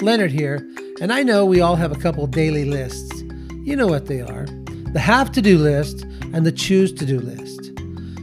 Leonard 0.00 0.30
here, 0.30 0.64
and 1.00 1.12
I 1.12 1.24
know 1.24 1.44
we 1.44 1.60
all 1.60 1.74
have 1.74 1.90
a 1.90 1.98
couple 1.98 2.26
daily 2.28 2.64
lists. 2.64 3.22
You 3.64 3.74
know 3.74 3.88
what 3.88 4.06
they 4.06 4.20
are 4.20 4.46
the 4.92 5.00
have 5.00 5.30
to 5.32 5.42
do 5.42 5.58
list 5.58 6.04
and 6.32 6.46
the 6.46 6.52
choose 6.52 6.92
to 6.92 7.04
do 7.04 7.20
list. 7.20 7.76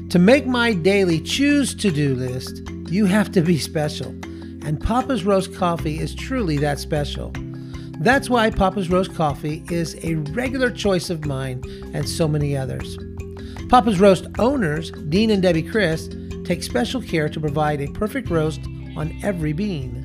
To 0.09 0.17
make 0.17 0.47
my 0.47 0.73
daily 0.73 1.19
choose 1.19 1.75
to 1.75 1.91
do 1.91 2.15
list, 2.15 2.61
you 2.89 3.05
have 3.05 3.31
to 3.33 3.41
be 3.41 3.59
special, 3.59 4.07
and 4.65 4.81
Papa's 4.81 5.25
Roast 5.25 5.53
Coffee 5.53 5.99
is 5.99 6.15
truly 6.15 6.57
that 6.59 6.79
special. 6.79 7.33
That's 7.99 8.29
why 8.29 8.49
Papa's 8.49 8.89
Roast 8.89 9.13
Coffee 9.13 9.63
is 9.69 9.97
a 10.03 10.15
regular 10.33 10.71
choice 10.71 11.09
of 11.09 11.25
mine 11.25 11.61
and 11.93 12.07
so 12.07 12.27
many 12.27 12.55
others. 12.55 12.97
Papa's 13.69 13.99
Roast 13.99 14.27
owners, 14.39 14.91
Dean 15.09 15.29
and 15.29 15.41
Debbie 15.41 15.61
Chris, 15.61 16.09
take 16.45 16.63
special 16.63 17.01
care 17.01 17.27
to 17.27 17.39
provide 17.39 17.81
a 17.81 17.91
perfect 17.91 18.29
roast 18.29 18.61
on 18.95 19.13
every 19.23 19.51
bean. 19.53 20.04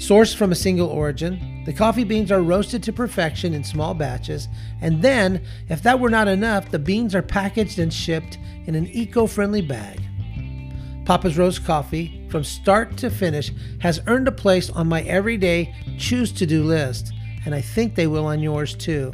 Sourced 0.00 0.34
from 0.34 0.50
a 0.50 0.54
single 0.54 0.88
origin, 0.88 1.62
the 1.66 1.74
coffee 1.74 2.04
beans 2.04 2.32
are 2.32 2.40
roasted 2.40 2.82
to 2.82 2.90
perfection 2.90 3.52
in 3.52 3.62
small 3.62 3.92
batches, 3.92 4.48
and 4.80 5.02
then, 5.02 5.44
if 5.68 5.82
that 5.82 6.00
were 6.00 6.08
not 6.08 6.26
enough, 6.26 6.70
the 6.70 6.78
beans 6.78 7.14
are 7.14 7.20
packaged 7.20 7.78
and 7.78 7.92
shipped 7.92 8.38
in 8.64 8.74
an 8.74 8.86
eco 8.92 9.26
friendly 9.26 9.60
bag. 9.60 10.00
Papa's 11.04 11.36
Roast 11.36 11.66
Coffee, 11.66 12.26
from 12.30 12.44
start 12.44 12.96
to 12.96 13.10
finish, 13.10 13.52
has 13.80 14.00
earned 14.06 14.26
a 14.26 14.32
place 14.32 14.70
on 14.70 14.88
my 14.88 15.02
everyday 15.02 15.74
choose 15.98 16.32
to 16.32 16.46
do 16.46 16.64
list, 16.64 17.12
and 17.44 17.54
I 17.54 17.60
think 17.60 17.94
they 17.94 18.06
will 18.06 18.24
on 18.24 18.40
yours 18.40 18.74
too. 18.74 19.12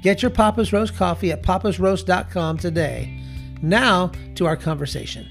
Get 0.00 0.22
your 0.22 0.30
Papa's 0.30 0.72
Roast 0.72 0.94
coffee 0.94 1.32
at 1.32 1.42
papasroast.com 1.42 2.58
today. 2.58 3.20
Now 3.62 4.12
to 4.36 4.46
our 4.46 4.56
conversation. 4.56 5.28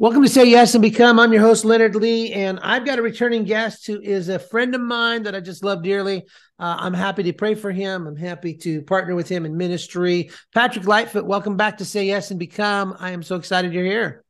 Welcome 0.00 0.22
to 0.22 0.30
Say 0.30 0.46
Yes 0.46 0.74
and 0.74 0.80
Become. 0.80 1.20
I'm 1.20 1.30
your 1.30 1.42
host, 1.42 1.62
Leonard 1.62 1.94
Lee, 1.94 2.32
and 2.32 2.58
I've 2.62 2.86
got 2.86 2.98
a 2.98 3.02
returning 3.02 3.44
guest 3.44 3.86
who 3.86 4.00
is 4.00 4.30
a 4.30 4.38
friend 4.38 4.74
of 4.74 4.80
mine 4.80 5.24
that 5.24 5.34
I 5.34 5.40
just 5.40 5.62
love 5.62 5.82
dearly. 5.82 6.24
Uh, 6.58 6.76
I'm 6.78 6.94
happy 6.94 7.22
to 7.24 7.34
pray 7.34 7.54
for 7.54 7.70
him. 7.70 8.06
I'm 8.06 8.16
happy 8.16 8.54
to 8.54 8.80
partner 8.80 9.14
with 9.14 9.28
him 9.28 9.44
in 9.44 9.58
ministry. 9.58 10.30
Patrick 10.54 10.86
Lightfoot, 10.86 11.26
welcome 11.26 11.58
back 11.58 11.76
to 11.76 11.84
Say 11.84 12.06
Yes 12.06 12.30
and 12.30 12.40
Become. 12.40 12.96
I 12.98 13.10
am 13.10 13.22
so 13.22 13.36
excited 13.36 13.74
you're 13.74 13.84
here. 13.84 14.24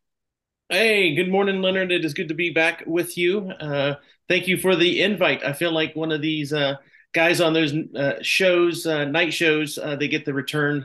Hey, 0.68 1.14
good 1.14 1.30
morning, 1.30 1.62
Leonard. 1.62 1.92
It 1.92 2.04
is 2.04 2.14
good 2.14 2.30
to 2.30 2.34
be 2.34 2.50
back 2.50 2.82
with 2.84 3.16
you. 3.16 3.48
Uh, 3.52 3.94
thank 4.28 4.48
you 4.48 4.56
for 4.56 4.74
the 4.74 5.00
invite. 5.00 5.44
I 5.44 5.52
feel 5.52 5.70
like 5.70 5.94
one 5.94 6.10
of 6.10 6.20
these 6.20 6.52
uh, 6.52 6.78
guys 7.12 7.40
on 7.40 7.52
those 7.52 7.72
uh, 7.94 8.14
shows, 8.22 8.86
uh, 8.86 9.04
night 9.04 9.32
shows, 9.32 9.78
uh, 9.78 9.94
they 9.94 10.08
get 10.08 10.24
the 10.24 10.34
return 10.34 10.84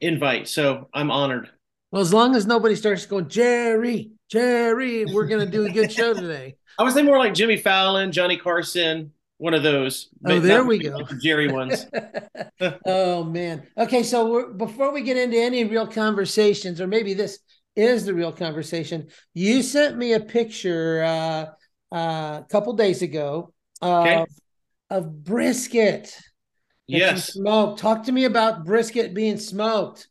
invite. 0.00 0.48
So 0.48 0.88
I'm 0.92 1.12
honored. 1.12 1.50
Well, 1.96 2.02
as 2.02 2.12
long 2.12 2.36
as 2.36 2.44
nobody 2.44 2.76
starts 2.76 3.06
going, 3.06 3.26
Jerry, 3.30 4.10
Jerry, 4.28 5.06
we're 5.06 5.26
going 5.26 5.46
to 5.46 5.50
do 5.50 5.64
a 5.64 5.70
good 5.70 5.90
show 5.90 6.12
today. 6.20 6.56
I 6.78 6.82
was 6.82 6.92
thinking 6.92 7.06
more 7.06 7.16
like 7.16 7.32
Jimmy 7.32 7.56
Fallon, 7.56 8.12
Johnny 8.12 8.36
Carson, 8.36 9.12
one 9.38 9.54
of 9.54 9.62
those. 9.62 10.10
Oh, 10.26 10.38
there 10.38 10.62
we 10.62 10.76
go. 10.76 11.02
The 11.04 11.16
Jerry 11.16 11.50
ones. 11.50 11.86
oh, 12.84 13.24
man. 13.24 13.66
Okay. 13.78 14.02
So 14.02 14.52
before 14.52 14.92
we 14.92 15.00
get 15.00 15.16
into 15.16 15.38
any 15.38 15.64
real 15.64 15.86
conversations, 15.86 16.82
or 16.82 16.86
maybe 16.86 17.14
this 17.14 17.38
is 17.76 18.04
the 18.04 18.12
real 18.12 18.30
conversation, 18.30 19.06
you 19.32 19.62
sent 19.62 19.96
me 19.96 20.12
a 20.12 20.20
picture 20.20 21.02
uh, 21.02 21.46
uh, 21.96 22.42
a 22.42 22.46
couple 22.50 22.74
days 22.74 23.00
ago 23.00 23.54
okay. 23.82 24.16
of, 24.16 24.28
of 24.90 25.24
brisket. 25.24 26.14
Yes. 26.88 27.32
Smoked. 27.32 27.80
Talk 27.80 28.04
to 28.04 28.12
me 28.12 28.26
about 28.26 28.66
brisket 28.66 29.14
being 29.14 29.38
smoked 29.38 30.08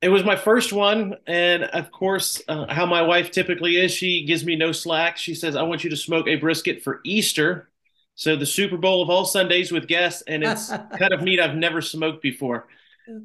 it 0.00 0.08
was 0.08 0.24
my 0.24 0.36
first 0.36 0.72
one 0.72 1.16
and 1.26 1.64
of 1.64 1.90
course 1.90 2.40
uh, 2.48 2.72
how 2.72 2.86
my 2.86 3.02
wife 3.02 3.30
typically 3.30 3.76
is 3.76 3.90
she 3.90 4.24
gives 4.24 4.44
me 4.44 4.56
no 4.56 4.72
slack. 4.72 5.16
She 5.16 5.34
says 5.34 5.56
i 5.56 5.62
want 5.62 5.84
you 5.84 5.90
to 5.90 5.96
smoke 5.96 6.26
a 6.28 6.36
brisket 6.36 6.82
for 6.82 7.00
easter. 7.04 7.70
So 8.14 8.34
the 8.34 8.46
super 8.46 8.76
bowl 8.76 9.02
of 9.02 9.10
all 9.10 9.24
sundays 9.24 9.70
with 9.70 9.86
guests 9.86 10.22
and 10.26 10.42
it's 10.44 10.68
kind 10.98 11.12
of 11.12 11.22
neat 11.22 11.40
i've 11.40 11.56
never 11.56 11.80
smoked 11.80 12.22
before. 12.22 12.68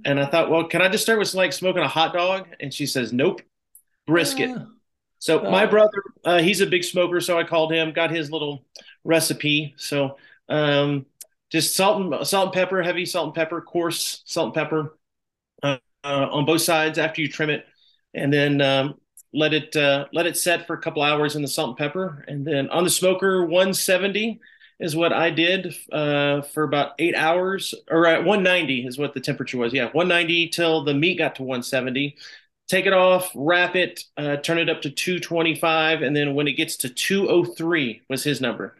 And 0.05 0.19
i 0.19 0.25
thought 0.25 0.49
well 0.49 0.67
can 0.67 0.81
i 0.81 0.89
just 0.89 1.03
start 1.03 1.19
with 1.19 1.33
like 1.33 1.53
smoking 1.53 1.83
a 1.83 1.87
hot 1.87 2.13
dog? 2.13 2.47
And 2.59 2.73
she 2.73 2.85
says 2.85 3.13
nope 3.13 3.41
brisket. 4.05 4.49
Yeah. 4.49 4.65
so 5.19 5.43
my 5.43 5.65
brother 5.65 6.03
uh, 6.25 6.39
he's 6.39 6.61
a 6.61 6.65
big 6.67 6.83
smoker 6.83 7.21
so 7.21 7.37
i 7.37 7.43
called 7.43 7.71
him 7.71 7.93
got 7.93 8.11
his 8.11 8.31
little 8.31 8.65
recipe. 9.03 9.73
So 9.77 10.17
um, 10.49 11.05
just 11.51 11.75
salt 11.75 12.01
and 12.01 12.27
salt 12.27 12.47
and 12.47 12.53
pepper 12.53 12.81
heavy 12.81 13.05
salt 13.05 13.27
and 13.27 13.35
pepper 13.35 13.61
coarse 13.61 14.23
salt 14.25 14.47
and 14.47 14.53
pepper 14.55 14.97
uh, 16.03 16.27
on 16.31 16.45
both 16.45 16.61
sides 16.61 16.97
after 16.97 17.21
you 17.21 17.27
trim 17.27 17.49
it, 17.49 17.65
and 18.13 18.31
then 18.31 18.61
um, 18.61 18.95
let 19.33 19.53
it 19.53 19.75
uh, 19.75 20.05
let 20.13 20.25
it 20.25 20.37
set 20.37 20.67
for 20.67 20.73
a 20.73 20.81
couple 20.81 21.01
hours 21.01 21.35
in 21.35 21.41
the 21.41 21.47
salt 21.47 21.69
and 21.69 21.77
pepper, 21.77 22.23
and 22.27 22.45
then 22.45 22.69
on 22.69 22.83
the 22.83 22.89
smoker 22.89 23.41
170 23.41 24.39
is 24.79 24.95
what 24.95 25.13
I 25.13 25.29
did 25.29 25.73
uh, 25.91 26.41
for 26.41 26.63
about 26.63 26.93
eight 26.99 27.15
hours, 27.15 27.73
or 27.89 28.05
at 28.05 28.25
190 28.25 28.85
is 28.85 28.97
what 28.97 29.13
the 29.13 29.19
temperature 29.19 29.57
was. 29.57 29.73
Yeah, 29.73 29.85
190 29.85 30.49
till 30.49 30.83
the 30.83 30.93
meat 30.93 31.17
got 31.17 31.35
to 31.35 31.43
170. 31.43 32.17
Take 32.67 32.85
it 32.85 32.93
off, 32.93 33.31
wrap 33.35 33.75
it, 33.75 34.03
uh, 34.17 34.37
turn 34.37 34.57
it 34.57 34.69
up 34.69 34.81
to 34.83 34.89
225, 34.89 36.01
and 36.01 36.15
then 36.15 36.33
when 36.33 36.47
it 36.47 36.53
gets 36.53 36.77
to 36.77 36.89
203 36.89 38.01
was 38.09 38.23
his 38.23 38.41
number. 38.41 38.75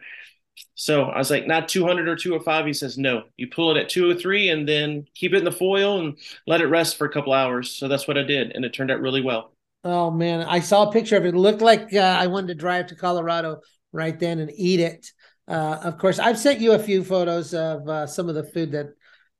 So 0.74 1.04
I 1.04 1.18
was 1.18 1.30
like, 1.30 1.46
not 1.46 1.68
200 1.68 2.08
or 2.08 2.16
205. 2.16 2.66
He 2.66 2.72
says, 2.72 2.98
no, 2.98 3.24
you 3.36 3.48
pull 3.48 3.74
it 3.74 3.80
at 3.80 3.88
203 3.88 4.50
and 4.50 4.68
then 4.68 5.06
keep 5.14 5.32
it 5.32 5.38
in 5.38 5.44
the 5.44 5.52
foil 5.52 6.00
and 6.00 6.18
let 6.46 6.60
it 6.60 6.66
rest 6.66 6.96
for 6.96 7.06
a 7.06 7.12
couple 7.12 7.32
hours. 7.32 7.70
So 7.70 7.88
that's 7.88 8.08
what 8.08 8.18
I 8.18 8.22
did. 8.22 8.52
And 8.52 8.64
it 8.64 8.72
turned 8.72 8.90
out 8.90 9.00
really 9.00 9.22
well. 9.22 9.52
Oh, 9.84 10.10
man. 10.10 10.40
I 10.42 10.60
saw 10.60 10.88
a 10.88 10.92
picture 10.92 11.16
of 11.16 11.24
it. 11.24 11.34
It 11.34 11.38
looked 11.38 11.62
like 11.62 11.92
uh, 11.92 11.98
I 11.98 12.26
wanted 12.26 12.48
to 12.48 12.54
drive 12.54 12.88
to 12.88 12.96
Colorado 12.96 13.60
right 13.92 14.18
then 14.18 14.38
and 14.38 14.50
eat 14.54 14.80
it. 14.80 15.06
Uh, 15.46 15.78
of 15.82 15.98
course, 15.98 16.18
I've 16.18 16.38
sent 16.38 16.60
you 16.60 16.72
a 16.72 16.78
few 16.78 17.04
photos 17.04 17.52
of 17.54 17.86
uh, 17.88 18.06
some 18.06 18.28
of 18.28 18.34
the 18.34 18.44
food 18.44 18.72
that 18.72 18.88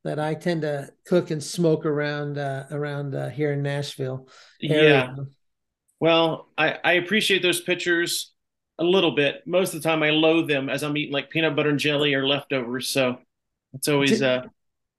that 0.05 0.19
I 0.19 0.35
tend 0.35 0.63
to 0.63 0.91
cook 1.07 1.31
and 1.31 1.43
smoke 1.43 1.87
around 1.87 2.37
uh, 2.37 2.67
around 2.71 3.15
uh, 3.15 3.31
here 3.31 3.53
in 3.53 3.63
Nashville. 3.63 4.29
Area. 4.63 5.15
Yeah. 5.17 5.25
Well, 5.99 6.51
I, 6.59 6.79
I 6.85 6.93
appreciate 6.95 7.41
those 7.41 7.63
pictures 7.63 8.34
a 8.79 8.85
little 8.85 9.13
bit. 9.13 9.47
Most 9.47 9.75
of 9.75 9.83
the 9.83 9.89
time, 9.89 10.03
I 10.03 10.11
loathe 10.11 10.49
them 10.49 10.69
as 10.69 10.83
I'm 10.83 10.97
eating 10.97 11.13
like 11.13 11.31
peanut 11.31 11.57
butter 11.57 11.71
and 11.71 11.79
jelly 11.79 12.15
or 12.15 12.27
leftovers. 12.27 12.89
So 12.89 13.19
it's 13.73 13.89
always 13.89 14.23
uh 14.23 14.43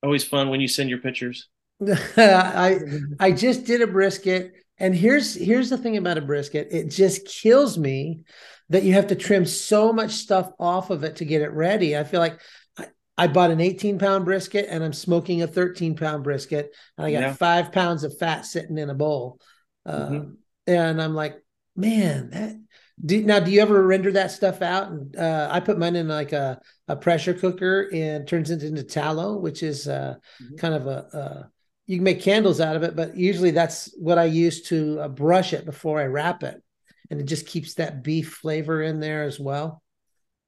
always 0.04 0.24
fun 0.24 0.50
when 0.50 0.62
you 0.62 0.68
send 0.68 0.90
your 0.90 1.00
pictures. 1.00 1.48
I 2.18 2.80
I 3.20 3.32
just 3.32 3.66
did 3.66 3.82
a 3.82 3.88
brisket, 3.88 4.54
and 4.78 4.96
here's 4.96 5.36
here's 5.36 5.70
the 5.70 5.78
thing 5.78 5.98
about 5.98 6.18
a 6.18 6.22
brisket: 6.22 6.70
it 6.72 6.90
just 6.90 7.28
kills 7.28 7.78
me 7.78 8.24
that 8.70 8.84
you 8.84 8.94
have 8.94 9.08
to 9.08 9.16
trim 9.16 9.46
so 9.46 9.94
much 9.94 10.12
stuff 10.12 10.50
off 10.60 10.90
of 10.90 11.04
it 11.04 11.18
to 11.18 11.26
get 11.26 11.42
it 11.42 11.52
ready. 11.52 11.98
I 11.98 12.04
feel 12.04 12.20
like 12.20 12.40
I, 12.78 12.88
I 13.18 13.28
bought 13.28 13.52
an 13.52 13.62
18 13.62 14.00
pound 14.00 14.26
brisket 14.26 14.68
and 14.70 14.84
I'm 14.84 14.94
smoking 14.94 15.42
a 15.42 15.48
13 15.48 15.96
pound 15.96 16.24
brisket, 16.24 16.74
and 16.98 17.06
I 17.06 17.12
got 17.12 17.22
yeah. 17.22 17.34
five 17.34 17.72
pounds 17.72 18.04
of 18.04 18.18
fat 18.18 18.46
sitting 18.46 18.78
in 18.78 18.90
a 18.90 18.96
bowl. 18.96 19.40
Uh, 19.86 20.08
mm-hmm. 20.08 20.32
And 20.68 21.02
I'm 21.02 21.14
like, 21.14 21.36
man, 21.76 22.30
that 22.32 22.56
do, 23.04 23.22
now, 23.24 23.40
do 23.40 23.52
you 23.52 23.62
ever 23.62 23.86
render 23.86 24.12
that 24.14 24.32
stuff 24.32 24.62
out? 24.62 24.90
And 24.90 25.16
uh, 25.16 25.50
I 25.52 25.60
put 25.60 25.78
mine 25.78 25.96
in 25.96 26.08
like 26.08 26.32
a, 26.32 26.62
a 26.88 26.96
pressure 26.96 27.34
cooker 27.34 27.90
and 27.94 28.28
turns 28.28 28.52
it 28.52 28.64
into 28.64 28.84
tallow, 28.84 29.38
which 29.38 29.64
is 29.64 29.88
uh, 29.88 30.16
mm-hmm. 30.42 30.56
kind 30.56 30.74
of 30.74 30.88
a, 30.88 30.90
a, 31.14 31.52
you 31.88 31.98
can 31.98 32.04
make 32.04 32.22
candles 32.22 32.62
out 32.62 32.76
of 32.76 32.84
it, 32.84 32.96
but 32.96 33.18
usually 33.18 33.52
that's 33.52 33.94
what 33.98 34.18
I 34.18 34.26
use 34.26 34.64
to 34.64 35.00
uh, 35.02 35.08
brush 35.10 35.54
it 35.54 35.66
before 35.66 36.00
I 36.00 36.06
wrap 36.06 36.44
it, 36.44 36.62
and 37.12 37.20
it 37.20 37.26
just 37.26 37.48
keeps 37.48 37.76
that 37.76 38.04
beef 38.04 38.34
flavor 38.42 38.82
in 38.82 39.00
there 39.00 39.24
as 39.24 39.40
well. 39.40 39.84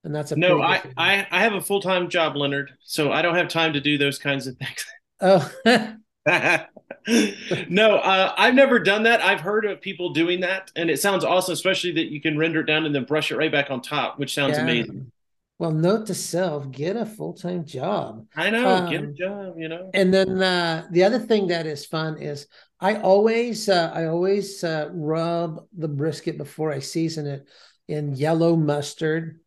And 0.03 0.15
that's 0.15 0.31
a 0.31 0.35
no. 0.37 0.61
I, 0.61 0.81
I 0.95 1.27
I 1.29 1.41
have 1.41 1.53
a 1.53 1.61
full 1.61 1.81
time 1.81 2.09
job, 2.09 2.35
Leonard, 2.35 2.71
so 2.83 3.11
I 3.11 3.21
don't 3.21 3.35
have 3.35 3.49
time 3.49 3.73
to 3.73 3.81
do 3.81 3.97
those 3.97 4.19
kinds 4.19 4.47
of 4.47 4.57
things. 4.57 4.85
Oh. 5.19 5.51
no, 7.69 7.95
uh, 7.95 8.33
I've 8.37 8.53
never 8.53 8.79
done 8.79 9.03
that. 9.03 9.21
I've 9.21 9.39
heard 9.39 9.65
of 9.65 9.79
people 9.79 10.11
doing 10.11 10.41
that, 10.41 10.71
and 10.75 10.89
it 10.89 10.99
sounds 10.99 11.23
awesome, 11.23 11.53
especially 11.53 11.93
that 11.93 12.11
you 12.11 12.19
can 12.19 12.37
render 12.37 12.59
it 12.59 12.65
down 12.65 12.85
and 12.85 12.93
then 12.93 13.05
brush 13.05 13.31
it 13.31 13.37
right 13.37 13.51
back 13.51 13.71
on 13.71 13.81
top, 13.81 14.19
which 14.19 14.33
sounds 14.33 14.57
yeah. 14.57 14.63
amazing. 14.63 15.11
Well, 15.57 15.71
note 15.71 16.07
to 16.07 16.13
self: 16.13 16.69
get 16.69 16.97
a 16.97 17.05
full 17.05 17.33
time 17.33 17.65
job. 17.65 18.25
I 18.35 18.49
know, 18.49 18.67
um, 18.67 18.89
get 18.89 19.03
a 19.03 19.07
um, 19.07 19.15
job. 19.17 19.53
You 19.57 19.69
know. 19.69 19.89
And 19.93 20.13
then 20.13 20.41
uh, 20.43 20.85
the 20.91 21.05
other 21.05 21.19
thing 21.19 21.47
that 21.47 21.65
is 21.65 21.85
fun 21.85 22.17
is 22.17 22.47
I 22.79 22.95
always 22.97 23.69
uh, 23.69 23.91
I 23.93 24.05
always 24.05 24.63
uh, 24.63 24.89
rub 24.91 25.65
the 25.77 25.87
brisket 25.87 26.37
before 26.37 26.73
I 26.73 26.79
season 26.79 27.25
it 27.25 27.47
in 27.87 28.15
yellow 28.15 28.57
mustard, 28.57 29.39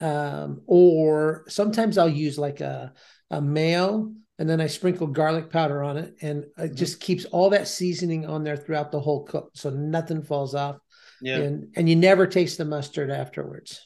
um, 0.00 0.62
or 0.66 1.44
sometimes 1.48 1.98
I'll 1.98 2.08
use 2.08 2.38
like 2.38 2.60
a 2.62 2.94
a 3.30 3.42
mayo 3.42 4.14
and 4.38 4.48
then 4.48 4.60
I 4.60 4.66
sprinkle 4.66 5.06
garlic 5.06 5.50
powder 5.50 5.82
on 5.82 5.96
it, 5.96 6.16
and 6.20 6.44
it 6.44 6.56
mm-hmm. 6.58 6.74
just 6.74 7.00
keeps 7.00 7.24
all 7.26 7.50
that 7.50 7.68
seasoning 7.68 8.26
on 8.26 8.42
there 8.44 8.56
throughout 8.56 8.90
the 8.90 9.00
whole 9.00 9.24
cook, 9.24 9.50
so 9.54 9.70
nothing 9.70 10.22
falls 10.22 10.54
off. 10.54 10.76
Yeah, 11.20 11.38
and 11.38 11.68
and 11.76 11.88
you 11.88 11.96
never 11.96 12.26
taste 12.26 12.58
the 12.58 12.64
mustard 12.64 13.10
afterwards. 13.10 13.80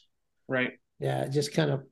Right. 0.48 0.72
Yeah, 0.98 1.22
it 1.22 1.30
just 1.30 1.52
kind 1.52 1.70
of 1.70 1.84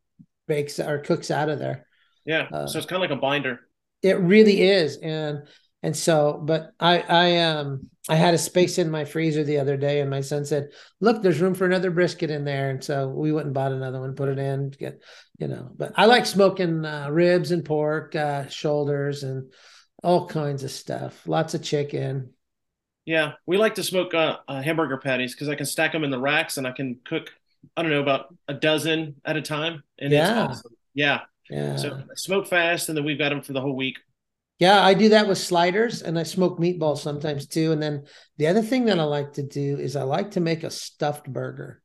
bakes 0.49 0.81
or 0.81 0.99
cooks 0.99 1.31
out 1.31 1.49
of 1.49 1.59
there. 1.59 1.87
Yeah, 2.25 2.49
uh, 2.53 2.67
so 2.67 2.79
it's 2.79 2.87
kind 2.87 3.03
of 3.03 3.09
like 3.09 3.17
a 3.17 3.21
binder. 3.21 3.61
It 4.03 4.19
really 4.19 4.63
is, 4.63 4.97
and 4.97 5.47
And 5.83 5.97
so, 5.97 6.41
but 6.43 6.73
I, 6.81 7.01
I, 7.01 7.39
um, 7.43 7.91
I 8.09 8.15
had 8.15 8.35
a 8.35 8.39
space 8.39 8.79
in 8.79 8.91
my 8.91 9.05
freezer 9.05 9.45
the 9.45 9.59
other 9.59 9.77
day, 9.77 10.01
and 10.01 10.09
my 10.09 10.21
son 10.21 10.45
said, 10.45 10.71
"Look, 11.01 11.23
there's 11.23 11.41
room 11.41 11.55
for 11.55 11.67
another 11.67 11.91
brisket 11.91 12.31
in 12.31 12.45
there." 12.45 12.71
And 12.71 12.83
so 12.83 13.09
we 13.09 13.33
went 13.33 13.47
and 13.47 13.55
bought 13.55 13.73
another 13.73 14.01
one, 14.01 14.15
put 14.15 14.29
it 14.29 14.39
in, 14.39 14.71
get, 14.71 15.03
you 15.39 15.49
know. 15.49 15.71
But 15.77 15.93
I 15.97 16.07
like 16.07 16.27
smoking 16.27 16.85
uh, 16.85 17.09
ribs 17.11 17.51
and 17.51 17.65
pork, 17.65 18.15
uh, 18.15 18.47
shoulders, 18.49 19.25
and 19.25 19.53
all 20.03 20.29
kinds 20.29 20.63
of 20.63 20.71
stuff. 20.71 21.27
Lots 21.27 21.55
of 21.55 21.63
chicken. 21.63 22.33
Yeah, 23.07 23.33
we 23.45 23.57
like 23.57 23.75
to 23.77 23.83
smoke 23.83 24.15
uh, 24.15 24.39
uh 24.47 24.63
hamburger 24.63 24.99
patties 24.99 25.35
because 25.35 25.49
I 25.49 25.55
can 25.55 25.67
stack 25.67 25.93
them 25.93 26.05
in 26.05 26.11
the 26.11 26.21
racks 26.21 26.59
and 26.59 26.67
I 26.67 26.73
can 26.73 27.01
cook. 27.05 27.31
I 27.77 27.83
don't 27.83 27.91
know 27.91 28.03
about 28.03 28.35
a 28.47 28.55
dozen 28.55 29.17
at 29.25 29.37
a 29.37 29.43
time, 29.43 29.83
and 29.99 30.13
yeah, 30.13 30.47
awesome. 30.47 30.73
yeah, 30.95 31.21
yeah. 31.51 31.77
So 31.77 32.03
smoke 32.15 32.47
fast, 32.47 32.89
and 32.89 32.97
then 32.97 33.05
we've 33.05 33.19
got 33.19 33.31
them 33.31 33.43
for 33.43 33.53
the 33.53 33.61
whole 33.61 33.75
week. 33.75 33.99
Yeah, 34.59 34.83
I 34.83 34.95
do 34.95 35.11
that 35.11 35.29
with 35.29 35.39
sliders 35.39 36.03
and 36.03 36.19
I 36.19 36.23
smoke 36.23 36.59
meatballs 36.59 36.99
sometimes 36.99 37.47
too. 37.47 37.73
And 37.73 37.83
then 37.83 38.05
the 38.39 38.47
other 38.47 38.63
thing 38.63 38.87
that 38.87 38.99
I 38.99 39.05
like 39.05 39.35
to 39.35 39.43
do 39.43 39.79
is 39.79 39.97
I 39.97 40.03
like 40.03 40.33
to 40.33 40.41
make 40.41 40.63
a 40.65 40.71
stuffed 40.71 41.31
burger. 41.31 41.83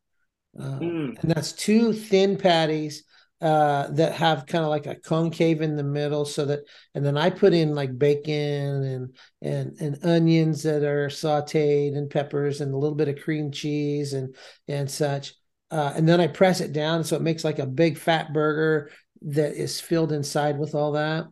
Uh, 0.57 0.79
mm. 0.79 1.21
And 1.21 1.31
that's 1.31 1.51
two 1.51 1.91
thin 1.91 2.37
patties 2.37 3.03
uh, 3.41 3.87
that 3.91 4.13
have 4.13 4.45
kind 4.45 4.63
of 4.63 4.69
like 4.69 4.85
a 4.85 4.95
concave 4.95 5.61
in 5.61 5.75
the 5.75 5.83
middle 5.83 6.25
so 6.25 6.45
that 6.45 6.59
and 6.93 7.03
then 7.03 7.17
I 7.17 7.31
put 7.31 7.53
in 7.53 7.73
like 7.73 7.97
bacon 7.97 8.83
and 8.83 9.15
and 9.41 9.81
and 9.81 10.05
onions 10.05 10.61
that 10.63 10.83
are 10.83 11.07
sauteed 11.07 11.97
and 11.97 12.09
peppers 12.09 12.61
and 12.61 12.71
a 12.71 12.77
little 12.77 12.95
bit 12.95 13.07
of 13.07 13.19
cream 13.19 13.51
cheese 13.51 14.13
and 14.13 14.35
and 14.67 14.89
such. 14.89 15.33
Uh, 15.71 15.91
and 15.95 16.07
then 16.07 16.21
I 16.21 16.27
press 16.27 16.61
it 16.61 16.73
down 16.73 17.03
so 17.03 17.15
it 17.15 17.21
makes 17.21 17.43
like 17.43 17.59
a 17.59 17.65
big 17.65 17.97
fat 17.97 18.31
burger 18.31 18.91
that 19.23 19.53
is 19.53 19.79
filled 19.79 20.11
inside 20.11 20.59
with 20.59 20.75
all 20.75 20.91
that. 20.93 21.25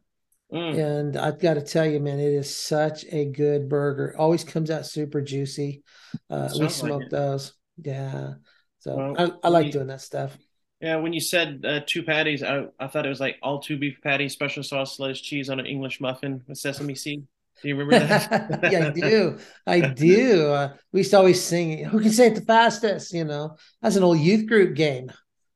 Mm. 0.52 1.00
And 1.00 1.18
I've 1.18 1.40
got 1.40 1.56
to 1.56 1.62
tell 1.62 1.86
you, 1.86 2.00
man, 2.00 2.20
it 2.20 2.34
is 2.34 2.56
such 2.56 3.06
a 3.12 3.26
good 3.26 3.70
burger. 3.70 4.16
Always 4.18 4.44
comes 4.44 4.72
out 4.72 4.86
super 4.86 5.22
juicy. 5.22 5.84
Uh, 6.30 6.50
we 6.60 6.70
smoke 6.70 7.02
like 7.02 7.10
those. 7.10 7.54
Yeah. 7.78 8.34
So 8.80 8.96
well, 8.96 9.16
I, 9.44 9.48
I, 9.48 9.50
like 9.50 9.68
you, 9.68 9.72
doing 9.72 9.88
that 9.88 10.02
stuff. 10.02 10.36
Yeah. 10.82 10.96
When 10.98 11.14
you 11.14 11.20
said 11.20 11.64
uh, 11.68 11.82
two 11.86 12.02
patties, 12.02 12.42
I, 12.42 12.66
I 12.80 12.88
thought 12.88 13.06
it 13.06 13.10
was 13.10 13.20
like 13.20 13.38
all 13.44 13.60
two 13.60 13.78
beef 13.78 14.00
patties, 14.02 14.34
special 14.34 14.64
sauce, 14.64 15.00
lettuce, 15.00 15.22
cheese 15.22 15.50
on 15.50 15.60
an 15.60 15.68
English 15.68 16.02
muffin 16.02 16.42
with 16.48 16.58
sesame 16.58 16.96
seed. 16.96 17.28
Do 17.62 17.68
you 17.68 17.76
remember 17.76 18.08
that? 18.08 18.60
yeah, 18.72 18.88
I 18.88 18.90
do. 18.92 19.38
I 19.68 19.80
do. 19.82 20.48
Uh, 20.48 20.74
we 20.92 21.02
used 21.02 21.12
to 21.12 21.18
always 21.18 21.44
sing, 21.44 21.84
who 21.84 22.00
can 22.00 22.12
say 22.12 22.28
it 22.28 22.36
the 22.36 22.42
fastest? 22.42 23.14
You 23.14 23.26
know, 23.26 23.58
that's 23.82 23.98
an 23.98 24.04
old 24.04 24.18
youth 24.18 24.48
group 24.48 24.76
game. 24.76 25.12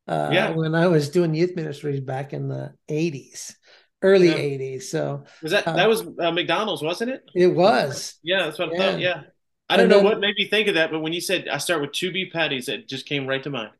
Uh, 0.06 0.30
yeah. 0.34 0.50
When 0.50 0.76
I 0.76 0.88
was 0.88 1.10
doing 1.10 1.34
youth 1.34 1.56
ministries 1.56 2.02
back 2.02 2.34
in 2.34 2.50
the 2.50 2.74
80s 2.90 3.54
early 4.04 4.28
yeah. 4.28 4.36
80s. 4.36 4.84
So 4.84 5.24
was 5.42 5.52
that 5.52 5.68
uh, 5.68 5.76
that 5.76 5.90
was 5.90 6.04
uh, 6.20 6.32
McDonald's, 6.32 6.84
wasn't 6.84 7.12
it? 7.12 7.24
It 7.34 7.48
was. 7.48 8.20
Yeah, 8.22 8.44
that's 8.44 8.60
what 8.60 8.74
I 8.74 8.78
thought. 8.78 9.00
Yeah. 9.00 9.24
I 9.70 9.78
don't 9.78 9.90
know 9.90 10.02
what 10.02 10.20
made 10.20 10.36
me 10.38 10.48
think 10.48 10.68
of 10.68 10.76
that, 10.76 10.92
but 10.92 11.00
when 11.00 11.14
you 11.14 11.22
said 11.22 11.48
I 11.48 11.58
start 11.58 11.82
with 11.82 11.94
two 11.94 12.12
beef 12.12 12.32
patties, 12.32 12.68
it 12.70 12.88
just 12.88 13.08
came 13.08 13.26
right 13.26 13.42
to 13.42 13.50
mind. 13.50 13.72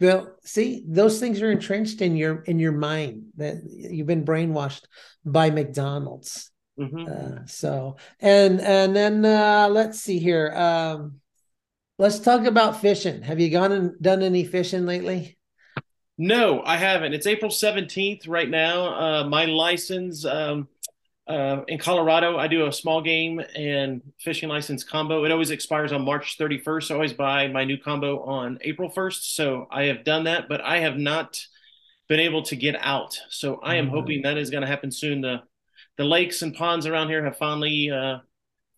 Well, 0.00 0.36
see, 0.44 0.84
those 0.86 1.18
things 1.18 1.42
are 1.42 1.50
entrenched 1.50 2.00
in 2.00 2.16
your 2.16 2.42
in 2.42 2.58
your 2.58 2.72
mind 2.72 3.24
that 3.36 3.56
you've 3.66 4.06
been 4.06 4.24
brainwashed 4.24 4.84
by 5.24 5.50
McDonald's. 5.50 6.50
Mm-hmm. 6.78 7.06
Uh, 7.08 7.46
so 7.46 7.96
and 8.20 8.60
and 8.60 8.94
then 8.94 9.24
uh, 9.24 9.68
let's 9.70 10.00
see 10.00 10.20
here. 10.20 10.52
Um, 10.54 11.20
let's 11.98 12.20
talk 12.20 12.46
about 12.46 12.80
fishing. 12.80 13.22
Have 13.22 13.40
you 13.40 13.50
gone 13.50 13.72
and 13.72 14.00
done 14.00 14.22
any 14.22 14.44
fishing 14.44 14.86
lately? 14.86 15.37
No, 16.20 16.64
I 16.64 16.76
haven't. 16.76 17.14
It's 17.14 17.28
April 17.28 17.48
17th 17.48 18.28
right 18.28 18.50
now. 18.50 18.86
Uh, 18.86 19.24
my 19.28 19.44
license 19.44 20.24
um, 20.24 20.66
uh, 21.28 21.62
in 21.68 21.78
Colorado, 21.78 22.36
I 22.36 22.48
do 22.48 22.66
a 22.66 22.72
small 22.72 23.00
game 23.00 23.40
and 23.54 24.02
fishing 24.18 24.48
license 24.48 24.82
combo. 24.82 25.24
It 25.24 25.30
always 25.30 25.52
expires 25.52 25.92
on 25.92 26.04
March 26.04 26.36
31st. 26.36 26.90
I 26.90 26.94
always 26.94 27.12
buy 27.12 27.46
my 27.46 27.62
new 27.64 27.78
combo 27.78 28.24
on 28.24 28.58
April 28.62 28.90
1st. 28.90 29.34
So 29.34 29.68
I 29.70 29.84
have 29.84 30.02
done 30.02 30.24
that, 30.24 30.48
but 30.48 30.60
I 30.60 30.80
have 30.80 30.96
not 30.96 31.40
been 32.08 32.18
able 32.18 32.42
to 32.44 32.56
get 32.56 32.74
out. 32.80 33.16
So 33.30 33.60
I 33.62 33.76
am 33.76 33.86
mm-hmm. 33.86 33.94
hoping 33.94 34.22
that 34.22 34.38
is 34.38 34.50
going 34.50 34.62
to 34.62 34.66
happen 34.66 34.90
soon. 34.90 35.20
The 35.20 35.42
the 35.98 36.04
lakes 36.04 36.42
and 36.42 36.54
ponds 36.54 36.86
around 36.86 37.08
here 37.08 37.24
have 37.24 37.36
finally 37.38 37.90
uh, 37.90 38.18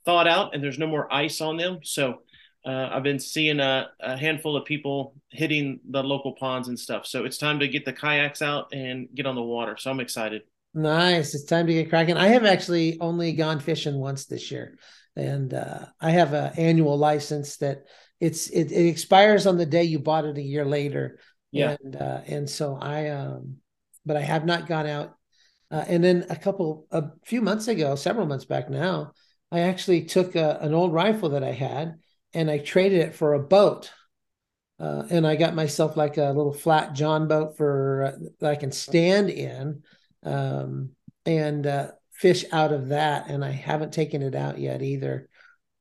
thawed 0.06 0.26
out, 0.26 0.54
and 0.54 0.64
there's 0.64 0.78
no 0.78 0.87
more 0.87 1.12
ice 1.12 1.40
on 1.40 1.58
them. 1.58 1.81
So 1.82 2.22
uh, 2.65 2.91
I've 2.93 3.03
been 3.03 3.19
seeing 3.19 3.59
a, 3.59 3.89
a, 4.01 4.17
handful 4.17 4.57
of 4.57 4.67
people 4.67 5.15
hitting 5.31 5.81
the 5.89 6.03
local 6.03 6.33
ponds 6.33 6.69
and 6.69 6.79
stuff. 6.79 7.07
So 7.07 7.25
it's 7.25 7.39
time 7.39 7.59
to 7.61 7.69
get 7.69 7.87
the 7.87 7.93
kayaks 7.93 8.43
out 8.43 8.75
and 8.75 9.09
get 9.15 9.27
on 9.27 9.35
the 9.35 9.43
water. 9.43 9.77
So 9.79 9.91
I'm 9.91 10.01
excited. 10.01 10.43
Nice. 10.75 11.35
It's 11.35 11.45
time 11.45 11.67
to 11.67 11.73
get 11.73 11.89
cracking. 11.89 12.17
I 12.17 12.29
have 12.29 12.45
actually 12.45 12.99
only 13.01 13.33
gone 13.33 13.61
fishing 13.61 13.99
once 13.99 14.27
this 14.27 14.51
year, 14.51 14.79
and 15.17 15.53
uh, 15.53 15.87
I 16.01 16.11
have 16.11 16.33
an 16.33 16.53
annual 16.57 16.97
license 16.97 17.57
that 17.57 17.85
it's 18.21 18.49
it, 18.49 18.71
it, 18.71 18.87
expires 18.87 19.47
on 19.47 19.57
the 19.57 19.67
day 19.67 19.83
you 19.83 19.99
bought 19.99 20.27
it 20.27 20.39
a 20.39 20.43
year 20.43 20.65
later. 20.65 21.19
Yeah. 21.51 21.77
And 21.83 21.97
uh, 21.97 22.21
and 22.27 22.49
so 22.49 22.77
I 22.81 23.09
um, 23.09 23.57
but 24.07 24.17
I 24.17 24.21
have 24.21 24.45
not 24.45 24.69
gone 24.69 24.87
out. 24.87 25.17
Uh, 25.73 25.85
and 25.89 26.05
then 26.05 26.27
a 26.31 26.37
couple 26.37 26.87
a 26.93 27.05
few 27.25 27.41
months 27.41 27.67
ago, 27.67 27.97
several 27.97 28.27
months 28.27 28.45
back 28.45 28.71
now, 28.71 29.12
I 29.51 29.61
actually 29.61 30.05
took 30.05 30.37
a, 30.37 30.59
an 30.61 30.75
old 30.75 30.93
rifle 30.93 31.31
that 31.31 31.43
I 31.43 31.53
had 31.53 31.97
and 32.35 32.50
I 32.50 32.59
traded 32.59 33.00
it 33.00 33.15
for 33.15 33.35
a 33.35 33.41
boat. 33.41 33.91
Uh, 34.79 35.05
and 35.11 35.27
I 35.27 35.37
got 35.37 35.55
myself 35.55 35.97
like 35.97 36.17
a 36.17 36.32
little 36.32 36.55
flat 36.55 36.94
John 36.94 37.29
boat 37.29 37.56
for 37.59 38.05
uh, 38.05 38.29
that 38.41 38.50
I 38.50 38.56
can 38.56 38.73
stand 38.73 39.29
in 39.29 39.82
um, 40.23 40.91
and 41.27 41.67
uh, 41.67 41.88
fish 42.12 42.47
out 42.50 42.73
of 42.73 42.88
that. 42.88 43.29
And 43.29 43.44
I 43.44 43.50
haven't 43.50 43.93
taken 43.93 44.23
it 44.23 44.35
out 44.35 44.59
yet 44.59 44.81
either. 44.81 45.29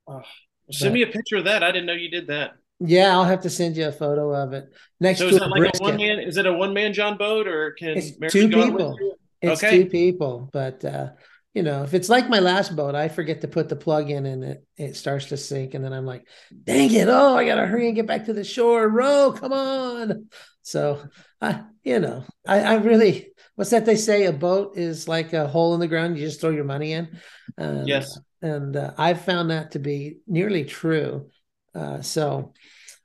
Oh, 0.06 0.22
send 0.70 0.92
but, 0.92 0.96
me 0.96 1.02
a 1.04 1.08
picture 1.08 1.38
of 1.38 1.46
that. 1.46 1.64
I 1.64 1.72
didn't 1.72 1.86
know 1.86 1.94
you 1.94 2.10
did 2.10 2.28
that. 2.28 2.56
Yeah, 2.82 3.14
I'll 3.14 3.26
have 3.26 3.42
to 3.42 3.50
send 3.50 3.78
you 3.78 3.88
a 3.88 3.92
photo 3.92 4.34
of 4.34 4.54
it 4.54 4.74
next 5.00 5.20
so 5.20 5.30
to 5.30 5.36
is 5.36 5.42
a 5.42 5.48
like 5.48 5.60
brisket. 5.60 5.82
a 5.82 5.84
one 5.84 5.98
man. 5.98 6.20
Is 6.20 6.38
it 6.38 6.46
a 6.46 6.54
one 6.54 6.74
man 6.74 6.94
John 6.94 7.18
boat 7.18 7.48
or 7.48 7.72
can 7.72 7.98
it's 7.98 8.12
two 8.32 8.50
people? 8.50 8.98
It's 9.42 9.64
okay. 9.64 9.84
two 9.84 9.90
people, 9.90 10.50
but 10.52 10.84
uh, 10.84 11.10
you 11.54 11.64
know, 11.64 11.84
if 11.84 11.94
it's 11.94 12.10
like 12.10 12.30
my 12.30 12.40
last 12.40 12.76
boat, 12.76 12.94
I 12.94 13.08
forget 13.08 13.42
to 13.42 13.48
put 13.48 13.70
the 13.70 13.76
plug 13.76 14.10
in 14.10 14.26
and 14.26 14.44
it, 14.44 14.68
it 14.78 14.96
starts 14.96 15.26
to 15.28 15.38
sink. 15.38 15.74
And 15.74 15.84
then 15.84 15.94
I'm 15.94 16.06
like, 16.06 16.28
dang 16.64 16.94
it. 16.94 17.08
Oh, 17.08 17.36
I 17.36 17.46
got 17.46 17.56
to 17.56 17.66
hurry 17.66 17.88
and 17.88 17.96
get 17.96 18.06
back 18.06 18.26
to 18.26 18.34
the 18.34 18.44
shore. 18.44 18.88
Row, 18.88 19.34
come 19.36 19.52
on. 19.52 20.30
So, 20.62 21.02
I, 21.42 21.64
you 21.84 22.00
know, 22.00 22.24
I, 22.48 22.62
I 22.62 22.74
really, 22.76 23.30
what's 23.56 23.72
that 23.72 23.86
they 23.86 23.96
say? 23.96 24.26
A 24.26 24.32
boat 24.32 24.78
is 24.78 25.08
like 25.08 25.34
a 25.34 25.48
hole 25.48 25.74
in 25.74 25.80
the 25.80 25.88
ground. 25.88 26.18
You 26.18 26.28
just 26.28 26.40
throw 26.40 26.52
your 26.52 26.66
money 26.66 26.94
in. 26.94 27.18
Um, 27.58 27.88
yes. 27.88 28.20
And 28.42 28.76
uh, 28.76 28.94
I've 28.98 29.22
found 29.22 29.50
that 29.50 29.72
to 29.72 29.80
be 29.80 30.20
nearly 30.28 30.66
true. 30.66 31.30
Uh, 31.74 32.02
so, 32.02 32.54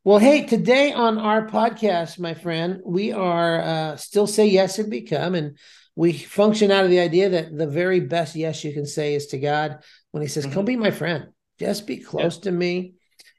well, 0.04 0.18
hey, 0.18 0.44
today 0.44 0.92
on 0.92 1.16
our 1.16 1.46
podcast, 1.46 2.18
my 2.18 2.34
friend, 2.34 2.82
we 2.84 3.12
are 3.12 3.60
uh, 3.62 3.96
still 3.96 4.26
say 4.26 4.46
yes 4.46 4.78
and 4.78 4.90
become. 4.90 5.34
And 5.34 5.56
we 5.96 6.12
function 6.12 6.70
out 6.70 6.84
of 6.84 6.90
the 6.90 7.00
idea 7.00 7.28
that 7.30 7.56
the 7.56 7.66
very 7.66 8.00
best 8.00 8.34
yes 8.34 8.64
you 8.64 8.72
can 8.72 8.86
say 8.86 9.14
is 9.14 9.28
to 9.28 9.38
God 9.38 9.78
when 10.10 10.22
He 10.22 10.28
says, 10.28 10.44
mm-hmm. 10.44 10.54
Come 10.54 10.64
be 10.64 10.76
my 10.76 10.90
friend, 10.90 11.28
just 11.58 11.86
be 11.86 11.98
close 11.98 12.36
yeah. 12.36 12.42
to 12.42 12.52
me, 12.52 12.94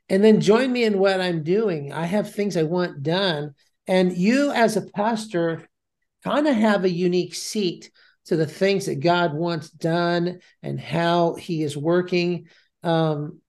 and 0.10 0.24
then 0.24 0.42
join 0.42 0.72
me 0.72 0.84
in 0.84 1.00
what 1.00 1.20
I'm 1.20 1.44
doing. 1.44 1.92
I 1.92 2.06
have 2.06 2.32
things 2.32 2.56
I 2.56 2.64
want 2.64 3.04
done. 3.04 3.54
And 3.88 4.18
you, 4.18 4.52
as 4.52 4.78
a 4.78 4.82
pastor, 4.82 5.68
kind 6.24 6.48
of 6.48 6.56
have 6.56 6.84
a 6.84 6.90
unique 6.90 7.36
seat 7.36 7.92
to 8.26 8.36
the 8.36 8.48
things 8.48 8.88
that 8.88 9.00
God 9.00 9.34
wants 9.34 9.70
done 9.70 10.40
and 10.64 10.80
how 10.80 11.36
He 11.36 11.62
is 11.62 11.78
working. 11.78 12.48
Um, 12.84 13.42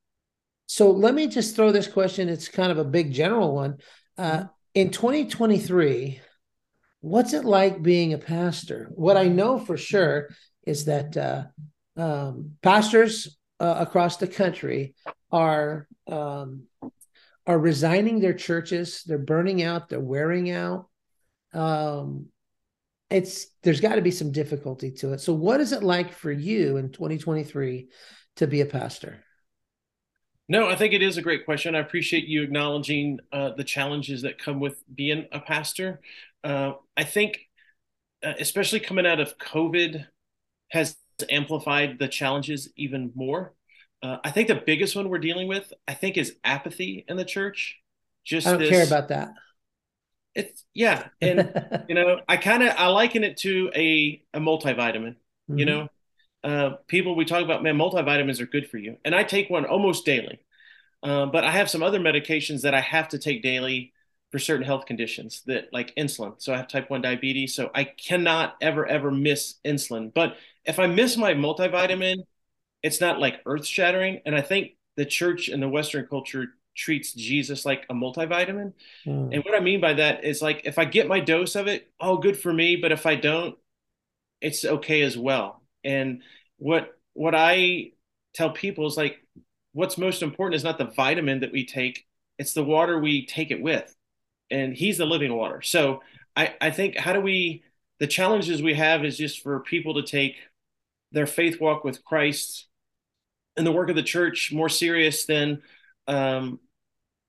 so 0.66 0.90
let 0.90 1.14
me 1.14 1.28
just 1.28 1.54
throw 1.54 1.72
this 1.72 1.86
question. 1.86 2.28
It's 2.28 2.48
kind 2.48 2.72
of 2.72 2.78
a 2.78 2.84
big 2.84 3.12
general 3.12 3.54
one. 3.54 3.76
Uh, 4.18 4.38
mm-hmm. 4.38 4.46
in 4.74 4.90
2023, 4.90 6.20
what's 7.06 7.32
it 7.32 7.44
like 7.44 7.82
being 7.82 8.12
a 8.12 8.18
pastor? 8.18 8.90
What 8.92 9.16
I 9.16 9.28
know 9.28 9.60
for 9.60 9.76
sure 9.76 10.28
is 10.66 10.86
that 10.86 11.16
uh, 11.16 11.44
um, 11.96 12.56
pastors 12.62 13.38
uh, 13.60 13.76
across 13.78 14.16
the 14.16 14.26
country 14.26 14.94
are 15.30 15.86
um, 16.08 16.64
are 17.46 17.58
resigning 17.58 18.18
their 18.18 18.34
churches. 18.34 19.04
They're 19.06 19.18
burning 19.18 19.62
out. 19.62 19.88
They're 19.88 20.00
wearing 20.00 20.50
out. 20.50 20.88
Um, 21.54 22.26
it's 23.08 23.46
there's 23.62 23.80
got 23.80 23.94
to 23.94 24.02
be 24.02 24.10
some 24.10 24.32
difficulty 24.32 24.90
to 24.90 25.12
it. 25.12 25.20
So, 25.20 25.32
what 25.32 25.60
is 25.60 25.70
it 25.70 25.84
like 25.84 26.12
for 26.12 26.32
you 26.32 26.76
in 26.76 26.90
2023 26.90 27.88
to 28.36 28.46
be 28.48 28.62
a 28.62 28.66
pastor? 28.66 29.22
No, 30.48 30.68
I 30.68 30.76
think 30.76 30.94
it 30.94 31.02
is 31.02 31.16
a 31.16 31.22
great 31.22 31.44
question. 31.44 31.74
I 31.74 31.80
appreciate 31.80 32.26
you 32.26 32.42
acknowledging 32.42 33.18
uh, 33.32 33.50
the 33.56 33.64
challenges 33.64 34.22
that 34.22 34.38
come 34.38 34.60
with 34.60 34.82
being 34.94 35.26
a 35.32 35.40
pastor. 35.40 36.00
Uh, 36.44 36.74
I 36.96 37.02
think, 37.02 37.40
uh, 38.24 38.34
especially 38.38 38.78
coming 38.80 39.06
out 39.06 39.18
of 39.18 39.38
COVID, 39.38 40.06
has 40.70 40.96
amplified 41.30 41.98
the 41.98 42.08
challenges 42.08 42.68
even 42.76 43.10
more. 43.14 43.54
Uh, 44.02 44.18
I 44.22 44.30
think 44.30 44.46
the 44.48 44.54
biggest 44.54 44.94
one 44.94 45.08
we're 45.08 45.18
dealing 45.18 45.48
with, 45.48 45.72
I 45.88 45.94
think, 45.94 46.16
is 46.16 46.36
apathy 46.44 47.04
in 47.08 47.16
the 47.16 47.24
church. 47.24 47.78
Just 48.24 48.46
I 48.46 48.52
don't 48.52 48.60
this, 48.60 48.70
care 48.70 48.86
about 48.86 49.08
that. 49.08 49.30
It's 50.34 50.64
yeah, 50.74 51.08
and 51.20 51.84
you 51.88 51.94
know, 51.94 52.20
I 52.28 52.36
kind 52.36 52.62
of 52.62 52.74
I 52.76 52.86
liken 52.88 53.24
it 53.24 53.38
to 53.38 53.70
a 53.74 54.22
a 54.32 54.38
multivitamin. 54.38 55.16
Mm-hmm. 55.48 55.58
You 55.58 55.64
know, 55.64 55.88
uh, 56.44 56.70
people 56.86 57.16
we 57.16 57.24
talk 57.24 57.42
about, 57.42 57.62
man, 57.62 57.76
multivitamins 57.76 58.40
are 58.40 58.46
good 58.46 58.68
for 58.68 58.78
you, 58.78 58.96
and 59.04 59.14
I 59.14 59.24
take 59.24 59.50
one 59.50 59.64
almost 59.64 60.04
daily. 60.04 60.40
Uh, 61.02 61.26
but 61.26 61.44
I 61.44 61.50
have 61.50 61.70
some 61.70 61.82
other 61.82 62.00
medications 62.00 62.62
that 62.62 62.74
I 62.74 62.80
have 62.80 63.08
to 63.10 63.18
take 63.18 63.42
daily 63.42 63.92
for 64.32 64.38
certain 64.38 64.66
health 64.66 64.86
conditions 64.86 65.42
that 65.46 65.66
like 65.72 65.94
insulin. 65.96 66.34
So 66.38 66.52
I 66.52 66.56
have 66.56 66.68
type 66.68 66.90
1 66.90 67.02
diabetes. 67.02 67.54
So 67.54 67.70
I 67.74 67.84
cannot 67.84 68.56
ever, 68.60 68.86
ever 68.86 69.10
miss 69.10 69.54
insulin. 69.64 70.12
But 70.12 70.36
if 70.64 70.78
I 70.78 70.86
miss 70.86 71.16
my 71.16 71.34
multivitamin, 71.34 72.24
it's 72.82 73.00
not 73.00 73.20
like 73.20 73.40
earth 73.46 73.66
shattering. 73.66 74.20
And 74.26 74.34
I 74.34 74.40
think 74.40 74.72
the 74.96 75.04
church 75.04 75.48
and 75.48 75.62
the 75.62 75.68
Western 75.68 76.06
culture 76.06 76.48
treats 76.76 77.12
Jesus 77.12 77.64
like 77.64 77.86
a 77.88 77.94
multivitamin. 77.94 78.72
Mm. 79.06 79.34
And 79.34 79.44
what 79.44 79.54
I 79.54 79.60
mean 79.60 79.80
by 79.80 79.94
that 79.94 80.24
is 80.24 80.42
like 80.42 80.62
if 80.64 80.78
I 80.78 80.84
get 80.84 81.08
my 81.08 81.20
dose 81.20 81.54
of 81.54 81.68
it, 81.68 81.90
oh, 82.00 82.18
good 82.18 82.38
for 82.38 82.52
me. 82.52 82.76
But 82.76 82.92
if 82.92 83.06
I 83.06 83.14
don't, 83.14 83.56
it's 84.40 84.64
okay 84.64 85.02
as 85.02 85.16
well. 85.16 85.62
And 85.86 86.22
what 86.58 86.90
what 87.14 87.34
I 87.34 87.92
tell 88.34 88.50
people 88.50 88.86
is 88.86 88.96
like 88.96 89.16
what's 89.72 89.96
most 89.96 90.22
important 90.22 90.56
is 90.56 90.64
not 90.64 90.78
the 90.78 90.90
vitamin 90.96 91.40
that 91.40 91.52
we 91.52 91.66
take, 91.66 92.06
it's 92.38 92.52
the 92.52 92.64
water 92.64 92.98
we 92.98 93.26
take 93.26 93.50
it 93.50 93.62
with 93.62 93.94
and 94.50 94.74
he's 94.74 94.98
the 94.98 95.06
living 95.06 95.34
water. 95.34 95.62
So 95.62 96.02
I, 96.34 96.54
I 96.60 96.70
think 96.70 96.96
how 96.96 97.12
do 97.12 97.20
we 97.20 97.62
the 97.98 98.06
challenges 98.06 98.62
we 98.62 98.74
have 98.74 99.04
is 99.04 99.16
just 99.16 99.42
for 99.42 99.60
people 99.60 99.94
to 99.94 100.02
take 100.02 100.36
their 101.12 101.26
faith 101.26 101.60
walk 101.60 101.82
with 101.82 102.04
Christ 102.04 102.66
and 103.56 103.66
the 103.66 103.72
work 103.72 103.88
of 103.88 103.96
the 103.96 104.02
church 104.02 104.52
more 104.52 104.68
serious 104.68 105.24
than 105.24 105.62
um, 106.06 106.60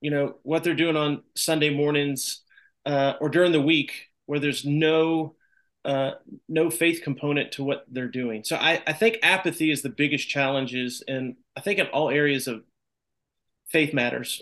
you 0.02 0.12
know 0.12 0.36
what 0.44 0.64
they're 0.64 0.76
doing 0.76 0.98
on 0.98 1.24
Sunday 1.36 1.70
mornings 1.70 2.42
uh, 2.86 3.14
or 3.22 3.30
during 3.30 3.54
the 3.54 3.62
week 3.62 4.08
where 4.26 4.40
there's 4.40 4.66
no 4.66 5.37
uh, 5.88 6.12
no 6.48 6.70
faith 6.70 7.01
component 7.01 7.53
to 7.53 7.63
what 7.63 7.86
they're 7.89 8.10
doing. 8.10 8.44
So 8.44 8.58
I, 8.58 8.84
I 8.86 8.94
think 8.94 9.20
apathy 9.24 9.72
is 9.72 9.82
the 9.82 9.89
biggest 9.89 10.29
challenges, 10.29 11.03
and 11.08 11.38
I 11.56 11.62
think 11.62 11.79
in 11.79 11.88
all 11.88 12.10
areas 12.10 12.48
of 12.48 12.63
faith 13.70 13.94
matters. 13.94 14.41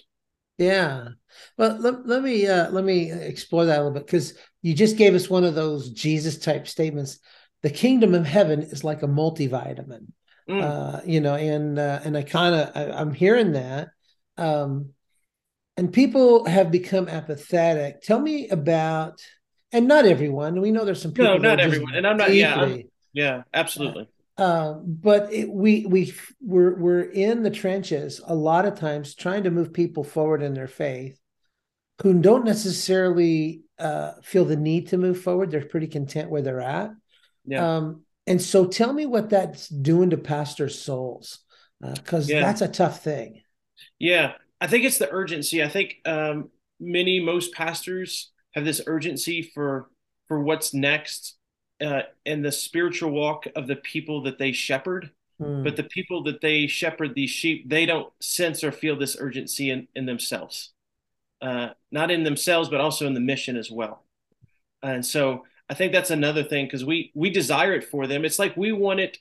Yeah. 0.58 1.10
Well, 1.58 1.78
let, 1.80 2.08
let 2.08 2.24
me 2.24 2.48
uh, 2.48 2.72
let 2.72 2.84
me 2.84 3.12
explore 3.12 3.66
that 3.66 3.80
a 3.80 3.84
little 3.84 3.92
bit 3.92 4.06
because 4.06 4.34
you 4.62 4.74
just 4.74 4.98
gave 4.98 5.14
us 5.14 5.30
one 5.30 5.44
of 5.44 5.56
those 5.56 5.90
Jesus 5.92 6.38
type 6.40 6.68
statements. 6.68 7.20
The 7.62 7.70
kingdom 7.70 8.14
of 8.16 8.26
heaven 8.26 8.62
is 8.62 8.84
like 8.84 9.04
a 9.04 9.08
multivitamin, 9.08 10.08
mm. 10.50 10.62
uh, 10.62 11.02
you 11.06 11.20
know, 11.20 11.36
and 11.36 11.78
uh, 11.78 12.00
and 12.04 12.18
I 12.18 12.24
kind 12.24 12.56
of 12.56 12.72
I'm 12.76 13.14
hearing 13.14 13.54
that, 13.54 13.90
um, 14.38 14.94
and 15.78 15.92
people 15.92 16.46
have 16.46 16.72
become 16.72 17.10
apathetic. 17.10 18.02
Tell 18.02 18.20
me 18.20 18.50
about, 18.50 19.22
and 19.76 19.88
not 19.88 20.06
everyone. 20.06 20.62
We 20.62 20.72
know 20.72 20.86
there's 20.86 21.02
some 21.02 21.12
people. 21.12 21.34
No, 21.34 21.38
not 21.38 21.60
everyone, 21.60 21.96
and 21.96 22.08
I'm 22.08 22.18
not. 22.18 22.34
Yeah, 22.34 22.56
I'm, 22.56 22.84
yeah, 23.14 23.44
absolutely. 23.54 24.08
Um, 24.38 24.84
but 24.86 25.32
it, 25.32 25.50
we 25.50 25.86
we 25.86 26.14
we're 26.42 26.76
we're 26.76 27.02
in 27.02 27.44
the 27.44 27.52
trenches 27.52 28.22
a 28.26 28.36
lot 28.36 28.66
of 28.66 28.80
times 28.80 29.16
trying 29.16 29.44
to 29.44 29.52
move 29.52 29.74
people 29.74 30.04
forward 30.04 30.42
in 30.42 30.54
their 30.54 30.68
faith 30.68 31.20
who 32.02 32.14
don't 32.22 32.46
necessarily 32.46 33.62
uh, 33.80 34.14
feel 34.24 34.46
the 34.46 34.58
need 34.58 34.88
to 34.88 34.98
move 34.98 35.22
forward. 35.22 35.52
They're 35.52 35.66
pretty 35.66 35.88
content 35.88 36.30
where 36.30 36.42
they're 36.42 36.62
at. 36.62 36.92
Yeah. 37.46 37.78
Um, 37.78 38.04
and 38.28 38.42
so, 38.42 38.66
tell 38.66 38.92
me 38.92 39.06
what 39.06 39.30
that's 39.30 39.68
doing 39.68 40.10
to 40.10 40.18
pastors' 40.18 40.82
souls, 40.82 41.40
because 41.82 42.30
uh, 42.30 42.36
yeah. 42.36 42.42
that's 42.42 42.62
a 42.62 42.68
tough 42.68 43.04
thing. 43.04 43.42
Yeah, 44.00 44.34
I 44.60 44.68
think 44.68 44.86
it's 44.86 44.98
the 44.98 45.12
urgency. 45.12 45.62
I 45.64 45.70
think 45.70 45.98
um, 46.06 46.50
many 46.80 47.20
most 47.20 47.54
pastors 47.54 48.32
have 48.56 48.66
this 48.66 48.82
urgency 48.88 49.42
for 49.42 49.90
for 50.28 50.40
what's 50.40 50.74
next 50.74 51.36
uh, 51.82 52.02
in 52.26 52.42
the 52.42 52.52
spiritual 52.52 53.12
walk 53.12 53.46
of 53.56 53.68
the 53.68 53.76
people 53.76 54.24
that 54.24 54.40
they 54.40 54.52
shepherd. 54.52 55.12
Mm. 55.40 55.64
But 55.64 55.76
the 55.76 55.84
people 55.84 56.24
that 56.24 56.42
they 56.42 56.66
shepherd 56.68 57.14
these 57.14 57.30
sheep, 57.30 57.70
they 57.70 57.86
don't 57.86 58.12
sense 58.22 58.64
or 58.64 58.72
feel 58.72 58.98
this 58.98 59.18
urgency 59.20 59.70
in, 59.70 59.88
in 59.94 60.06
themselves, 60.06 60.72
uh, 61.42 61.70
not 61.92 62.10
in 62.10 62.24
themselves, 62.24 62.70
but 62.70 62.80
also 62.80 63.06
in 63.06 63.14
the 63.14 63.20
mission 63.20 63.58
as 63.58 63.70
well. 63.70 64.04
And 64.82 65.06
so 65.06 65.44
I 65.70 65.74
think 65.74 65.92
that's 65.92 66.12
another 66.12 66.44
thing 66.44 66.66
because 66.66 66.86
we 66.86 67.12
we 67.16 67.30
desire 67.30 67.74
it 67.74 67.84
for 67.84 68.08
them. 68.08 68.24
It's 68.24 68.40
like 68.40 68.56
we 68.56 68.72
want 68.72 69.00
it 69.00 69.18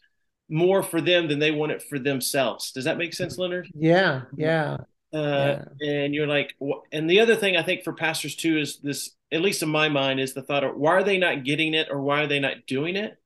more 0.49 0.83
for 0.83 1.01
them 1.01 1.27
than 1.27 1.39
they 1.39 1.51
want 1.51 1.73
it 1.73 1.83
for 1.83 1.99
themselves. 1.99 2.71
Does 2.71 2.85
that 2.85 2.99
make 2.99 3.15
sense, 3.15 3.39
Leonard? 3.39 3.69
Yeah, 3.75 4.23
yeah. 4.37 4.77
Uh, 5.13 5.65
yeah. 5.81 5.89
And 5.89 6.15
you're 6.15 6.27
like, 6.27 6.55
and 6.93 7.09
the 7.09 7.21
other 7.21 7.37
thing 7.37 7.57
I 7.57 7.63
think 7.63 7.83
for 7.83 7.93
pastors 7.93 8.37
too 8.37 8.59
is 8.59 8.79
this 8.79 9.17
at 9.35 9.43
least 9.43 9.63
in 9.63 9.69
my 9.69 9.89
mind, 9.89 10.21
is 10.21 10.33
the 10.33 10.43
thought 10.43 10.63
of 10.63 10.77
why 10.77 10.93
are 10.93 11.03
they 11.03 11.19
not 11.19 11.45
getting 11.45 11.75
it 11.75 11.89
or 11.91 12.01
why 12.01 12.23
are 12.23 12.27
they 12.29 12.39
not 12.39 12.67
doing 12.67 12.95
it? 12.95 13.19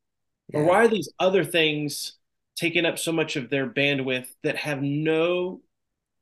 Yeah. 0.48 0.60
Or 0.60 0.64
why 0.64 0.76
are 0.76 0.88
these 0.88 1.12
other 1.20 1.44
things 1.44 2.14
taking 2.56 2.86
up 2.86 2.98
so 2.98 3.12
much 3.12 3.36
of 3.36 3.50
their 3.50 3.68
bandwidth 3.68 4.26
that 4.42 4.56
have 4.56 4.82
no 4.82 5.60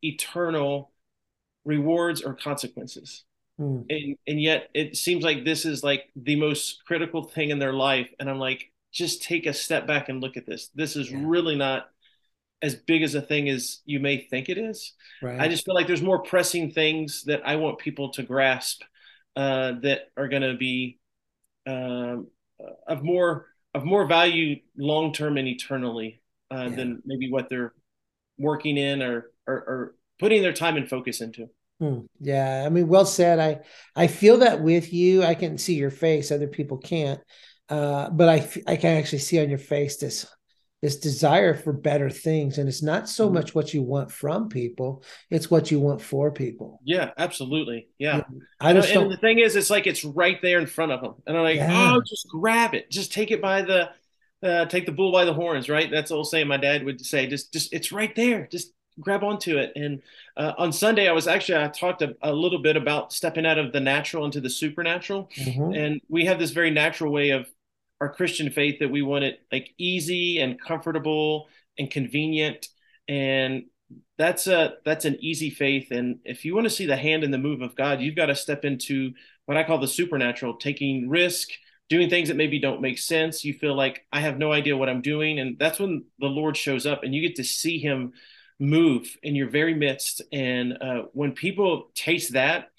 eternal 0.02 0.90
rewards 1.64 2.20
or 2.20 2.34
consequences? 2.34 3.22
Mm. 3.60 3.86
And, 3.88 4.16
and 4.26 4.42
yet 4.42 4.68
it 4.74 4.96
seems 4.96 5.22
like 5.22 5.44
this 5.44 5.64
is 5.64 5.84
like 5.84 6.10
the 6.16 6.36
most 6.36 6.84
critical 6.84 7.22
thing 7.22 7.50
in 7.50 7.60
their 7.60 7.72
life. 7.72 8.10
And 8.18 8.28
I'm 8.28 8.40
like, 8.40 8.72
just 8.92 9.22
take 9.22 9.46
a 9.46 9.54
step 9.54 9.86
back 9.86 10.08
and 10.08 10.20
look 10.20 10.36
at 10.36 10.46
this. 10.46 10.68
This 10.74 10.96
is 10.96 11.10
yeah. 11.10 11.20
really 11.22 11.54
not 11.54 11.88
as 12.60 12.74
big 12.74 13.02
as 13.02 13.14
a 13.14 13.22
thing 13.22 13.48
as 13.48 13.80
you 13.84 14.00
may 14.00 14.18
think 14.18 14.48
it 14.48 14.58
is. 14.58 14.94
Right. 15.22 15.38
I 15.38 15.46
just 15.46 15.64
feel 15.64 15.74
like 15.76 15.86
there's 15.86 16.02
more 16.02 16.22
pressing 16.22 16.72
things 16.72 17.22
that 17.24 17.42
I 17.46 17.54
want 17.54 17.78
people 17.78 18.08
to 18.10 18.24
grasp 18.24 18.82
uh, 19.36 19.72
that 19.82 20.08
are 20.16 20.28
going 20.28 20.42
to 20.42 20.56
be 20.56 20.98
um, 21.66 22.28
of 22.86 23.02
more 23.02 23.46
of 23.74 23.84
more 23.84 24.06
value 24.06 24.56
long 24.76 25.12
term 25.12 25.36
and 25.36 25.46
eternally 25.46 26.22
uh, 26.50 26.66
yeah. 26.70 26.76
than 26.76 27.02
maybe 27.04 27.30
what 27.30 27.48
they're 27.50 27.74
working 28.38 28.76
in 28.76 29.02
or, 29.02 29.30
or, 29.46 29.54
or 29.54 29.94
putting 30.18 30.42
their 30.42 30.52
time 30.52 30.76
and 30.76 30.88
focus 30.88 31.20
into. 31.20 31.48
Hmm. 31.80 32.00
Yeah, 32.20 32.64
I 32.64 32.70
mean, 32.70 32.88
well 32.88 33.04
said. 33.04 33.38
I 33.38 33.60
I 33.94 34.06
feel 34.06 34.38
that 34.38 34.62
with 34.62 34.94
you. 34.94 35.22
I 35.22 35.34
can 35.34 35.58
see 35.58 35.74
your 35.74 35.90
face; 35.90 36.30
other 36.30 36.48
people 36.48 36.78
can't. 36.78 37.20
Uh, 37.68 38.08
but 38.08 38.28
I 38.28 38.48
I 38.66 38.76
can 38.76 38.96
actually 38.96 39.18
see 39.18 39.40
on 39.40 39.50
your 39.50 39.58
face 39.58 39.98
this 39.98 40.26
this 40.86 40.98
desire 40.98 41.52
for 41.52 41.72
better 41.72 42.08
things 42.08 42.58
and 42.58 42.68
it's 42.68 42.80
not 42.80 43.08
so 43.08 43.24
mm-hmm. 43.24 43.34
much 43.34 43.56
what 43.56 43.74
you 43.74 43.82
want 43.82 44.08
from 44.08 44.48
people 44.48 45.02
it's 45.30 45.50
what 45.50 45.68
you 45.68 45.80
want 45.80 46.00
for 46.00 46.30
people. 46.30 46.80
Yeah 46.84 47.10
absolutely. 47.18 47.88
Yeah. 47.98 48.22
I 48.60 48.72
just 48.72 48.90
and, 48.90 49.02
and 49.02 49.10
the 49.10 49.16
thing 49.16 49.40
is 49.40 49.56
it's 49.56 49.68
like 49.68 49.88
it's 49.88 50.04
right 50.04 50.40
there 50.42 50.60
in 50.60 50.66
front 50.66 50.92
of 50.92 51.00
them 51.00 51.14
and 51.26 51.36
i'm 51.36 51.42
like 51.42 51.56
yeah. 51.56 51.94
oh 51.96 52.02
just 52.06 52.28
grab 52.28 52.72
it. 52.72 52.88
Just 52.88 53.12
take 53.12 53.32
it 53.32 53.42
by 53.42 53.62
the 53.62 53.90
uh, 54.44 54.66
take 54.66 54.86
the 54.86 54.92
bull 54.92 55.10
by 55.10 55.24
the 55.24 55.34
horns 55.34 55.68
right? 55.68 55.90
That's 55.90 56.10
the 56.10 56.14
old 56.14 56.28
saying 56.28 56.46
my 56.46 56.56
dad 56.56 56.84
would 56.84 57.04
say 57.04 57.26
just 57.26 57.52
just 57.52 57.72
it's 57.72 57.90
right 57.90 58.14
there. 58.14 58.46
Just 58.46 58.72
grab 59.00 59.24
onto 59.24 59.58
it. 59.58 59.72
And 59.74 60.02
uh, 60.36 60.52
on 60.56 60.72
sunday 60.72 61.08
i 61.08 61.12
was 61.12 61.26
actually 61.26 61.64
i 61.64 61.66
talked 61.66 62.02
a, 62.02 62.14
a, 62.22 62.32
little 62.32 62.60
bit 62.60 62.76
about 62.76 63.12
stepping 63.12 63.44
out 63.44 63.58
of 63.58 63.72
the 63.72 63.80
natural 63.80 64.24
into 64.24 64.40
the 64.40 64.50
supernatural. 64.50 65.28
Mm-hmm. 65.36 65.74
and 65.74 66.00
we 66.08 66.26
have 66.26 66.38
this 66.38 66.52
very 66.52 66.70
natural 66.70 67.12
way 67.12 67.30
of 67.30 67.48
our 68.00 68.12
Christian 68.12 68.50
faith 68.50 68.80
that 68.80 68.90
we 68.90 69.02
want 69.02 69.24
it 69.24 69.40
like 69.50 69.70
easy 69.78 70.38
and 70.38 70.60
comfortable 70.60 71.48
and 71.78 71.90
convenient. 71.90 72.68
And 73.08 73.64
that's 74.18 74.46
a 74.46 74.74
that's 74.84 75.04
an 75.04 75.16
easy 75.20 75.50
faith. 75.50 75.90
And 75.90 76.18
if 76.24 76.44
you 76.44 76.54
want 76.54 76.64
to 76.64 76.70
see 76.70 76.86
the 76.86 76.96
hand 76.96 77.24
and 77.24 77.32
the 77.32 77.38
move 77.38 77.62
of 77.62 77.76
God, 77.76 78.00
you've 78.00 78.16
got 78.16 78.26
to 78.26 78.34
step 78.34 78.64
into 78.64 79.12
what 79.46 79.56
I 79.56 79.64
call 79.64 79.78
the 79.78 79.88
supernatural, 79.88 80.56
taking 80.56 81.08
risk, 81.08 81.48
doing 81.88 82.10
things 82.10 82.28
that 82.28 82.36
maybe 82.36 82.58
don't 82.58 82.80
make 82.80 82.98
sense. 82.98 83.44
You 83.44 83.54
feel 83.54 83.76
like 83.76 84.04
I 84.12 84.20
have 84.20 84.38
no 84.38 84.52
idea 84.52 84.76
what 84.76 84.88
I'm 84.88 85.02
doing. 85.02 85.38
And 85.38 85.58
that's 85.58 85.78
when 85.78 86.04
the 86.18 86.26
Lord 86.26 86.56
shows 86.56 86.86
up 86.86 87.02
and 87.02 87.14
you 87.14 87.22
get 87.26 87.36
to 87.36 87.44
see 87.44 87.78
him 87.78 88.12
move 88.58 89.16
in 89.22 89.36
your 89.36 89.48
very 89.48 89.74
midst. 89.74 90.22
And 90.32 90.78
uh, 90.80 91.02
when 91.12 91.32
people 91.32 91.90
taste 91.94 92.32
that, 92.32 92.70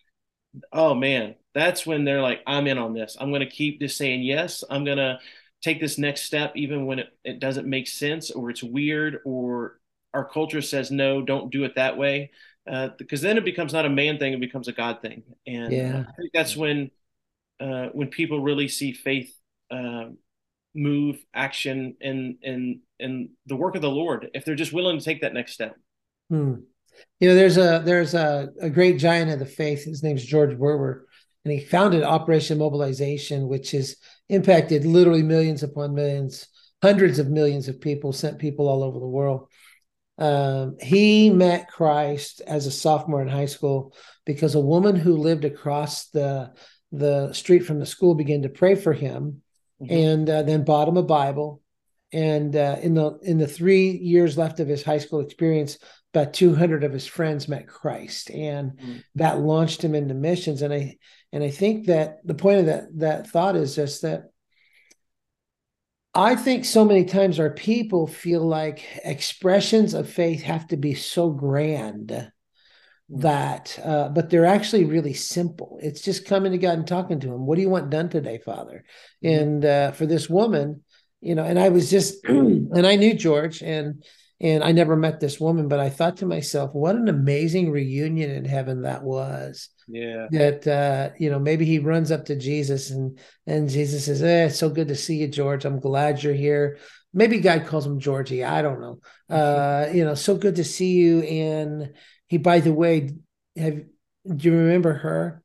oh 0.73 0.93
man, 0.93 1.35
that's 1.57 1.87
when 1.87 2.05
they're 2.05 2.21
like, 2.21 2.41
I'm 2.45 2.67
in 2.67 2.77
on 2.77 2.93
this. 2.93 3.17
I'm 3.19 3.31
going 3.31 3.41
to 3.41 3.49
keep 3.49 3.79
just 3.79 3.97
saying 3.97 4.21
yes. 4.21 4.63
I'm 4.69 4.85
going 4.85 4.99
to 4.99 5.17
take 5.63 5.81
this 5.81 5.97
next 5.97 6.21
step, 6.21 6.51
even 6.55 6.85
when 6.85 6.99
it, 6.99 7.07
it 7.23 7.39
doesn't 7.39 7.67
make 7.67 7.87
sense 7.87 8.29
or 8.29 8.51
it's 8.51 8.61
weird 8.61 9.21
or 9.25 9.79
our 10.13 10.23
culture 10.23 10.61
says, 10.61 10.91
no, 10.91 11.23
don't 11.23 11.51
do 11.51 11.63
it 11.63 11.73
that 11.75 11.97
way. 11.97 12.29
Uh, 12.71 12.89
because 12.99 13.21
then 13.21 13.37
it 13.37 13.43
becomes 13.45 13.73
not 13.73 13.85
a 13.85 13.89
man 13.89 14.19
thing, 14.19 14.33
it 14.33 14.39
becomes 14.39 14.67
a 14.67 14.71
God 14.71 15.01
thing. 15.01 15.23
And 15.47 15.73
yeah. 15.73 16.03
I 16.07 16.11
think 16.13 16.31
that's 16.31 16.55
when, 16.55 16.91
uh, 17.59 17.87
when 17.87 18.09
people 18.09 18.39
really 18.39 18.67
see 18.67 18.93
faith, 18.93 19.33
uh, 19.71 20.09
move 20.75 21.17
action 21.33 21.95
and, 22.01 22.35
and, 22.43 22.81
and 22.99 23.29
the 23.47 23.55
work 23.55 23.75
of 23.75 23.81
the 23.81 23.89
Lord, 23.89 24.29
if 24.35 24.45
they're 24.45 24.53
just 24.53 24.73
willing 24.73 24.99
to 24.99 25.03
take 25.03 25.21
that 25.21 25.33
next 25.33 25.53
step. 25.53 25.75
Hmm. 26.29 26.55
You 27.19 27.29
know, 27.29 27.35
there's 27.35 27.57
a 27.57 27.81
there's 27.85 28.13
a, 28.13 28.49
a 28.59 28.69
great 28.69 28.97
giant 28.97 29.31
of 29.31 29.39
the 29.39 29.45
faith. 29.45 29.85
His 29.85 30.03
name's 30.03 30.25
George 30.25 30.57
Verwer, 30.57 31.01
and 31.47 31.57
he 31.57 31.65
founded 31.65 32.03
Operation 32.03 32.57
Mobilization, 32.57 33.47
which 33.47 33.71
has 33.71 33.95
impacted 34.27 34.83
literally 34.83 35.23
millions 35.23 35.63
upon 35.63 35.95
millions, 35.95 36.45
hundreds 36.83 37.19
of 37.19 37.29
millions 37.29 37.69
of 37.69 37.79
people, 37.79 38.11
sent 38.11 38.37
people 38.37 38.67
all 38.67 38.83
over 38.83 38.99
the 38.99 39.07
world. 39.07 39.47
Um, 40.17 40.75
he 40.81 41.29
met 41.29 41.69
Christ 41.69 42.41
as 42.45 42.65
a 42.65 42.71
sophomore 42.71 43.21
in 43.21 43.29
high 43.29 43.45
school 43.45 43.95
because 44.25 44.55
a 44.55 44.59
woman 44.59 44.97
who 44.97 45.15
lived 45.15 45.45
across 45.45 46.07
the 46.09 46.51
the 46.91 47.31
street 47.31 47.59
from 47.59 47.79
the 47.79 47.85
school 47.85 48.13
began 48.13 48.41
to 48.41 48.49
pray 48.49 48.75
for 48.75 48.91
him, 48.91 49.41
mm-hmm. 49.81 49.93
and 49.93 50.29
uh, 50.29 50.43
then 50.43 50.65
bought 50.65 50.89
him 50.89 50.97
a 50.97 51.03
Bible. 51.03 51.61
and 52.11 52.57
uh, 52.57 52.75
in 52.81 52.93
the 52.93 53.17
in 53.21 53.37
the 53.37 53.47
three 53.47 53.91
years 53.91 54.37
left 54.37 54.59
of 54.59 54.67
his 54.67 54.83
high 54.83 54.97
school 54.97 55.21
experience, 55.21 55.77
about 56.13 56.33
200 56.33 56.83
of 56.83 56.91
his 56.91 57.07
friends 57.07 57.47
met 57.47 57.67
Christ, 57.67 58.31
and 58.31 58.71
mm. 58.77 59.03
that 59.15 59.39
launched 59.39 59.81
him 59.81 59.95
into 59.95 60.13
missions. 60.13 60.61
And 60.61 60.73
I 60.73 60.97
and 61.31 61.43
I 61.43 61.49
think 61.49 61.87
that 61.87 62.25
the 62.25 62.35
point 62.35 62.59
of 62.59 62.65
that 62.67 62.97
that 62.99 63.29
thought 63.29 63.55
is 63.55 63.75
just 63.75 64.01
that 64.03 64.29
I 66.17 66.35
think 66.35 66.65
so 66.65 66.83
many 66.83 67.05
times 67.05 67.39
our 67.39 67.51
people 67.51 68.07
feel 68.07 68.41
like 68.41 68.83
expressions 69.03 69.93
of 69.93 70.09
faith 70.09 70.41
have 70.41 70.67
to 70.69 70.77
be 70.77 70.95
so 70.95 71.29
grand 71.29 72.07
mm. 72.07 72.31
that, 73.21 73.77
uh, 73.83 74.09
but 74.09 74.31
they're 74.31 74.47
actually 74.47 74.85
really 74.85 75.13
simple. 75.13 75.77
It's 75.79 76.01
just 76.01 76.25
coming 76.25 76.53
to 76.53 76.57
God 76.57 76.79
and 76.79 76.87
talking 76.87 77.19
to 77.19 77.33
Him. 77.33 77.45
What 77.45 77.55
do 77.55 77.61
you 77.61 77.69
want 77.69 77.91
done 77.91 78.09
today, 78.09 78.39
Father? 78.43 78.83
Mm-hmm. 79.23 79.41
And 79.41 79.65
uh, 79.65 79.91
for 79.91 80.07
this 80.07 80.27
woman, 80.27 80.83
you 81.21 81.35
know, 81.35 81.43
and 81.43 81.59
I 81.59 81.69
was 81.69 81.91
just, 81.91 82.23
and 82.27 82.87
I 82.87 82.95
knew 82.95 83.13
George, 83.13 83.61
and 83.61 84.03
and 84.39 84.63
I 84.63 84.71
never 84.71 84.95
met 84.95 85.19
this 85.19 85.39
woman, 85.39 85.67
but 85.67 85.79
I 85.79 85.89
thought 85.89 86.17
to 86.17 86.27
myself, 86.27 86.73
what 86.73 86.95
an 86.95 87.07
amazing 87.07 87.71
reunion 87.71 88.29
in 88.29 88.45
heaven 88.45 88.83
that 88.83 89.03
was. 89.03 89.69
Yeah. 89.87 90.27
That 90.29 90.67
uh, 90.67 91.15
you 91.17 91.31
know, 91.31 91.39
maybe 91.39 91.65
he 91.65 91.79
runs 91.79 92.11
up 92.11 92.25
to 92.25 92.35
Jesus 92.35 92.91
and 92.91 93.17
and 93.47 93.69
Jesus 93.69 94.05
says, 94.05 94.21
eh, 94.21 94.45
it's 94.45 94.59
so 94.59 94.69
good 94.69 94.89
to 94.89 94.95
see 94.95 95.17
you, 95.17 95.27
George. 95.27 95.65
I'm 95.65 95.79
glad 95.79 96.21
you're 96.21 96.33
here. 96.33 96.77
Maybe 97.13 97.39
God 97.39 97.65
calls 97.65 97.85
him 97.85 97.99
Georgie. 97.99 98.43
I 98.43 98.61
don't 98.61 98.79
know. 98.79 98.99
Uh, 99.27 99.89
you 99.91 100.05
know, 100.05 100.13
so 100.13 100.37
good 100.37 100.57
to 100.57 100.63
see 100.63 100.93
you. 100.93 101.21
And 101.21 101.93
he, 102.27 102.37
by 102.37 102.59
the 102.59 102.73
way, 102.73 103.09
have 103.55 103.81
do 104.35 104.49
you 104.49 104.55
remember 104.55 104.93
her? 104.93 105.41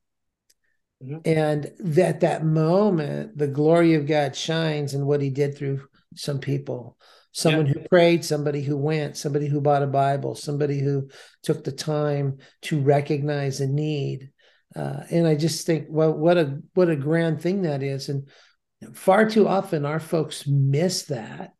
Mm-hmm. 1.03 1.19
And 1.25 1.73
that 1.79 2.21
that 2.21 2.45
moment, 2.45 3.39
the 3.39 3.49
glory 3.49 3.95
of 3.95 4.07
God 4.07 4.37
shines 4.37 4.93
in 4.93 5.07
what 5.07 5.23
he 5.23 5.31
did 5.31 5.57
through 5.57 5.87
some 6.15 6.41
people 6.41 6.99
someone 7.33 7.67
yeah. 7.67 7.73
who 7.75 7.89
prayed, 7.89 8.25
somebody 8.25 8.63
who 8.63 8.77
went, 8.77 9.17
somebody 9.17 9.49
who 9.49 9.61
bought 9.61 9.83
a 9.83 9.87
Bible, 9.87 10.35
somebody 10.35 10.79
who 10.79 11.09
took 11.43 11.65
the 11.65 11.73
time 11.73 12.39
to 12.63 12.81
recognize 12.81 13.61
a 13.61 13.67
need. 13.67 14.31
Uh, 14.77 15.01
and 15.11 15.27
I 15.27 15.35
just 15.35 15.67
think, 15.67 15.87
well, 15.91 16.13
what 16.13 16.39
a 16.39 16.59
what 16.75 16.89
a 16.89 16.97
grand 16.97 17.43
thing 17.43 17.63
that 17.63 17.83
is. 17.83 18.09
And 18.09 18.29
far 18.95 19.29
too 19.29 19.49
often, 19.49 19.85
our 19.85 20.01
folks 20.01 20.47
miss 20.47 21.05
that 21.05 21.53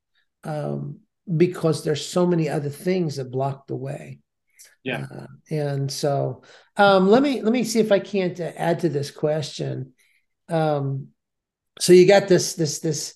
um, 0.45 1.01
because 1.37 1.85
there's 1.85 2.07
so 2.07 2.27
many 2.27 2.49
other 2.49 2.71
things 2.71 3.17
that 3.17 3.31
block 3.31 3.67
the 3.67 3.77
way. 3.77 4.21
Yeah. 4.85 5.07
Uh, 5.15 5.27
and 5.51 5.91
so, 5.91 6.43
um, 6.77 7.09
let 7.09 7.23
me 7.23 7.43
let 7.43 7.53
me 7.53 7.65
see 7.65 7.81
if 7.81 7.93
I 7.93 7.99
can't 7.99 8.39
add 8.41 8.81
to 8.81 8.89
this 8.89 9.11
question. 9.11 9.93
Um, 10.49 11.09
so 11.79 11.93
you 11.93 12.07
got 12.07 12.29
this 12.29 12.55
this 12.55 12.81
this 12.81 13.15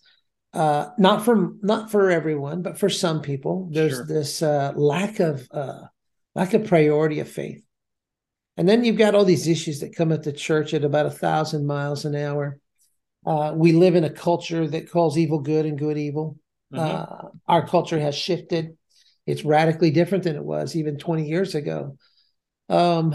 uh, 0.57 0.91
not 0.97 1.23
for 1.23 1.53
not 1.61 1.91
for 1.91 2.11
everyone, 2.11 2.63
but 2.63 2.79
for 2.79 2.89
some 2.89 3.21
people, 3.21 3.69
there's 3.71 3.93
sure. 3.93 4.07
this 4.07 4.41
uh, 4.41 4.73
lack 4.75 5.21
of 5.21 5.47
uh, 5.51 5.83
lack 6.35 6.55
of 6.55 6.67
priority 6.67 7.21
of 7.21 7.29
faith, 7.29 7.63
and 8.57 8.67
then 8.67 8.83
you've 8.83 8.97
got 8.97 9.15
all 9.15 9.27
these 9.27 9.49
issues 9.49 9.81
that 9.81 9.95
come 9.95 10.13
at 10.13 10.23
the 10.23 10.33
church 10.33 10.73
at 10.73 10.83
about 10.83 11.05
a 11.05 11.11
thousand 11.11 11.67
miles 11.67 12.07
an 12.07 12.17
hour. 12.17 12.59
Uh, 13.27 13.53
we 13.55 13.73
live 13.73 13.97
in 13.97 14.05
a 14.05 14.11
culture 14.11 14.67
that 14.67 14.91
calls 14.91 15.19
evil 15.19 15.41
good 15.41 15.67
and 15.67 15.79
good 15.79 15.99
evil. 15.99 16.39
Mm-hmm. 16.73 16.81
Uh, 16.81 17.29
our 17.47 17.67
culture 17.67 18.01
has 18.01 18.15
shifted; 18.15 18.79
it's 19.27 19.45
radically 19.45 19.91
different 19.91 20.25
than 20.25 20.37
it 20.37 20.45
was 20.45 20.75
even 20.75 20.97
20 20.97 21.29
years 21.29 21.55
ago. 21.55 21.99
Um, 22.71 23.15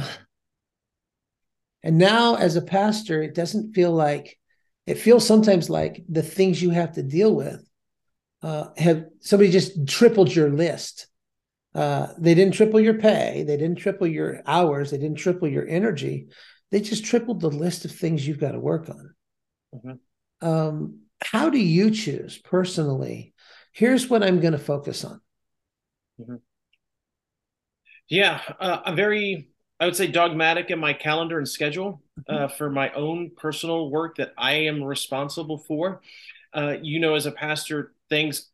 and 1.82 1.98
now, 1.98 2.36
as 2.36 2.56
a 2.56 2.62
pastor, 2.62 3.24
it 3.24 3.34
doesn't 3.34 3.74
feel 3.74 3.92
like 3.92 4.38
it 4.92 4.98
feels 4.98 5.26
sometimes 5.26 5.70
like 5.70 6.04
the 6.10 6.22
things 6.22 6.62
you 6.62 6.72
have 6.72 6.92
to 6.94 7.02
deal 7.02 7.34
with 7.34 7.66
uh, 8.44 8.66
have 8.78 9.06
somebody 9.22 9.50
just 9.50 9.88
tripled 9.88 10.36
your 10.36 10.50
list. 10.50 11.08
Uh, 11.74 12.08
they 12.18 12.36
didn't 12.36 12.54
triple 12.54 12.82
your 12.82 12.96
pay, 12.96 13.46
they 13.48 13.56
didn't 13.56 13.78
triple 13.78 14.06
your 14.06 14.42
hours, 14.46 14.92
they 14.92 14.98
didn't 14.98 15.18
triple 15.18 15.48
your 15.48 15.66
energy. 15.66 16.28
They 16.72 16.82
just 16.82 17.06
tripled 17.06 17.40
the 17.40 17.50
list 17.50 17.86
of 17.86 17.92
things 17.92 18.28
you've 18.28 18.40
got 18.40 18.52
to 18.52 18.60
work 18.60 18.90
on. 18.90 19.16
Mm-hmm. 19.74 20.48
Um, 20.48 21.00
how 21.24 21.50
do 21.50 21.58
you 21.58 21.92
choose 21.92 22.38
personally? 22.38 23.34
Here's 23.72 24.10
what 24.10 24.24
I'm 24.24 24.42
going 24.42 24.52
to 24.52 24.60
focus 24.60 25.06
on. 25.06 25.22
Mm-hmm. 26.20 26.36
Yeah, 28.10 28.42
uh, 28.60 28.82
I'm 28.84 28.98
very 28.98 29.51
I 29.82 29.86
would 29.86 29.96
say 29.96 30.06
dogmatic 30.06 30.70
in 30.70 30.78
my 30.78 30.94
calendar 30.94 31.40
and 31.40 31.50
schedule 31.50 32.04
uh, 32.30 32.34
mm-hmm. 32.34 32.56
for 32.56 32.70
my 32.70 32.92
own 32.92 33.32
personal 33.36 33.90
work 33.90 34.18
that 34.18 34.32
I 34.38 34.54
am 34.68 34.84
responsible 34.84 35.58
for. 35.58 36.02
Uh, 36.54 36.76
you 36.80 37.00
know, 37.00 37.16
as 37.16 37.26
a 37.26 37.32
pastor, 37.32 37.92
things, 38.08 38.50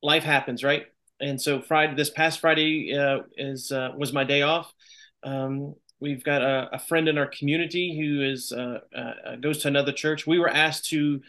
life 0.00 0.22
happens, 0.22 0.62
right? 0.62 0.86
And 1.20 1.42
so 1.42 1.60
Friday, 1.60 1.96
this 1.96 2.10
past 2.10 2.38
Friday 2.38 2.96
uh, 2.96 3.22
is 3.36 3.72
uh, 3.72 3.90
was 3.96 4.12
my 4.12 4.22
day 4.22 4.42
off. 4.42 4.72
Um, 5.24 5.74
we've 5.98 6.22
got 6.22 6.40
a, 6.40 6.68
a, 6.74 6.78
friend 6.78 7.08
in 7.08 7.18
our 7.18 7.26
community 7.26 7.98
who 7.98 8.22
is 8.22 8.52
uh, 8.52 8.78
uh, 8.96 9.36
goes 9.36 9.58
to 9.58 9.68
another 9.68 9.92
church. 9.92 10.24
We 10.24 10.38
were 10.38 10.48
asked 10.48 10.88
to 10.90 11.20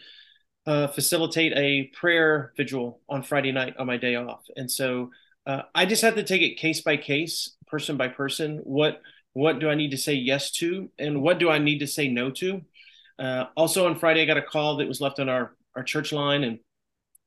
facilitate 0.64 1.52
a 1.56 1.90
prayer 1.94 2.52
vigil 2.56 3.00
on 3.08 3.24
Friday 3.24 3.50
night 3.50 3.74
on 3.76 3.88
my 3.88 3.96
day 3.96 4.14
off, 4.14 4.44
and 4.56 4.70
so 4.70 5.10
I 5.44 5.84
just 5.84 6.02
have 6.02 6.14
to 6.14 6.22
take 6.22 6.42
it 6.42 6.58
case 6.58 6.80
by 6.80 6.96
case, 6.96 7.56
person 7.66 7.96
by 7.96 8.08
person. 8.08 8.60
What 8.62 9.02
what 9.32 9.58
do 9.58 9.68
I 9.68 9.74
need 9.74 9.90
to 9.92 9.96
say 9.96 10.14
yes 10.14 10.50
to, 10.52 10.90
and 10.98 11.22
what 11.22 11.38
do 11.38 11.50
I 11.50 11.58
need 11.58 11.78
to 11.78 11.86
say 11.86 12.08
no 12.08 12.30
to? 12.30 12.62
Uh, 13.18 13.44
also 13.56 13.86
on 13.86 13.98
Friday, 13.98 14.22
I 14.22 14.26
got 14.26 14.36
a 14.36 14.42
call 14.42 14.76
that 14.76 14.88
was 14.88 15.00
left 15.00 15.20
on 15.20 15.28
our 15.28 15.54
our 15.74 15.82
church 15.82 16.12
line, 16.12 16.44
and 16.44 16.58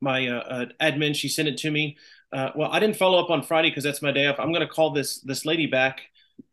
my 0.02 0.28
uh, 0.28 0.40
uh, 0.40 0.66
admin 0.82 1.16
she 1.16 1.30
sent 1.30 1.48
it 1.48 1.58
to 1.58 1.72
me. 1.72 1.98
Uh, 2.32 2.52
well, 2.56 2.70
I 2.72 2.80
didn't 2.80 2.98
follow 2.98 3.24
up 3.24 3.30
on 3.30 3.44
Friday 3.44 3.70
because 3.70 3.84
that's 3.84 4.02
my 4.02 4.12
day 4.12 4.28
off. 4.28 4.40
I'm 4.40 4.52
going 4.52 4.68
to 4.68 4.74
call 4.74 4.92
this 4.92 5.20
this 5.22 5.46
lady 5.46 5.68
back 5.68 6.02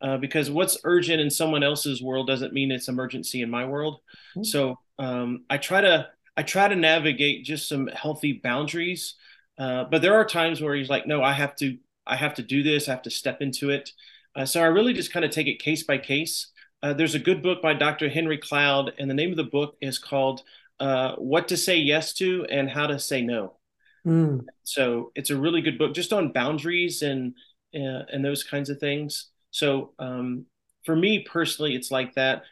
uh, 0.01 0.17
because 0.17 0.49
what's 0.49 0.77
urgent 0.83 1.21
in 1.21 1.29
someone 1.29 1.63
else's 1.63 2.01
world 2.01 2.27
doesn't 2.27 2.53
mean 2.53 2.71
it's 2.71 2.87
emergency 2.87 3.41
in 3.41 3.49
my 3.49 3.65
world. 3.65 3.99
Mm-hmm. 4.31 4.43
So 4.43 4.79
um, 4.99 5.43
I 5.49 5.57
try 5.57 5.81
to 5.81 6.07
I 6.35 6.43
try 6.43 6.67
to 6.67 6.75
navigate 6.75 7.45
just 7.45 7.67
some 7.67 7.87
healthy 7.87 8.33
boundaries. 8.33 9.15
Uh, 9.57 9.83
but 9.83 10.01
there 10.01 10.15
are 10.15 10.25
times 10.25 10.61
where 10.61 10.73
he's 10.73 10.89
like, 10.89 11.05
no, 11.05 11.21
I 11.21 11.33
have 11.33 11.55
to 11.57 11.77
I 12.05 12.15
have 12.15 12.35
to 12.35 12.43
do 12.43 12.63
this. 12.63 12.87
I 12.87 12.91
have 12.91 13.03
to 13.03 13.11
step 13.11 13.41
into 13.41 13.69
it. 13.69 13.91
Uh, 14.35 14.45
so 14.45 14.61
I 14.61 14.65
really 14.65 14.93
just 14.93 15.13
kind 15.13 15.25
of 15.25 15.31
take 15.31 15.47
it 15.47 15.59
case 15.59 15.83
by 15.83 15.97
case. 15.97 16.47
Uh, 16.81 16.93
there's 16.93 17.15
a 17.15 17.19
good 17.19 17.41
book 17.41 17.61
by 17.61 17.73
Dr. 17.73 18.09
Henry 18.09 18.37
Cloud, 18.37 18.93
and 18.97 19.09
the 19.09 19.13
name 19.13 19.31
of 19.31 19.37
the 19.37 19.43
book 19.43 19.77
is 19.79 19.97
called 19.97 20.41
uh, 20.79 21.15
What 21.15 21.47
to 21.49 21.57
Say 21.57 21.77
Yes 21.77 22.13
to 22.15 22.45
and 22.45 22.69
How 22.69 22.87
to 22.87 22.99
Say 22.99 23.21
No. 23.21 23.57
Mm. 24.05 24.41
So 24.63 25.11
it's 25.15 25.29
a 25.29 25.37
really 25.37 25.61
good 25.61 25.77
book 25.77 25.93
just 25.93 26.11
on 26.11 26.33
boundaries 26.33 27.01
and 27.01 27.35
uh, 27.73 28.03
and 28.11 28.23
those 28.23 28.43
kinds 28.43 28.69
of 28.69 28.79
things. 28.79 29.29
So 29.51 29.93
um, 29.97 30.45
for 30.85 30.95
me 30.95 31.19
personally, 31.19 31.75
it's 31.75 31.89
like 31.89 32.15
that 32.15 32.43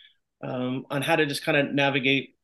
um, 0.44 0.86
on 0.90 1.02
how 1.02 1.16
to 1.16 1.26
just 1.26 1.44
kind 1.44 1.58
of 1.58 1.74
navigate 1.74 2.36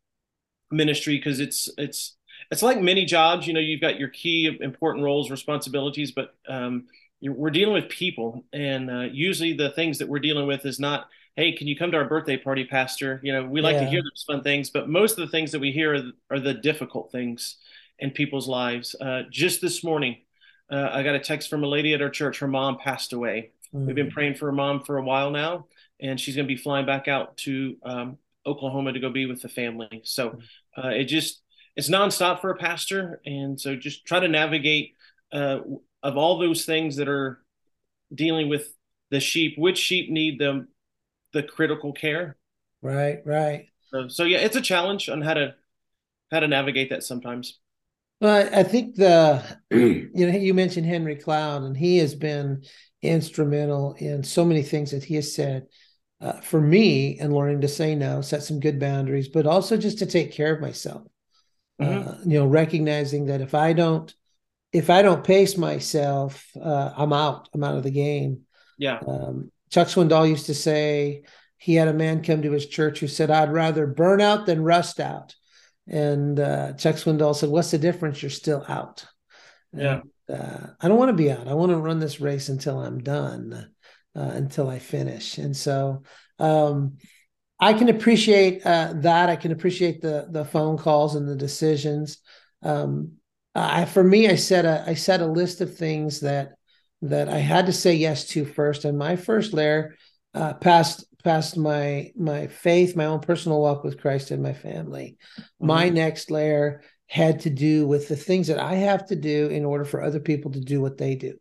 ministry 0.71 1.17
because 1.17 1.39
it's 1.39 1.69
it's 1.77 2.17
it's 2.51 2.63
like 2.63 2.81
many 2.81 3.05
jobs. 3.05 3.47
You 3.47 3.53
know, 3.53 3.59
you've 3.59 3.81
got 3.81 3.99
your 3.99 4.09
key 4.09 4.57
important 4.59 5.03
roles, 5.03 5.31
responsibilities, 5.31 6.11
but 6.11 6.35
um, 6.47 6.87
we're 7.21 7.49
dealing 7.49 7.73
with 7.73 7.89
people, 7.89 8.45
and 8.53 8.89
uh, 8.89 9.07
usually 9.11 9.53
the 9.53 9.71
things 9.71 9.97
that 9.99 10.07
we're 10.07 10.19
dealing 10.19 10.47
with 10.47 10.65
is 10.65 10.79
not, 10.79 11.07
"Hey, 11.35 11.51
can 11.51 11.67
you 11.67 11.75
come 11.75 11.91
to 11.91 11.97
our 11.97 12.07
birthday 12.07 12.37
party, 12.37 12.65
Pastor?" 12.65 13.19
You 13.23 13.33
know, 13.33 13.45
we 13.45 13.61
like 13.61 13.75
yeah. 13.75 13.85
to 13.85 13.89
hear 13.89 14.01
those 14.01 14.23
fun 14.27 14.43
things, 14.43 14.69
but 14.69 14.89
most 14.89 15.13
of 15.13 15.25
the 15.25 15.31
things 15.31 15.51
that 15.51 15.59
we 15.59 15.71
hear 15.71 15.95
are, 15.95 16.35
are 16.37 16.39
the 16.39 16.53
difficult 16.53 17.11
things 17.11 17.57
in 17.99 18.11
people's 18.11 18.47
lives. 18.47 18.95
Uh, 18.99 19.23
just 19.31 19.61
this 19.61 19.83
morning, 19.83 20.17
uh, 20.71 20.89
I 20.91 21.03
got 21.03 21.15
a 21.15 21.19
text 21.19 21.49
from 21.49 21.63
a 21.63 21.67
lady 21.67 21.93
at 21.93 22.01
our 22.01 22.09
church. 22.09 22.39
Her 22.39 22.47
mom 22.47 22.77
passed 22.77 23.13
away. 23.13 23.51
Mm. 23.73 23.85
We've 23.85 23.95
been 23.95 24.07
mm. 24.07 24.13
praying 24.13 24.35
for 24.35 24.45
her 24.47 24.51
mom 24.51 24.83
for 24.83 24.97
a 24.97 25.03
while 25.03 25.31
now, 25.31 25.67
and 25.99 26.19
she's 26.19 26.35
going 26.35 26.47
to 26.47 26.53
be 26.53 26.61
flying 26.61 26.85
back 26.85 27.07
out 27.07 27.37
to 27.37 27.77
um, 27.83 28.17
Oklahoma 28.45 28.93
to 28.93 28.99
go 28.99 29.09
be 29.09 29.25
with 29.25 29.41
the 29.41 29.49
family. 29.49 30.01
So 30.03 30.29
mm. 30.29 30.41
uh, 30.77 30.89
it 30.89 31.05
just 31.05 31.41
it's 31.75 31.89
nonstop 31.89 32.41
for 32.41 32.51
a 32.51 32.57
pastor, 32.57 33.21
and 33.25 33.59
so 33.59 33.75
just 33.75 34.05
try 34.05 34.19
to 34.19 34.27
navigate 34.27 34.93
uh, 35.31 35.59
of 36.03 36.17
all 36.17 36.37
those 36.37 36.65
things 36.65 36.97
that 36.97 37.07
are 37.07 37.39
dealing 38.13 38.49
with 38.49 38.73
the 39.09 39.19
sheep, 39.19 39.55
which 39.57 39.77
sheep 39.77 40.09
need 40.09 40.39
the 40.39 40.67
the 41.33 41.43
critical 41.43 41.93
care? 41.93 42.37
Right, 42.81 43.19
right. 43.25 43.67
So, 43.91 44.07
so 44.07 44.23
yeah, 44.23 44.39
it's 44.39 44.55
a 44.55 44.61
challenge 44.61 45.09
on 45.09 45.21
how 45.21 45.33
to 45.33 45.55
how 46.31 46.39
to 46.39 46.47
navigate 46.47 46.89
that 46.89 47.03
sometimes. 47.03 47.59
Well, 48.19 48.49
I 48.51 48.63
think 48.63 48.95
the 48.95 49.43
you 49.71 50.11
know 50.13 50.37
you 50.37 50.53
mentioned 50.53 50.87
Henry 50.87 51.15
Cloud, 51.15 51.63
and 51.63 51.77
he 51.77 51.97
has 51.97 52.15
been 52.15 52.63
instrumental 53.01 53.93
in 53.93 54.23
so 54.23 54.43
many 54.43 54.63
things 54.63 54.91
that 54.91 55.03
he 55.03 55.15
has 55.15 55.33
said. 55.33 55.67
Uh, 56.19 56.41
for 56.41 56.59
me, 56.59 57.19
and 57.19 57.31
learning 57.31 57.61
to 57.61 57.67
say 57.67 57.93
no, 57.93 58.21
set 58.21 58.41
some 58.41 58.59
good 58.59 58.79
boundaries, 58.79 59.27
but 59.27 59.45
also 59.45 59.77
just 59.77 59.99
to 59.99 60.05
take 60.07 60.31
care 60.31 60.55
of 60.55 60.59
myself. 60.59 61.03
Mm-hmm. 61.79 62.09
Uh, 62.09 62.15
you 62.25 62.39
know, 62.39 62.47
recognizing 62.47 63.27
that 63.27 63.39
if 63.39 63.53
I 63.53 63.73
don't 63.73 64.11
if 64.71 64.89
I 64.89 65.01
don't 65.01 65.23
pace 65.23 65.57
myself, 65.57 66.45
uh, 66.61 66.91
I'm 66.95 67.13
out. 67.13 67.49
I'm 67.53 67.63
out 67.63 67.77
of 67.77 67.83
the 67.83 67.91
game. 67.91 68.41
Yeah. 68.77 68.99
Um, 69.05 69.51
Chuck 69.69 69.87
Swindoll 69.87 70.29
used 70.29 70.47
to 70.47 70.53
say 70.53 71.23
he 71.57 71.75
had 71.75 71.87
a 71.87 71.93
man 71.93 72.23
come 72.23 72.41
to 72.41 72.51
his 72.51 72.67
church 72.67 72.99
who 72.99 73.07
said, 73.07 73.31
"I'd 73.31 73.51
rather 73.51 73.87
burn 73.87 74.21
out 74.21 74.45
than 74.45 74.63
rust 74.63 74.99
out." 74.99 75.35
And 75.87 76.39
uh, 76.39 76.73
Chuck 76.73 76.95
Swindoll 76.95 77.35
said, 77.35 77.49
"What's 77.49 77.71
the 77.71 77.77
difference? 77.77 78.21
You're 78.21 78.29
still 78.29 78.63
out." 78.67 79.05
Yeah. 79.73 80.01
And, 80.29 80.41
uh, 80.41 80.67
I 80.79 80.87
don't 80.87 80.97
want 80.97 81.09
to 81.09 81.23
be 81.23 81.31
out. 81.31 81.47
I 81.47 81.53
want 81.53 81.71
to 81.71 81.77
run 81.77 81.99
this 81.99 82.19
race 82.19 82.49
until 82.49 82.79
I'm 82.79 82.99
done, 82.99 83.71
uh, 84.15 84.19
until 84.19 84.69
I 84.69 84.79
finish. 84.79 85.37
And 85.37 85.55
so, 85.55 86.03
um, 86.39 86.97
I 87.59 87.73
can 87.73 87.89
appreciate 87.89 88.65
uh, 88.65 88.93
that. 88.97 89.29
I 89.29 89.35
can 89.37 89.51
appreciate 89.51 90.01
the 90.01 90.27
the 90.29 90.45
phone 90.45 90.77
calls 90.77 91.15
and 91.15 91.27
the 91.27 91.35
decisions. 91.35 92.19
Um, 92.61 93.13
I, 93.59 93.85
for 93.85 94.03
me, 94.03 94.27
I 94.27 94.35
set 94.35 94.65
a 94.65 94.83
I 94.87 94.93
set 94.93 95.21
a 95.21 95.25
list 95.25 95.61
of 95.61 95.75
things 95.75 96.19
that 96.21 96.53
that 97.01 97.29
I 97.29 97.37
had 97.37 97.65
to 97.67 97.73
say 97.73 97.93
yes 97.93 98.27
to 98.29 98.45
first, 98.45 98.85
and 98.85 98.97
my 98.97 99.15
first 99.15 99.53
layer 99.53 99.95
uh, 100.33 100.53
past 100.53 101.05
past 101.23 101.57
my 101.57 102.11
my 102.15 102.47
faith, 102.47 102.95
my 102.95 103.05
own 103.05 103.19
personal 103.19 103.61
walk 103.61 103.83
with 103.83 103.99
Christ 103.99 104.31
and 104.31 104.43
my 104.43 104.53
family. 104.53 105.17
Mm-hmm. 105.39 105.67
My 105.67 105.89
next 105.89 106.29
layer 106.29 106.83
had 107.07 107.41
to 107.41 107.49
do 107.49 107.87
with 107.87 108.07
the 108.07 108.15
things 108.15 108.47
that 108.47 108.59
I 108.59 108.75
have 108.75 109.07
to 109.07 109.15
do 109.15 109.47
in 109.47 109.65
order 109.65 109.85
for 109.85 110.01
other 110.01 110.19
people 110.19 110.51
to 110.51 110.59
do 110.59 110.81
what 110.81 110.97
they 110.97 111.15
do. 111.15 111.37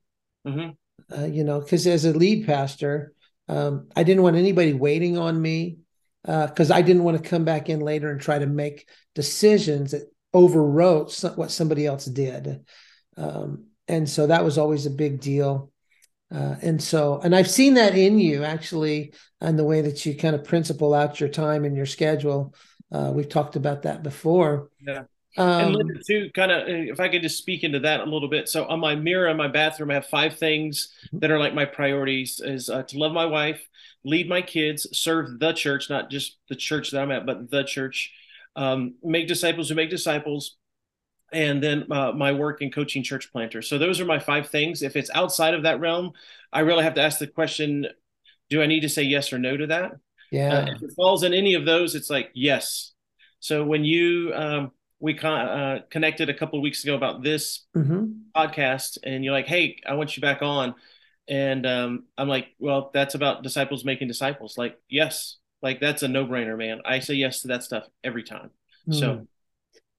Mm-hmm. 0.46 1.16
Uh, 1.16 1.26
you 1.26 1.44
know, 1.44 1.60
because 1.60 1.86
as 1.86 2.04
a 2.04 2.12
lead 2.12 2.46
pastor, 2.46 3.12
um, 3.48 3.88
I 3.94 4.04
didn't 4.04 4.22
want 4.22 4.36
anybody 4.36 4.72
waiting 4.72 5.18
on 5.18 5.40
me 5.40 5.78
because 6.24 6.70
uh, 6.70 6.74
I 6.74 6.82
didn't 6.82 7.04
want 7.04 7.22
to 7.22 7.28
come 7.28 7.44
back 7.44 7.68
in 7.68 7.80
later 7.80 8.10
and 8.10 8.20
try 8.20 8.38
to 8.38 8.46
make 8.46 8.88
decisions 9.14 9.92
that 9.92 10.10
overwrote 10.36 11.10
some, 11.10 11.32
what 11.32 11.50
somebody 11.50 11.86
else 11.86 12.04
did. 12.04 12.64
Um, 13.16 13.68
and 13.88 14.08
so 14.08 14.26
that 14.26 14.44
was 14.44 14.58
always 14.58 14.84
a 14.84 14.90
big 14.90 15.20
deal. 15.20 15.72
Uh, 16.32 16.56
and 16.60 16.82
so, 16.82 17.20
and 17.22 17.34
I've 17.34 17.50
seen 17.50 17.74
that 17.74 17.96
in 17.96 18.18
you 18.18 18.44
actually, 18.44 19.14
and 19.40 19.58
the 19.58 19.64
way 19.64 19.80
that 19.80 20.04
you 20.04 20.14
kind 20.14 20.34
of 20.34 20.44
principle 20.44 20.92
out 20.92 21.20
your 21.20 21.28
time 21.28 21.64
and 21.64 21.76
your 21.76 21.86
schedule. 21.86 22.54
Uh, 22.92 23.10
we've 23.14 23.28
talked 23.28 23.56
about 23.56 23.82
that 23.82 24.02
before. 24.02 24.70
Yeah. 24.80 25.04
Um, 25.38 25.66
and 25.66 25.76
Linda, 25.76 26.00
too, 26.06 26.30
kind 26.34 26.50
of, 26.50 26.66
if 26.66 26.98
I 26.98 27.08
could 27.08 27.22
just 27.22 27.38
speak 27.38 27.62
into 27.62 27.80
that 27.80 28.00
a 28.00 28.04
little 28.04 28.28
bit. 28.28 28.48
So, 28.48 28.64
on 28.66 28.80
my 28.80 28.94
mirror 28.94 29.28
in 29.28 29.36
my 29.36 29.48
bathroom, 29.48 29.90
I 29.90 29.94
have 29.94 30.06
five 30.06 30.38
things 30.38 30.94
that 31.12 31.30
are 31.30 31.38
like 31.38 31.54
my 31.54 31.66
priorities: 31.66 32.40
is 32.42 32.70
uh, 32.70 32.84
to 32.84 32.98
love 32.98 33.12
my 33.12 33.26
wife, 33.26 33.60
lead 34.02 34.28
my 34.28 34.40
kids, 34.40 34.86
serve 34.92 35.38
the 35.38 35.52
church, 35.52 35.90
not 35.90 36.10
just 36.10 36.38
the 36.48 36.56
church 36.56 36.90
that 36.90 37.02
I'm 37.02 37.10
at, 37.10 37.26
but 37.26 37.50
the 37.50 37.64
church, 37.64 38.12
um, 38.56 38.94
make 39.02 39.28
disciples 39.28 39.68
who 39.68 39.74
make 39.74 39.90
disciples, 39.90 40.56
and 41.32 41.62
then 41.62 41.86
uh, 41.92 42.12
my 42.12 42.32
work 42.32 42.62
in 42.62 42.70
coaching 42.70 43.02
church 43.02 43.30
planters. 43.30 43.68
So 43.68 43.78
those 43.78 44.00
are 44.00 44.04
my 44.04 44.18
five 44.18 44.48
things. 44.48 44.82
If 44.82 44.96
it's 44.96 45.10
outside 45.14 45.54
of 45.54 45.62
that 45.64 45.78
realm, 45.78 46.12
I 46.52 46.60
really 46.60 46.82
have 46.82 46.94
to 46.94 47.02
ask 47.02 47.18
the 47.18 47.26
question: 47.26 47.86
Do 48.50 48.62
I 48.62 48.66
need 48.66 48.80
to 48.80 48.88
say 48.88 49.02
yes 49.02 49.32
or 49.32 49.38
no 49.38 49.56
to 49.56 49.66
that? 49.68 49.92
Yeah. 50.32 50.58
Uh, 50.58 50.74
if 50.74 50.82
it 50.82 50.90
falls 50.96 51.22
in 51.22 51.34
any 51.34 51.54
of 51.54 51.64
those, 51.64 51.94
it's 51.94 52.10
like 52.10 52.30
yes. 52.34 52.92
So 53.40 53.64
when 53.64 53.84
you 53.84 54.32
um, 54.34 54.72
we 54.98 55.14
con- 55.14 55.48
uh, 55.48 55.78
connected 55.90 56.28
a 56.28 56.34
couple 56.34 56.58
of 56.58 56.62
weeks 56.62 56.82
ago 56.82 56.94
about 56.94 57.22
this 57.22 57.66
mm-hmm. 57.76 58.06
podcast, 58.34 58.98
and 59.04 59.24
you're 59.24 59.34
like, 59.34 59.46
"Hey, 59.46 59.80
I 59.86 59.94
want 59.94 60.16
you 60.16 60.20
back 60.20 60.42
on," 60.42 60.74
and 61.28 61.66
um, 61.66 62.04
I'm 62.16 62.28
like, 62.28 62.48
"Well, 62.58 62.90
that's 62.92 63.14
about 63.14 63.42
disciples 63.42 63.84
making 63.84 64.08
disciples." 64.08 64.56
Like, 64.56 64.80
yes, 64.88 65.36
like 65.62 65.80
that's 65.80 66.02
a 66.02 66.08
no 66.08 66.26
brainer, 66.26 66.56
man. 66.56 66.80
I 66.84 67.00
say 67.00 67.14
yes 67.14 67.42
to 67.42 67.48
that 67.48 67.62
stuff 67.62 67.84
every 68.04 68.22
time. 68.22 68.50
Mm. 68.88 68.98
So 68.98 69.26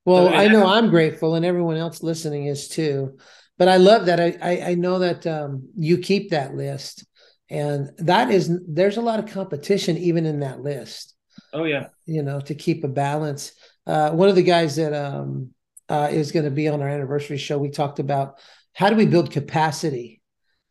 well, 0.05 0.33
I 0.33 0.47
know 0.47 0.65
I'm 0.65 0.89
grateful, 0.89 1.35
and 1.35 1.45
everyone 1.45 1.75
else 1.75 2.01
listening 2.01 2.45
is 2.45 2.69
too. 2.69 3.17
But 3.57 3.67
I 3.67 3.77
love 3.77 4.05
that. 4.05 4.19
I 4.19 4.37
I, 4.41 4.69
I 4.69 4.75
know 4.75 4.99
that 4.99 5.27
um, 5.27 5.69
you 5.75 5.97
keep 5.97 6.31
that 6.31 6.55
list, 6.55 7.05
and 7.49 7.89
that 7.97 8.31
is 8.31 8.49
there's 8.67 8.97
a 8.97 9.01
lot 9.01 9.19
of 9.19 9.27
competition 9.27 9.97
even 9.97 10.25
in 10.25 10.39
that 10.39 10.61
list. 10.61 11.15
Oh 11.51 11.65
yeah, 11.65 11.87
you 12.05 12.23
know 12.23 12.39
to 12.41 12.55
keep 12.55 12.83
a 12.83 12.87
balance. 12.87 13.51
Uh, 13.85 14.11
one 14.11 14.29
of 14.29 14.35
the 14.35 14.43
guys 14.43 14.75
that 14.77 14.93
um, 14.93 15.51
uh, 15.89 16.09
is 16.11 16.31
going 16.31 16.45
to 16.45 16.51
be 16.51 16.67
on 16.67 16.81
our 16.81 16.89
anniversary 16.89 17.37
show, 17.37 17.57
we 17.57 17.69
talked 17.69 17.99
about 17.99 18.39
how 18.73 18.89
do 18.89 18.95
we 18.95 19.05
build 19.05 19.31
capacity 19.31 20.21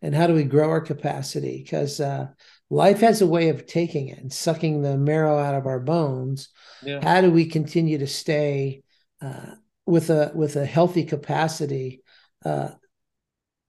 and 0.02 0.14
how 0.14 0.26
do 0.26 0.34
we 0.34 0.44
grow 0.44 0.70
our 0.70 0.80
capacity 0.80 1.62
because 1.62 2.00
uh, 2.00 2.28
life 2.70 3.00
has 3.00 3.20
a 3.22 3.26
way 3.26 3.48
of 3.48 3.66
taking 3.66 4.08
it 4.08 4.18
and 4.18 4.32
sucking 4.32 4.82
the 4.82 4.96
marrow 4.96 5.38
out 5.38 5.54
of 5.54 5.66
our 5.66 5.80
bones. 5.80 6.48
Yeah. 6.82 7.00
How 7.02 7.20
do 7.20 7.30
we 7.30 7.46
continue 7.46 7.98
to 7.98 8.06
stay 8.06 8.82
uh, 9.22 9.54
with 9.86 10.10
a 10.10 10.32
with 10.34 10.56
a 10.56 10.66
healthy 10.66 11.04
capacity 11.04 12.02
uh, 12.44 12.70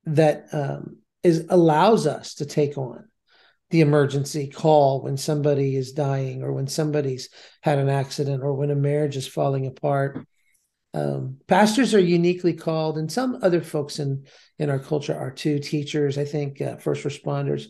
that 0.06 0.48
um, 0.52 0.98
is 1.24 1.46
allows 1.50 2.08
us 2.08 2.36
to 2.36 2.46
take 2.46 2.78
on 2.78 3.08
the 3.70 3.82
emergency 3.82 4.48
call 4.48 5.02
when 5.02 5.18
somebody 5.18 5.76
is 5.76 5.92
dying 5.92 6.42
or 6.42 6.54
when 6.54 6.68
somebody's 6.68 7.30
had 7.62 7.80
an 7.80 7.90
accident 7.90 8.42
or 8.42 8.54
when 8.54 8.72
a 8.72 8.76
marriage 8.76 9.18
is 9.18 9.28
falling 9.28 9.68
apart. 9.68 10.26
Um, 10.94 11.38
pastors 11.48 11.94
are 11.94 12.00
uniquely 12.00 12.54
called, 12.54 12.98
and 12.98 13.12
some 13.12 13.40
other 13.44 13.62
folks 13.62 14.00
in 14.00 14.26
in 14.58 14.70
our 14.70 14.80
culture 14.80 15.16
are 15.16 15.32
too. 15.32 15.60
Teachers, 15.60 16.18
I 16.18 16.26
think, 16.26 16.62
uh, 16.62 16.78
first 16.78 17.04
responders, 17.04 17.68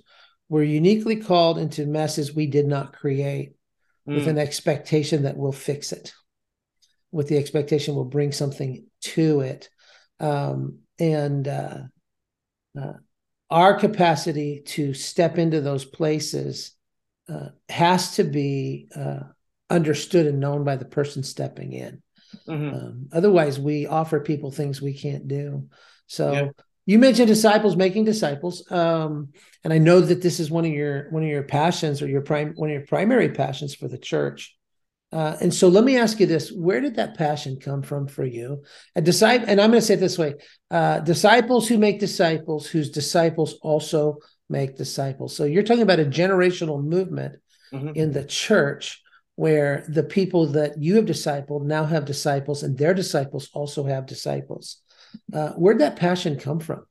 were 0.49 0.63
uniquely 0.63 1.17
called 1.17 1.57
into 1.57 1.85
messes 1.85 2.33
we 2.33 2.47
did 2.47 2.67
not 2.67 2.93
create, 2.93 3.53
mm. 4.07 4.15
with 4.15 4.27
an 4.27 4.37
expectation 4.37 5.23
that 5.23 5.37
we'll 5.37 5.51
fix 5.51 5.91
it 5.91 6.13
with 7.11 7.27
the 7.27 7.37
expectation 7.37 7.95
we'll 7.95 8.05
bring 8.05 8.31
something 8.31 8.85
to 9.01 9.41
it. 9.41 9.69
Um, 10.19 10.79
and 10.99 11.47
uh, 11.47 11.79
uh, 12.79 12.93
our 13.49 13.79
capacity 13.79 14.61
to 14.65 14.93
step 14.93 15.37
into 15.37 15.61
those 15.61 15.85
places 15.85 16.75
uh, 17.29 17.49
has 17.69 18.15
to 18.15 18.23
be 18.23 18.87
uh, 18.95 19.19
understood 19.69 20.25
and 20.25 20.39
known 20.39 20.63
by 20.63 20.75
the 20.75 20.85
person 20.85 21.23
stepping 21.23 21.73
in. 21.73 22.01
Mm-hmm. 22.47 22.75
Um, 22.75 23.07
otherwise, 23.11 23.59
we 23.59 23.87
offer 23.87 24.19
people 24.19 24.51
things 24.51 24.81
we 24.81 24.93
can't 24.93 25.27
do. 25.27 25.67
So. 26.07 26.51
You 26.87 26.99
mentioned 26.99 27.27
disciples 27.27 27.75
making 27.75 28.05
disciples, 28.05 28.63
um, 28.71 29.33
and 29.65 29.73
I 29.73 29.77
know 29.77 29.99
that 29.99 30.21
this 30.21 30.39
is 30.39 30.49
one 30.49 30.63
of 30.63 30.71
your 30.71 31.09
one 31.11 31.21
of 31.21 31.27
your 31.27 31.43
passions 31.43 32.01
or 32.01 32.07
your 32.07 32.21
prime 32.21 32.53
one 32.55 32.69
of 32.69 32.73
your 32.73 32.85
primary 32.85 33.29
passions 33.29 33.75
for 33.75 33.89
the 33.89 33.97
church. 33.97 34.55
Uh, 35.11 35.35
and 35.41 35.53
so 35.53 35.67
let 35.67 35.83
me 35.83 35.97
ask 35.97 36.17
you 36.21 36.25
this: 36.25 36.49
Where 36.49 36.79
did 36.79 36.95
that 36.95 37.17
passion 37.17 37.59
come 37.59 37.81
from 37.81 38.07
for 38.07 38.25
you? 38.25 38.63
A 38.95 39.01
disciple, 39.01 39.49
and 39.49 39.59
I'm 39.59 39.69
going 39.69 39.81
to 39.81 39.85
say 39.85 39.95
it 39.95 39.99
this 39.99 40.17
way: 40.17 40.35
uh, 40.71 41.01
disciples 41.01 41.67
who 41.67 41.77
make 41.77 41.99
disciples, 41.99 42.67
whose 42.67 42.89
disciples 42.89 43.55
also 43.61 44.19
make 44.49 44.77
disciples. 44.77 45.35
So 45.35 45.43
you're 45.43 45.63
talking 45.63 45.83
about 45.83 45.99
a 45.99 46.05
generational 46.05 46.81
movement 46.81 47.35
mm-hmm. 47.73 47.91
in 47.95 48.13
the 48.13 48.23
church 48.23 49.01
where 49.35 49.85
the 49.89 50.03
people 50.03 50.47
that 50.47 50.81
you 50.81 50.95
have 50.95 51.05
discipled 51.05 51.65
now 51.65 51.83
have 51.83 52.05
disciples, 52.05 52.63
and 52.63 52.77
their 52.77 52.93
disciples 52.93 53.49
also 53.51 53.83
have 53.83 54.05
disciples. 54.05 54.81
Uh, 55.33 55.49
where'd 55.49 55.79
that 55.79 55.95
passion 55.95 56.39
come 56.39 56.59
from? 56.59 56.85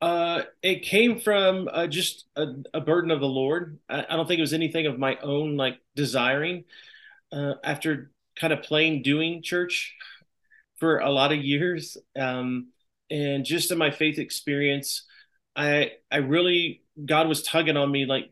Uh, 0.00 0.42
it 0.62 0.82
came 0.82 1.18
from 1.18 1.68
uh, 1.72 1.86
just 1.86 2.26
a, 2.36 2.46
a, 2.74 2.80
burden 2.80 3.10
of 3.10 3.20
the 3.20 3.26
Lord. 3.26 3.78
I, 3.88 4.04
I, 4.08 4.16
don't 4.16 4.28
think 4.28 4.38
it 4.38 4.42
was 4.42 4.52
anything 4.52 4.86
of 4.86 4.98
my 4.98 5.16
own 5.22 5.56
like 5.56 5.78
desiring. 5.94 6.64
Uh, 7.32 7.54
after 7.64 8.10
kind 8.38 8.52
of 8.52 8.62
playing 8.62 9.02
doing 9.02 9.42
church 9.42 9.96
for 10.76 10.98
a 10.98 11.10
lot 11.10 11.32
of 11.32 11.38
years, 11.38 11.96
um, 12.18 12.68
and 13.10 13.44
just 13.44 13.70
in 13.70 13.78
my 13.78 13.90
faith 13.90 14.18
experience, 14.18 15.06
I 15.56 15.92
I 16.10 16.18
really 16.18 16.82
God 17.02 17.26
was 17.26 17.42
tugging 17.42 17.76
on 17.76 17.90
me 17.90 18.04
like, 18.04 18.30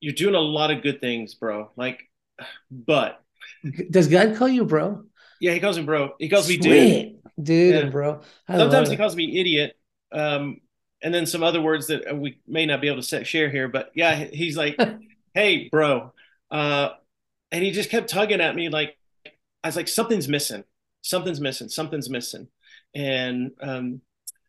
you're 0.00 0.14
doing 0.14 0.34
a 0.34 0.40
lot 0.40 0.70
of 0.70 0.82
good 0.82 1.00
things, 1.00 1.34
bro. 1.34 1.70
Like, 1.76 2.08
but 2.70 3.22
does 3.90 4.08
God 4.08 4.36
call 4.36 4.48
you 4.48 4.64
bro? 4.64 5.04
Yeah, 5.40 5.52
he 5.52 5.60
calls 5.60 5.78
me 5.78 5.84
bro. 5.84 6.14
He 6.18 6.28
calls 6.28 6.46
Sweet. 6.46 6.64
me 6.64 7.02
dude, 7.02 7.19
dude, 7.40 7.74
yeah. 7.74 7.80
and 7.80 7.92
bro. 7.92 8.20
I 8.48 8.58
Sometimes 8.58 8.90
he 8.90 8.96
calls 8.96 9.16
me 9.16 9.40
idiot. 9.40 9.76
Um, 10.12 10.60
and 11.02 11.14
then 11.14 11.26
some 11.26 11.42
other 11.42 11.62
words 11.62 11.86
that 11.86 12.18
we 12.18 12.40
may 12.46 12.66
not 12.66 12.80
be 12.80 12.88
able 12.88 13.02
to 13.02 13.24
share 13.24 13.50
here. 13.50 13.68
But 13.68 13.90
yeah, 13.94 14.14
he's 14.14 14.56
like, 14.56 14.78
"Hey, 15.34 15.68
bro," 15.70 16.12
uh, 16.50 16.90
and 17.50 17.64
he 17.64 17.70
just 17.70 17.90
kept 17.90 18.10
tugging 18.10 18.40
at 18.40 18.54
me 18.54 18.68
like 18.68 18.96
I 19.64 19.68
was 19.68 19.76
like, 19.76 19.88
"Something's 19.88 20.28
missing. 20.28 20.64
Something's 21.02 21.40
missing. 21.40 21.68
Something's 21.68 22.10
missing," 22.10 22.48
and 22.94 23.52
um, 23.60 24.02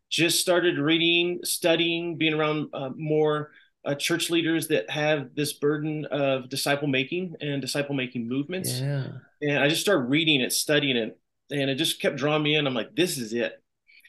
just 0.10 0.41
started 0.41 0.78
reading, 0.78 1.39
studying, 1.44 2.17
being 2.17 2.34
around 2.34 2.70
uh, 2.74 2.89
more 2.96 3.52
uh, 3.86 3.96
church 3.96 4.30
leaders 4.30 4.67
that 4.67 4.89
have 4.89 5.34
this 5.36 5.54
burden 5.54 6.06
of 6.06 6.50
disciple 6.50 6.88
making 6.88 7.36
and 7.41 7.62
disciple 7.62 7.96
making 7.96 8.28
movements. 8.28 8.80
Yeah. 8.80 9.08
And 9.41 9.60
I 9.60 9.70
just 9.70 9.82
started 9.82 10.10
reading 10.10 10.41
it, 10.41 10.54
studying 10.54 10.98
it, 10.98 11.17
and 11.52 11.70
it 11.70 11.76
just 11.76 12.02
kept 12.02 12.16
drawing 12.16 12.44
me 12.44 12.56
in. 12.56 12.66
I'm 12.66 12.74
like, 12.74 12.96
this 12.96 13.18
is 13.18 13.34
it. 13.34 13.54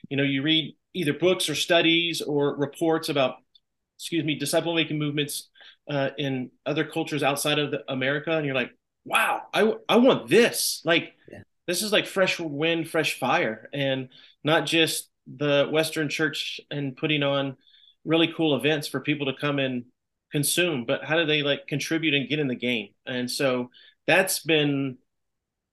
You 0.09 0.17
know, 0.17 0.23
you 0.23 0.43
read 0.43 0.77
either 0.95 1.13
books 1.13 1.49
or 1.49 1.55
studies 1.55 2.21
or 2.21 2.57
reports 2.57 3.09
about, 3.09 3.37
excuse 3.99 4.25
me, 4.25 4.39
disciple 4.39 4.75
making 4.75 4.99
movements 4.99 5.49
uh, 5.91 6.11
in 6.19 6.51
other 6.67 6.85
cultures 6.85 7.23
outside 7.23 7.59
of 7.59 7.71
the, 7.71 7.83
America, 7.89 8.33
and 8.33 8.47
you're 8.47 8.55
like, 8.55 8.71
wow, 9.05 9.43
I 9.53 9.75
I 9.89 9.97
want 9.97 10.29
this. 10.29 10.81
Like, 10.85 11.15
yeah. 11.31 11.41
this 11.67 11.83
is 11.83 11.93
like 11.93 12.07
fresh 12.07 12.39
wind, 12.39 12.89
fresh 12.89 13.19
fire, 13.19 13.69
and 13.73 14.09
not 14.45 14.67
just 14.67 15.09
the 15.27 15.69
Western 15.71 16.09
Church 16.09 16.61
and 16.71 16.97
putting 16.97 17.23
on 17.23 17.57
really 18.05 18.33
cool 18.37 18.57
events 18.57 18.89
for 18.89 19.01
people 19.01 19.27
to 19.27 19.41
come 19.41 19.59
and 19.59 19.85
consume, 20.33 20.85
but 20.85 21.05
how 21.05 21.17
do 21.17 21.27
they 21.27 21.43
like 21.43 21.67
contribute 21.69 22.15
and 22.15 22.29
get 22.29 22.39
in 22.39 22.49
the 22.49 22.57
game? 22.57 22.89
And 23.07 23.31
so 23.31 23.71
that's 24.07 24.41
been 24.41 24.99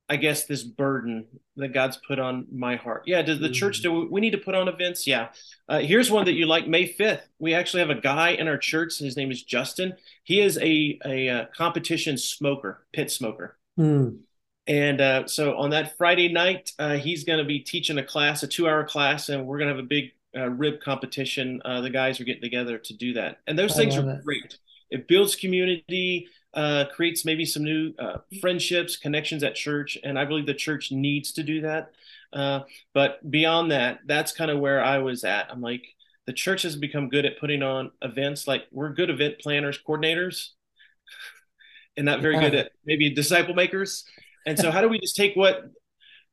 I 0.10 0.16
guess 0.16 0.46
this 0.46 0.64
burden 0.64 1.28
that 1.58 1.74
God's 1.74 2.00
put 2.08 2.18
on 2.18 2.48
my 2.52 2.76
heart. 2.76 3.04
Yeah, 3.06 3.22
does 3.22 3.40
the 3.40 3.46
mm-hmm. 3.46 3.54
church 3.54 3.82
do 3.82 4.08
we 4.10 4.22
need 4.22 4.32
to 4.32 4.40
put 4.40 4.56
on 4.56 4.68
events? 4.68 5.06
Yeah. 5.06 5.30
Uh, 5.68 5.80
here's 5.80 6.10
one 6.10 6.26
that 6.26 6.34
you 6.34 6.48
like. 6.48 6.68
May 6.68 6.92
5th, 6.92 7.22
we 7.38 7.54
actually 7.54 7.82
have 7.82 7.92
a 7.92 8.02
guy 8.02 8.30
in 8.32 8.48
our 8.48 8.58
church. 8.58 8.98
His 8.98 9.16
name 9.16 9.32
is 9.32 9.44
Justin. 9.44 9.94
He 10.24 10.42
is 10.42 10.58
a 10.58 10.70
a, 10.70 11.00
a 11.06 11.30
uh, 11.30 11.46
competition 11.56 12.18
smoker, 12.18 12.86
pit 12.92 13.12
smoker. 13.12 13.58
Mm. 13.80 14.20
And 14.68 15.02
uh, 15.02 15.28
so 15.28 15.58
on 15.58 15.72
that 15.72 15.98
Friday 15.98 16.32
night, 16.32 16.72
uh, 16.80 16.96
he's 16.96 17.24
going 17.24 17.40
to 17.40 17.46
be 17.46 17.60
teaching 17.60 17.98
a 17.98 18.04
class, 18.04 18.44
a 18.44 18.48
two-hour 18.48 18.84
class, 18.86 19.30
and 19.30 19.48
we're 19.48 19.58
going 19.58 19.70
to 19.70 19.76
have 19.76 19.84
a 19.84 19.88
big 19.88 20.12
uh, 20.38 20.48
rib 20.48 20.80
competition. 20.80 21.60
Uh, 21.66 21.82
the 21.82 21.90
guys 21.90 22.20
are 22.20 22.24
getting 22.24 22.42
together 22.42 22.78
to 22.78 22.94
do 22.94 23.14
that, 23.14 23.40
and 23.48 23.58
those 23.58 23.74
I 23.74 23.78
things 23.78 23.98
are 23.98 24.10
it. 24.10 24.24
great. 24.24 24.58
It 24.92 25.08
builds 25.08 25.36
community 25.36 26.28
uh, 26.54 26.86
creates 26.94 27.26
maybe 27.26 27.46
some 27.46 27.64
new 27.64 27.94
uh, 28.00 28.18
friendships, 28.42 28.98
connections 28.98 29.44
at 29.44 29.56
church, 29.56 29.98
and 30.04 30.18
I 30.18 30.26
believe 30.26 30.46
the 30.46 30.54
church 30.54 30.92
needs 30.92 31.32
to 31.34 31.44
do 31.44 31.62
that. 31.62 31.92
Uh, 32.34 32.62
but 32.94 33.30
beyond 33.30 33.72
that, 33.72 34.00
that's 34.06 34.32
kind 34.32 34.52
of 34.52 34.60
where 34.60 34.84
I 34.84 35.00
was 35.00 35.24
at. 35.24 35.48
I'm 35.52 35.62
like, 35.62 35.84
the 36.26 36.34
church 36.34 36.62
has 36.64 36.76
become 36.76 37.10
good 37.10 37.26
at 37.26 37.40
putting 37.40 37.64
on 37.64 37.92
events. 38.02 38.48
Like 38.48 38.64
we're 38.72 38.94
good 38.94 39.10
event 39.10 39.40
planners, 39.40 39.80
coordinators, 39.88 40.50
and 41.98 42.06
not 42.06 42.22
very 42.22 42.40
good 42.40 42.56
at 42.56 42.72
maybe 42.86 43.10
disciple 43.10 43.56
makers. 43.56 44.06
And 44.46 44.58
so, 44.58 44.72
how 44.72 44.82
do 44.82 44.90
we 44.90 45.00
just 45.00 45.16
take 45.16 45.36
what 45.36 45.72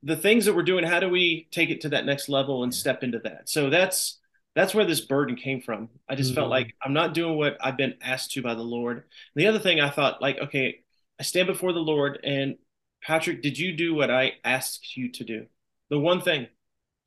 the 0.02 0.16
things 0.16 0.44
that 0.44 0.54
we're 0.54 0.62
doing? 0.62 0.84
How 0.84 1.00
do 1.00 1.08
we 1.08 1.48
take 1.50 1.70
it 1.70 1.80
to 1.82 1.88
that 1.90 2.06
next 2.06 2.28
level 2.28 2.62
and 2.62 2.74
step 2.74 3.02
into 3.02 3.18
that? 3.20 3.48
So 3.48 3.70
that's 3.70 4.18
that's 4.56 4.74
where 4.74 4.86
this 4.86 5.02
burden 5.02 5.36
came 5.36 5.60
from. 5.60 5.90
I 6.08 6.16
just 6.16 6.30
mm-hmm. 6.30 6.40
felt 6.40 6.50
like 6.50 6.74
I'm 6.82 6.94
not 6.94 7.14
doing 7.14 7.36
what 7.36 7.58
I've 7.60 7.76
been 7.76 7.94
asked 8.02 8.32
to 8.32 8.42
by 8.42 8.54
the 8.54 8.62
Lord. 8.62 9.04
The 9.36 9.46
other 9.46 9.58
thing 9.60 9.80
I 9.80 9.90
thought, 9.90 10.22
like, 10.22 10.38
okay, 10.38 10.80
I 11.20 11.22
stand 11.22 11.46
before 11.46 11.72
the 11.74 11.78
Lord, 11.78 12.18
and 12.24 12.56
Patrick, 13.02 13.42
did 13.42 13.58
you 13.58 13.76
do 13.76 13.94
what 13.94 14.10
I 14.10 14.32
asked 14.42 14.96
you 14.96 15.12
to 15.12 15.24
do? 15.24 15.46
The 15.90 15.98
one 15.98 16.22
thing 16.22 16.48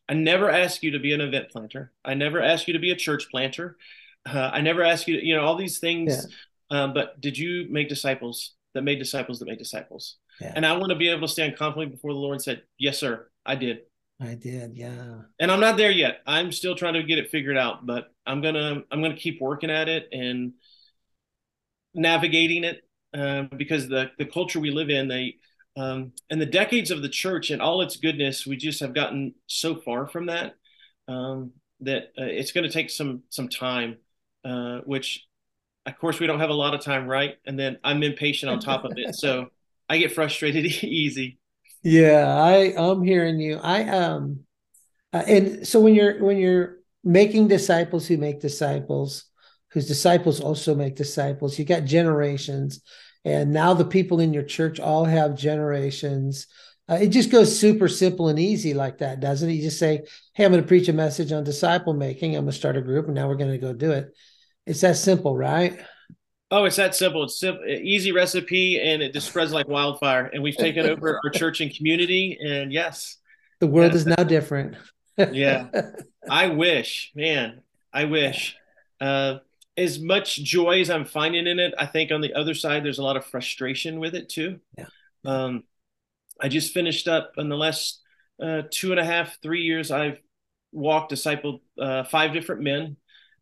I 0.08 0.14
never 0.14 0.50
asked 0.50 0.84
you 0.84 0.92
to 0.92 1.00
be 1.00 1.12
an 1.14 1.22
event 1.22 1.50
planter. 1.50 1.92
I 2.06 2.14
never 2.14 2.42
asked 2.42 2.68
you 2.68 2.74
to 2.74 2.80
be 2.80 2.92
a 2.92 2.96
church 2.96 3.30
planter. 3.30 3.78
Uh, 4.26 4.50
I 4.54 4.62
never 4.62 4.84
asked 4.84 5.08
you 5.08 5.20
to, 5.20 5.26
you 5.26 5.36
know, 5.36 5.42
all 5.42 5.56
these 5.56 5.80
things. 5.80 6.28
Yeah. 6.72 6.84
Um, 6.84 6.94
but 6.94 7.20
did 7.20 7.38
you 7.38 7.68
make 7.70 7.90
disciples 7.90 8.54
that 8.74 8.84
made 8.84 9.00
disciples 9.00 9.40
that 9.40 9.48
made 9.48 9.58
disciples? 9.58 10.18
Yeah. 10.40 10.54
And 10.56 10.66
I 10.66 10.78
want 10.78 10.92
to 10.92 10.96
be 10.96 11.10
able 11.10 11.28
to 11.28 11.28
stand 11.28 11.58
confidently 11.58 11.96
before 11.96 12.14
the 12.14 12.20
Lord 12.20 12.36
and 12.36 12.42
say, 12.42 12.62
yes, 12.78 13.00
sir, 13.00 13.28
I 13.46 13.56
did. 13.56 13.80
I 14.22 14.36
did, 14.36 14.76
yeah. 14.76 15.22
And 15.40 15.52
I'm 15.52 15.62
not 15.62 15.78
there 15.78 15.92
yet. 15.92 16.22
I'm 16.28 16.52
still 16.52 16.76
trying 16.76 16.96
to 16.96 17.04
get 17.04 17.20
it 17.20 17.32
figured 17.32 17.58
out, 17.58 17.86
but 17.86 18.12
I'm 18.26 18.42
gonna 18.42 18.84
I'm 18.92 19.02
gonna 19.02 19.16
keep 19.16 19.40
working 19.42 19.70
at 19.70 19.88
it 19.88 20.10
and 20.12 20.54
navigating 21.94 22.64
it 22.64 22.84
uh, 23.14 23.44
because 23.56 23.88
the 23.88 24.12
the 24.18 24.26
culture 24.26 24.60
we 24.60 24.72
live 24.72 24.90
in, 24.90 25.08
they 25.08 25.36
um, 25.78 26.12
and 26.30 26.42
the 26.42 26.46
decades 26.46 26.92
of 26.92 27.02
the 27.02 27.10
church 27.10 27.50
and 27.50 27.62
all 27.62 27.82
its 27.82 27.96
goodness, 27.96 28.46
we 28.46 28.58
just 28.58 28.82
have 28.82 28.94
gotten 28.94 29.36
so 29.48 29.76
far 29.76 30.08
from 30.08 30.26
that 30.26 30.56
um, 31.08 31.54
that 31.82 32.12
uh, 32.18 32.26
it's 32.26 32.52
going 32.52 32.66
to 32.66 32.74
take 32.74 32.90
some 32.90 33.24
some 33.30 33.48
time, 33.48 33.98
uh, 34.44 34.80
which 34.80 35.26
of 35.86 35.98
course 35.98 36.20
we 36.20 36.28
don't 36.28 36.42
have 36.42 36.50
a 36.50 36.54
lot 36.54 36.74
of 36.74 36.82
time, 36.82 37.08
right? 37.08 37.38
And 37.46 37.58
then 37.58 37.78
I'm 37.86 38.04
impatient 38.04 38.52
on 38.52 38.60
top 38.60 38.84
of 38.84 38.94
it, 38.98 39.16
so 39.16 39.48
I 39.90 39.98
get 39.98 40.12
frustrated 40.12 40.66
easy. 40.84 41.40
Yeah, 41.84 42.28
I 42.28 42.74
I'm 42.78 43.04
hearing 43.04 43.40
you. 43.40 43.58
I 43.62 43.84
um 43.84 44.42
uh, 45.14 45.24
and 45.28 45.68
so 45.68 45.82
when 45.82 45.96
you're 45.96 46.24
when 46.24 46.38
you're 46.38 46.78
making 47.04 47.48
disciples 47.50 48.08
who 48.08 48.18
make 48.18 48.42
disciples, 48.42 49.26
whose 49.72 49.88
disciples 49.88 50.42
also 50.42 50.76
make 50.76 50.96
disciples, 50.96 51.60
you 51.60 51.66
got 51.66 51.86
generations, 51.86 52.82
and 53.26 53.54
now 53.54 53.74
the 53.74 53.86
people 53.86 54.20
in 54.22 54.34
your 54.34 54.44
church 54.44 54.80
all 54.80 55.06
have 55.06 55.38
generations. 55.38 56.48
Uh, 56.90 57.00
it 57.02 57.10
just 57.10 57.32
goes 57.32 57.58
super 57.60 57.88
simple 57.88 58.30
and 58.30 58.40
easy 58.40 58.74
like 58.74 59.00
that, 59.00 59.20
doesn't 59.22 59.50
it? 59.50 59.54
You 59.56 59.64
just 59.64 59.80
say, 59.80 60.04
"Hey, 60.36 60.46
I'm 60.46 60.52
going 60.52 60.64
to 60.64 60.68
preach 60.70 60.90
a 60.90 60.94
message 60.94 61.32
on 61.32 61.44
disciple 61.46 61.94
making. 61.94 62.36
I'm 62.36 62.44
going 62.46 62.52
to 62.54 62.58
start 62.58 62.78
a 62.78 62.82
group, 62.82 63.08
and 63.08 63.16
now 63.16 63.28
we're 63.30 63.36
going 63.38 63.52
to 63.52 63.58
go 63.60 63.74
do 63.74 63.92
it." 63.94 64.12
It's 64.68 64.82
that 64.82 64.98
simple, 64.98 65.38
right? 65.38 65.80
Oh, 66.52 66.66
it's 66.66 66.78
that 66.78 66.96
simple. 66.96 67.24
It's 67.24 67.40
simple, 67.40 67.64
easy 67.66 68.12
recipe, 68.12 68.82
and 68.82 69.02
it 69.02 69.14
just 69.14 69.28
spreads 69.28 69.52
like 69.52 69.68
wildfire. 69.68 70.26
And 70.34 70.42
we've 70.42 70.58
taken 70.58 70.86
over 70.88 71.20
our 71.24 71.30
church 71.30 71.62
and 71.62 71.74
community. 71.74 72.40
And 72.42 72.74
yes, 72.74 73.18
the 73.60 73.68
world 73.68 73.94
is 73.94 74.06
now 74.06 74.24
different. 74.24 74.76
yeah, 75.18 75.68
I 76.30 76.48
wish, 76.48 77.12
man, 77.16 77.62
I 77.94 78.06
wish. 78.06 78.56
Uh, 79.00 79.40
as 79.78 80.00
much 80.00 80.44
joy 80.44 80.82
as 80.82 80.90
I'm 80.90 81.06
finding 81.06 81.48
in 81.48 81.58
it, 81.60 81.74
I 81.78 81.86
think 81.86 82.12
on 82.12 82.22
the 82.22 82.34
other 82.34 82.54
side, 82.54 82.84
there's 82.84 83.00
a 83.00 83.04
lot 83.04 83.16
of 83.16 83.26
frustration 83.26 84.00
with 84.00 84.14
it 84.14 84.28
too. 84.28 84.60
Yeah. 84.78 84.86
Um, 85.26 85.64
I 86.42 86.50
just 86.50 86.74
finished 86.74 87.08
up 87.08 87.34
in 87.38 87.50
the 87.50 87.58
last 87.58 88.02
uh, 88.42 88.64
two 88.70 88.92
and 88.92 89.00
a 89.00 89.06
half, 89.06 89.38
three 89.42 89.62
years. 89.62 89.92
I've 89.92 90.20
walked, 90.72 91.12
discipled 91.12 91.62
uh, 91.80 92.04
five 92.04 92.34
different 92.34 92.62
men, 92.62 92.98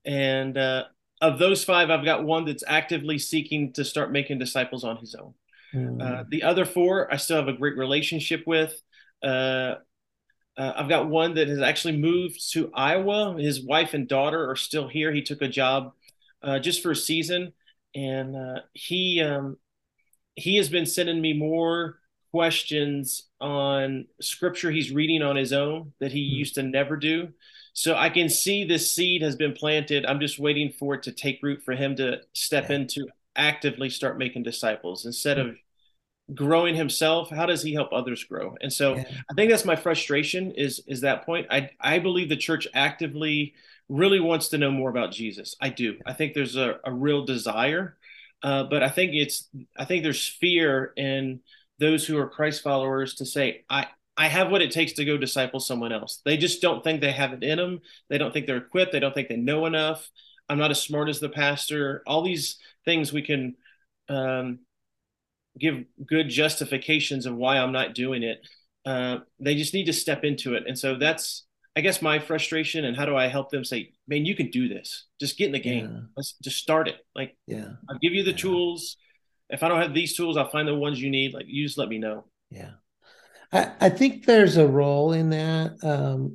and 0.05 0.57
uh, 0.57 0.83
of 1.21 1.39
those 1.39 1.63
five, 1.63 1.89
I've 1.89 2.05
got 2.05 2.23
one 2.23 2.45
that's 2.45 2.63
actively 2.67 3.17
seeking 3.17 3.73
to 3.73 3.83
start 3.83 4.11
making 4.11 4.39
disciples 4.39 4.83
on 4.83 4.97
his 4.97 5.15
own. 5.15 5.33
Mm. 5.73 6.01
Uh, 6.01 6.23
the 6.29 6.43
other 6.43 6.65
four, 6.65 7.11
I 7.11 7.17
still 7.17 7.37
have 7.37 7.47
a 7.47 7.53
great 7.53 7.77
relationship 7.77 8.43
with. 8.45 8.79
Uh, 9.23 9.75
uh, 10.57 10.73
I've 10.75 10.89
got 10.89 11.07
one 11.07 11.35
that 11.35 11.47
has 11.47 11.61
actually 11.61 11.97
moved 11.97 12.51
to 12.53 12.71
Iowa. 12.73 13.35
His 13.37 13.63
wife 13.63 13.93
and 13.93 14.07
daughter 14.07 14.49
are 14.49 14.55
still 14.55 14.87
here. 14.87 15.11
He 15.11 15.21
took 15.21 15.41
a 15.41 15.47
job 15.47 15.93
uh, 16.41 16.59
just 16.59 16.81
for 16.81 16.91
a 16.91 16.95
season, 16.95 17.53
and 17.93 18.35
uh, 18.35 18.61
he 18.73 19.21
um, 19.21 19.57
he 20.35 20.57
has 20.57 20.69
been 20.69 20.85
sending 20.85 21.21
me 21.21 21.33
more 21.33 21.99
questions 22.31 23.27
on 23.39 24.05
scripture 24.19 24.69
he's 24.69 24.91
reading 24.91 25.21
on 25.21 25.35
his 25.35 25.53
own 25.53 25.93
that 25.99 26.11
he 26.11 26.21
mm. 26.21 26.37
used 26.37 26.55
to 26.55 26.63
never 26.63 26.95
do. 26.95 27.29
So 27.77 27.95
I 27.95 28.09
can 28.09 28.27
see 28.27 28.63
this 28.63 28.91
seed 28.91 29.21
has 29.21 29.35
been 29.35 29.53
planted. 29.53 30.03
I'm 30.03 30.19
just 30.19 30.39
waiting 30.39 30.71
for 30.71 30.95
it 30.95 31.03
to 31.03 31.11
take 31.11 31.43
root 31.43 31.61
for 31.63 31.75
him 31.75 31.95
to 31.97 32.21
step 32.33 32.69
yeah. 32.69 32.77
into 32.77 33.05
actively 33.35 33.91
start 33.91 34.17
making 34.17 34.41
disciples 34.41 35.05
instead 35.05 35.37
of 35.37 35.55
growing 36.33 36.73
himself. 36.73 37.29
How 37.29 37.45
does 37.45 37.61
he 37.61 37.75
help 37.75 37.93
others 37.93 38.23
grow? 38.23 38.55
And 38.61 38.73
so 38.73 38.95
yeah. 38.95 39.03
i 39.29 39.33
think 39.35 39.51
that's 39.51 39.63
my 39.63 39.75
frustration 39.75 40.53
is 40.53 40.81
is 40.87 41.01
that 41.01 41.23
point. 41.23 41.45
I 41.51 41.69
i 41.79 41.99
believe 41.99 42.29
the 42.29 42.35
church 42.35 42.67
actively 42.73 43.53
really 43.89 44.19
wants 44.19 44.47
to 44.49 44.57
know 44.57 44.71
more 44.71 44.89
about 44.89 45.11
jesus. 45.11 45.55
I 45.61 45.69
do. 45.69 45.99
I 46.03 46.13
think 46.13 46.33
there's 46.33 46.55
a, 46.55 46.79
a 46.83 46.91
real 46.91 47.25
desire 47.25 47.95
uh, 48.43 48.63
but 48.63 48.83
i 48.83 48.89
think 48.89 49.13
it's 49.13 49.49
i 49.77 49.85
think 49.85 50.03
there's 50.03 50.27
fear 50.27 50.93
in 50.95 51.41
those 51.79 52.05
who 52.05 52.17
are 52.17 52.29
christ 52.29 52.61
followers 52.63 53.15
to 53.15 53.25
say 53.25 53.63
i 53.69 53.87
I 54.17 54.27
have 54.27 54.49
what 54.49 54.63
it 54.63 54.71
takes 54.71 54.93
to 54.93 55.05
go 55.05 55.15
disciple 55.15 55.59
someone 55.59 55.91
else. 55.91 56.21
They 56.25 56.37
just 56.37 56.61
don't 56.61 56.83
think 56.83 57.01
they 57.01 57.11
have 57.11 57.33
it 57.33 57.43
in 57.43 57.57
them. 57.57 57.81
They 58.09 58.17
don't 58.17 58.33
think 58.33 58.47
they're 58.47 58.57
equipped. 58.57 58.91
They 58.91 58.99
don't 58.99 59.13
think 59.13 59.29
they 59.29 59.37
know 59.37 59.67
enough. 59.67 60.09
I'm 60.49 60.57
not 60.57 60.71
as 60.71 60.81
smart 60.81 61.07
as 61.07 61.19
the 61.19 61.29
pastor. 61.29 62.01
All 62.07 62.23
these 62.23 62.57
things 62.83 63.13
we 63.13 63.21
can 63.21 63.55
um, 64.09 64.59
give 65.59 65.83
good 66.05 66.29
justifications 66.29 67.25
of 67.25 67.35
why 67.35 67.57
I'm 67.57 67.71
not 67.71 67.93
doing 67.93 68.23
it. 68.23 68.47
Uh, 68.85 69.19
they 69.39 69.55
just 69.55 69.73
need 69.73 69.85
to 69.85 69.93
step 69.93 70.23
into 70.23 70.55
it. 70.55 70.63
And 70.65 70.79
so 70.79 70.95
that's, 70.95 71.45
I 71.75 71.81
guess, 71.81 72.01
my 72.01 72.17
frustration. 72.17 72.85
And 72.85 72.97
how 72.97 73.05
do 73.05 73.15
I 73.15 73.27
help 73.27 73.51
them 73.51 73.65
say, 73.65 73.91
man, 74.07 74.25
you 74.25 74.35
can 74.35 74.49
do 74.49 74.67
this. 74.67 75.05
Just 75.19 75.37
get 75.37 75.47
in 75.47 75.51
the 75.51 75.59
game. 75.59 75.91
Yeah. 75.93 75.99
Let's 76.15 76.33
just 76.41 76.57
start 76.57 76.87
it. 76.87 76.95
Like, 77.13 77.35
yeah, 77.45 77.69
I'll 77.89 77.99
give 78.01 78.13
you 78.13 78.23
the 78.23 78.31
yeah. 78.31 78.37
tools. 78.37 78.97
If 79.49 79.61
I 79.61 79.67
don't 79.67 79.81
have 79.81 79.93
these 79.93 80.15
tools, 80.15 80.37
I'll 80.37 80.49
find 80.49 80.67
the 80.67 80.75
ones 80.75 81.01
you 81.01 81.11
need. 81.11 81.33
Like, 81.33 81.45
you 81.47 81.65
just 81.65 81.77
let 81.77 81.89
me 81.89 81.99
know. 81.99 82.25
Yeah. 82.49 82.71
I, 83.51 83.71
I 83.79 83.89
think 83.89 84.25
there's 84.25 84.57
a 84.57 84.67
role 84.67 85.13
in 85.13 85.29
that 85.29 85.75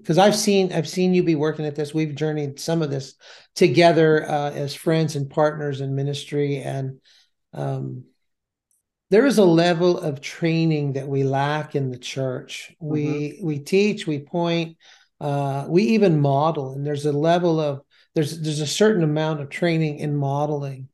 because 0.01 0.18
um, 0.18 0.25
I've 0.25 0.37
seen 0.37 0.72
I've 0.72 0.88
seen 0.88 1.14
you 1.14 1.22
be 1.22 1.35
working 1.35 1.66
at 1.66 1.75
this. 1.75 1.92
We've 1.92 2.14
journeyed 2.14 2.59
some 2.59 2.83
of 2.83 2.90
this 2.90 3.14
together 3.55 4.29
uh, 4.29 4.51
as 4.51 4.75
friends 4.75 5.16
and 5.16 5.29
partners 5.29 5.81
in 5.81 5.94
ministry, 5.94 6.59
and 6.59 7.01
um, 7.53 8.05
there 9.11 9.27
is 9.27 9.37
a 9.37 9.44
level 9.44 9.98
of 9.98 10.22
training 10.22 10.94
that 10.94 11.07
we 11.07 11.22
lack 11.22 11.75
in 11.75 11.90
the 11.90 11.98
church. 11.98 12.75
Mm-hmm. 12.83 12.92
We 12.92 13.40
we 13.42 13.59
teach, 13.59 14.07
we 14.07 14.20
point, 14.20 14.79
uh, 15.20 15.66
we 15.68 15.83
even 15.83 16.20
model, 16.20 16.72
and 16.72 16.87
there's 16.87 17.05
a 17.05 17.12
level 17.12 17.61
of 17.61 17.83
there's 18.14 18.40
there's 18.40 18.61
a 18.61 18.66
certain 18.66 19.05
amount 19.05 19.40
of 19.40 19.51
training 19.51 19.98
in 19.98 20.16
modeling, 20.16 20.88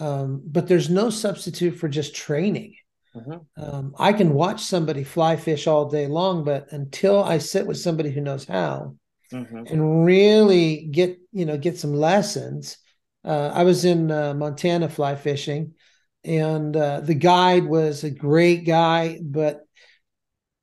um, 0.00 0.42
but 0.44 0.66
there's 0.66 0.90
no 0.90 1.10
substitute 1.10 1.76
for 1.76 1.88
just 1.88 2.14
training. 2.14 2.74
Mm-hmm. 3.14 3.62
Um, 3.62 3.94
I 3.98 4.12
can 4.12 4.34
watch 4.34 4.62
somebody 4.62 5.04
fly 5.04 5.36
fish 5.36 5.66
all 5.66 5.88
day 5.88 6.06
long, 6.06 6.44
but 6.44 6.72
until 6.72 7.22
I 7.22 7.38
sit 7.38 7.66
with 7.66 7.78
somebody 7.78 8.10
who 8.10 8.20
knows 8.20 8.44
how 8.44 8.94
mm-hmm. 9.32 9.64
and 9.66 10.04
really 10.04 10.88
get 10.90 11.18
you 11.32 11.44
know 11.46 11.58
get 11.58 11.78
some 11.78 11.94
lessons. 11.94 12.78
Uh, 13.24 13.50
I 13.52 13.64
was 13.64 13.84
in 13.84 14.10
uh, 14.10 14.34
Montana 14.34 14.88
fly 14.88 15.16
fishing, 15.16 15.74
and 16.24 16.76
uh, 16.76 17.00
the 17.00 17.14
guide 17.14 17.64
was 17.64 18.04
a 18.04 18.10
great 18.10 18.64
guy, 18.64 19.18
but 19.22 19.60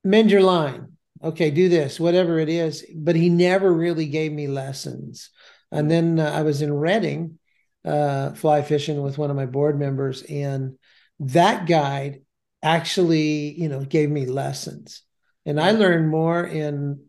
mend 0.02 0.30
your 0.30 0.42
line. 0.42 0.92
Okay, 1.22 1.50
do 1.50 1.68
this, 1.68 2.00
whatever 2.00 2.38
it 2.38 2.48
is. 2.48 2.84
But 2.94 3.16
he 3.16 3.28
never 3.28 3.72
really 3.72 4.06
gave 4.06 4.32
me 4.32 4.46
lessons. 4.46 5.30
And 5.70 5.90
mm-hmm. 5.90 6.16
then 6.16 6.26
uh, 6.26 6.30
I 6.30 6.42
was 6.42 6.62
in 6.62 6.72
Redding 6.72 7.38
uh, 7.84 8.32
fly 8.34 8.62
fishing 8.62 9.02
with 9.02 9.18
one 9.18 9.30
of 9.30 9.36
my 9.36 9.46
board 9.46 9.78
members, 9.78 10.22
and 10.22 10.76
that 11.20 11.66
guide 11.66 12.22
actually, 12.62 13.52
you 13.60 13.68
know, 13.68 13.84
gave 13.84 14.10
me 14.10 14.26
lessons. 14.26 15.02
And 15.46 15.60
I 15.60 15.70
learned 15.72 16.08
more 16.08 16.44
in 16.44 17.04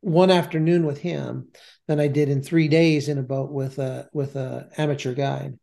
one 0.00 0.30
afternoon 0.30 0.86
with 0.86 0.98
him 0.98 1.48
than 1.86 2.00
I 2.00 2.08
did 2.08 2.28
in 2.28 2.42
three 2.42 2.68
days 2.68 3.08
in 3.08 3.18
a 3.18 3.22
boat 3.22 3.50
with 3.50 3.78
a 3.78 4.08
with 4.12 4.36
a 4.36 4.68
amateur 4.76 5.14
guide 5.14 5.58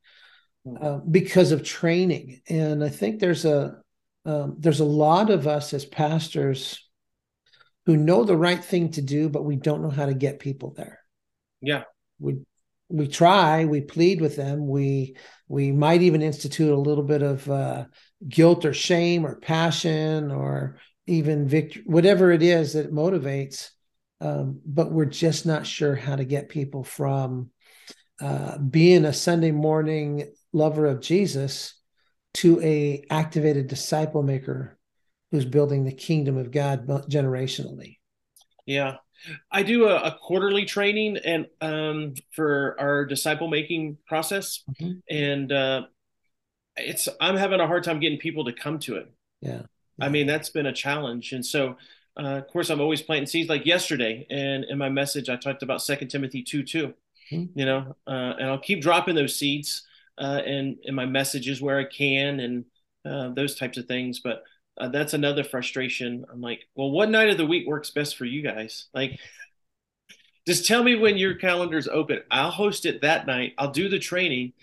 hmm. 0.66 0.76
uh, 0.82 0.98
because 0.98 1.52
of 1.52 1.64
training. 1.64 2.42
And 2.50 2.84
I 2.84 2.90
think 2.90 3.20
there's 3.20 3.46
a 3.46 3.78
um, 4.26 4.56
there's 4.60 4.80
a 4.80 4.86
lot 4.86 5.30
of 5.30 5.48
us 5.48 5.74
as 5.74 5.86
pastors 5.86 6.82
who 7.86 7.96
know 7.96 8.24
the 8.24 8.36
right 8.36 8.64
thing 8.64 8.90
to 8.92 9.02
do, 9.02 9.30
but 9.30 9.46
we 9.46 9.56
don't 9.56 9.84
know 9.84 9.92
how 9.92 10.08
to 10.08 10.16
get 10.16 10.40
people 10.40 10.74
there. 10.76 11.00
Yeah, 11.62 11.84
we 12.20 12.38
we 12.90 13.08
try, 13.08 13.66
we 13.66 13.82
plead 13.82 14.22
with 14.22 14.36
them, 14.36 14.68
we 14.68 15.16
we 15.48 15.72
might 15.72 16.02
even 16.02 16.22
institute 16.22 16.72
a 16.72 16.78
little 16.78 17.04
bit 17.04 17.22
of 17.22 17.50
uh, 17.50 17.86
guilt 18.28 18.66
or 18.66 18.74
shame 18.74 19.26
or 19.26 19.36
passion 19.36 20.32
or 20.32 20.78
even 21.08 21.48
victory, 21.48 21.84
whatever 21.86 22.32
it 22.32 22.42
is 22.42 22.74
that 22.74 22.94
motivates. 22.94 23.70
Um, 24.22 24.62
but 24.66 24.92
we're 24.92 25.06
just 25.06 25.46
not 25.46 25.68
sure 25.68 25.96
how 25.96 26.16
to 26.16 26.24
get 26.24 26.50
people 26.50 26.84
from 26.84 27.52
uh, 28.22 28.58
being 28.58 29.06
a 29.06 29.14
Sunday 29.14 29.52
morning 29.52 30.32
lover 30.54 30.86
of 30.86 31.02
Jesus 31.02 31.76
to 32.36 32.62
a 32.62 33.06
activated 33.10 33.68
disciple 33.68 34.24
maker 34.24 34.78
who's 35.32 35.46
building 35.46 35.84
the 35.84 35.92
kingdom 35.92 36.38
of 36.38 36.52
God 36.52 36.88
generationally. 36.88 37.98
Yeah, 38.66 38.98
I 39.52 39.64
do 39.64 39.88
a, 39.88 39.96
a 39.96 40.18
quarterly 40.22 40.66
training 40.66 41.18
and 41.18 41.48
um, 41.62 42.14
for 42.32 42.76
our 42.80 43.06
disciple 43.06 43.48
making 43.48 43.98
process, 44.08 44.64
mm-hmm. 44.70 44.94
and 45.10 45.52
uh, 45.52 45.82
it's 46.78 47.08
I'm 47.20 47.38
having 47.38 47.60
a 47.60 47.68
hard 47.68 47.84
time 47.84 48.00
getting 48.00 48.20
people 48.20 48.46
to 48.46 48.54
come 48.54 48.80
to 48.80 48.98
it. 48.98 49.12
Yeah. 49.42 49.62
I 50.00 50.10
mean, 50.10 50.28
that's 50.28 50.50
been 50.50 50.66
a 50.66 50.74
challenge. 50.74 51.32
And 51.32 51.46
so, 51.46 51.78
uh, 52.18 52.38
of 52.38 52.48
course, 52.48 52.70
I'm 52.70 52.82
always 52.82 53.02
planting 53.02 53.28
seeds 53.28 53.50
like 53.50 53.66
yesterday. 53.66 54.26
And 54.30 54.66
in 54.66 54.78
my 54.78 54.90
message, 54.90 55.30
I 55.30 55.36
talked 55.38 55.64
about 55.64 55.82
Second 55.82 56.10
Timothy 56.10 56.44
2 56.44 56.64
2, 56.64 56.94
mm-hmm. 57.32 57.60
you 57.60 57.66
know, 57.66 57.96
uh, 58.08 58.34
and 58.40 58.50
I'll 58.50 58.60
keep 58.60 58.82
dropping 58.82 59.16
those 59.16 59.38
seeds 59.38 59.84
uh, 60.18 60.42
in, 60.46 60.78
in 60.84 60.96
my 60.96 61.06
messages 61.06 61.62
where 61.62 61.80
I 61.80 61.86
can 61.86 62.40
and 62.40 62.66
uh, 63.06 63.30
those 63.30 63.56
types 63.56 63.78
of 63.78 63.86
things. 63.86 64.20
But 64.20 64.44
uh, 64.78 64.90
that's 64.90 65.14
another 65.14 65.44
frustration. 65.44 66.26
I'm 66.32 66.42
like, 66.42 66.68
well, 66.76 66.92
what 66.92 67.10
night 67.10 67.30
of 67.30 67.38
the 67.38 67.46
week 67.46 67.68
works 67.68 67.90
best 67.90 68.18
for 68.18 68.26
you 68.26 68.42
guys? 68.42 68.88
Like, 68.94 69.18
just 70.46 70.68
tell 70.68 70.84
me 70.84 70.96
when 70.96 71.18
your 71.18 71.36
calendar's 71.36 71.88
open. 71.88 72.20
I'll 72.30 72.52
host 72.52 72.86
it 72.86 73.02
that 73.02 73.26
night. 73.26 73.54
I'll 73.58 73.72
do 73.72 73.90
the 73.90 74.00
training. 74.00 74.54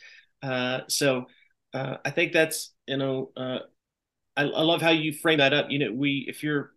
Uh, 1.74 1.96
I 2.04 2.11
think 2.11 2.32
that's, 2.32 2.72
you 2.87 2.96
know, 2.96 3.30
I, 4.37 4.42
I 4.42 4.62
love 4.62 4.82
how 4.82 4.90
you 4.90 5.12
frame 5.12 5.38
that 5.38 5.52
up. 5.52 5.70
You 5.70 5.78
know, 5.78 5.92
we 5.92 6.24
if 6.28 6.42
you're 6.42 6.72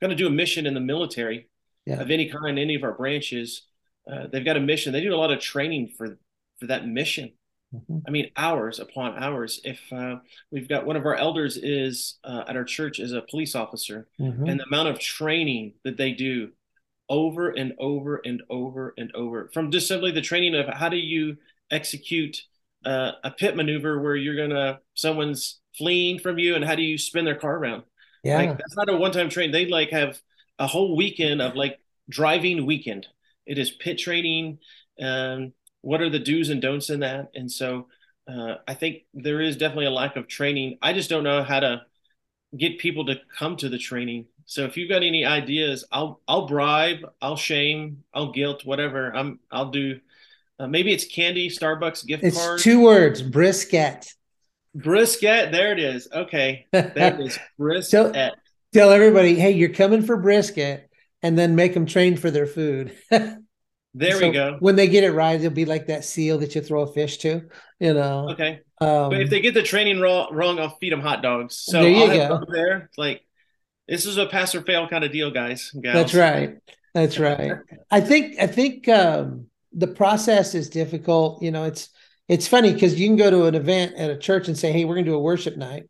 going 0.00 0.10
to 0.10 0.16
do 0.16 0.26
a 0.26 0.30
mission 0.30 0.66
in 0.66 0.74
the 0.74 0.80
military 0.80 1.48
yeah. 1.86 2.00
of 2.00 2.10
any 2.10 2.28
kind, 2.28 2.58
any 2.58 2.74
of 2.74 2.82
our 2.82 2.92
branches, 2.92 3.62
uh, 4.10 4.26
they've 4.30 4.44
got 4.44 4.56
a 4.56 4.60
mission. 4.60 4.92
They 4.92 5.00
do 5.00 5.14
a 5.14 5.16
lot 5.16 5.30
of 5.30 5.40
training 5.40 5.92
for 5.96 6.18
for 6.58 6.66
that 6.66 6.86
mission. 6.86 7.32
Mm-hmm. 7.74 7.98
I 8.06 8.10
mean, 8.10 8.30
hours 8.36 8.80
upon 8.80 9.22
hours. 9.22 9.60
If 9.64 9.80
uh, 9.92 10.16
we've 10.50 10.68
got 10.68 10.86
one 10.86 10.96
of 10.96 11.06
our 11.06 11.14
elders 11.14 11.56
is 11.56 12.18
uh, 12.22 12.44
at 12.46 12.56
our 12.56 12.64
church 12.64 13.00
is 13.00 13.12
a 13.12 13.22
police 13.22 13.54
officer, 13.54 14.08
mm-hmm. 14.20 14.46
and 14.46 14.60
the 14.60 14.64
amount 14.64 14.88
of 14.88 14.98
training 14.98 15.74
that 15.84 15.96
they 15.96 16.12
do 16.12 16.50
over 17.08 17.50
and 17.50 17.72
over 17.78 18.20
and 18.24 18.42
over 18.50 18.94
and 18.98 19.10
over, 19.14 19.50
from 19.54 19.70
just 19.70 19.88
simply 19.88 20.10
the 20.10 20.20
training 20.20 20.54
of 20.54 20.66
how 20.68 20.88
do 20.88 20.96
you 20.96 21.36
execute 21.70 22.42
uh, 22.84 23.12
a 23.24 23.30
pit 23.30 23.56
maneuver 23.56 24.00
where 24.00 24.16
you're 24.16 24.36
gonna 24.36 24.80
someone's 24.94 25.60
fleeing 25.76 26.18
from 26.18 26.38
you 26.38 26.54
and 26.54 26.64
how 26.64 26.74
do 26.74 26.82
you 26.82 26.98
spin 26.98 27.24
their 27.24 27.36
car 27.36 27.56
around? 27.56 27.82
Yeah. 28.22 28.36
Like, 28.36 28.58
that's 28.58 28.76
not 28.76 28.88
a 28.88 28.96
one-time 28.96 29.30
train. 29.30 29.50
They 29.50 29.66
like 29.66 29.90
have 29.90 30.20
a 30.58 30.66
whole 30.66 30.96
weekend 30.96 31.42
of 31.42 31.56
like 31.56 31.78
driving 32.08 32.66
weekend. 32.66 33.06
It 33.46 33.58
is 33.58 33.70
pit 33.70 33.98
training. 33.98 34.58
Um, 35.00 35.52
what 35.80 36.00
are 36.00 36.10
the 36.10 36.18
do's 36.18 36.50
and 36.50 36.62
don'ts 36.62 36.90
in 36.90 37.00
that? 37.00 37.30
And 37.34 37.50
so 37.50 37.88
uh, 38.28 38.56
I 38.68 38.74
think 38.74 39.04
there 39.14 39.40
is 39.40 39.56
definitely 39.56 39.86
a 39.86 39.90
lack 39.90 40.16
of 40.16 40.28
training. 40.28 40.78
I 40.80 40.92
just 40.92 41.10
don't 41.10 41.24
know 41.24 41.42
how 41.42 41.60
to 41.60 41.82
get 42.56 42.78
people 42.78 43.06
to 43.06 43.16
come 43.36 43.56
to 43.56 43.68
the 43.68 43.78
training. 43.78 44.26
So 44.44 44.64
if 44.64 44.76
you've 44.76 44.90
got 44.90 45.02
any 45.02 45.24
ideas, 45.24 45.84
I'll 45.90 46.20
I'll 46.28 46.46
bribe, 46.46 46.98
I'll 47.20 47.36
shame, 47.36 48.04
I'll 48.12 48.32
guilt, 48.32 48.64
whatever. 48.64 49.14
I'm 49.14 49.40
I'll 49.50 49.70
do. 49.70 50.00
Uh, 50.62 50.68
maybe 50.68 50.92
it's 50.92 51.04
candy, 51.04 51.48
Starbucks 51.48 52.06
gift 52.06 52.22
it's 52.22 52.36
card. 52.36 52.54
It's 52.54 52.62
two 52.62 52.80
words: 52.80 53.20
brisket. 53.20 54.12
Brisket. 54.74 55.50
There 55.50 55.72
it 55.72 55.80
is. 55.80 56.06
Okay. 56.12 56.66
That 56.70 57.20
is 57.20 57.36
brisket. 57.58 58.14
tell, 58.14 58.32
tell 58.72 58.90
everybody, 58.90 59.34
hey, 59.34 59.50
you're 59.50 59.70
coming 59.70 60.02
for 60.02 60.16
brisket, 60.16 60.88
and 61.20 61.36
then 61.36 61.56
make 61.56 61.74
them 61.74 61.84
train 61.84 62.16
for 62.16 62.30
their 62.30 62.46
food. 62.46 62.96
there 63.10 63.40
so 64.12 64.20
we 64.20 64.30
go. 64.30 64.56
When 64.60 64.76
they 64.76 64.86
get 64.86 65.02
it 65.02 65.10
right, 65.10 65.34
it'll 65.40 65.50
be 65.50 65.64
like 65.64 65.88
that 65.88 66.04
seal 66.04 66.38
that 66.38 66.54
you 66.54 66.60
throw 66.60 66.82
a 66.82 66.92
fish 66.92 67.18
to, 67.18 67.42
you 67.80 67.94
know. 67.94 68.30
Okay. 68.30 68.60
Um, 68.80 69.10
but 69.10 69.20
if 69.20 69.30
they 69.30 69.40
get 69.40 69.54
the 69.54 69.62
training 69.64 70.00
wrong, 70.00 70.28
wrong, 70.32 70.60
I'll 70.60 70.76
feed 70.76 70.92
them 70.92 71.00
hot 71.00 71.22
dogs. 71.22 71.56
So 71.56 71.82
there 71.82 71.90
you 71.90 72.04
I'll 72.22 72.38
go. 72.38 72.46
There, 72.48 72.88
like 72.96 73.22
this 73.88 74.06
is 74.06 74.16
a 74.16 74.26
pass 74.26 74.54
or 74.54 74.62
fail 74.62 74.88
kind 74.88 75.02
of 75.02 75.10
deal, 75.10 75.32
guys. 75.32 75.72
That's 75.74 76.14
right. 76.14 76.58
That's 76.94 77.18
right. 77.18 77.54
I 77.90 78.00
think. 78.00 78.36
I 78.38 78.46
think 78.46 78.88
um, 78.88 79.46
the 79.74 79.86
process 79.86 80.54
is 80.54 80.68
difficult. 80.68 81.42
You 81.42 81.50
know, 81.50 81.64
it's 81.64 81.88
it's 82.28 82.48
funny 82.48 82.72
because 82.72 82.98
you 82.98 83.08
can 83.08 83.16
go 83.16 83.30
to 83.30 83.46
an 83.46 83.54
event 83.54 83.94
at 83.96 84.10
a 84.10 84.16
church 84.16 84.48
and 84.48 84.56
say, 84.56 84.72
"Hey, 84.72 84.84
we're 84.84 84.94
going 84.94 85.04
to 85.04 85.10
do 85.10 85.16
a 85.16 85.20
worship 85.20 85.56
night," 85.56 85.84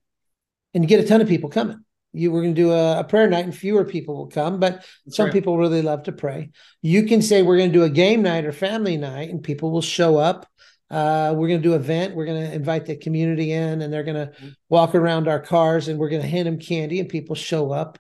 and 0.75 0.83
you 0.83 0.89
get 0.89 1.05
a 1.05 1.07
ton 1.07 1.21
of 1.21 1.29
people 1.29 1.51
coming. 1.51 1.85
You 2.13 2.31
we're 2.31 2.43
going 2.43 2.55
to 2.55 2.61
do 2.61 2.73
a, 2.73 3.01
a, 3.01 3.05
prayer 3.05 3.29
night, 3.29 3.45
and 3.45 3.57
fewer 3.57 3.85
people 3.85 4.17
will 4.17 4.29
come, 4.29 4.61
but 4.61 4.85
That's 5.07 5.17
some 5.17 5.27
right. 5.27 5.33
people 5.33 5.57
really 5.57 5.81
love 5.81 6.03
to 6.05 6.13
pray. 6.13 6.51
You 6.83 7.05
can 7.05 7.23
say 7.23 7.43
we're 7.43 7.57
going 7.57 7.71
to 7.73 7.79
do 7.79 7.85
a 7.85 7.91
game 7.91 8.23
night 8.23 8.45
or 8.45 8.53
family 8.53 8.97
night, 8.99 9.31
and 9.31 9.43
people 9.43 9.71
will 9.71 9.83
show 9.83 10.19
up. 10.19 10.47
Uh, 10.91 11.33
we're 11.35 11.49
going 11.49 11.61
to 11.61 11.67
do 11.67 11.75
an 11.75 11.81
event. 11.81 12.15
We're 12.15 12.27
going 12.27 12.47
to 12.47 12.53
invite 12.53 12.85
the 12.85 12.97
community 12.97 13.53
in, 13.53 13.81
and 13.81 13.91
they're 13.91 14.03
going 14.03 14.29
to 14.29 14.33
mm-hmm. 14.33 14.49
walk 14.69 14.95
around 14.95 15.27
our 15.27 15.41
cars, 15.41 15.89
and 15.89 15.99
we're 15.99 16.11
going 16.11 16.21
to 16.21 16.29
hand 16.29 16.47
them 16.47 16.59
candy, 16.59 17.01
and 17.01 17.09
people 17.09 17.35
show 17.35 17.73
up. 17.73 17.99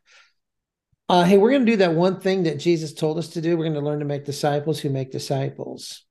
Uh, 1.12 1.24
hey, 1.24 1.36
we're 1.36 1.50
going 1.50 1.66
to 1.66 1.70
do 1.70 1.76
that 1.76 1.92
one 1.92 2.18
thing 2.20 2.44
that 2.44 2.58
Jesus 2.58 2.94
told 2.94 3.18
us 3.18 3.28
to 3.28 3.42
do. 3.42 3.54
We're 3.54 3.64
going 3.64 3.74
to 3.74 3.80
learn 3.80 3.98
to 3.98 4.06
make 4.06 4.24
disciples 4.24 4.80
who 4.80 4.88
make 4.88 5.12
disciples. 5.12 6.06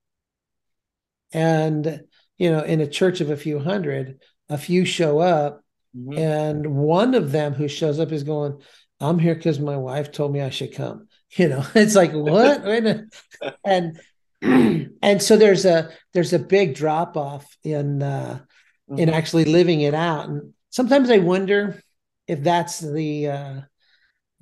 And 1.34 2.04
you 2.38 2.52
know, 2.52 2.62
in 2.62 2.82
a 2.82 2.88
church 2.88 3.20
of 3.20 3.32
a 3.32 3.36
few 3.36 3.58
hundred, 3.58 4.22
a 4.48 4.60
few 4.60 4.86
show 4.86 5.18
up, 5.18 5.64
mm-hmm. 5.98 6.20
and 6.20 6.76
one 6.76 7.16
of 7.16 7.32
them 7.32 7.54
who 7.56 7.68
shows 7.68 8.00
up 8.00 8.12
is 8.12 8.22
going, 8.22 8.62
"I'm 9.00 9.18
here 9.18 9.34
because 9.34 9.60
my 9.60 9.76
wife 9.76 10.12
told 10.12 10.34
me 10.34 10.42
I 10.42 10.52
should 10.52 10.76
come." 10.76 11.08
You 11.38 11.48
know, 11.48 11.66
it's 11.76 11.96
like 11.96 12.12
what? 12.12 12.62
and 13.64 14.00
and 14.42 15.22
so 15.22 15.38
there's 15.38 15.64
a 15.64 15.90
there's 16.14 16.34
a 16.34 16.40
big 16.40 16.76
drop 16.76 17.16
off 17.18 17.58
in 17.64 18.04
uh, 18.04 18.42
mm-hmm. 18.88 19.00
in 19.00 19.10
actually 19.10 19.46
living 19.46 19.82
it 19.82 19.96
out, 19.96 20.30
and 20.30 20.54
sometimes 20.70 21.10
I 21.10 21.20
wonder 21.20 21.82
if 22.28 22.44
that's 22.44 22.80
the 22.82 23.28
uh, 23.28 23.62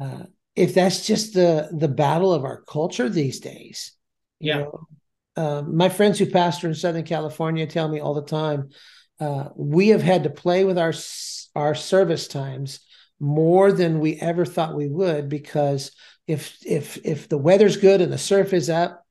uh, 0.01 0.23
if 0.55 0.73
that's 0.73 1.05
just 1.05 1.33
the 1.33 1.69
the 1.71 1.87
battle 1.87 2.33
of 2.33 2.43
our 2.43 2.61
culture 2.61 3.09
these 3.09 3.39
days. 3.39 3.93
yeah. 4.39 4.59
Know? 4.59 4.87
Um, 5.35 5.77
my 5.77 5.87
friends 5.87 6.19
who 6.19 6.25
pastor 6.25 6.67
in 6.67 6.75
Southern 6.75 7.05
California 7.05 7.65
tell 7.65 7.87
me 7.87 8.01
all 8.01 8.13
the 8.13 8.23
time, 8.23 8.71
uh, 9.21 9.49
we 9.55 9.89
have 9.89 10.01
had 10.01 10.23
to 10.23 10.29
play 10.29 10.65
with 10.65 10.77
our 10.77 10.93
our 11.55 11.75
service 11.75 12.27
times 12.27 12.81
more 13.19 13.71
than 13.71 13.99
we 13.99 14.15
ever 14.15 14.45
thought 14.45 14.75
we 14.75 14.87
would 14.87 15.29
because 15.29 15.91
if 16.27 16.57
if 16.65 16.97
if 17.05 17.29
the 17.29 17.37
weather's 17.37 17.77
good 17.77 18.01
and 18.01 18.11
the 18.11 18.17
surf 18.17 18.53
is 18.53 18.69
up, 18.69 19.05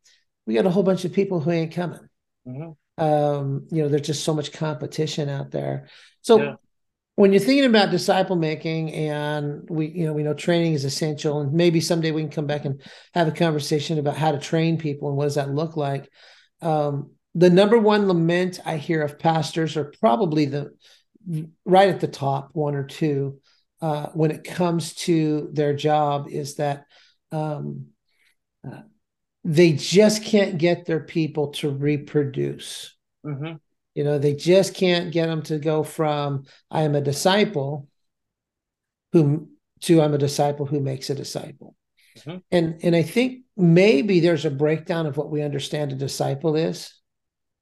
we 0.47 0.55
got 0.55 0.67
a 0.67 0.71
whole 0.71 0.83
bunch 0.83 1.05
of 1.05 1.13
people 1.13 1.41
who 1.41 1.51
ain't 1.51 1.75
coming. 1.75 2.09
Mm-hmm. 2.47 3.03
Um, 3.03 3.67
you 3.71 3.83
know, 3.83 3.89
there's 3.89 4.07
just 4.07 4.25
so 4.25 4.35
much 4.35 4.53
competition 4.53 5.29
out 5.29 5.51
there. 5.51 5.89
So 6.23 6.43
yeah. 6.43 6.55
When 7.19 7.33
you're 7.33 7.41
thinking 7.41 7.65
about 7.65 7.91
disciple 7.91 8.37
making, 8.37 8.93
and 8.93 9.69
we 9.69 9.89
you 9.89 10.07
know 10.07 10.13
we 10.13 10.23
know 10.23 10.35
training 10.35 10.75
is 10.75 10.85
essential, 10.85 11.41
and 11.41 11.53
maybe 11.53 11.81
someday 11.81 12.13
we 12.13 12.23
can 12.23 12.31
come 12.31 12.47
back 12.47 12.65
and 12.65 12.81
have 13.13 13.27
a 13.27 13.33
conversation 13.33 13.99
about 13.99 14.17
how 14.17 14.31
to 14.31 14.39
train 14.39 14.79
people 14.79 15.09
and 15.09 15.17
what 15.17 15.25
does 15.25 15.35
that 15.35 15.51
look 15.51 15.77
like. 15.77 16.09
Um, 16.63 17.11
the 17.35 17.51
number 17.51 17.77
one 17.77 18.07
lament 18.07 18.61
I 18.65 18.77
hear 18.77 19.03
of 19.03 19.19
pastors 19.19 19.77
are 19.77 19.93
probably 20.01 20.45
the 20.45 20.71
right 21.65 21.89
at 21.89 21.99
the 21.99 22.07
top, 22.07 22.51
one 22.53 22.77
or 22.77 22.85
two, 22.85 23.41
uh, 23.83 24.07
when 24.15 24.31
it 24.31 24.45
comes 24.45 24.95
to 24.95 25.51
their 25.53 25.75
job, 25.75 26.29
is 26.29 26.55
that 26.55 26.85
um, 27.33 27.87
uh, 28.65 28.83
they 29.43 29.73
just 29.73 30.23
can't 30.23 30.57
get 30.57 30.87
their 30.87 31.01
people 31.01 31.49
to 31.49 31.69
reproduce. 31.69 32.95
Mm-hmm. 33.27 33.57
You 33.99 34.05
know, 34.05 34.17
they 34.17 34.35
just 34.35 34.75
can't 34.75 35.11
get 35.11 35.27
them 35.27 35.43
to 35.43 35.59
go 35.59 35.83
from 35.83 36.45
"I 36.71 36.83
am 36.83 36.95
a 36.95 37.01
disciple," 37.01 37.89
who 39.11 39.49
to 39.81 40.01
"I'm 40.01 40.15
a 40.15 40.19
disciple 40.19 40.67
who 40.67 40.79
makes 40.79 41.11
a 41.11 41.17
disciple." 41.17 41.75
Mm-hmm. 42.19 42.37
And 42.53 42.79
and 42.85 42.95
I 42.95 43.03
think 43.03 43.43
maybe 43.57 44.21
there's 44.21 44.45
a 44.45 44.51
breakdown 44.51 45.07
of 45.07 45.17
what 45.17 45.33
we 45.33 45.43
understand 45.43 45.91
a 45.91 45.97
disciple 45.97 46.55
is 46.55 46.95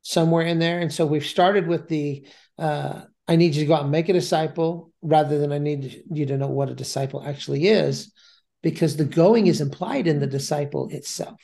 somewhere 0.03 0.45
in 0.47 0.59
there. 0.59 0.78
And 0.78 0.93
so 0.93 1.07
we've 1.07 1.24
started 1.24 1.66
with 1.66 1.89
the 1.89 2.26
uh, 2.59 3.01
I 3.26 3.37
need 3.37 3.55
you 3.55 3.62
to 3.62 3.66
go 3.66 3.74
out 3.74 3.82
and 3.84 3.91
make 3.91 4.11
a 4.11 4.12
disciple 4.12 4.93
rather 5.01 5.39
than 5.39 5.53
I 5.53 5.59
need 5.59 6.03
you 6.12 6.26
to 6.26 6.37
know 6.37 6.49
what 6.49 6.68
a 6.68 6.74
disciple 6.74 7.24
actually 7.24 7.68
is, 7.68 8.12
because 8.62 8.97
the 8.97 9.07
going 9.07 9.47
is 9.47 9.62
implied 9.62 10.07
in 10.07 10.20
the 10.20 10.26
disciple 10.26 10.89
itself. 10.91 11.41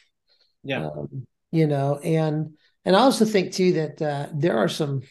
Yeah. 0.62 0.84
Um, 0.84 1.26
you 1.50 1.66
know, 1.66 1.98
and 2.04 2.58
and 2.84 2.96
I 2.96 3.00
also 3.00 3.24
think 3.24 3.52
too 3.52 3.72
that 3.74 4.02
uh, 4.02 4.28
there 4.34 4.58
are 4.58 4.68
some 4.68 5.02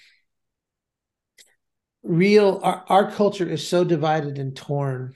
real 2.03 2.59
our, 2.63 2.83
our 2.87 3.11
culture 3.11 3.47
is 3.47 3.67
so 3.67 3.83
divided 3.83 4.37
and 4.37 4.55
torn. 4.55 5.15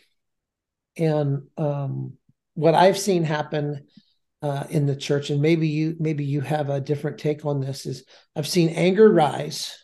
And 0.97 1.43
um, 1.57 2.13
what 2.55 2.73
i've 2.73 2.97
seen 2.97 3.23
happen 3.23 3.85
uh, 4.41 4.63
in 4.69 4.85
the 4.85 4.95
church 4.95 5.29
and 5.29 5.41
maybe 5.41 5.67
you 5.67 5.95
maybe 5.99 6.25
you 6.25 6.41
have 6.41 6.69
a 6.69 6.81
different 6.81 7.17
take 7.17 7.45
on 7.45 7.59
this 7.59 7.85
is 7.85 8.03
i've 8.35 8.47
seen 8.47 8.69
anger 8.69 9.11
rise. 9.11 9.77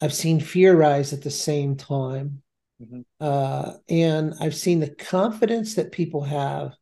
I've 0.00 0.14
seen 0.14 0.40
fear 0.40 0.74
rise 0.74 1.12
at 1.12 1.22
the 1.22 1.30
same 1.30 1.76
time. 1.76 2.42
Mm-hmm. 2.80 3.00
uh, 3.20 3.72
and 3.90 4.32
i've 4.40 4.54
seen 4.54 4.80
the 4.80 4.94
confidence 4.94 5.74
that 5.74 5.92
people 5.92 6.22
have 6.22 6.72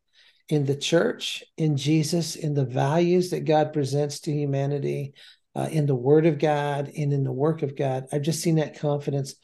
in 0.49 0.65
the 0.65 0.77
church 0.77 1.45
in 1.57 1.77
jesus 1.77 2.37
in 2.37 2.55
the 2.55 2.65
values 2.65 3.31
that 3.31 3.45
god 3.45 3.73
presents 3.73 4.21
to 4.21 4.33
humanity 4.33 5.13
uh, 5.55 5.69
in 5.71 5.87
the 5.87 5.95
word 5.95 6.27
of 6.27 6.39
god 6.39 6.91
and 6.97 7.13
in 7.13 7.25
the 7.25 7.33
work 7.33 7.63
of 7.63 7.77
god 7.77 8.07
i've 8.13 8.23
just 8.23 8.41
seen 8.41 8.57
that 8.57 8.79
confidence 8.79 9.35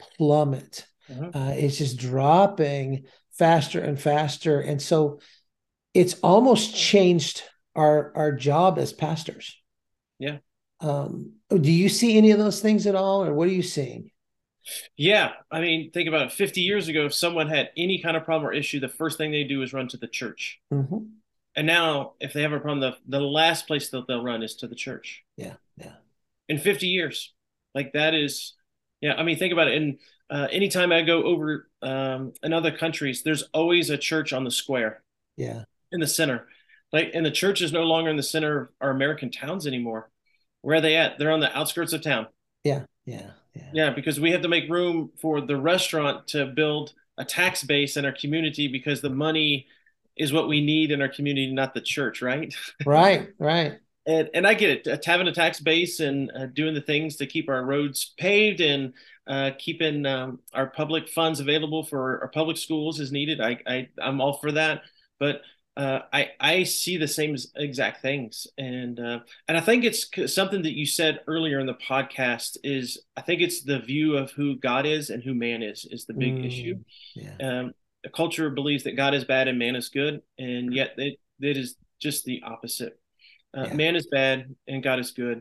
plummet. 0.00 0.86
Mm-hmm. 1.10 1.36
uh, 1.36 1.50
it's 1.50 1.78
just 1.78 1.98
dropping 1.98 3.04
faster 3.32 3.80
and 3.80 4.00
faster. 4.00 4.60
And 4.60 4.80
so 4.80 5.20
it's 5.92 6.14
almost 6.22 6.76
changed 6.76 7.42
our 7.74 8.12
our 8.14 8.32
job 8.32 8.78
as 8.78 8.92
pastors. 8.92 9.60
Yeah. 10.18 10.38
Um, 10.80 11.34
do 11.50 11.70
you 11.70 11.88
see 11.88 12.16
any 12.16 12.30
of 12.30 12.38
those 12.38 12.60
things 12.60 12.86
at 12.86 12.94
all 12.94 13.24
or 13.24 13.34
what 13.34 13.48
are 13.48 13.52
you 13.52 13.62
seeing 13.62 14.10
yeah 14.96 15.32
i 15.50 15.60
mean 15.60 15.90
think 15.90 16.08
about 16.08 16.26
it 16.26 16.32
50 16.32 16.60
years 16.60 16.88
ago 16.88 17.06
if 17.06 17.14
someone 17.14 17.48
had 17.48 17.70
any 17.76 18.00
kind 18.02 18.16
of 18.16 18.24
problem 18.24 18.48
or 18.48 18.52
issue 18.52 18.80
the 18.80 18.88
first 18.88 19.18
thing 19.18 19.30
they 19.30 19.44
do 19.44 19.62
is 19.62 19.72
run 19.72 19.88
to 19.88 19.96
the 19.96 20.08
church 20.08 20.60
mm-hmm. 20.72 20.98
and 21.56 21.66
now 21.66 22.12
if 22.20 22.32
they 22.32 22.42
have 22.42 22.52
a 22.52 22.60
problem 22.60 22.80
the, 22.80 22.96
the 23.06 23.20
last 23.20 23.66
place 23.66 23.90
that 23.90 24.06
they'll 24.06 24.24
run 24.24 24.42
is 24.42 24.56
to 24.56 24.66
the 24.66 24.74
church 24.74 25.24
yeah 25.36 25.54
yeah 25.76 25.94
in 26.48 26.58
50 26.58 26.86
years 26.86 27.32
like 27.74 27.92
that 27.92 28.14
is 28.14 28.54
yeah 29.00 29.14
i 29.14 29.22
mean 29.22 29.38
think 29.38 29.52
about 29.52 29.68
it 29.68 29.76
and 29.76 29.98
uh, 30.30 30.46
anytime 30.52 30.92
I 30.92 31.02
go 31.02 31.24
over 31.24 31.68
um, 31.82 32.32
in 32.42 32.52
other 32.52 32.70
countries, 32.70 33.22
there's 33.22 33.42
always 33.52 33.90
a 33.90 33.98
church 33.98 34.32
on 34.32 34.44
the 34.44 34.50
square. 34.50 35.02
Yeah. 35.36 35.64
In 35.90 36.00
the 36.00 36.06
center. 36.06 36.46
Like, 36.92 37.10
and 37.14 37.26
the 37.26 37.32
church 37.32 37.60
is 37.62 37.72
no 37.72 37.82
longer 37.82 38.10
in 38.10 38.16
the 38.16 38.22
center 38.22 38.60
of 38.60 38.68
our 38.80 38.90
American 38.90 39.30
towns 39.30 39.66
anymore. 39.66 40.08
Where 40.62 40.76
are 40.76 40.80
they 40.80 40.96
at? 40.96 41.18
They're 41.18 41.32
on 41.32 41.40
the 41.40 41.56
outskirts 41.56 41.92
of 41.92 42.02
town. 42.02 42.28
Yeah. 42.62 42.84
Yeah. 43.06 43.30
Yeah. 43.54 43.70
Yeah. 43.72 43.90
Because 43.90 44.20
we 44.20 44.30
have 44.32 44.42
to 44.42 44.48
make 44.48 44.70
room 44.70 45.10
for 45.20 45.40
the 45.40 45.56
restaurant 45.56 46.28
to 46.28 46.46
build 46.46 46.92
a 47.18 47.24
tax 47.24 47.64
base 47.64 47.96
in 47.96 48.04
our 48.04 48.12
community 48.12 48.68
because 48.68 49.00
the 49.00 49.10
money 49.10 49.66
is 50.16 50.32
what 50.32 50.48
we 50.48 50.60
need 50.60 50.90
in 50.90 51.00
our 51.00 51.08
community, 51.08 51.52
not 51.52 51.74
the 51.74 51.80
church, 51.80 52.22
right? 52.22 52.54
Right. 52.86 53.30
Right 53.38 53.78
and 54.06 54.30
and 54.34 54.46
I 54.46 54.54
get 54.54 54.86
it. 54.86 55.04
having 55.04 55.28
a 55.28 55.32
tax 55.32 55.60
base 55.60 56.00
and 56.00 56.30
uh, 56.34 56.46
doing 56.46 56.74
the 56.74 56.80
things 56.80 57.16
to 57.16 57.26
keep 57.26 57.48
our 57.48 57.64
roads 57.64 58.12
paved 58.18 58.60
and 58.60 58.92
uh, 59.26 59.52
keeping 59.58 60.06
um, 60.06 60.40
our 60.52 60.66
public 60.66 61.08
funds 61.08 61.40
available 61.40 61.84
for 61.84 62.20
our 62.22 62.28
public 62.28 62.56
schools 62.56 62.98
is 62.98 63.12
needed. 63.12 63.40
I, 63.40 63.58
I 63.66 63.88
I'm 64.02 64.20
all 64.20 64.38
for 64.38 64.52
that, 64.52 64.82
but 65.18 65.42
uh, 65.80 66.02
I 66.12 66.28
I 66.38 66.62
see 66.64 66.98
the 66.98 67.08
same 67.08 67.34
exact 67.56 68.02
things, 68.02 68.46
and 68.58 69.00
uh, 69.00 69.20
and 69.48 69.56
I 69.56 69.62
think 69.62 69.84
it's 69.84 70.10
something 70.30 70.60
that 70.60 70.76
you 70.76 70.84
said 70.84 71.20
earlier 71.26 71.58
in 71.58 71.64
the 71.64 71.72
podcast 71.72 72.58
is 72.62 73.02
I 73.16 73.22
think 73.22 73.40
it's 73.40 73.62
the 73.62 73.78
view 73.78 74.14
of 74.18 74.30
who 74.32 74.56
God 74.56 74.84
is 74.84 75.08
and 75.08 75.22
who 75.22 75.32
man 75.32 75.62
is 75.62 75.86
is 75.90 76.04
the 76.04 76.12
big 76.12 76.34
mm, 76.34 76.46
issue. 76.46 76.74
Yeah. 77.16 77.36
Um, 77.40 77.72
the 78.04 78.10
culture 78.10 78.50
believes 78.50 78.84
that 78.84 78.96
God 78.96 79.14
is 79.14 79.24
bad 79.24 79.48
and 79.48 79.58
man 79.58 79.74
is 79.74 79.88
good, 79.88 80.20
and 80.38 80.74
yet 80.74 80.90
it, 80.98 81.18
it 81.40 81.56
is 81.56 81.76
just 81.98 82.26
the 82.26 82.42
opposite. 82.44 83.00
Uh, 83.56 83.64
yeah. 83.68 83.74
Man 83.74 83.96
is 83.96 84.06
bad 84.10 84.54
and 84.68 84.82
God 84.82 84.98
is 84.98 85.12
good. 85.12 85.40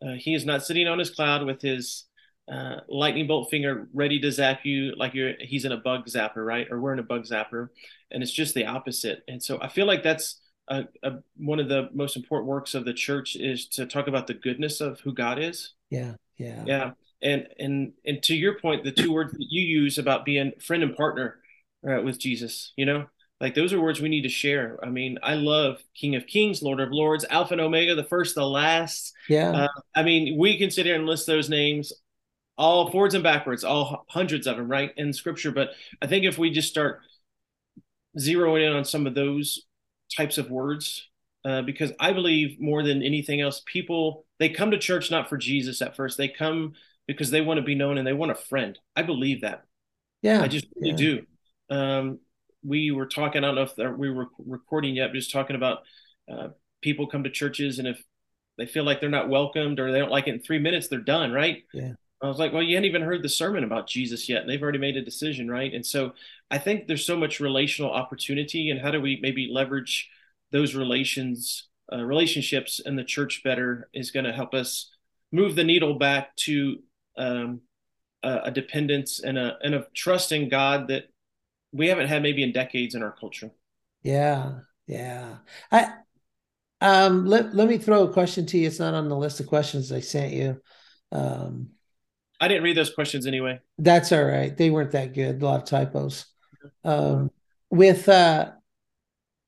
Uh, 0.00 0.12
he 0.12 0.34
is 0.34 0.46
not 0.46 0.64
sitting 0.64 0.86
on 0.86 1.00
his 1.00 1.10
cloud 1.10 1.44
with 1.44 1.60
his 1.60 2.04
uh, 2.50 2.80
lightning 2.88 3.26
bolt 3.26 3.48
finger 3.48 3.88
ready 3.92 4.18
to 4.18 4.32
zap 4.32 4.60
you 4.64 4.92
like 4.96 5.14
you're 5.14 5.34
he's 5.38 5.64
in 5.64 5.72
a 5.72 5.76
bug 5.76 6.06
zapper, 6.06 6.44
right? 6.44 6.66
Or 6.70 6.80
we're 6.80 6.92
in 6.92 6.98
a 6.98 7.04
bug 7.04 7.24
zapper, 7.24 7.68
and 8.10 8.22
it's 8.22 8.32
just 8.32 8.54
the 8.54 8.66
opposite. 8.66 9.22
And 9.28 9.42
so 9.42 9.58
I 9.62 9.68
feel 9.68 9.86
like 9.86 10.02
that's 10.02 10.40
a, 10.68 10.84
a, 11.02 11.12
one 11.36 11.60
of 11.60 11.68
the 11.68 11.88
most 11.94 12.16
important 12.16 12.48
works 12.48 12.74
of 12.74 12.84
the 12.84 12.92
church 12.92 13.36
is 13.36 13.68
to 13.68 13.86
talk 13.86 14.08
about 14.08 14.26
the 14.26 14.34
goodness 14.34 14.80
of 14.80 14.98
who 15.00 15.12
God 15.12 15.38
is. 15.38 15.74
Yeah, 15.90 16.14
yeah, 16.38 16.64
yeah. 16.66 16.90
And 17.22 17.46
and 17.58 17.92
and 18.04 18.22
to 18.24 18.34
your 18.34 18.58
point, 18.58 18.82
the 18.82 18.92
two 18.92 19.12
words 19.12 19.32
that 19.32 19.46
you 19.48 19.62
use 19.62 19.98
about 19.98 20.24
being 20.24 20.52
friend 20.60 20.82
and 20.82 20.96
partner 20.96 21.36
uh, 21.88 22.02
with 22.02 22.18
Jesus, 22.18 22.72
you 22.76 22.84
know, 22.84 23.06
like 23.40 23.54
those 23.54 23.72
are 23.72 23.80
words 23.80 24.00
we 24.00 24.08
need 24.08 24.22
to 24.22 24.28
share. 24.28 24.78
I 24.82 24.90
mean, 24.90 25.18
I 25.22 25.34
love 25.34 25.82
King 25.94 26.14
of 26.14 26.26
Kings, 26.26 26.62
Lord 26.62 26.80
of 26.80 26.90
Lords, 26.90 27.24
Alpha 27.30 27.54
and 27.54 27.60
Omega, 27.60 27.94
the 27.94 28.04
first, 28.04 28.34
the 28.34 28.46
last. 28.46 29.14
Yeah. 29.28 29.50
Uh, 29.50 29.68
I 29.94 30.02
mean, 30.02 30.36
we 30.36 30.58
can 30.58 30.70
sit 30.70 30.84
here 30.84 30.96
and 30.96 31.06
list 31.06 31.26
those 31.26 31.48
names 31.48 31.92
all 32.60 32.90
forwards 32.90 33.14
and 33.14 33.24
backwards, 33.24 33.64
all 33.64 34.04
hundreds 34.10 34.46
of 34.46 34.58
them, 34.58 34.68
right, 34.68 34.92
in 34.98 35.14
Scripture. 35.14 35.50
But 35.50 35.70
I 36.02 36.06
think 36.06 36.26
if 36.26 36.36
we 36.36 36.50
just 36.50 36.68
start 36.68 37.00
zeroing 38.18 38.66
in 38.66 38.72
on 38.74 38.84
some 38.84 39.06
of 39.06 39.14
those 39.14 39.62
types 40.14 40.36
of 40.36 40.50
words, 40.50 41.08
uh, 41.42 41.62
because 41.62 41.90
I 41.98 42.12
believe 42.12 42.60
more 42.60 42.82
than 42.82 43.02
anything 43.02 43.40
else, 43.40 43.62
people 43.64 44.26
they 44.38 44.50
come 44.50 44.72
to 44.72 44.78
church 44.78 45.10
not 45.10 45.30
for 45.30 45.38
Jesus 45.38 45.80
at 45.80 45.96
first. 45.96 46.18
They 46.18 46.28
come 46.28 46.74
because 47.06 47.30
they 47.30 47.40
want 47.40 47.56
to 47.56 47.64
be 47.64 47.74
known 47.74 47.96
and 47.96 48.06
they 48.06 48.12
want 48.12 48.30
a 48.30 48.34
friend. 48.34 48.78
I 48.94 49.02
believe 49.04 49.40
that. 49.40 49.64
Yeah, 50.20 50.42
I 50.42 50.48
just 50.48 50.66
really 50.76 50.90
yeah. 50.90 50.96
do. 50.96 51.26
Um, 51.74 52.18
we 52.62 52.90
were 52.90 53.06
talking. 53.06 53.42
I 53.42 53.52
don't 53.52 53.54
know 53.54 53.86
if 53.86 53.98
we 53.98 54.10
were 54.10 54.26
recording 54.38 54.94
yet, 54.94 55.08
but 55.08 55.14
just 55.14 55.32
talking 55.32 55.56
about 55.56 55.78
uh, 56.30 56.48
people 56.82 57.06
come 57.06 57.24
to 57.24 57.30
churches 57.30 57.78
and 57.78 57.88
if 57.88 58.02
they 58.58 58.66
feel 58.66 58.84
like 58.84 59.00
they're 59.00 59.08
not 59.08 59.30
welcomed 59.30 59.80
or 59.80 59.90
they 59.90 59.98
don't 59.98 60.10
like 60.10 60.28
it 60.28 60.34
in 60.34 60.40
three 60.40 60.58
minutes, 60.58 60.88
they're 60.88 61.00
done, 61.00 61.32
right? 61.32 61.64
Yeah. 61.72 61.92
I 62.22 62.28
was 62.28 62.38
like, 62.38 62.52
well, 62.52 62.62
you 62.62 62.76
hadn't 62.76 62.88
even 62.88 63.02
heard 63.02 63.22
the 63.22 63.28
sermon 63.28 63.64
about 63.64 63.86
Jesus 63.86 64.28
yet, 64.28 64.42
and 64.42 64.50
they've 64.50 64.62
already 64.62 64.78
made 64.78 64.96
a 64.96 65.04
decision, 65.04 65.50
right? 65.50 65.72
And 65.72 65.84
so 65.84 66.12
I 66.50 66.58
think 66.58 66.86
there's 66.86 67.06
so 67.06 67.16
much 67.16 67.40
relational 67.40 67.90
opportunity, 67.90 68.70
and 68.70 68.80
how 68.80 68.90
do 68.90 69.00
we 69.00 69.18
maybe 69.22 69.48
leverage 69.50 70.08
those 70.52 70.74
relations, 70.74 71.68
uh, 71.92 72.04
relationships 72.04 72.80
in 72.84 72.96
the 72.96 73.04
church 73.04 73.42
better 73.42 73.88
is 73.94 74.10
going 74.10 74.26
to 74.26 74.32
help 74.32 74.54
us 74.54 74.90
move 75.32 75.54
the 75.56 75.64
needle 75.64 75.94
back 75.94 76.34
to 76.36 76.78
um, 77.16 77.60
a, 78.22 78.40
a 78.44 78.50
dependence 78.50 79.20
and 79.20 79.38
a 79.38 79.56
and 79.62 79.74
a 79.74 79.86
trust 79.94 80.32
in 80.32 80.48
God 80.48 80.88
that 80.88 81.04
we 81.72 81.88
haven't 81.88 82.08
had 82.08 82.22
maybe 82.22 82.42
in 82.42 82.52
decades 82.52 82.94
in 82.94 83.02
our 83.02 83.12
culture. 83.12 83.50
Yeah, 84.02 84.60
yeah. 84.86 85.38
I 85.70 85.94
um 86.80 87.26
let 87.26 87.54
let 87.54 87.68
me 87.68 87.78
throw 87.78 88.04
a 88.04 88.12
question 88.12 88.46
to 88.46 88.58
you. 88.58 88.66
It's 88.66 88.78
not 88.78 88.94
on 88.94 89.08
the 89.08 89.16
list 89.16 89.40
of 89.40 89.46
questions 89.46 89.92
I 89.92 90.00
sent 90.00 90.32
you. 90.32 90.60
Um 91.12 91.70
I 92.40 92.48
didn't 92.48 92.62
read 92.62 92.76
those 92.76 92.94
questions 92.94 93.26
anyway. 93.26 93.60
That's 93.78 94.12
all 94.12 94.24
right. 94.24 94.56
They 94.56 94.70
weren't 94.70 94.92
that 94.92 95.14
good. 95.14 95.42
A 95.42 95.44
lot 95.44 95.62
of 95.62 95.68
typos. 95.68 96.26
Um 96.84 97.30
with 97.70 98.08
uh 98.08 98.52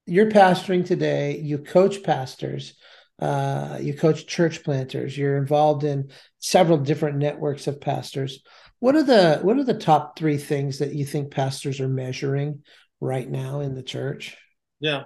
you're 0.07 0.31
pastoring 0.31 0.85
today, 0.85 1.39
you 1.39 1.59
coach 1.59 2.03
pastors, 2.03 2.75
uh, 3.21 3.79
you 3.81 3.95
coach 3.95 4.27
church 4.27 4.65
planters, 4.65 5.17
you're 5.17 5.37
involved 5.37 5.85
in 5.85 6.11
several 6.39 6.79
different 6.79 7.19
networks 7.19 7.67
of 7.67 7.81
pastors. 7.81 8.41
What 8.81 8.97
are 8.97 9.05
the 9.05 9.39
what 9.43 9.59
are 9.59 9.65
the 9.65 9.75
top 9.75 10.19
three 10.19 10.39
things 10.39 10.79
that 10.79 10.93
you 10.93 11.05
think 11.05 11.31
pastors 11.31 11.81
are 11.81 11.89
measuring 11.89 12.65
right 13.01 13.29
now 13.29 13.61
in 13.61 13.75
the 13.75 13.83
church? 13.83 14.37
Yeah. 14.81 15.05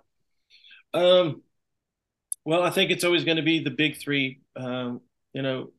Um, 0.94 1.42
well, 2.46 2.62
I 2.62 2.70
think 2.70 2.90
it's 2.90 3.04
always 3.04 3.24
going 3.24 3.36
to 3.36 3.42
be 3.42 3.62
the 3.62 3.70
big 3.70 3.98
three. 3.98 4.40
Um, 4.56 5.02
you 5.34 5.42
know, 5.42 5.72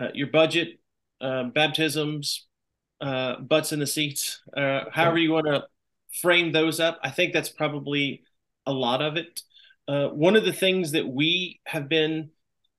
uh, 0.00 0.08
your 0.14 0.28
budget, 0.28 0.80
uh, 1.24 1.44
baptisms, 1.44 2.46
uh, 3.00 3.40
butts 3.40 3.72
in 3.72 3.78
the 3.78 3.86
seats. 3.86 4.42
Uh, 4.54 4.82
however 4.92 5.18
you 5.18 5.32
want 5.32 5.46
to 5.46 5.64
frame 6.20 6.52
those 6.52 6.80
up, 6.80 7.00
I 7.02 7.10
think 7.10 7.32
that's 7.32 7.48
probably 7.48 8.22
a 8.66 8.72
lot 8.72 9.00
of 9.00 9.16
it. 9.16 9.40
Uh, 9.88 10.08
one 10.08 10.36
of 10.36 10.44
the 10.44 10.52
things 10.52 10.92
that 10.92 11.08
we 11.08 11.60
have 11.64 11.88
been 11.88 12.30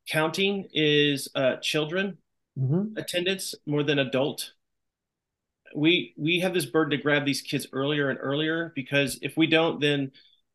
counting 0.08 0.68
is 0.74 1.28
uh, 1.34 1.56
children 1.58 2.20
mm-hmm. 2.58 2.98
attendance 2.98 3.56
more 3.66 3.82
than 3.82 3.98
adult. 3.98 4.52
We 5.76 6.14
we 6.16 6.40
have 6.40 6.54
this 6.54 6.68
burden 6.68 6.92
to 6.92 7.04
grab 7.04 7.26
these 7.26 7.42
kids 7.42 7.66
earlier 7.74 8.10
and 8.10 8.20
earlier 8.22 8.72
because 8.76 9.18
if 9.24 9.36
we 9.36 9.48
don't, 9.48 9.82
then 9.82 10.12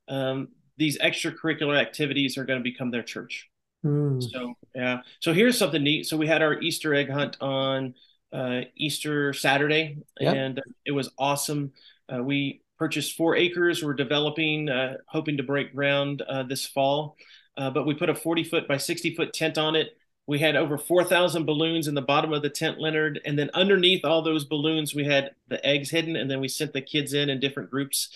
um, 0.08 0.48
these 0.76 0.96
extracurricular 0.98 1.78
activities 1.78 2.38
are 2.38 2.44
going 2.44 2.60
to 2.60 2.64
become 2.64 2.90
their 2.90 3.02
church. 3.02 3.49
Mm. 3.84 4.22
So 4.22 4.54
yeah. 4.74 5.00
So 5.20 5.32
here's 5.32 5.58
something 5.58 5.82
neat. 5.82 6.06
So 6.06 6.16
we 6.16 6.26
had 6.26 6.42
our 6.42 6.60
Easter 6.60 6.94
egg 6.94 7.10
hunt 7.10 7.36
on 7.40 7.94
uh, 8.32 8.62
Easter 8.76 9.32
Saturday, 9.32 9.98
yep. 10.20 10.34
and 10.34 10.62
it 10.84 10.92
was 10.92 11.10
awesome. 11.18 11.72
Uh, 12.12 12.22
we 12.22 12.62
purchased 12.78 13.16
four 13.16 13.36
acres. 13.36 13.82
We're 13.82 13.94
developing, 13.94 14.68
uh, 14.68 14.98
hoping 15.06 15.36
to 15.38 15.42
break 15.42 15.74
ground 15.74 16.22
uh, 16.22 16.42
this 16.44 16.66
fall. 16.66 17.16
Uh, 17.56 17.70
but 17.70 17.86
we 17.86 17.94
put 17.94 18.08
a 18.08 18.14
40 18.14 18.44
foot 18.44 18.68
by 18.68 18.76
60 18.76 19.14
foot 19.14 19.32
tent 19.32 19.58
on 19.58 19.76
it 19.76 19.96
we 20.30 20.38
had 20.38 20.54
over 20.54 20.78
4,000 20.78 21.44
balloons 21.44 21.88
in 21.88 21.96
the 21.96 22.02
bottom 22.02 22.32
of 22.32 22.40
the 22.40 22.48
tent, 22.50 22.78
Leonard. 22.78 23.20
And 23.24 23.36
then 23.36 23.50
underneath 23.52 24.04
all 24.04 24.22
those 24.22 24.44
balloons, 24.44 24.94
we 24.94 25.04
had 25.04 25.32
the 25.48 25.64
eggs 25.66 25.90
hidden. 25.90 26.14
And 26.14 26.30
then 26.30 26.38
we 26.38 26.46
sent 26.46 26.72
the 26.72 26.80
kids 26.80 27.14
in 27.14 27.28
in 27.28 27.40
different 27.40 27.68
groups. 27.68 28.10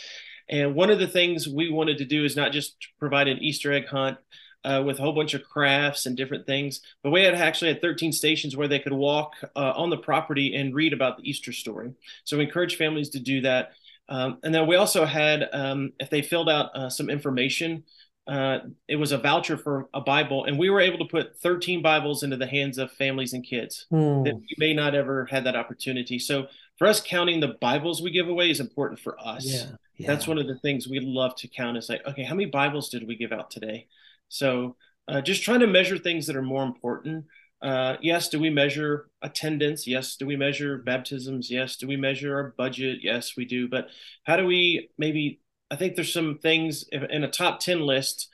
And 0.48 0.76
one 0.76 0.90
of 0.90 1.00
the 1.00 1.08
things 1.08 1.48
we 1.48 1.72
wanted 1.72 1.98
to 1.98 2.04
do 2.04 2.24
is 2.24 2.36
not 2.36 2.52
just 2.52 2.76
provide 3.00 3.26
an 3.26 3.38
Easter 3.38 3.72
egg 3.72 3.88
hunt 3.88 4.18
uh, 4.64 4.82
with 4.84 4.98
a 4.98 5.02
whole 5.02 5.12
bunch 5.12 5.34
of 5.34 5.44
crafts 5.44 6.06
and 6.06 6.16
different 6.16 6.46
things, 6.46 6.80
but 7.02 7.10
we 7.10 7.22
had 7.22 7.34
actually 7.34 7.72
had 7.72 7.80
13 7.80 8.12
stations 8.12 8.56
where 8.56 8.68
they 8.68 8.78
could 8.78 8.92
walk 8.92 9.34
uh, 9.56 9.72
on 9.76 9.90
the 9.90 9.96
property 9.96 10.54
and 10.56 10.74
read 10.74 10.92
about 10.92 11.16
the 11.16 11.28
Easter 11.28 11.52
story. 11.52 11.92
So 12.24 12.38
we 12.38 12.44
encourage 12.44 12.76
families 12.76 13.10
to 13.10 13.20
do 13.20 13.40
that. 13.42 13.72
Um, 14.08 14.38
and 14.42 14.54
then 14.54 14.66
we 14.66 14.76
also 14.76 15.04
had, 15.04 15.48
um, 15.52 15.92
if 15.98 16.10
they 16.10 16.22
filled 16.22 16.48
out 16.48 16.74
uh, 16.74 16.90
some 16.90 17.08
information, 17.10 17.84
uh, 18.26 18.60
it 18.88 18.96
was 18.96 19.12
a 19.12 19.18
voucher 19.18 19.58
for 19.58 19.88
a 19.92 20.00
Bible, 20.00 20.46
and 20.46 20.58
we 20.58 20.70
were 20.70 20.80
able 20.80 20.98
to 20.98 21.04
put 21.04 21.36
13 21.40 21.82
Bibles 21.82 22.22
into 22.22 22.36
the 22.38 22.46
hands 22.46 22.78
of 22.78 22.90
families 22.92 23.34
and 23.34 23.44
kids 23.44 23.86
hmm. 23.90 24.22
that 24.22 24.40
may 24.56 24.72
not 24.72 24.94
ever 24.94 25.26
had 25.26 25.44
that 25.44 25.56
opportunity. 25.56 26.18
So 26.18 26.46
for 26.78 26.86
us, 26.86 27.02
counting 27.02 27.40
the 27.40 27.56
Bibles 27.60 28.00
we 28.00 28.10
give 28.10 28.28
away 28.28 28.50
is 28.50 28.60
important 28.60 28.98
for 28.98 29.18
us. 29.20 29.44
Yeah, 29.44 29.66
yeah. 29.98 30.06
That's 30.06 30.26
one 30.26 30.38
of 30.38 30.46
the 30.46 30.58
things 30.58 30.88
we 30.88 31.00
love 31.00 31.36
to 31.36 31.48
count. 31.48 31.76
Is 31.76 31.90
like, 31.90 32.06
okay, 32.06 32.24
how 32.24 32.34
many 32.34 32.46
Bibles 32.46 32.88
did 32.88 33.06
we 33.06 33.14
give 33.14 33.30
out 33.30 33.50
today? 33.50 33.88
So 34.28 34.76
uh, 35.08 35.20
just 35.20 35.42
trying 35.42 35.60
to 35.60 35.66
measure 35.66 35.98
things 35.98 36.26
that 36.26 36.36
are 36.36 36.42
more 36.42 36.64
important. 36.64 37.26
Uh, 37.62 37.96
yes, 38.02 38.28
do 38.28 38.38
we 38.38 38.50
measure 38.50 39.08
attendance? 39.22 39.86
Yes. 39.86 40.16
Do 40.16 40.26
we 40.26 40.36
measure 40.36 40.78
baptisms? 40.78 41.50
Yes. 41.50 41.76
Do 41.76 41.86
we 41.86 41.96
measure 41.96 42.34
our 42.34 42.54
budget? 42.56 42.98
Yes, 43.02 43.36
we 43.36 43.44
do. 43.44 43.68
But 43.68 43.88
how 44.24 44.36
do 44.36 44.44
we 44.44 44.90
maybe 44.98 45.40
I 45.70 45.76
think 45.76 45.96
there's 45.96 46.12
some 46.12 46.38
things 46.38 46.84
in 46.92 47.24
a 47.24 47.30
top 47.30 47.60
10 47.60 47.80
list. 47.80 48.28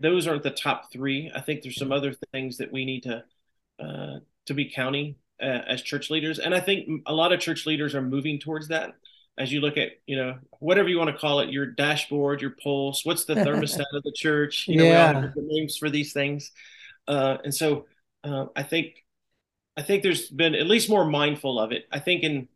Those 0.00 0.26
aren't 0.26 0.42
the 0.42 0.50
top 0.50 0.92
three. 0.92 1.30
I 1.34 1.40
think 1.40 1.62
there's 1.62 1.78
some 1.78 1.90
other 1.90 2.14
things 2.32 2.58
that 2.58 2.70
we 2.70 2.84
need 2.84 3.04
to 3.04 3.24
uh, 3.80 4.18
to 4.46 4.54
be 4.54 4.70
counting 4.70 5.16
uh, 5.40 5.62
as 5.66 5.82
church 5.82 6.10
leaders, 6.10 6.38
and 6.38 6.54
I 6.54 6.60
think 6.60 7.02
a 7.06 7.12
lot 7.12 7.32
of 7.32 7.40
church 7.40 7.66
leaders 7.66 7.94
are 7.94 8.02
moving 8.02 8.38
towards 8.38 8.68
that. 8.68 8.92
As 9.38 9.50
you 9.50 9.60
look 9.60 9.78
at, 9.78 9.92
you 10.06 10.16
know, 10.16 10.38
whatever 10.58 10.88
you 10.88 10.98
want 10.98 11.10
to 11.10 11.16
call 11.16 11.40
it, 11.40 11.50
your 11.50 11.66
dashboard, 11.66 12.42
your 12.42 12.54
pulse, 12.62 13.04
what's 13.04 13.24
the 13.24 13.34
thermostat 13.34 13.86
of 13.94 14.02
the 14.02 14.12
church? 14.12 14.68
You 14.68 14.76
know, 14.76 14.84
yeah. 14.84 15.10
we 15.10 15.16
all 15.16 15.22
have 15.22 15.32
names 15.36 15.76
for 15.78 15.88
these 15.88 16.12
things, 16.12 16.50
uh, 17.08 17.38
and 17.42 17.54
so 17.54 17.86
uh, 18.24 18.46
I 18.54 18.62
think 18.62 19.04
I 19.76 19.82
think 19.82 20.02
there's 20.02 20.28
been 20.28 20.54
at 20.54 20.66
least 20.66 20.90
more 20.90 21.04
mindful 21.04 21.58
of 21.58 21.72
it. 21.72 21.84
I 21.90 21.98
think 21.98 22.22
in 22.22 22.48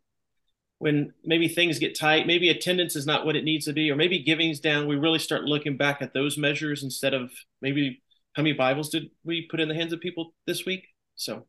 when 0.79 1.13
maybe 1.23 1.47
things 1.47 1.79
get 1.79 1.97
tight, 1.97 2.27
maybe 2.27 2.49
attendance 2.49 2.95
is 2.95 3.07
not 3.07 3.25
what 3.25 3.35
it 3.35 3.43
needs 3.43 3.65
to 3.65 3.73
be, 3.73 3.89
or 3.89 3.95
maybe 3.95 4.19
giving's 4.19 4.59
down, 4.59 4.87
we 4.87 4.95
really 4.95 5.19
start 5.19 5.43
looking 5.43 5.75
back 5.75 6.01
at 6.01 6.13
those 6.13 6.37
measures 6.37 6.83
instead 6.83 7.15
of 7.15 7.31
maybe 7.61 8.03
how 8.33 8.43
many 8.43 8.53
Bibles 8.53 8.89
did 8.89 9.09
we 9.23 9.47
put 9.49 9.59
in 9.59 9.67
the 9.67 9.73
hands 9.73 9.93
of 9.93 9.99
people 9.99 10.35
this 10.45 10.65
week? 10.65 10.87
So, 11.15 11.47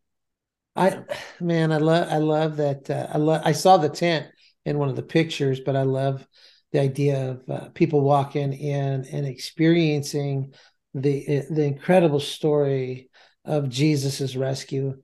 I 0.74 1.02
man, 1.40 1.72
I 1.72 1.76
love 1.76 2.08
I 2.10 2.16
love 2.16 2.56
that. 2.56 2.88
Uh, 2.88 3.06
I 3.12 3.18
love 3.18 3.42
I 3.44 3.52
saw 3.52 3.76
the 3.76 3.90
tent 3.90 4.26
in 4.68 4.78
one 4.78 4.88
of 4.88 4.96
the 4.96 5.02
pictures, 5.02 5.60
but 5.60 5.76
I 5.76 5.82
love 5.82 6.26
the 6.72 6.80
idea 6.80 7.30
of 7.30 7.48
uh, 7.48 7.68
people 7.70 8.02
walking 8.02 8.52
in 8.52 9.06
and 9.10 9.26
experiencing 9.26 10.52
the 10.94 11.42
the 11.50 11.64
incredible 11.64 12.20
story 12.20 13.10
of 13.44 13.68
Jesus's 13.68 14.36
rescue 14.36 14.94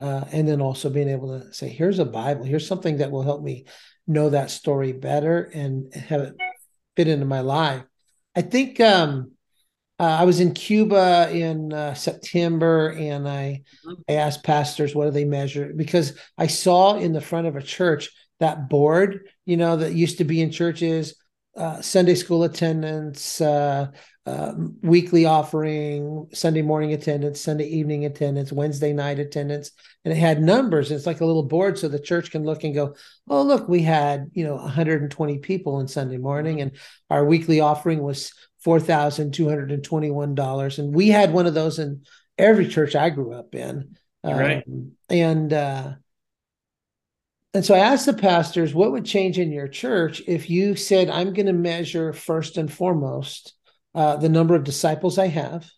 uh, 0.00 0.24
and 0.32 0.46
then 0.46 0.60
also 0.60 0.90
being 0.90 1.08
able 1.08 1.40
to 1.40 1.52
say, 1.52 1.68
here's 1.68 1.98
a 1.98 2.04
Bible, 2.04 2.44
here's 2.44 2.66
something 2.66 2.98
that 2.98 3.10
will 3.10 3.22
help 3.22 3.42
me 3.42 3.64
know 4.06 4.30
that 4.30 4.50
story 4.50 4.92
better 4.92 5.50
and 5.54 5.92
have 5.94 6.20
it 6.20 6.34
fit 6.96 7.08
into 7.08 7.24
my 7.24 7.40
life. 7.40 7.82
I 8.36 8.42
think 8.42 8.80
um, 8.80 9.32
uh, 9.98 10.02
I 10.02 10.24
was 10.24 10.40
in 10.40 10.52
Cuba 10.52 11.30
in 11.32 11.72
uh, 11.72 11.94
September, 11.94 12.88
and 12.90 13.28
I, 13.28 13.62
mm-hmm. 13.86 14.02
I 14.08 14.14
asked 14.14 14.44
pastors 14.44 14.94
what 14.94 15.06
do 15.06 15.10
they 15.12 15.24
measure 15.24 15.72
because 15.74 16.18
I 16.36 16.48
saw 16.48 16.96
in 16.96 17.12
the 17.12 17.20
front 17.20 17.46
of 17.46 17.56
a 17.56 17.62
church 17.62 18.10
that 18.40 18.68
board, 18.68 19.28
you 19.46 19.56
know, 19.56 19.76
that 19.76 19.94
used 19.94 20.18
to 20.18 20.24
be 20.24 20.40
in 20.40 20.50
churches, 20.50 21.14
uh, 21.56 21.80
Sunday 21.80 22.14
school 22.14 22.42
attendance, 22.42 23.40
uh, 23.40 23.86
um, 24.26 24.76
weekly 24.82 25.26
offering, 25.26 26.28
Sunday 26.32 26.62
morning 26.62 26.92
attendance, 26.92 27.40
Sunday 27.40 27.66
evening 27.66 28.06
attendance, 28.06 28.50
Wednesday 28.50 28.92
night 28.92 29.18
attendance, 29.18 29.70
and 30.04 30.12
it 30.12 30.16
had 30.16 30.42
numbers. 30.42 30.90
It's 30.90 31.06
like 31.06 31.20
a 31.20 31.26
little 31.26 31.42
board, 31.42 31.78
so 31.78 31.88
the 31.88 31.98
church 31.98 32.30
can 32.30 32.42
look 32.42 32.64
and 32.64 32.74
go, 32.74 32.96
"Oh, 33.28 33.42
look, 33.42 33.68
we 33.68 33.82
had 33.82 34.30
you 34.32 34.44
know 34.44 34.56
120 34.56 35.38
people 35.38 35.76
on 35.76 35.88
Sunday 35.88 36.16
morning, 36.16 36.60
and 36.60 36.72
our 37.10 37.24
weekly 37.24 37.60
offering 37.60 38.02
was 38.02 38.32
four 38.60 38.80
thousand 38.80 39.32
two 39.32 39.48
hundred 39.48 39.70
and 39.70 39.84
twenty-one 39.84 40.34
dollars." 40.34 40.78
And 40.78 40.94
we 40.94 41.08
had 41.08 41.32
one 41.32 41.46
of 41.46 41.54
those 41.54 41.78
in 41.78 42.04
every 42.38 42.66
church 42.66 42.96
I 42.96 43.10
grew 43.10 43.34
up 43.34 43.54
in, 43.54 43.96
right? 44.24 44.64
Um, 44.66 44.92
and 45.10 45.52
uh, 45.52 45.92
and 47.54 47.64
so 47.64 47.74
I 47.74 47.78
asked 47.78 48.06
the 48.06 48.14
pastors, 48.14 48.74
"What 48.74 48.92
would 48.92 49.04
change 49.04 49.38
in 49.38 49.52
your 49.52 49.68
church 49.68 50.22
if 50.26 50.50
you 50.50 50.76
said, 50.76 51.08
I'm 51.08 51.32
going 51.32 51.46
to 51.46 51.52
measure 51.52 52.12
first 52.12 52.56
and 52.56 52.72
foremost?" 52.72 53.54
uh, 53.94 54.16
the 54.16 54.28
number 54.28 54.54
of 54.54 54.64
disciples 54.64 55.18
I 55.18 55.28
have. 55.28 55.70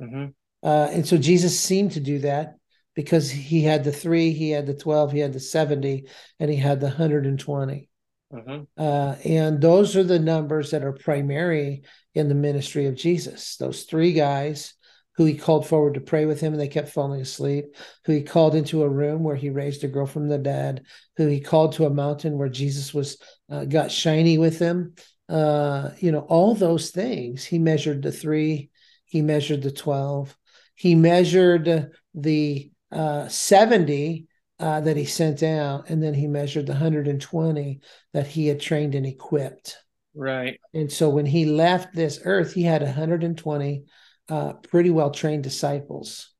Mm-hmm. 0.00 0.26
Uh, 0.62 0.88
and 0.92 1.06
so 1.06 1.16
Jesus 1.16 1.58
seemed 1.58 1.92
to 1.92 2.00
do 2.00 2.20
that 2.20 2.56
because 2.94 3.30
he 3.30 3.62
had 3.62 3.84
the 3.84 3.92
three, 3.92 4.32
he 4.32 4.50
had 4.50 4.66
the 4.66 4.74
12, 4.74 5.12
he 5.12 5.18
had 5.18 5.32
the 5.32 5.40
70, 5.40 6.06
and 6.40 6.50
he 6.50 6.56
had 6.56 6.80
the 6.80 6.86
120. 6.86 7.88
Mm-hmm. 8.32 8.62
Uh, 8.76 9.14
and 9.24 9.60
those 9.60 9.96
are 9.96 10.04
the 10.04 10.18
numbers 10.18 10.70
that 10.70 10.82
are 10.82 10.92
primary 10.92 11.82
in 12.14 12.28
the 12.28 12.34
ministry 12.34 12.86
of 12.86 12.96
Jesus. 12.96 13.56
Those 13.56 13.84
three 13.84 14.12
guys 14.12 14.74
who 15.16 15.24
he 15.24 15.34
called 15.34 15.66
forward 15.66 15.94
to 15.94 16.00
pray 16.00 16.26
with 16.26 16.40
him 16.40 16.52
and 16.52 16.60
they 16.60 16.68
kept 16.68 16.88
falling 16.88 17.20
asleep, 17.20 17.74
who 18.04 18.12
he 18.12 18.22
called 18.22 18.54
into 18.54 18.82
a 18.82 18.88
room 18.88 19.22
where 19.22 19.36
he 19.36 19.50
raised 19.50 19.82
a 19.84 19.88
girl 19.88 20.06
from 20.06 20.28
the 20.28 20.38
dead, 20.38 20.84
who 21.16 21.26
he 21.26 21.40
called 21.40 21.72
to 21.72 21.86
a 21.86 21.90
mountain 21.90 22.38
where 22.38 22.48
Jesus 22.48 22.92
was 22.92 23.18
uh, 23.50 23.64
got 23.64 23.90
shiny 23.90 24.38
with 24.38 24.58
him 24.58 24.94
uh, 25.28 25.90
you 25.98 26.12
know, 26.12 26.20
all 26.20 26.54
those 26.54 26.90
things. 26.90 27.44
He 27.44 27.58
measured 27.58 28.02
the 28.02 28.12
three, 28.12 28.70
he 29.04 29.22
measured 29.22 29.62
the 29.62 29.70
12, 29.70 30.36
he 30.74 30.94
measured 30.94 31.90
the 32.14 32.70
uh, 32.92 33.28
70 33.28 34.26
uh, 34.58 34.80
that 34.80 34.96
he 34.96 35.04
sent 35.04 35.42
out, 35.42 35.90
and 35.90 36.02
then 36.02 36.14
he 36.14 36.26
measured 36.26 36.66
the 36.66 36.72
120 36.72 37.80
that 38.12 38.26
he 38.26 38.46
had 38.46 38.60
trained 38.60 38.94
and 38.94 39.06
equipped. 39.06 39.78
Right. 40.14 40.58
And 40.72 40.90
so 40.90 41.10
when 41.10 41.26
he 41.26 41.44
left 41.44 41.94
this 41.94 42.20
earth, 42.24 42.54
he 42.54 42.62
had 42.62 42.82
120 42.82 43.84
uh, 44.28 44.54
pretty 44.54 44.90
well 44.90 45.10
trained 45.10 45.42
disciples 45.42 46.34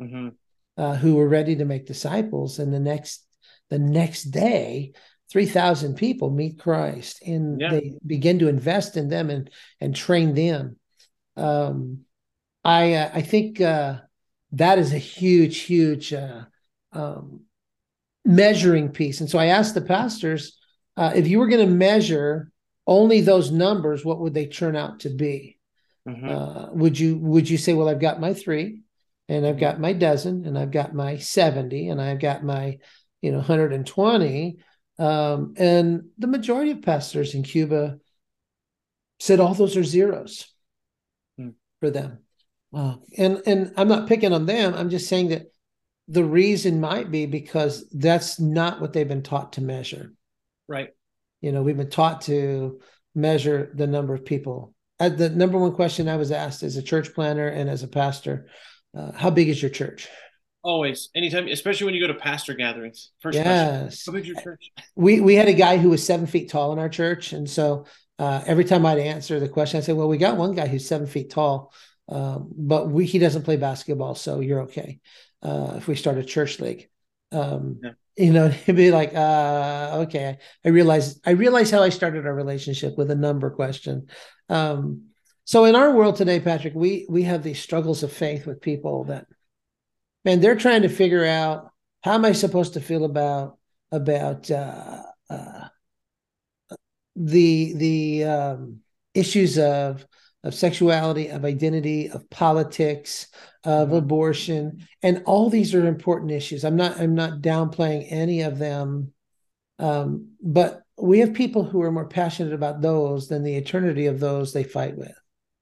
mm-hmm. 0.00 0.28
uh, 0.76 0.94
who 0.96 1.16
were 1.16 1.28
ready 1.28 1.56
to 1.56 1.64
make 1.64 1.86
disciples. 1.86 2.58
And 2.58 2.72
the 2.72 2.80
next 2.80 3.26
the 3.70 3.78
next 3.78 4.24
day, 4.24 4.92
3,000 5.30 5.94
people 5.94 6.30
meet 6.30 6.58
Christ 6.58 7.22
and 7.26 7.58
yeah. 7.58 7.70
they 7.70 7.94
begin 8.06 8.38
to 8.40 8.48
invest 8.48 8.98
in 8.98 9.08
them 9.08 9.30
and, 9.30 9.48
and 9.80 9.96
train 9.96 10.34
them. 10.34 10.76
Um, 11.38 12.00
I, 12.62 12.92
uh, 12.92 13.10
I 13.14 13.22
think 13.22 13.62
uh, 13.62 14.00
that 14.52 14.78
is 14.78 14.92
a 14.92 14.98
huge, 14.98 15.60
huge 15.60 16.12
uh, 16.12 16.42
um, 16.92 17.44
measuring 18.26 18.90
piece. 18.90 19.20
And 19.20 19.30
so 19.30 19.38
I 19.38 19.46
asked 19.46 19.74
the 19.74 19.80
pastors 19.80 20.58
uh, 20.98 21.12
if 21.16 21.26
you 21.26 21.38
were 21.38 21.48
going 21.48 21.66
to 21.66 21.74
measure 21.74 22.52
only 22.86 23.22
those 23.22 23.50
numbers, 23.50 24.04
what 24.04 24.20
would 24.20 24.34
they 24.34 24.46
turn 24.46 24.76
out 24.76 25.00
to 25.00 25.08
be? 25.08 25.58
Mm-hmm. 26.08 26.28
Uh, 26.28 26.72
would 26.72 26.98
you 26.98 27.16
would 27.18 27.48
you 27.48 27.58
say, 27.58 27.74
well, 27.74 27.88
I've 27.88 28.00
got 28.00 28.20
my 28.20 28.34
three, 28.34 28.80
and 29.28 29.46
I've 29.46 29.60
got 29.60 29.80
my 29.80 29.92
dozen, 29.92 30.44
and 30.46 30.58
I've 30.58 30.72
got 30.72 30.94
my 30.94 31.18
seventy, 31.18 31.88
and 31.88 32.00
I've 32.00 32.20
got 32.20 32.44
my 32.44 32.78
you 33.20 33.30
know 33.30 33.38
120 33.38 34.58
um, 34.98 35.54
and 35.56 36.10
the 36.18 36.26
majority 36.26 36.70
of 36.70 36.82
pastors 36.82 37.34
in 37.34 37.42
Cuba 37.42 37.98
said 39.18 39.40
all 39.40 39.54
those 39.54 39.76
are 39.76 39.84
zeros 39.84 40.46
hmm. 41.38 41.50
for 41.80 41.90
them. 41.90 42.18
Uh, 42.74 42.96
and 43.18 43.42
and 43.46 43.72
I'm 43.76 43.88
not 43.88 44.08
picking 44.08 44.32
on 44.32 44.46
them. 44.46 44.74
I'm 44.74 44.90
just 44.90 45.08
saying 45.08 45.28
that 45.28 45.46
the 46.08 46.24
reason 46.24 46.80
might 46.80 47.10
be 47.10 47.26
because 47.26 47.88
that's 47.90 48.40
not 48.40 48.80
what 48.80 48.92
they've 48.92 49.08
been 49.08 49.22
taught 49.22 49.54
to 49.54 49.60
measure. 49.60 50.12
Right. 50.68 50.90
You 51.40 51.52
know, 51.52 51.62
we've 51.62 51.76
been 51.76 51.90
taught 51.90 52.22
to 52.22 52.80
measure 53.14 53.72
the 53.74 53.86
number 53.86 54.14
of 54.14 54.24
people. 54.24 54.74
The 55.08 55.30
number 55.30 55.58
one 55.58 55.72
question 55.72 56.08
I 56.08 56.16
was 56.16 56.32
asked 56.32 56.62
as 56.62 56.76
a 56.76 56.82
church 56.82 57.14
planner 57.14 57.48
and 57.48 57.68
as 57.68 57.82
a 57.82 57.88
pastor, 57.88 58.48
uh, 58.96 59.12
how 59.12 59.30
big 59.30 59.48
is 59.48 59.60
your 59.60 59.70
church? 59.70 60.08
Always, 60.64 61.08
anytime, 61.14 61.48
especially 61.48 61.86
when 61.86 61.94
you 61.94 62.00
go 62.00 62.12
to 62.12 62.18
pastor 62.18 62.54
gatherings. 62.54 63.10
First 63.20 63.36
yes. 63.36 64.04
How 64.06 64.12
big's 64.12 64.28
your 64.28 64.40
church? 64.40 64.70
We 64.94 65.20
we 65.20 65.34
had 65.34 65.48
a 65.48 65.54
guy 65.54 65.76
who 65.76 65.90
was 65.90 66.06
seven 66.06 66.26
feet 66.26 66.50
tall 66.50 66.72
in 66.72 66.78
our 66.78 66.88
church, 66.88 67.32
and 67.32 67.50
so 67.50 67.86
uh, 68.20 68.44
every 68.46 68.64
time 68.64 68.86
I'd 68.86 68.98
answer 68.98 69.40
the 69.40 69.48
question, 69.48 69.78
I'd 69.78 69.84
say, 69.84 69.92
"Well, 69.92 70.06
we 70.06 70.18
got 70.18 70.36
one 70.36 70.54
guy 70.54 70.68
who's 70.68 70.86
seven 70.86 71.08
feet 71.08 71.30
tall, 71.30 71.72
um, 72.08 72.48
but 72.56 72.88
we, 72.88 73.06
he 73.06 73.18
doesn't 73.18 73.42
play 73.42 73.56
basketball, 73.56 74.14
so 74.14 74.38
you're 74.38 74.62
okay 74.62 75.00
uh, 75.42 75.74
if 75.78 75.88
we 75.88 75.96
start 75.96 76.18
a 76.18 76.24
church 76.24 76.60
league." 76.60 76.88
Um, 77.32 77.80
yeah. 77.82 77.90
You 78.16 78.32
know, 78.32 78.48
he'd 78.66 78.76
be 78.76 78.92
like, 78.92 79.16
uh, 79.16 80.04
"Okay, 80.06 80.38
I 80.64 80.68
realize 80.68 81.18
I 81.26 81.30
realize 81.30 81.72
how 81.72 81.82
I 81.82 81.88
started 81.88 82.24
our 82.24 82.34
relationship 82.34 82.96
with 82.96 83.10
a 83.10 83.16
number 83.16 83.50
question." 83.50 84.06
Um, 84.52 85.08
so 85.44 85.64
in 85.64 85.74
our 85.74 85.92
world 85.92 86.16
today, 86.16 86.38
Patrick, 86.40 86.74
we 86.74 87.06
we 87.08 87.22
have 87.24 87.42
these 87.42 87.60
struggles 87.60 88.02
of 88.02 88.12
faith 88.12 88.46
with 88.46 88.60
people 88.60 89.04
that 89.04 89.26
man, 90.24 90.40
they're 90.40 90.56
trying 90.56 90.82
to 90.82 90.88
figure 90.88 91.24
out 91.24 91.70
how 92.02 92.12
am 92.14 92.24
I 92.24 92.32
supposed 92.32 92.74
to 92.74 92.80
feel 92.80 93.04
about 93.04 93.58
about 93.90 94.50
uh, 94.50 95.02
uh, 95.30 95.68
the 97.16 97.74
the 97.74 98.24
um, 98.24 98.80
issues 99.14 99.58
of 99.58 100.06
of 100.44 100.54
sexuality, 100.54 101.28
of 101.28 101.44
identity, 101.44 102.10
of 102.10 102.28
politics, 102.28 103.28
of 103.64 103.88
mm-hmm. 103.88 103.96
abortion, 103.96 104.86
and 105.02 105.22
all 105.24 105.48
these 105.48 105.74
are 105.74 105.86
important 105.86 106.30
issues. 106.30 106.64
I'm 106.64 106.76
not 106.76 107.00
I'm 107.00 107.14
not 107.14 107.40
downplaying 107.40 108.06
any 108.10 108.42
of 108.42 108.58
them, 108.58 109.12
um, 109.78 110.32
but 110.42 110.82
we 111.02 111.18
have 111.18 111.34
people 111.34 111.64
who 111.64 111.82
are 111.82 111.90
more 111.90 112.06
passionate 112.06 112.52
about 112.52 112.80
those 112.80 113.26
than 113.26 113.42
the 113.42 113.56
eternity 113.56 114.06
of 114.06 114.20
those 114.20 114.52
they 114.52 114.62
fight 114.62 114.96
with. 114.96 115.14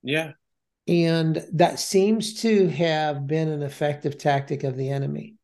Yeah, 0.02 0.32
and 0.86 1.44
that 1.54 1.78
seems 1.78 2.42
to 2.42 2.68
have 2.68 3.26
been 3.26 3.48
an 3.48 3.62
effective 3.62 4.18
tactic 4.18 4.64
of 4.64 4.76
the 4.76 4.90
enemy 4.90 5.36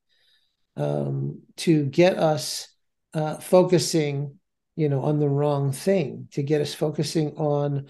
um, 0.77 1.41
to 1.57 1.87
get 1.87 2.19
us 2.19 2.69
uh, 3.15 3.37
focusing, 3.37 4.39
you 4.77 4.91
know, 4.91 5.03
on 5.03 5.19
the 5.19 5.29
wrong 5.29 5.73
thing, 5.73 6.29
to 6.33 6.43
get 6.43 6.61
us 6.61 6.75
focusing 6.75 7.31
on 7.37 7.87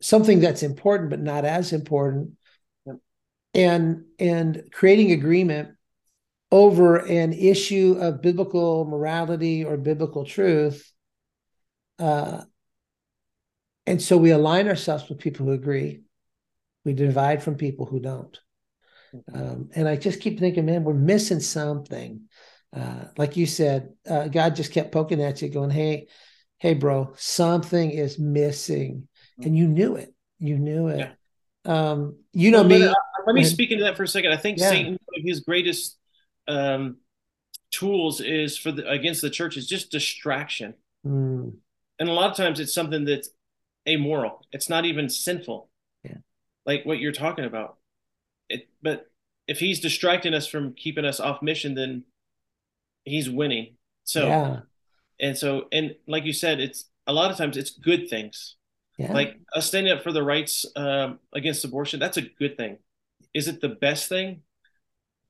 something 0.00 0.40
that's 0.40 0.62
important 0.62 1.10
but 1.10 1.20
not 1.20 1.44
as 1.44 1.72
important. 1.72 2.32
And 3.52 4.04
and 4.18 4.62
creating 4.72 5.10
agreement 5.10 5.70
over 6.52 6.96
an 6.96 7.32
issue 7.32 7.98
of 8.00 8.22
biblical 8.22 8.84
morality 8.86 9.64
or 9.64 9.76
biblical 9.76 10.24
truth 10.24 10.90
uh, 12.00 12.42
and 13.86 14.00
so 14.00 14.16
we 14.16 14.30
align 14.30 14.68
ourselves 14.68 15.08
with 15.08 15.18
people 15.18 15.46
who 15.46 15.52
agree 15.52 16.02
we 16.84 16.92
divide 16.92 17.42
from 17.42 17.54
people 17.54 17.86
who 17.86 18.00
don't 18.00 18.40
um, 19.34 19.68
and 19.74 19.88
i 19.88 19.96
just 19.96 20.20
keep 20.20 20.38
thinking 20.38 20.66
man 20.66 20.84
we're 20.84 20.94
missing 20.94 21.40
something 21.40 22.22
uh, 22.76 23.04
like 23.16 23.36
you 23.36 23.46
said 23.46 23.90
uh, 24.08 24.28
god 24.28 24.56
just 24.56 24.72
kept 24.72 24.92
poking 24.92 25.22
at 25.22 25.42
you 25.42 25.48
going 25.48 25.70
hey 25.70 26.06
hey 26.58 26.74
bro 26.74 27.12
something 27.16 27.90
is 27.90 28.18
missing 28.18 29.06
and 29.44 29.56
you 29.56 29.66
knew 29.66 29.96
it. 29.96 30.14
You 30.38 30.58
knew 30.58 30.88
it. 30.88 30.98
Yeah. 30.98 31.90
Um, 31.90 32.16
you 32.32 32.50
know 32.50 32.62
well, 32.62 32.68
me. 32.68 32.86
Uh, 32.86 32.94
let 33.26 33.34
me 33.34 33.44
speak 33.44 33.70
into 33.70 33.84
that 33.84 33.96
for 33.96 34.02
a 34.02 34.08
second. 34.08 34.32
I 34.32 34.36
think 34.36 34.58
yeah. 34.58 34.70
Satan, 34.70 34.98
his 35.24 35.40
greatest 35.40 35.98
um, 36.48 36.96
tools 37.70 38.20
is 38.20 38.56
for 38.56 38.72
the 38.72 38.88
against 38.88 39.22
the 39.22 39.30
church 39.30 39.56
is 39.56 39.66
just 39.66 39.90
distraction. 39.90 40.74
Mm. 41.06 41.54
And 42.00 42.08
a 42.08 42.12
lot 42.12 42.30
of 42.30 42.36
times 42.36 42.58
it's 42.58 42.74
something 42.74 43.04
that's 43.04 43.28
amoral. 43.86 44.44
It's 44.52 44.68
not 44.68 44.86
even 44.86 45.08
sinful. 45.08 45.68
Yeah. 46.02 46.16
Like 46.66 46.84
what 46.84 46.98
you're 46.98 47.12
talking 47.12 47.44
about. 47.44 47.76
It, 48.48 48.68
but 48.82 49.06
if 49.46 49.60
he's 49.60 49.80
distracting 49.80 50.34
us 50.34 50.46
from 50.46 50.72
keeping 50.72 51.04
us 51.04 51.20
off 51.20 51.42
mission, 51.42 51.74
then 51.74 52.04
he's 53.04 53.28
winning. 53.28 53.76
So, 54.04 54.26
yeah. 54.26 54.60
and 55.20 55.36
so, 55.36 55.66
and 55.70 55.94
like 56.08 56.24
you 56.24 56.32
said, 56.32 56.58
it's 56.58 56.86
a 57.06 57.12
lot 57.12 57.30
of 57.30 57.36
times 57.36 57.56
it's 57.56 57.70
good 57.70 58.08
things. 58.08 58.56
Yeah. 58.96 59.12
Like 59.12 59.38
us 59.54 59.66
standing 59.66 59.92
up 59.92 60.02
for 60.02 60.12
the 60.12 60.22
rights 60.22 60.66
um, 60.76 61.20
against 61.32 61.64
abortion, 61.64 62.00
that's 62.00 62.16
a 62.16 62.22
good 62.22 62.56
thing. 62.56 62.78
Is 63.34 63.46
it 63.46 63.60
the 63.60 63.68
best 63.68 64.08
thing? 64.08 64.42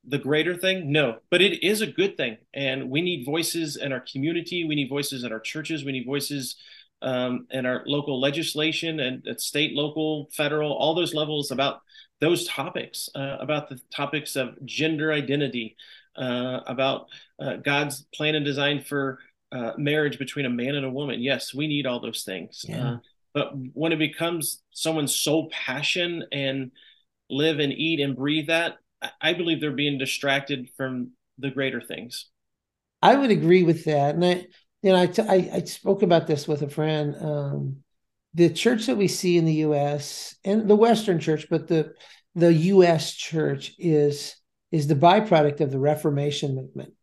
The 0.07 0.17
greater 0.17 0.55
thing? 0.55 0.91
No, 0.91 1.19
but 1.29 1.41
it 1.41 1.63
is 1.63 1.81
a 1.81 1.87
good 1.87 2.17
thing. 2.17 2.37
And 2.53 2.89
we 2.89 3.01
need 3.01 3.25
voices 3.25 3.77
in 3.77 3.91
our 3.91 4.03
community. 4.11 4.63
We 4.63 4.75
need 4.75 4.89
voices 4.89 5.23
in 5.23 5.31
our 5.31 5.39
churches. 5.39 5.85
We 5.85 5.91
need 5.91 6.05
voices 6.05 6.55
um, 7.01 7.47
in 7.51 7.65
our 7.65 7.83
local 7.85 8.19
legislation 8.19 8.99
and 8.99 9.27
at 9.27 9.41
state, 9.41 9.73
local, 9.73 10.29
federal, 10.33 10.73
all 10.73 10.95
those 10.95 11.13
levels 11.13 11.51
about 11.51 11.81
those 12.19 12.47
topics, 12.47 13.09
uh, 13.15 13.37
about 13.39 13.69
the 13.69 13.79
topics 13.93 14.35
of 14.35 14.63
gender 14.65 15.11
identity, 15.11 15.75
uh, 16.15 16.59
about 16.67 17.07
uh, 17.39 17.57
God's 17.57 18.05
plan 18.13 18.35
and 18.35 18.45
design 18.45 18.81
for 18.81 19.19
uh, 19.51 19.73
marriage 19.77 20.17
between 20.19 20.45
a 20.45 20.49
man 20.49 20.75
and 20.75 20.85
a 20.85 20.89
woman. 20.89 21.21
Yes, 21.21 21.53
we 21.53 21.67
need 21.67 21.85
all 21.85 21.99
those 21.99 22.23
things. 22.23 22.65
Yeah. 22.67 22.93
Uh, 22.93 22.97
but 23.33 23.53
when 23.73 23.91
it 23.91 23.99
becomes 23.99 24.61
someone's 24.71 25.15
sole 25.15 25.49
passion 25.51 26.25
and 26.31 26.71
live 27.29 27.59
and 27.59 27.71
eat 27.71 27.99
and 27.99 28.15
breathe 28.15 28.47
that, 28.47 28.77
I 29.19 29.33
believe 29.33 29.61
they're 29.61 29.71
being 29.71 29.97
distracted 29.97 30.69
from 30.77 31.11
the 31.37 31.49
greater 31.49 31.81
things. 31.81 32.29
I 33.01 33.15
would 33.15 33.31
agree 33.31 33.63
with 33.63 33.85
that. 33.85 34.15
And 34.15 34.23
I, 34.23 34.45
you 34.83 34.91
know, 34.91 35.01
I, 35.01 35.07
t- 35.07 35.23
I, 35.23 35.49
I 35.53 35.63
spoke 35.63 36.03
about 36.03 36.27
this 36.27 36.47
with 36.47 36.61
a 36.61 36.69
friend. 36.69 37.15
Um, 37.19 37.77
the 38.33 38.49
church 38.49 38.85
that 38.85 38.97
we 38.97 39.07
see 39.07 39.37
in 39.37 39.45
the 39.45 39.53
U.S. 39.55 40.35
and 40.45 40.69
the 40.69 40.75
Western 40.75 41.19
church, 41.19 41.47
but 41.49 41.67
the 41.67 41.93
the 42.35 42.53
U.S. 42.53 43.13
church 43.13 43.73
is 43.77 44.35
is 44.71 44.87
the 44.87 44.95
byproduct 44.95 45.59
of 45.59 45.71
the 45.71 45.79
Reformation 45.79 46.55
movement, 46.55 46.93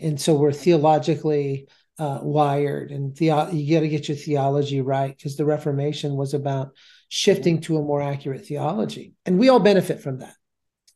and 0.00 0.20
so 0.20 0.34
we're 0.34 0.52
theologically 0.52 1.68
uh, 1.98 2.18
wired 2.22 2.90
and 2.90 3.14
the, 3.16 3.26
you 3.52 3.74
got 3.74 3.80
to 3.80 3.88
get 3.88 4.08
your 4.08 4.16
theology 4.16 4.80
right 4.80 5.14
because 5.16 5.36
the 5.36 5.44
reformation 5.44 6.16
was 6.16 6.32
about 6.34 6.70
shifting 7.08 7.60
to 7.60 7.76
a 7.76 7.82
more 7.82 8.00
accurate 8.00 8.46
theology 8.46 9.12
and 9.26 9.38
we 9.38 9.50
all 9.50 9.60
benefit 9.60 10.00
from 10.00 10.18
that 10.18 10.34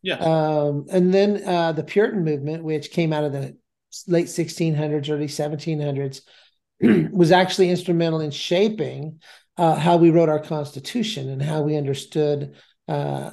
yeah 0.07 0.16
um, 0.16 0.86
and 0.90 1.12
then 1.12 1.42
uh, 1.44 1.72
the 1.72 1.82
puritan 1.82 2.24
movement 2.24 2.62
which 2.62 2.90
came 2.90 3.12
out 3.12 3.24
of 3.24 3.32
the 3.32 3.57
late 4.07 4.26
1600s 4.26 5.11
early 5.11 5.26
1700s 5.26 6.20
was 7.12 7.32
actually 7.32 7.70
instrumental 7.70 8.20
in 8.20 8.30
shaping 8.30 9.20
uh, 9.57 9.74
how 9.74 9.96
we 9.96 10.11
wrote 10.11 10.28
our 10.28 10.42
constitution 10.42 11.30
and 11.30 11.42
how 11.42 11.62
we 11.62 11.76
understood 11.76 12.54
uh, 12.88 13.30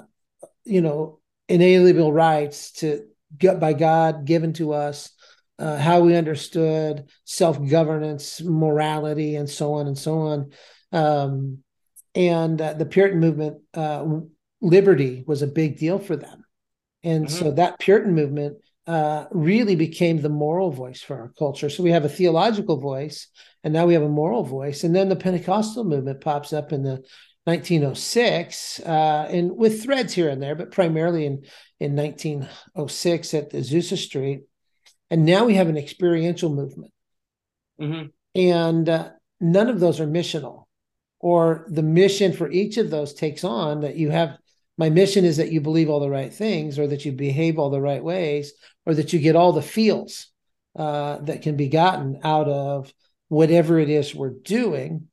you 0.63 0.81
know 0.81 1.19
inalienable 1.47 2.11
rights 2.11 2.71
to 2.71 3.05
get 3.37 3.59
by 3.59 3.73
god 3.73 4.25
given 4.25 4.53
to 4.53 4.73
us 4.73 5.11
uh, 5.59 5.77
how 5.77 6.01
we 6.01 6.15
understood 6.15 7.09
self 7.25 7.63
governance, 7.69 8.41
morality, 8.41 9.35
and 9.35 9.49
so 9.49 9.73
on 9.73 9.87
and 9.87 9.97
so 9.97 10.19
on. 10.19 10.51
Um, 10.91 11.59
and 12.15 12.61
uh, 12.61 12.73
the 12.73 12.85
Puritan 12.85 13.19
movement, 13.19 13.61
uh, 13.73 14.05
liberty 14.61 15.23
was 15.25 15.41
a 15.41 15.47
big 15.47 15.77
deal 15.77 15.99
for 15.99 16.15
them. 16.15 16.42
And 17.03 17.25
mm-hmm. 17.25 17.35
so 17.35 17.51
that 17.51 17.79
Puritan 17.79 18.13
movement 18.13 18.57
uh, 18.85 19.25
really 19.31 19.75
became 19.75 20.21
the 20.21 20.29
moral 20.29 20.71
voice 20.71 21.01
for 21.01 21.17
our 21.17 21.33
culture. 21.37 21.69
So 21.69 21.83
we 21.83 21.91
have 21.91 22.05
a 22.05 22.09
theological 22.09 22.79
voice, 22.79 23.27
and 23.63 23.73
now 23.73 23.85
we 23.85 23.93
have 23.93 24.03
a 24.03 24.09
moral 24.09 24.43
voice. 24.43 24.83
And 24.83 24.95
then 24.95 25.09
the 25.09 25.15
Pentecostal 25.15 25.83
movement 25.83 26.21
pops 26.21 26.53
up 26.53 26.73
in 26.73 26.83
the 26.83 27.03
1906, 27.45 28.79
uh, 28.85 29.27
and 29.29 29.55
with 29.55 29.83
threads 29.83 30.13
here 30.13 30.29
and 30.29 30.41
there, 30.41 30.55
but 30.55 30.71
primarily 30.71 31.25
in 31.25 31.45
in 31.79 31.95
1906 31.97 33.33
at 33.33 33.49
the 33.49 33.57
Azusa 33.57 33.97
Street. 33.97 34.43
And 35.09 35.25
now 35.25 35.43
we 35.43 35.55
have 35.55 35.67
an 35.67 35.77
experiential 35.77 36.49
movement. 36.49 36.93
Mm-hmm. 37.79 38.07
And 38.35 38.87
uh, 38.87 39.09
none 39.41 39.69
of 39.69 39.81
those 39.81 39.99
are 39.99 40.07
missional, 40.07 40.63
or 41.19 41.65
the 41.67 41.83
mission 41.83 42.31
for 42.31 42.49
each 42.49 42.77
of 42.77 42.89
those 42.89 43.13
takes 43.13 43.43
on 43.43 43.81
that 43.81 43.97
you 43.97 44.09
have. 44.09 44.37
My 44.77 44.89
mission 44.89 45.23
is 45.23 45.37
that 45.37 45.51
you 45.51 45.61
believe 45.61 45.89
all 45.89 45.99
the 45.99 46.09
right 46.09 46.33
things, 46.33 46.79
or 46.79 46.87
that 46.87 47.05
you 47.05 47.11
behave 47.11 47.59
all 47.59 47.69
the 47.69 47.81
right 47.81 48.03
ways, 48.03 48.53
or 48.85 48.95
that 48.95 49.13
you 49.13 49.19
get 49.19 49.35
all 49.35 49.53
the 49.53 49.61
feels 49.61 50.27
uh, 50.75 51.17
that 51.19 51.43
can 51.43 51.55
be 51.55 51.67
gotten 51.67 52.19
out 52.23 52.47
of 52.47 52.91
whatever 53.27 53.79
it 53.79 53.89
is 53.89 54.15
we're 54.15 54.31
doing. 54.31 55.07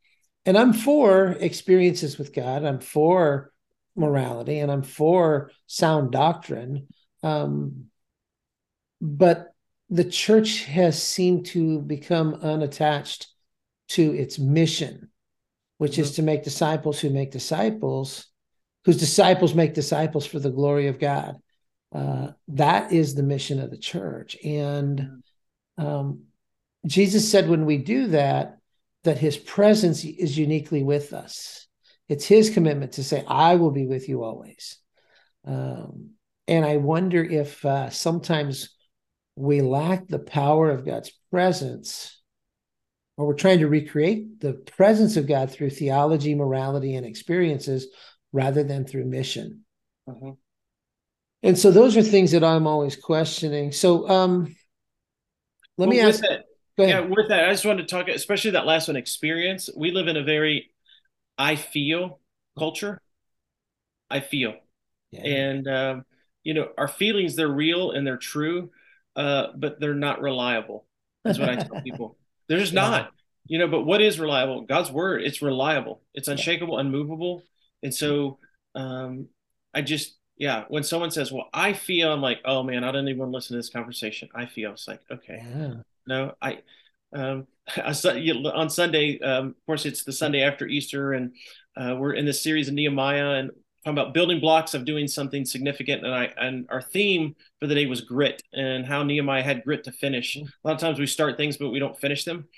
And 0.47 0.57
I'm 0.57 0.73
for 0.73 1.33
experiences 1.33 2.17
with 2.17 2.33
God. 2.35 2.65
I'm 2.65 2.81
for 2.81 3.53
morality, 3.95 4.59
and 4.61 4.73
I'm 4.73 4.83
for 4.83 5.51
sound 5.67 6.13
doctrine. 6.13 6.89
Um, 7.23 7.87
but 9.01 9.53
the 9.91 10.05
church 10.05 10.65
has 10.65 11.03
seemed 11.03 11.47
to 11.47 11.81
become 11.81 12.35
unattached 12.35 13.27
to 13.89 14.15
its 14.15 14.39
mission, 14.39 15.11
which 15.79 15.93
mm-hmm. 15.93 16.03
is 16.03 16.13
to 16.13 16.23
make 16.23 16.45
disciples 16.45 17.01
who 17.01 17.11
make 17.11 17.33
disciples, 17.33 18.27
whose 18.85 18.97
disciples 18.97 19.55
make 19.55 19.75
disciples 19.75 20.27
for 20.27 20.39
the 20.39 20.51
glory 20.51 20.87
of 20.89 20.99
God. 20.99 21.37
Uh, 21.93 22.29
that 22.49 22.93
is 22.93 23.15
the 23.15 23.23
mission 23.23 23.61
of 23.61 23.71
the 23.71 23.79
church. 23.79 24.37
And 24.45 25.23
um, 25.77 26.25
Jesus 26.87 27.31
said 27.31 27.49
when 27.49 27.67
we 27.67 27.79
do 27.79 28.09
that, 28.09 28.59
that 29.05 29.19
his 29.19 29.37
presence 29.37 30.05
is 30.05 30.39
uniquely 30.39 30.83
with 30.83 31.13
us. 31.13 31.67
It's 32.09 32.27
his 32.27 32.51
commitment 32.51 32.93
to 32.93 33.05
say, 33.05 33.25
I 33.27 33.57
will 33.57 33.71
be 33.71 33.87
with 33.87 34.09
you 34.09 34.23
always. 34.23 34.79
Um, 35.47 36.11
and 36.47 36.65
I 36.65 36.77
wonder 36.77 37.23
if 37.23 37.65
uh, 37.65 37.91
sometimes 37.91 38.71
we 39.37 39.63
lack 39.63 40.09
the 40.09 40.19
power 40.19 40.71
of 40.71 40.85
God's 40.85 41.13
presence, 41.31 42.21
or 43.17 43.27
we're 43.27 43.35
trying 43.35 43.61
to 43.61 43.69
recreate 43.69 44.41
the 44.41 44.55
presence 44.55 45.17
of 45.17 45.27
God 45.27 45.51
through 45.51 45.71
theology, 45.71 46.35
morality, 46.35 46.95
and 46.97 47.07
experiences 47.07 47.89
rather 48.33 48.63
than 48.63 48.85
through 48.85 49.05
mission. 49.05 49.65
Uh-huh. 50.09 50.33
And 51.43 51.59
so 51.59 51.71
those 51.71 51.97
are 51.97 52.03
things 52.03 52.33
that 52.33 52.45
I'm 52.45 52.67
always 52.67 52.97
questioning. 52.97 53.73
So 53.73 54.09
um, 54.09 54.55
let 55.79 55.89
well, 55.89 55.97
me 55.97 56.01
ask. 56.01 56.21
That, 56.21 56.45
yeah, 56.77 57.01
with 57.01 57.29
that, 57.29 57.49
I 57.49 57.53
just 57.53 57.65
wanted 57.65 57.89
to 57.89 57.95
talk, 57.95 58.09
especially 58.09 58.53
that 58.53 58.67
last 58.67 58.89
one 58.89 58.97
experience. 58.97 59.69
We 59.75 59.91
live 59.91 60.09
in 60.09 60.17
a 60.17 60.23
very 60.23 60.71
I 61.39 61.57
feel 61.57 62.21
culture. 62.59 63.01
I 64.11 64.21
feel. 64.21 64.55
Yeah. 65.11 65.27
And 65.27 65.69
um, 65.69 66.05
you 66.43 66.55
know, 66.55 66.69
our 66.77 66.89
feelings 66.89 67.37
they're 67.37 67.49
real 67.49 67.93
and 67.93 68.07
they're 68.07 68.19
true, 68.19 68.71
uh, 69.17 69.49
but 69.57 69.81
they're 69.81 69.95
not 69.95 70.21
reliable. 70.21 70.87
That's 71.25 71.39
what 71.39 71.49
I 71.49 71.57
tell 71.57 71.81
people. 71.85 72.19
They're 72.49 72.59
just 72.59 72.73
yeah. 72.73 72.83
not. 72.83 73.11
You 73.47 73.59
know, 73.59 73.69
but 73.69 73.83
what 73.83 74.01
is 74.01 74.21
reliable? 74.21 74.63
God's 74.63 74.93
word. 74.93 75.23
It's 75.23 75.43
reliable. 75.43 76.03
It's 76.15 76.29
unshakable, 76.29 76.79
unmovable. 76.79 77.43
And 77.83 77.95
so, 77.95 78.39
um, 78.75 79.29
I 79.75 79.83
just 79.83 80.17
yeah. 80.37 80.65
When 80.69 80.83
someone 80.83 81.11
says, 81.11 81.31
"Well, 81.31 81.49
I 81.53 81.73
feel," 81.73 82.13
I'm 82.13 82.23
like, 82.23 82.41
"Oh 82.45 82.63
man, 82.63 82.83
I 82.83 82.91
don't 82.93 83.09
even 83.09 83.19
want 83.19 83.31
to 83.31 83.35
listen 83.37 83.55
to 83.55 83.59
this 83.59 83.71
conversation." 83.71 84.29
I 84.35 84.47
feel. 84.47 84.73
It's 84.73 84.89
like, 84.89 85.01
okay, 85.11 85.43
yeah. 85.43 85.75
no, 86.07 86.33
I. 86.41 86.59
Um, 87.13 87.47
on 87.85 88.71
Sunday, 88.71 89.19
um, 89.21 89.49
of 89.49 89.67
course, 89.67 89.85
it's 89.85 90.05
the 90.05 90.13
Sunday 90.13 90.43
after 90.43 90.67
Easter, 90.67 91.13
and 91.13 91.35
uh, 91.77 91.97
we're 91.99 92.15
in 92.15 92.25
this 92.25 92.43
series 92.43 92.69
of 92.69 92.75
Nehemiah, 92.75 93.33
and 93.33 93.51
talking 93.85 93.99
about 93.99 94.15
building 94.15 94.41
blocks 94.41 94.75
of 94.75 94.85
doing 94.85 95.07
something 95.07 95.45
significant. 95.45 96.05
And 96.05 96.15
I 96.15 96.33
and 96.37 96.67
our 96.71 96.83
theme 96.83 97.35
for 97.59 97.67
the 97.67 97.75
day 97.75 97.87
was 97.87 98.03
grit 98.03 98.43
and 98.53 98.87
how 98.87 99.03
Nehemiah 99.03 99.43
had 99.43 99.65
grit 99.65 99.85
to 99.85 99.93
finish. 99.93 100.37
Mm. 100.37 100.43
A 100.43 100.69
lot 100.69 100.75
of 100.75 100.81
times 100.81 100.99
we 100.99 101.07
start 101.07 101.37
things, 101.37 101.57
but 101.57 101.71
we 101.71 101.79
don't 101.79 101.99
finish 101.99 102.25
them. 102.25 102.49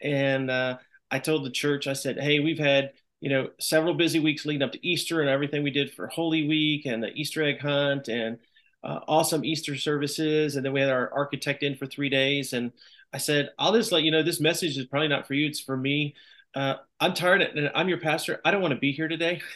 And 0.00 0.50
uh, 0.50 0.78
I 1.10 1.18
told 1.18 1.44
the 1.44 1.50
church, 1.50 1.86
I 1.86 1.92
said, 1.92 2.18
"Hey, 2.18 2.40
we've 2.40 2.58
had 2.58 2.92
you 3.22 3.30
know 3.30 3.48
several 3.60 3.94
busy 3.94 4.18
weeks 4.18 4.44
leading 4.44 4.62
up 4.62 4.72
to 4.72 4.86
Easter 4.86 5.20
and 5.20 5.30
everything 5.30 5.62
we 5.62 5.70
did 5.70 5.92
for 5.92 6.08
Holy 6.08 6.46
Week 6.46 6.86
and 6.86 7.02
the 7.02 7.12
Easter 7.14 7.42
egg 7.44 7.60
hunt 7.60 8.08
and 8.08 8.38
uh, 8.82 8.98
awesome 9.06 9.44
Easter 9.44 9.76
services, 9.76 10.56
and 10.56 10.66
then 10.66 10.72
we 10.72 10.80
had 10.80 10.90
our 10.90 11.12
architect 11.14 11.62
in 11.62 11.76
for 11.76 11.86
three 11.86 12.08
days. 12.08 12.52
And 12.52 12.72
I 13.12 13.18
said, 13.18 13.50
I'll 13.58 13.72
just 13.72 13.92
let 13.92 14.02
you 14.02 14.10
know 14.10 14.24
this 14.24 14.40
message 14.40 14.76
is 14.76 14.86
probably 14.86 15.08
not 15.08 15.28
for 15.28 15.34
you; 15.34 15.46
it's 15.46 15.60
for 15.60 15.76
me. 15.76 16.16
Uh, 16.54 16.74
I'm 16.98 17.14
tired, 17.14 17.42
and 17.42 17.70
I'm 17.76 17.88
your 17.88 18.00
pastor. 18.00 18.40
I 18.44 18.50
don't 18.50 18.60
want 18.60 18.74
to 18.74 18.80
be 18.80 18.90
here 18.92 19.08
today. 19.08 19.40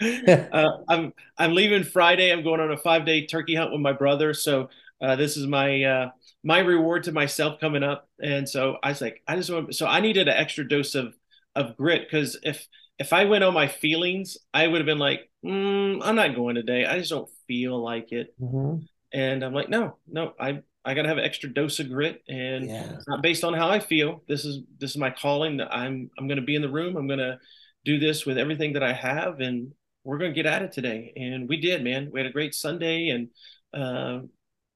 uh, 0.00 0.68
I'm 0.88 1.12
I'm 1.36 1.54
leaving 1.54 1.82
Friday. 1.82 2.32
I'm 2.32 2.44
going 2.44 2.60
on 2.60 2.70
a 2.70 2.76
five 2.76 3.04
day 3.04 3.26
turkey 3.26 3.56
hunt 3.56 3.72
with 3.72 3.80
my 3.80 3.92
brother. 3.92 4.32
So 4.32 4.68
uh, 5.00 5.16
this 5.16 5.36
is 5.36 5.46
my 5.46 5.82
uh, 5.82 6.10
my 6.44 6.60
reward 6.60 7.04
to 7.04 7.12
myself 7.12 7.60
coming 7.60 7.82
up. 7.82 8.08
And 8.22 8.48
so 8.48 8.76
I 8.82 8.90
was 8.90 9.00
like, 9.00 9.22
I 9.26 9.36
just 9.36 9.50
want. 9.50 9.74
So 9.74 9.86
I 9.86 10.00
needed 10.00 10.28
an 10.28 10.36
extra 10.36 10.66
dose 10.66 10.94
of 10.94 11.14
of 11.54 11.76
grit 11.76 12.02
because 12.02 12.38
if 12.42 12.66
if 12.98 13.12
I 13.12 13.24
went 13.24 13.44
on 13.44 13.54
my 13.54 13.68
feelings, 13.68 14.36
I 14.54 14.66
would 14.66 14.78
have 14.78 14.86
been 14.86 14.98
like, 14.98 15.28
mm, 15.44 15.98
I'm 16.02 16.14
not 16.14 16.36
going 16.36 16.54
today. 16.54 16.84
I 16.84 16.98
just 16.98 17.10
don't 17.10 17.28
feel 17.48 17.82
like 17.82 18.12
it. 18.12 18.34
Mm-hmm. 18.40 18.84
And 19.12 19.44
I'm 19.44 19.52
like, 19.52 19.68
no, 19.68 19.96
no, 20.06 20.32
I 20.38 20.62
I 20.84 20.94
gotta 20.94 21.08
have 21.08 21.18
an 21.18 21.24
extra 21.24 21.52
dose 21.52 21.78
of 21.80 21.88
grit, 21.90 22.22
and 22.28 22.66
yeah. 22.66 22.94
it's 22.94 23.06
not 23.06 23.22
based 23.22 23.44
on 23.44 23.54
how 23.54 23.68
I 23.68 23.78
feel. 23.78 24.22
This 24.26 24.44
is 24.44 24.62
this 24.78 24.90
is 24.90 24.96
my 24.96 25.10
calling. 25.10 25.58
That 25.58 25.74
I'm 25.74 26.10
I'm 26.18 26.28
gonna 26.28 26.42
be 26.42 26.56
in 26.56 26.62
the 26.62 26.70
room. 26.70 26.96
I'm 26.96 27.08
gonna 27.08 27.38
do 27.84 27.98
this 27.98 28.26
with 28.26 28.38
everything 28.38 28.72
that 28.74 28.82
I 28.82 28.92
have, 28.92 29.40
and 29.40 29.72
we're 30.04 30.18
to 30.18 30.32
get 30.32 30.46
at 30.46 30.62
it 30.62 30.72
today. 30.72 31.12
And 31.16 31.48
we 31.48 31.60
did, 31.60 31.84
man. 31.84 32.10
We 32.12 32.20
had 32.20 32.26
a 32.26 32.32
great 32.32 32.54
Sunday, 32.54 33.08
and 33.08 33.28
uh, 33.74 34.26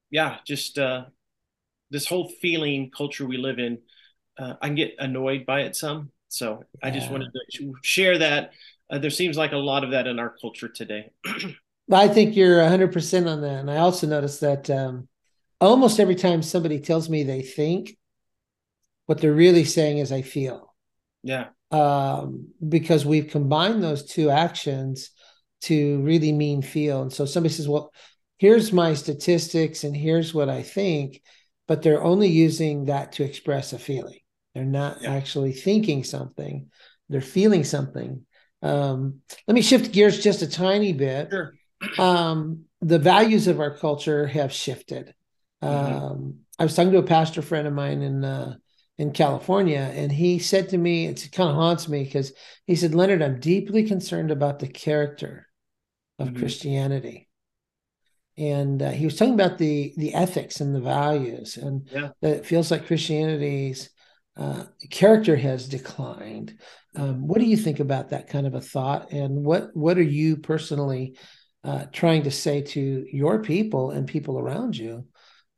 yeah, 0.09 0.37
just 0.45 0.77
uh, 0.77 1.05
this 1.89 2.07
whole 2.07 2.29
feeling 2.41 2.91
culture 2.95 3.25
we 3.25 3.37
live 3.37 3.59
in. 3.59 3.79
Uh, 4.37 4.53
I 4.61 4.67
can 4.67 4.75
get 4.75 4.95
annoyed 4.99 5.45
by 5.45 5.61
it 5.61 5.75
some, 5.75 6.11
so 6.29 6.63
yeah. 6.81 6.87
I 6.87 6.91
just 6.91 7.11
wanted 7.11 7.29
to 7.53 7.73
share 7.83 8.17
that. 8.19 8.51
Uh, 8.89 8.99
there 8.99 9.09
seems 9.09 9.37
like 9.37 9.51
a 9.51 9.57
lot 9.57 9.83
of 9.83 9.91
that 9.91 10.07
in 10.07 10.19
our 10.19 10.33
culture 10.39 10.69
today. 10.69 11.11
I 11.91 12.07
think 12.07 12.35
you're 12.35 12.59
100% 12.59 13.27
on 13.27 13.41
that. 13.41 13.59
And 13.59 13.71
I 13.71 13.77
also 13.77 14.07
noticed 14.07 14.41
that 14.41 14.69
um, 14.69 15.07
almost 15.61 15.99
every 15.99 16.15
time 16.15 16.41
somebody 16.41 16.79
tells 16.79 17.09
me 17.09 17.23
they 17.23 17.41
think, 17.41 17.97
what 19.05 19.19
they're 19.19 19.33
really 19.33 19.63
saying 19.63 19.99
is, 19.99 20.11
I 20.11 20.21
feel. 20.21 20.73
Yeah 21.23 21.47
um, 21.71 22.49
because 22.67 23.05
we've 23.05 23.27
combined 23.27 23.83
those 23.83 24.05
two 24.05 24.29
actions 24.29 25.11
to 25.61 26.01
really 26.01 26.31
mean 26.31 26.61
feel. 26.61 27.01
And 27.01 27.11
so 27.11 27.25
somebody 27.25 27.53
says, 27.53 27.67
well, 27.67 27.91
here's 28.37 28.71
my 28.71 28.93
statistics 28.93 29.83
and 29.83 29.95
here's 29.95 30.33
what 30.33 30.49
I 30.49 30.63
think, 30.63 31.21
but 31.67 31.81
they're 31.81 32.03
only 32.03 32.29
using 32.29 32.85
that 32.85 33.13
to 33.13 33.23
express 33.23 33.73
a 33.73 33.79
feeling. 33.79 34.19
They're 34.57 34.65
not 34.65 35.03
yeah. 35.03 35.13
actually 35.13 35.51
thinking 35.51 36.03
something, 36.03 36.71
they're 37.09 37.21
feeling 37.21 37.63
something. 37.63 38.25
Um, 38.63 39.21
let 39.47 39.53
me 39.53 39.61
shift 39.61 39.91
gears 39.91 40.23
just 40.23 40.41
a 40.41 40.49
tiny 40.49 40.93
bit. 40.93 41.29
Sure. 41.29 41.53
Um, 41.99 42.63
the 42.81 42.97
values 42.97 43.45
of 43.45 43.59
our 43.59 43.77
culture 43.77 44.25
have 44.25 44.51
shifted. 44.51 45.13
Mm-hmm. 45.63 45.95
Um, 45.95 46.39
I 46.57 46.63
was 46.63 46.75
talking 46.75 46.91
to 46.93 46.97
a 46.97 47.03
pastor 47.03 47.43
friend 47.43 47.67
of 47.67 47.73
mine 47.73 48.01
in 48.01 48.25
uh, 48.25 48.55
in 48.97 49.11
California. 49.11 49.91
And 49.93 50.11
he 50.11 50.39
said 50.39 50.69
to 50.69 50.77
me, 50.79 51.05
it 51.05 51.29
kind 51.31 51.51
of 51.51 51.55
haunts 51.55 51.87
me 51.87 52.03
because 52.03 52.33
he 52.65 52.75
said, 52.75 52.95
Leonard, 52.95 53.21
I'm 53.21 53.39
deeply 53.39 53.83
concerned 53.83 54.31
about 54.31 54.57
the 54.57 54.67
character 54.67 55.47
of 56.17 56.29
mm-hmm. 56.29 56.39
Christianity. 56.39 57.27
And 58.39 58.81
uh, 58.81 58.89
he 58.89 59.05
was 59.05 59.17
talking 59.17 59.35
about 59.35 59.59
the 59.59 59.93
the 59.97 60.15
ethics 60.15 60.61
and 60.61 60.73
the 60.73 60.81
values, 60.81 61.57
and 61.57 61.87
yeah. 61.91 62.09
that 62.21 62.37
it 62.37 62.45
feels 62.47 62.71
like 62.71 62.87
Christianity's 62.87 63.91
uh, 64.37 64.63
character 64.89 65.35
has 65.35 65.67
declined. 65.67 66.59
Um, 66.95 67.27
what 67.27 67.39
do 67.39 67.45
you 67.45 67.57
think 67.57 67.79
about 67.79 68.09
that 68.09 68.29
kind 68.29 68.47
of 68.47 68.53
a 68.53 68.61
thought? 68.61 69.11
And 69.11 69.43
what 69.43 69.75
what 69.75 69.97
are 69.97 70.03
you 70.03 70.37
personally 70.37 71.17
uh, 71.63 71.85
trying 71.91 72.23
to 72.23 72.31
say 72.31 72.61
to 72.61 73.05
your 73.11 73.41
people 73.41 73.91
and 73.91 74.07
people 74.07 74.39
around 74.39 74.77
you 74.77 75.05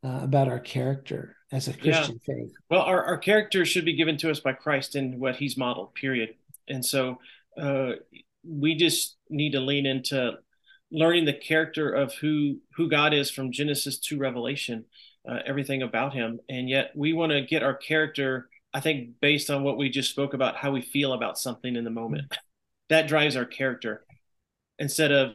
uh, 0.04 0.20
about 0.22 0.48
our 0.48 0.60
character 0.60 1.36
as 1.52 1.68
a 1.68 1.72
Christian 1.72 2.18
yeah. 2.26 2.34
faith? 2.34 2.52
Well, 2.70 2.82
our, 2.82 3.04
our 3.04 3.18
character 3.18 3.64
should 3.64 3.84
be 3.84 3.96
given 3.96 4.16
to 4.18 4.30
us 4.30 4.40
by 4.40 4.54
Christ 4.54 4.94
and 4.94 5.20
what 5.20 5.36
he's 5.36 5.56
modeled, 5.56 5.94
period. 5.94 6.30
And 6.68 6.84
so 6.84 7.18
uh, 7.60 7.92
we 8.46 8.74
just 8.74 9.16
need 9.28 9.52
to 9.52 9.60
lean 9.60 9.86
into 9.86 10.38
learning 10.90 11.24
the 11.24 11.34
character 11.34 11.90
of 11.90 12.14
who 12.14 12.58
who 12.76 12.88
God 12.88 13.14
is 13.14 13.30
from 13.30 13.52
Genesis 13.52 13.98
to 13.98 14.18
Revelation, 14.18 14.86
uh, 15.28 15.38
everything 15.46 15.82
about 15.82 16.14
him. 16.14 16.40
And 16.48 16.68
yet 16.68 16.92
we 16.94 17.12
want 17.12 17.32
to 17.32 17.42
get 17.42 17.62
our 17.62 17.74
character, 17.74 18.48
I 18.72 18.80
think, 18.80 19.20
based 19.20 19.50
on 19.50 19.62
what 19.62 19.76
we 19.76 19.90
just 19.90 20.10
spoke 20.10 20.34
about, 20.34 20.56
how 20.56 20.70
we 20.70 20.80
feel 20.82 21.12
about 21.12 21.38
something 21.38 21.74
in 21.74 21.84
the 21.84 21.90
moment. 21.90 22.32
That 22.88 23.08
drives 23.08 23.36
our 23.36 23.44
character 23.44 24.04
instead 24.78 25.12
of 25.12 25.34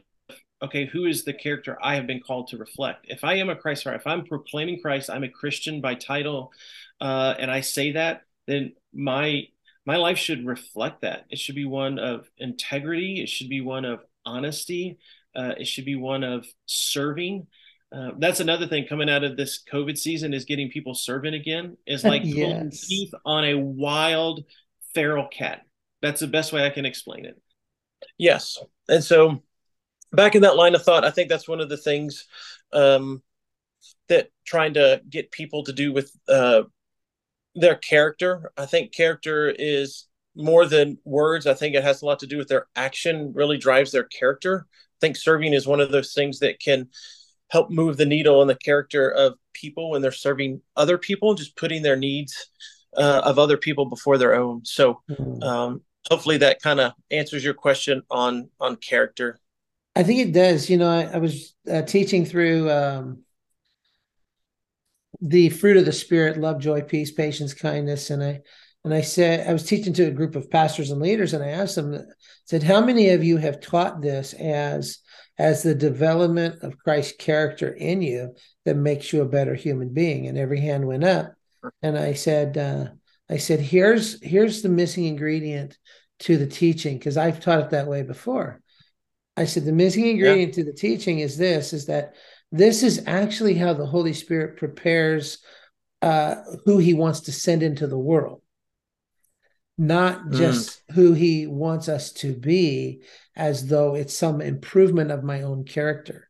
okay, 0.62 0.86
who 0.86 1.04
is 1.04 1.24
the 1.24 1.32
character 1.32 1.76
I 1.82 1.96
have 1.96 2.06
been 2.06 2.20
called 2.20 2.48
to 2.48 2.56
reflect? 2.56 3.06
If 3.08 3.24
I 3.24 3.34
am 3.34 3.50
a 3.50 3.56
Christ 3.56 3.86
if 3.86 4.06
I'm 4.06 4.24
proclaiming 4.24 4.80
Christ, 4.80 5.10
I'm 5.10 5.24
a 5.24 5.28
Christian 5.28 5.80
by 5.80 5.94
title, 5.94 6.52
uh, 7.00 7.34
and 7.38 7.50
I 7.50 7.60
say 7.60 7.92
that, 7.92 8.22
then 8.46 8.72
my 8.92 9.48
my 9.84 9.96
life 9.96 10.18
should 10.18 10.44
reflect 10.46 11.02
that. 11.02 11.26
It 11.30 11.38
should 11.38 11.54
be 11.54 11.64
one 11.64 11.98
of 11.98 12.28
integrity. 12.38 13.22
It 13.22 13.28
should 13.28 13.48
be 13.48 13.60
one 13.60 13.84
of 13.84 14.00
honesty. 14.24 14.98
Uh, 15.34 15.54
it 15.58 15.66
should 15.66 15.84
be 15.84 15.94
one 15.94 16.24
of 16.24 16.46
serving. 16.66 17.46
Uh, 17.92 18.10
that's 18.18 18.40
another 18.40 18.66
thing 18.66 18.86
coming 18.86 19.08
out 19.08 19.24
of 19.24 19.36
this 19.36 19.62
COVID 19.72 19.96
season 19.96 20.34
is 20.34 20.44
getting 20.44 20.70
people 20.70 20.94
serving 20.94 21.34
again. 21.34 21.76
Is 21.86 22.04
like 22.04 22.22
yes. 22.24 22.34
pulling 22.34 22.70
teeth 22.70 23.14
on 23.24 23.44
a 23.44 23.54
wild 23.54 24.44
feral 24.94 25.28
cat. 25.28 25.62
That's 26.02 26.20
the 26.20 26.26
best 26.26 26.52
way 26.52 26.66
I 26.66 26.70
can 26.70 26.86
explain 26.86 27.24
it. 27.24 27.40
Yes, 28.18 28.58
and 28.88 29.02
so 29.02 29.42
back 30.12 30.34
in 30.34 30.42
that 30.42 30.56
line 30.56 30.74
of 30.74 30.82
thought, 30.82 31.04
I 31.04 31.10
think 31.10 31.28
that's 31.28 31.48
one 31.48 31.60
of 31.60 31.68
the 31.68 31.76
things 31.76 32.26
um, 32.72 33.22
that 34.08 34.30
trying 34.44 34.74
to 34.74 35.00
get 35.08 35.30
people 35.30 35.64
to 35.64 35.72
do 35.72 35.92
with 35.92 36.10
uh, 36.28 36.62
their 37.54 37.76
character. 37.76 38.52
I 38.56 38.66
think 38.66 38.92
character 38.92 39.48
is 39.48 40.06
more 40.34 40.66
than 40.66 40.98
words. 41.04 41.46
I 41.46 41.54
think 41.54 41.74
it 41.74 41.82
has 41.82 42.02
a 42.02 42.06
lot 42.06 42.18
to 42.20 42.26
do 42.26 42.36
with 42.36 42.48
their 42.48 42.66
action, 42.76 43.32
really 43.34 43.58
drives 43.58 43.92
their 43.92 44.04
character. 44.04 44.66
I 44.70 44.98
think 45.00 45.16
serving 45.16 45.54
is 45.54 45.66
one 45.66 45.80
of 45.80 45.90
those 45.90 46.12
things 46.12 46.40
that 46.40 46.60
can 46.60 46.88
help 47.48 47.70
move 47.70 47.96
the 47.96 48.06
needle 48.06 48.42
in 48.42 48.48
the 48.48 48.56
character 48.56 49.10
of 49.10 49.34
people 49.52 49.90
when 49.90 50.02
they're 50.02 50.12
serving 50.12 50.60
other 50.76 50.98
people, 50.98 51.34
just 51.34 51.56
putting 51.56 51.82
their 51.82 51.96
needs 51.96 52.50
uh, 52.96 53.22
of 53.24 53.38
other 53.38 53.56
people 53.56 53.86
before 53.86 54.18
their 54.18 54.34
own. 54.34 54.64
So, 54.64 55.00
mm-hmm. 55.10 55.42
um, 55.42 55.82
hopefully, 56.08 56.38
that 56.38 56.60
kind 56.60 56.80
of 56.80 56.92
answers 57.10 57.44
your 57.44 57.54
question 57.54 58.02
on 58.10 58.48
on 58.60 58.76
character. 58.76 59.38
I 59.94 60.02
think 60.02 60.20
it 60.20 60.32
does. 60.32 60.68
You 60.68 60.78
know, 60.78 60.90
I, 60.90 61.04
I 61.04 61.18
was 61.18 61.54
uh, 61.70 61.82
teaching 61.82 62.24
through 62.24 62.70
um, 62.70 63.22
the 65.20 65.50
fruit 65.50 65.76
of 65.76 65.84
the 65.84 65.92
spirit: 65.92 66.36
love, 66.36 66.60
joy, 66.60 66.82
peace, 66.82 67.10
patience, 67.10 67.54
kindness, 67.54 68.10
and 68.10 68.22
I 68.22 68.40
and 68.86 68.94
I 68.94 69.00
said 69.00 69.48
I 69.48 69.52
was 69.52 69.64
teaching 69.64 69.92
to 69.94 70.06
a 70.06 70.12
group 70.12 70.36
of 70.36 70.48
pastors 70.48 70.92
and 70.92 71.02
leaders, 71.02 71.34
and 71.34 71.42
I 71.42 71.48
asked 71.48 71.74
them, 71.74 72.06
said, 72.44 72.62
"How 72.62 72.80
many 72.80 73.10
of 73.10 73.24
you 73.24 73.36
have 73.36 73.60
taught 73.60 74.00
this 74.00 74.32
as 74.34 74.98
as 75.38 75.64
the 75.64 75.74
development 75.74 76.62
of 76.62 76.78
Christ's 76.78 77.16
character 77.18 77.68
in 77.68 78.00
you 78.00 78.36
that 78.64 78.76
makes 78.76 79.12
you 79.12 79.22
a 79.22 79.28
better 79.28 79.56
human 79.56 79.88
being?" 79.88 80.28
And 80.28 80.38
every 80.38 80.60
hand 80.60 80.86
went 80.86 81.02
up, 81.02 81.34
and 81.82 81.98
I 81.98 82.12
said, 82.12 82.56
uh, 82.56 82.90
"I 83.28 83.38
said 83.38 83.58
here's 83.58 84.22
here's 84.22 84.62
the 84.62 84.68
missing 84.68 85.04
ingredient 85.06 85.76
to 86.20 86.36
the 86.36 86.46
teaching 86.46 86.96
because 86.96 87.16
I've 87.16 87.40
taught 87.40 87.62
it 87.62 87.70
that 87.70 87.88
way 87.88 88.04
before." 88.04 88.62
I 89.36 89.46
said 89.46 89.64
the 89.64 89.72
missing 89.72 90.06
ingredient 90.06 90.56
yeah. 90.56 90.62
to 90.62 90.70
the 90.70 90.78
teaching 90.78 91.18
is 91.18 91.36
this: 91.36 91.72
is 91.72 91.86
that 91.86 92.14
this 92.52 92.84
is 92.84 93.02
actually 93.08 93.54
how 93.54 93.74
the 93.74 93.84
Holy 93.84 94.12
Spirit 94.12 94.58
prepares 94.58 95.38
uh, 96.02 96.36
who 96.64 96.78
He 96.78 96.94
wants 96.94 97.22
to 97.22 97.32
send 97.32 97.64
into 97.64 97.88
the 97.88 97.98
world. 97.98 98.42
Not 99.78 100.26
Mm. 100.26 100.36
just 100.38 100.82
who 100.92 101.12
he 101.12 101.46
wants 101.46 101.88
us 101.88 102.12
to 102.12 102.34
be 102.34 103.02
as 103.34 103.66
though 103.66 103.94
it's 103.94 104.16
some 104.16 104.40
improvement 104.40 105.10
of 105.10 105.22
my 105.22 105.42
own 105.42 105.64
character. 105.64 106.28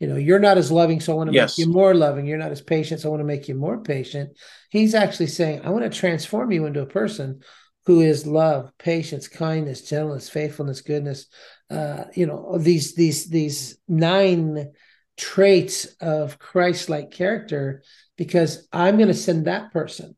You 0.00 0.06
know, 0.08 0.16
you're 0.16 0.38
not 0.38 0.58
as 0.58 0.70
loving, 0.70 1.00
so 1.00 1.12
I 1.12 1.16
want 1.16 1.28
to 1.28 1.34
Yes. 1.34 1.58
make 1.58 1.66
you 1.66 1.72
more 1.72 1.94
loving. 1.94 2.26
You're 2.26 2.38
not 2.38 2.52
as 2.52 2.60
patient, 2.60 3.00
so 3.00 3.08
I 3.08 3.10
want 3.10 3.20
to 3.20 3.24
make 3.24 3.48
you 3.48 3.54
more 3.54 3.82
patient. 3.82 4.36
He's 4.70 4.94
actually 4.94 5.26
saying, 5.28 5.62
I 5.64 5.70
want 5.70 5.84
to 5.84 5.98
transform 5.98 6.52
you 6.52 6.66
into 6.66 6.82
a 6.82 6.86
person 6.86 7.42
who 7.86 8.00
is 8.00 8.26
love, 8.26 8.70
patience, 8.78 9.28
kindness, 9.28 9.82
gentleness, 9.82 10.28
faithfulness, 10.28 10.82
goodness. 10.82 11.26
Uh, 11.70 12.04
you 12.14 12.26
know, 12.26 12.58
these 12.58 12.94
these 12.94 13.28
these 13.28 13.78
nine 13.88 14.72
traits 15.16 15.86
of 16.00 16.38
Christ-like 16.38 17.10
character, 17.10 17.82
because 18.16 18.68
I'm 18.72 18.96
going 18.96 19.08
to 19.08 19.14
send 19.14 19.46
that 19.46 19.72
person 19.72 20.16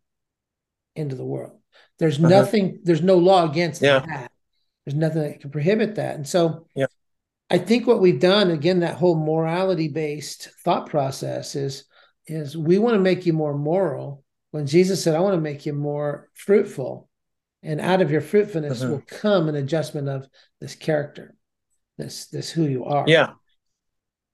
into 0.95 1.15
the 1.15 1.25
world. 1.25 1.60
There's 2.01 2.19
Uh-huh. 2.19 2.29
nothing, 2.29 2.81
there's 2.83 3.03
no 3.03 3.17
law 3.19 3.49
against 3.49 3.81
Yeah. 3.83 4.01
that. 4.01 4.33
There's 4.85 4.97
nothing 4.97 5.23
that 5.23 5.41
can 5.41 5.51
prohibit 5.51 5.95
that. 5.97 6.17
And 6.17 6.27
so 6.27 6.67
Yeah. 6.75 6.87
I 7.51 7.59
think 7.59 7.87
what 7.87 8.01
we've 8.01 8.19
done, 8.19 8.51
again, 8.51 8.81
that 8.81 8.97
whole 8.97 9.17
morality 9.17 9.87
based 9.89 10.49
thought 10.65 10.89
process 10.89 11.55
is 11.55 11.85
is 12.27 12.57
we 12.57 12.79
want 12.79 12.95
to 12.95 13.01
make 13.01 13.27
you 13.27 13.33
more 13.33 13.55
moral. 13.57 14.23
When 14.53 14.67
Jesus 14.67 15.03
said, 15.03 15.15
I 15.17 15.21
want 15.21 15.35
to 15.35 15.41
make 15.41 15.67
you 15.67 15.73
more 15.73 16.29
fruitful, 16.35 17.09
and 17.63 17.81
out 17.81 18.01
of 18.03 18.11
your 18.13 18.21
fruitfulness 18.21 18.83
Mhm. 18.83 18.91
will 18.91 19.03
come 19.07 19.49
an 19.49 19.57
adjustment 19.57 20.09
of 20.09 20.29
this 20.61 20.75
character, 20.77 21.35
this 21.99 22.27
this 22.27 22.51
who 22.51 22.65
you 22.67 22.85
are. 22.85 23.05
Yeah. 23.09 23.33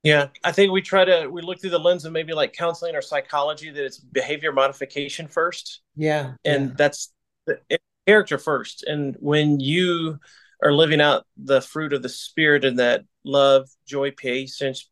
Yeah. 0.02 0.28
I 0.44 0.52
think 0.52 0.72
we 0.72 0.82
try 0.82 1.04
to 1.04 1.26
we 1.28 1.40
look 1.42 1.60
through 1.60 1.70
the 1.70 1.80
lens 1.80 2.04
of 2.04 2.12
maybe 2.12 2.32
like 2.34 2.52
counseling 2.52 2.94
or 2.94 3.02
psychology 3.02 3.70
that 3.70 3.84
it's 3.84 3.98
behavior 3.98 4.52
modification 4.52 5.26
first. 5.26 5.80
Yeah. 5.96 6.34
And 6.44 6.68
yeah. 6.68 6.74
that's 6.76 7.12
character 8.06 8.38
first. 8.38 8.84
And 8.84 9.16
when 9.20 9.60
you 9.60 10.18
are 10.62 10.72
living 10.72 11.00
out 11.00 11.26
the 11.36 11.60
fruit 11.60 11.92
of 11.92 12.02
the 12.02 12.08
spirit 12.08 12.64
and 12.64 12.78
that 12.78 13.04
love, 13.24 13.68
joy, 13.86 14.10
patience, 14.10 14.88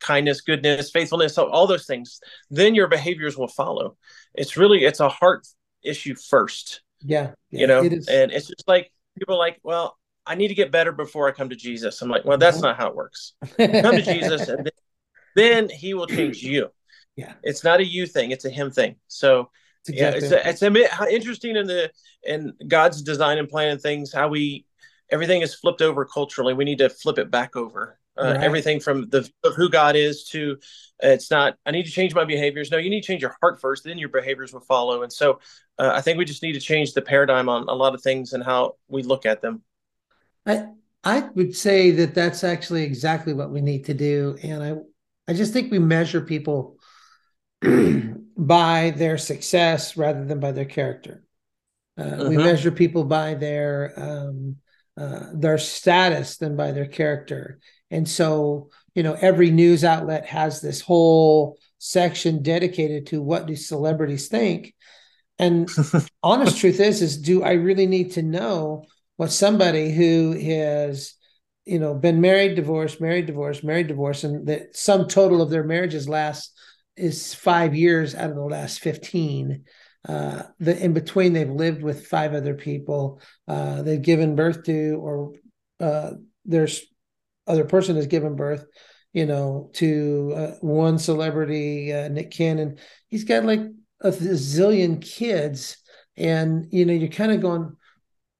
kindness, 0.00 0.40
goodness, 0.40 0.90
faithfulness, 0.90 1.36
all 1.38 1.66
those 1.66 1.86
things, 1.86 2.20
then 2.50 2.74
your 2.74 2.88
behaviors 2.88 3.36
will 3.36 3.48
follow. 3.48 3.96
It's 4.34 4.56
really 4.56 4.84
it's 4.84 5.00
a 5.00 5.08
heart 5.08 5.46
issue 5.82 6.14
first. 6.14 6.82
yeah, 7.02 7.32
yeah, 7.50 7.60
you 7.60 7.66
know 7.66 7.80
it 7.82 8.08
and 8.08 8.30
it's 8.32 8.46
just 8.48 8.68
like 8.68 8.92
people 9.18 9.34
are 9.34 9.38
like 9.38 9.58
well 9.62 9.96
i 10.26 10.34
need 10.34 10.48
to 10.48 10.54
get 10.54 10.70
better 10.70 10.92
before 10.92 11.26
i 11.26 11.32
come 11.32 11.48
to 11.48 11.56
jesus 11.56 12.02
i'm 12.02 12.10
like 12.10 12.24
well 12.26 12.36
that's 12.36 12.58
Mhm. 12.58 12.62
not 12.62 12.76
how 12.76 12.88
it 12.88 12.94
works 12.94 13.32
come 13.56 13.96
to 13.96 14.02
jesus 14.02 14.48
and 14.48 14.64
then, 14.66 14.72
then 15.34 15.68
he 15.70 15.94
will 15.94 16.06
change 16.06 16.42
you 16.42 16.68
Yeah. 17.16 17.32
it's 17.42 17.64
not 17.64 17.80
a 17.80 17.84
you 17.84 18.06
thing 18.06 18.30
it's 18.30 18.44
a 18.44 18.50
him 18.50 18.70
thing 18.70 18.96
so 19.08 19.50
Yeah 19.94 20.10
it's 20.10 20.30
a, 20.30 20.48
it's 20.48 20.62
a 20.62 21.12
interesting 21.12 21.56
in 21.56 21.66
the 21.66 21.90
in 22.22 22.52
god's 22.68 23.02
design 23.02 23.38
and 23.38 23.48
plan 23.48 23.68
and 23.68 23.80
things 23.80 24.12
how 24.12 24.28
we 24.28 24.64
everything 25.10 25.42
is 25.42 25.54
flipped 25.54 25.82
over 25.82 26.04
culturally. 26.04 26.54
We 26.54 26.64
need 26.64 26.78
to 26.78 26.88
flip 26.88 27.18
it 27.18 27.30
back 27.30 27.56
over. 27.56 27.98
Uh, 28.16 28.34
Right. 28.34 28.42
everything 28.42 28.80
from 28.80 29.08
the 29.08 29.28
of 29.44 29.54
who 29.54 29.70
god 29.70 29.96
is 29.96 30.24
to 30.24 30.58
uh, 31.02 31.08
it's 31.08 31.30
not 31.30 31.56
i 31.64 31.70
need 31.70 31.86
to 31.86 31.92
change 31.92 32.14
my 32.14 32.24
behaviors. 32.24 32.70
No 32.70 32.76
you 32.76 32.90
need 32.90 33.02
to 33.02 33.06
change 33.06 33.22
your 33.22 33.34
heart 33.40 33.60
first 33.60 33.84
then 33.84 33.98
your 33.98 34.08
behaviors 34.08 34.52
will 34.52 34.60
follow. 34.60 35.02
And 35.02 35.12
so 35.12 35.38
uh, 35.78 35.92
i 35.94 36.00
think 36.00 36.18
we 36.18 36.24
just 36.24 36.42
need 36.42 36.52
to 36.52 36.60
change 36.60 36.92
the 36.92 37.02
paradigm 37.02 37.48
on 37.48 37.68
a 37.68 37.72
lot 37.72 37.94
of 37.94 38.02
things 38.02 38.32
and 38.32 38.42
how 38.44 38.74
we 38.88 39.02
look 39.02 39.24
at 39.26 39.40
them. 39.40 39.62
I 40.44 40.66
I 41.02 41.20
would 41.34 41.56
say 41.56 41.92
that 41.92 42.14
that's 42.14 42.44
actually 42.44 42.82
exactly 42.82 43.32
what 43.32 43.50
we 43.50 43.62
need 43.62 43.84
to 43.86 43.94
do, 43.94 44.36
and 44.42 44.62
I 44.62 44.76
I 45.30 45.34
just 45.34 45.52
think 45.52 45.70
we 45.70 45.78
measure 45.78 46.20
people 46.20 46.76
by 48.46 48.90
their 48.96 49.18
success 49.18 49.96
rather 49.96 50.24
than 50.24 50.40
by 50.40 50.52
their 50.52 50.64
character. 50.64 51.22
Uh, 51.98 52.24
We 52.28 52.36
Mhm. 52.36 52.44
measure 52.44 52.70
people 52.70 53.04
by 53.04 53.34
their 53.34 53.92
um, 53.96 54.56
uh, 54.96 55.30
their 55.34 55.58
status 55.58 56.36
than 56.38 56.56
by 56.56 56.72
their 56.72 56.86
character, 56.86 57.58
and 57.90 58.08
so 58.08 58.70
you 58.94 59.02
know 59.02 59.14
every 59.14 59.50
news 59.50 59.84
outlet 59.84 60.26
has 60.26 60.60
this 60.60 60.80
whole 60.80 61.58
section 61.78 62.42
dedicated 62.42 63.06
to 63.06 63.22
what 63.22 63.46
do 63.46 63.56
celebrities 63.56 64.28
think, 64.28 64.74
and 65.38 65.68
honest 66.22 66.58
truth 66.58 66.80
is 66.80 67.00
is 67.02 67.16
do 67.18 67.42
i 67.42 67.52
really 67.52 67.86
need 67.86 68.12
to 68.12 68.22
know 68.22 68.84
what 69.16 69.32
somebody 69.32 69.90
who 69.90 70.32
has 70.32 71.14
you 71.64 71.78
know 71.78 71.94
been 71.94 72.20
married 72.20 72.56
divorced 72.56 73.00
married 73.00 73.26
divorced 73.26 73.64
married 73.64 73.86
divorced 73.88 74.24
and 74.24 74.46
the 74.46 74.68
sum 74.72 75.08
total 75.08 75.40
of 75.40 75.50
their 75.50 75.64
marriages 75.64 76.08
last 76.08 76.52
is 77.00 77.34
five 77.34 77.74
years 77.74 78.14
out 78.14 78.30
of 78.30 78.36
the 78.36 78.42
last 78.42 78.80
15 78.80 79.64
uh 80.08 80.42
the 80.58 80.82
in 80.82 80.94
between 80.94 81.32
they've 81.32 81.50
lived 81.50 81.82
with 81.82 82.06
five 82.06 82.32
other 82.34 82.54
people. 82.54 83.20
Uh 83.46 83.82
they've 83.82 84.00
given 84.00 84.36
birth 84.36 84.64
to 84.64 84.94
or 84.94 85.32
uh 85.78 86.12
there's 86.44 86.82
other 87.46 87.64
person 87.64 87.96
has 87.96 88.06
given 88.06 88.36
birth 88.36 88.64
you 89.12 89.26
know 89.26 89.70
to 89.74 90.32
uh, 90.36 90.50
one 90.60 90.98
celebrity 90.98 91.92
uh, 91.92 92.08
nick 92.08 92.30
cannon. 92.30 92.78
He's 93.08 93.24
got 93.24 93.44
like 93.44 93.60
a 94.00 94.10
zillion 94.10 95.02
kids. 95.02 95.76
And 96.16 96.66
you 96.70 96.84
know 96.84 96.92
you're 96.92 97.08
kind 97.08 97.32
of 97.32 97.40
going 97.40 97.76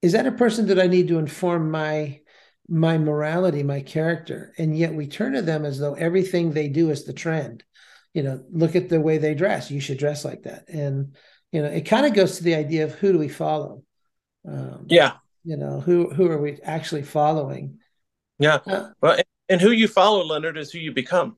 is 0.02 0.12
that 0.12 0.26
a 0.26 0.32
person 0.32 0.66
that 0.68 0.80
i 0.80 0.86
need 0.86 1.08
to 1.08 1.18
inform 1.18 1.70
my 1.70 2.20
my 2.68 2.96
morality 2.96 3.62
my 3.62 3.80
character? 3.80 4.54
And 4.56 4.76
yet 4.78 4.94
we 4.94 5.06
turn 5.06 5.32
to 5.32 5.42
them 5.42 5.64
as 5.64 5.78
though 5.78 5.94
everything 5.94 6.52
they 6.52 6.68
do 6.68 6.90
is 6.90 7.04
the 7.04 7.12
trend 7.12 7.64
you 8.14 8.22
know 8.22 8.42
look 8.50 8.76
at 8.76 8.88
the 8.88 9.00
way 9.00 9.18
they 9.18 9.34
dress. 9.34 9.70
You 9.70 9.80
should 9.80 9.98
dress 9.98 10.24
like 10.24 10.42
that. 10.42 10.68
And 10.68 11.14
you 11.52 11.62
know 11.62 11.68
it 11.68 11.82
kind 11.82 12.06
of 12.06 12.14
goes 12.14 12.38
to 12.38 12.44
the 12.44 12.54
idea 12.54 12.84
of 12.84 12.94
who 12.94 13.12
do 13.12 13.18
we 13.18 13.28
follow? 13.28 13.82
Um, 14.48 14.86
yeah. 14.88 15.14
you 15.44 15.56
know 15.56 15.80
who 15.80 16.10
who 16.10 16.26
are 16.30 16.40
we 16.40 16.58
actually 16.62 17.02
following? 17.02 17.78
Yeah. 18.38 18.60
Uh, 18.66 18.90
well 19.00 19.18
and, 19.48 19.60
who 19.60 19.70
you 19.70 19.88
follow 19.88 20.24
leonard 20.24 20.56
is 20.56 20.70
who 20.70 20.78
you 20.78 20.92
become. 20.92 21.36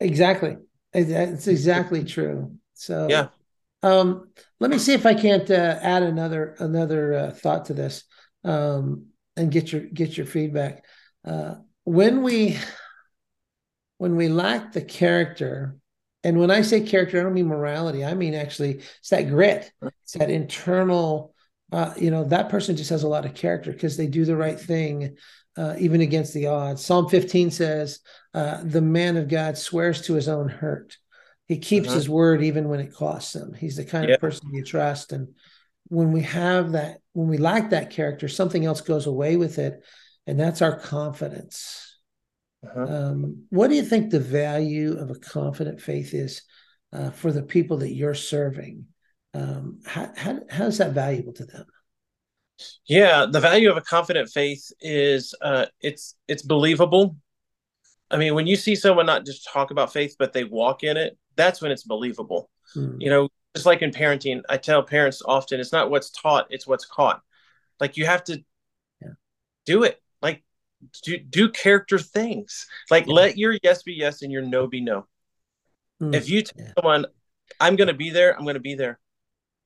Exactly. 0.00 0.56
It's 0.92 1.46
exactly 1.46 2.04
true. 2.04 2.56
So 2.74 3.06
Yeah. 3.08 3.28
um 3.82 4.28
let 4.60 4.70
me 4.70 4.78
see 4.78 4.92
if 4.92 5.06
i 5.06 5.14
can't 5.14 5.50
uh, 5.50 5.78
add 5.80 6.02
another 6.02 6.54
another 6.58 7.14
uh, 7.14 7.30
thought 7.30 7.64
to 7.66 7.74
this 7.74 8.04
um 8.44 9.06
and 9.36 9.50
get 9.50 9.72
your 9.72 9.82
get 9.82 10.16
your 10.16 10.26
feedback. 10.26 10.84
Uh 11.24 11.54
when 11.84 12.22
we 12.22 12.58
when 13.98 14.16
we 14.16 14.28
lack 14.28 14.72
the 14.72 14.82
character 14.82 15.76
and 16.24 16.38
when 16.38 16.50
i 16.50 16.62
say 16.62 16.80
character 16.80 17.18
i 17.18 17.22
don't 17.22 17.34
mean 17.34 17.46
morality. 17.46 18.04
I 18.04 18.14
mean 18.14 18.34
actually 18.34 18.80
it's 18.98 19.08
that 19.10 19.28
grit 19.28 19.70
it's 20.04 20.12
that 20.14 20.30
internal 20.30 21.34
uh 21.72 21.94
you 21.96 22.10
know 22.10 22.24
that 22.24 22.48
person 22.48 22.76
just 22.76 22.90
has 22.90 23.02
a 23.02 23.08
lot 23.08 23.24
of 23.24 23.34
character 23.34 23.72
because 23.72 23.96
they 23.96 24.06
do 24.06 24.24
the 24.24 24.36
right 24.36 24.58
thing 24.58 25.16
uh, 25.54 25.74
even 25.78 26.00
against 26.00 26.32
the 26.32 26.46
odds. 26.46 26.82
Psalm 26.82 27.10
15 27.10 27.50
says 27.50 28.00
uh, 28.32 28.62
the 28.64 28.80
man 28.80 29.18
of 29.18 29.28
god 29.28 29.58
swears 29.58 30.00
to 30.02 30.14
his 30.14 30.26
own 30.26 30.48
hurt. 30.48 30.96
He 31.46 31.58
keeps 31.58 31.90
Mhm. 31.90 31.94
his 31.94 32.08
word 32.08 32.42
even 32.42 32.70
when 32.70 32.80
it 32.80 32.94
costs 32.94 33.34
him. 33.36 33.52
He's 33.52 33.76
the 33.76 33.84
kind 33.84 34.08
Yeah. 34.08 34.14
of 34.14 34.20
person 34.20 34.48
you 34.50 34.64
trust. 34.64 35.12
And 35.12 35.34
when 35.88 36.10
we 36.10 36.22
have 36.22 36.72
that 36.72 37.00
when 37.12 37.28
we 37.28 37.36
lack 37.36 37.68
that 37.70 37.90
character 37.90 38.28
something 38.28 38.64
else 38.64 38.80
goes 38.80 39.06
away 39.06 39.36
with 39.36 39.58
it 39.58 39.84
and 40.26 40.40
that's 40.40 40.62
our 40.62 40.78
confidence 40.78 41.91
Uh-huh. 42.64 42.82
um, 42.82 43.44
what 43.50 43.68
do 43.68 43.74
you 43.74 43.82
think 43.82 44.10
the 44.10 44.20
value 44.20 44.96
of 44.98 45.10
a 45.10 45.16
confident 45.16 45.80
faith 45.80 46.14
is 46.14 46.42
uh, 46.92 47.10
for 47.10 47.32
the 47.32 47.42
people 47.42 47.78
that 47.78 47.92
you're 47.92 48.14
serving? 48.14 48.86
Um, 49.34 49.80
how, 49.84 50.12
how, 50.16 50.40
how 50.50 50.66
is 50.66 50.78
that 50.78 50.92
valuable 50.92 51.32
to 51.34 51.44
them? 51.44 51.66
Yeah, 52.86 53.26
the 53.30 53.40
value 53.40 53.70
of 53.70 53.76
a 53.76 53.80
confident 53.80 54.28
faith 54.28 54.70
is 54.80 55.34
uh, 55.40 55.66
it's 55.80 56.16
it's 56.28 56.42
believable. 56.42 57.16
I 58.10 58.18
mean, 58.18 58.34
when 58.34 58.46
you 58.46 58.56
see 58.56 58.76
someone 58.76 59.06
not 59.06 59.24
just 59.24 59.48
talk 59.50 59.70
about 59.70 59.92
faith, 59.92 60.16
but 60.18 60.32
they 60.32 60.44
walk 60.44 60.82
in 60.82 60.96
it, 60.96 61.18
that's 61.34 61.62
when 61.62 61.72
it's 61.72 61.82
believable. 61.82 62.50
Hmm. 62.74 63.00
You 63.00 63.10
know, 63.10 63.28
just 63.54 63.66
like 63.66 63.82
in 63.82 63.90
parenting, 63.90 64.42
I 64.48 64.58
tell 64.58 64.82
parents 64.82 65.22
often, 65.24 65.60
it's 65.60 65.72
not 65.72 65.90
what's 65.90 66.10
taught, 66.10 66.46
it's 66.50 66.66
what's 66.66 66.84
caught. 66.84 67.22
Like 67.80 67.96
you 67.96 68.06
have 68.06 68.22
to 68.24 68.44
Yeah. 69.00 69.14
do 69.66 69.82
it. 69.84 70.00
Like 70.20 70.44
do 71.02 71.18
do 71.18 71.48
character 71.48 71.98
things. 71.98 72.66
Like 72.90 73.06
let 73.06 73.38
your 73.38 73.56
yes 73.62 73.82
be 73.82 73.94
yes 73.94 74.22
and 74.22 74.32
your 74.32 74.42
no 74.42 74.66
be 74.66 74.80
no. 74.80 75.06
Hmm. 76.00 76.14
If 76.14 76.28
you 76.28 76.42
tell 76.42 76.64
Yeah. 76.64 76.72
someone, 76.78 77.06
I'm 77.60 77.76
going 77.76 77.88
to 77.88 77.94
be 77.94 78.10
there, 78.10 78.36
I'm 78.36 78.44
going 78.44 78.54
to 78.54 78.60
be 78.60 78.74
there. 78.74 78.98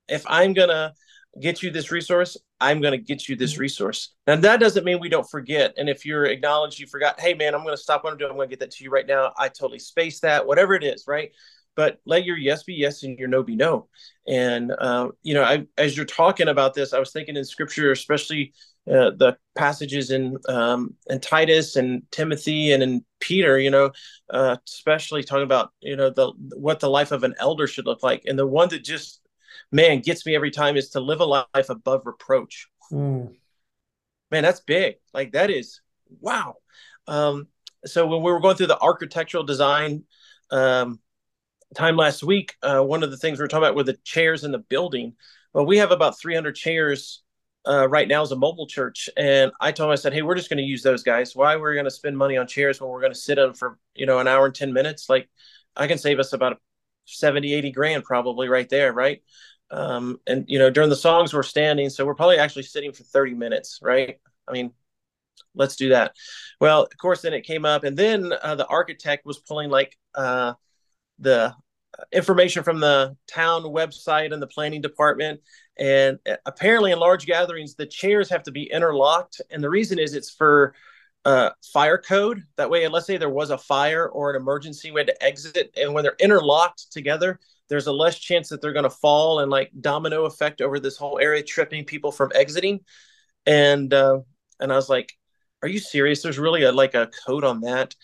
If 0.07 0.23
I'm 0.27 0.53
going 0.53 0.69
to 0.69 0.93
get 1.39 1.61
you 1.61 1.69
this 1.71 1.91
resource, 1.91 2.37
I'm 2.59 2.81
going 2.81 2.93
to 2.93 2.97
get 2.97 3.27
you 3.27 3.35
this 3.35 3.57
resource. 3.57 4.13
Now, 4.25 4.37
that 4.37 4.59
doesn't 4.59 4.85
mean 4.85 4.99
we 4.99 5.09
don't 5.09 5.29
forget. 5.29 5.73
And 5.77 5.89
if 5.89 6.05
you're 6.05 6.25
acknowledged, 6.25 6.79
you 6.79 6.87
forgot, 6.87 7.19
hey, 7.19 7.33
man, 7.33 7.53
I'm 7.53 7.63
going 7.63 7.75
to 7.75 7.81
stop 7.81 8.03
what 8.03 8.11
I'm 8.11 8.17
doing. 8.17 8.31
I'm 8.31 8.37
going 8.37 8.49
to 8.49 8.55
get 8.55 8.59
that 8.61 8.71
to 8.71 8.83
you 8.83 8.89
right 8.89 9.05
now. 9.05 9.33
I 9.37 9.49
totally 9.49 9.79
spaced 9.79 10.23
that, 10.23 10.47
whatever 10.47 10.73
it 10.73 10.83
is, 10.83 11.03
right? 11.07 11.31
But 11.75 11.99
let 12.05 12.25
your 12.25 12.37
yes 12.37 12.63
be 12.63 12.73
yes 12.73 13.03
and 13.03 13.19
your 13.19 13.27
no 13.27 13.43
be 13.43 13.55
no. 13.55 13.87
And, 14.27 14.71
uh, 14.71 15.09
you 15.21 15.35
know, 15.35 15.43
I, 15.43 15.67
as 15.77 15.95
you're 15.95 16.07
talking 16.07 16.47
about 16.47 16.73
this, 16.73 16.93
I 16.93 16.99
was 16.99 17.11
thinking 17.11 17.35
in 17.35 17.45
scripture, 17.45 17.91
especially 17.91 18.53
uh, 18.89 19.11
the 19.11 19.37
passages 19.55 20.11
in 20.11 20.37
um, 20.47 20.95
in 21.09 21.19
Titus 21.19 21.75
and 21.75 22.03
Timothy 22.11 22.71
and 22.71 22.81
in 22.81 23.03
Peter, 23.19 23.59
you 23.59 23.69
know, 23.69 23.91
uh, 24.29 24.57
especially 24.67 25.23
talking 25.23 25.43
about 25.43 25.71
you 25.81 25.95
know 25.95 26.09
the 26.09 26.31
what 26.55 26.79
the 26.79 26.89
life 26.89 27.11
of 27.11 27.23
an 27.23 27.35
elder 27.39 27.67
should 27.67 27.85
look 27.85 28.01
like, 28.01 28.23
and 28.25 28.39
the 28.39 28.47
one 28.47 28.69
that 28.69 28.83
just 28.83 29.19
man 29.71 29.99
gets 29.99 30.25
me 30.25 30.35
every 30.35 30.51
time 30.51 30.77
is 30.77 30.89
to 30.91 31.01
live 31.01 31.19
a 31.19 31.25
life 31.25 31.69
above 31.69 32.03
reproach. 32.05 32.67
Mm. 32.91 33.35
Man, 34.31 34.43
that's 34.43 34.61
big. 34.61 34.95
Like 35.13 35.33
that 35.33 35.49
is 35.49 35.81
wow. 36.21 36.55
Um, 37.07 37.47
so 37.85 38.07
when 38.07 38.21
we 38.21 38.31
were 38.31 38.39
going 38.39 38.55
through 38.55 38.67
the 38.67 38.79
architectural 38.79 39.43
design 39.43 40.03
um, 40.51 40.99
time 41.75 41.97
last 41.97 42.23
week, 42.23 42.55
uh, 42.61 42.81
one 42.81 43.03
of 43.03 43.11
the 43.11 43.17
things 43.17 43.37
we 43.37 43.43
were 43.43 43.47
talking 43.47 43.65
about 43.65 43.75
were 43.75 43.83
the 43.83 43.97
chairs 44.03 44.43
in 44.43 44.51
the 44.51 44.59
building. 44.59 45.15
Well, 45.53 45.65
we 45.65 45.77
have 45.77 45.91
about 45.91 46.19
300 46.19 46.55
chairs 46.55 47.23
uh, 47.67 47.87
right 47.89 48.07
now 48.07 48.21
as 48.21 48.31
a 48.31 48.35
mobile 48.35 48.67
church, 48.67 49.09
and 49.17 49.51
I 49.59 49.71
told 49.71 49.89
him 49.89 49.93
I 49.93 49.95
said, 49.95 50.13
"Hey, 50.13 50.21
we're 50.21 50.35
just 50.35 50.49
going 50.49 50.57
to 50.57 50.63
use 50.63 50.83
those 50.83 51.03
guys. 51.03 51.35
Why 51.35 51.55
we're 51.57 51.73
going 51.73 51.85
to 51.85 51.91
spend 51.91 52.17
money 52.17 52.37
on 52.37 52.47
chairs 52.47 52.79
when 52.79 52.89
we're 52.89 53.01
going 53.01 53.13
to 53.13 53.19
sit 53.19 53.37
on 53.37 53.53
for 53.53 53.77
you 53.95 54.05
know 54.05 54.19
an 54.19 54.27
hour 54.27 54.45
and 54.45 54.55
10 54.55 54.71
minutes? 54.73 55.09
Like, 55.09 55.29
I 55.75 55.87
can 55.87 55.97
save 55.97 56.19
us 56.19 56.33
about 56.33 56.61
70, 57.05 57.53
80 57.53 57.71
grand 57.71 58.03
probably 58.03 58.47
right 58.47 58.69
there, 58.69 58.93
right? 58.93 59.21
Um, 59.69 60.19
and 60.25 60.45
you 60.47 60.59
know 60.59 60.69
during 60.69 60.89
the 60.89 60.95
songs 60.95 61.33
we're 61.33 61.43
standing, 61.43 61.89
so 61.89 62.05
we're 62.05 62.15
probably 62.15 62.37
actually 62.37 62.63
sitting 62.63 62.93
for 62.93 63.03
30 63.03 63.33
minutes, 63.33 63.79
right? 63.81 64.17
I 64.47 64.53
mean, 64.53 64.71
let's 65.53 65.75
do 65.75 65.89
that. 65.89 66.15
Well, 66.61 66.83
of 66.83 66.97
course, 66.97 67.21
then 67.21 67.33
it 67.33 67.41
came 67.41 67.65
up, 67.65 67.83
and 67.83 67.97
then 67.97 68.31
uh, 68.41 68.55
the 68.55 68.67
architect 68.67 69.25
was 69.25 69.39
pulling 69.39 69.69
like 69.69 69.97
uh, 70.15 70.53
the 71.19 71.53
information 72.11 72.63
from 72.63 72.79
the 72.79 73.15
town 73.27 73.63
website 73.63 74.33
and 74.33 74.41
the 74.41 74.47
planning 74.47 74.81
department. 74.81 75.41
And 75.79 76.19
uh, 76.29 76.35
apparently, 76.45 76.91
in 76.91 76.99
large 76.99 77.25
gatherings, 77.25 77.75
the 77.75 77.85
chairs 77.85 78.29
have 78.29 78.43
to 78.43 78.51
be 78.51 78.63
interlocked, 78.63 79.41
and 79.49 79.63
the 79.63 79.69
reason 79.69 79.99
is 79.99 80.13
it's 80.13 80.31
for 80.31 80.73
uh, 81.25 81.51
fire 81.73 81.97
code. 81.97 82.43
That 82.55 82.69
way, 82.69 82.87
let's 82.87 83.05
say 83.05 83.17
there 83.17 83.29
was 83.29 83.49
a 83.49 83.57
fire 83.57 84.07
or 84.07 84.29
an 84.31 84.41
emergency, 84.41 84.91
we 84.91 85.01
had 85.01 85.07
to 85.07 85.23
exit, 85.23 85.73
and 85.77 85.93
when 85.93 86.03
they're 86.03 86.15
interlocked 86.19 86.91
together, 86.91 87.39
there's 87.69 87.87
a 87.87 87.91
less 87.91 88.17
chance 88.17 88.49
that 88.49 88.61
they're 88.61 88.73
going 88.73 88.83
to 88.83 88.89
fall 88.89 89.41
and 89.41 89.51
like 89.51 89.71
domino 89.79 90.25
effect 90.25 90.61
over 90.61 90.79
this 90.79 90.97
whole 90.97 91.19
area, 91.19 91.43
tripping 91.43 91.85
people 91.85 92.11
from 92.11 92.31
exiting. 92.33 92.79
And 93.45 93.93
uh, 93.93 94.19
and 94.59 94.71
I 94.71 94.75
was 94.75 94.89
like, 94.89 95.13
are 95.61 95.67
you 95.67 95.79
serious? 95.79 96.21
There's 96.21 96.39
really 96.39 96.63
a 96.63 96.71
like 96.71 96.95
a 96.95 97.09
code 97.25 97.43
on 97.43 97.61
that. 97.61 97.95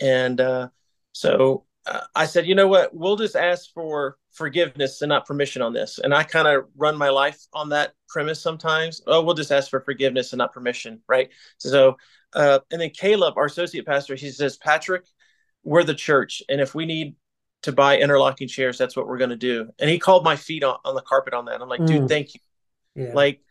And 0.00 0.40
uh, 0.40 0.68
so 1.12 1.64
uh, 1.86 2.02
I 2.14 2.26
said, 2.26 2.46
you 2.46 2.54
know 2.54 2.68
what? 2.68 2.94
We'll 2.94 3.16
just 3.16 3.36
ask 3.36 3.72
for 3.72 4.16
forgiveness 4.38 5.02
and 5.02 5.10
not 5.10 5.26
permission 5.26 5.60
on 5.60 5.74
this. 5.74 5.98
And 6.02 6.14
I 6.14 6.22
kind 6.22 6.48
of 6.48 6.64
run 6.74 6.96
my 6.96 7.10
life 7.10 7.38
on 7.52 7.68
that 7.68 7.92
premise 8.08 8.40
sometimes. 8.40 9.02
Oh, 9.06 9.22
we'll 9.22 9.34
just 9.34 9.52
ask 9.52 9.68
for 9.68 9.80
forgiveness 9.80 10.32
and 10.32 10.38
not 10.38 10.54
permission, 10.54 11.02
right? 11.06 11.28
So, 11.58 11.98
uh, 12.32 12.60
and 12.70 12.80
then 12.80 12.90
Caleb, 12.90 13.36
our 13.36 13.44
associate 13.44 13.84
pastor, 13.84 14.14
he 14.14 14.30
says, 14.30 14.56
Patrick, 14.56 15.04
we're 15.62 15.84
the 15.84 15.94
church, 15.94 16.42
and 16.48 16.60
if 16.60 16.74
we 16.74 16.86
need 16.86 17.16
to 17.62 17.72
buy 17.72 17.98
interlocking 17.98 18.48
chairs, 18.48 18.78
that's 18.78 18.96
what 18.96 19.06
we're 19.06 19.18
going 19.18 19.30
to 19.30 19.36
do. 19.36 19.68
And 19.78 19.90
he 19.90 19.98
called 19.98 20.24
my 20.24 20.36
feet 20.36 20.64
on, 20.64 20.78
on 20.84 20.94
the 20.94 21.02
carpet 21.02 21.34
on 21.34 21.44
that. 21.46 21.60
I'm 21.60 21.68
like, 21.68 21.80
mm. 21.80 21.88
dude, 21.88 22.08
thank 22.08 22.34
you. 22.34 22.40
Yeah. 22.94 23.12
Like, 23.12 23.42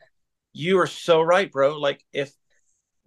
you 0.53 0.79
are 0.79 0.87
so 0.87 1.21
right, 1.21 1.51
bro. 1.51 1.77
Like, 1.77 2.03
if 2.13 2.31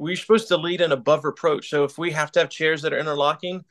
we're 0.01 0.17
supposed 0.17 0.49
to 0.49 0.57
lead 0.57 0.81
an 0.81 0.93
above 0.93 1.25
reproach. 1.25 1.69
So 1.69 1.85
if 1.85 1.99
we 1.99 2.11
have 2.13 2.33
to 2.33 2.41
have 2.41 2.49
chairs 2.49 2.81
that 2.83 2.95
are 2.95 2.99
interlocking, 2.99 3.65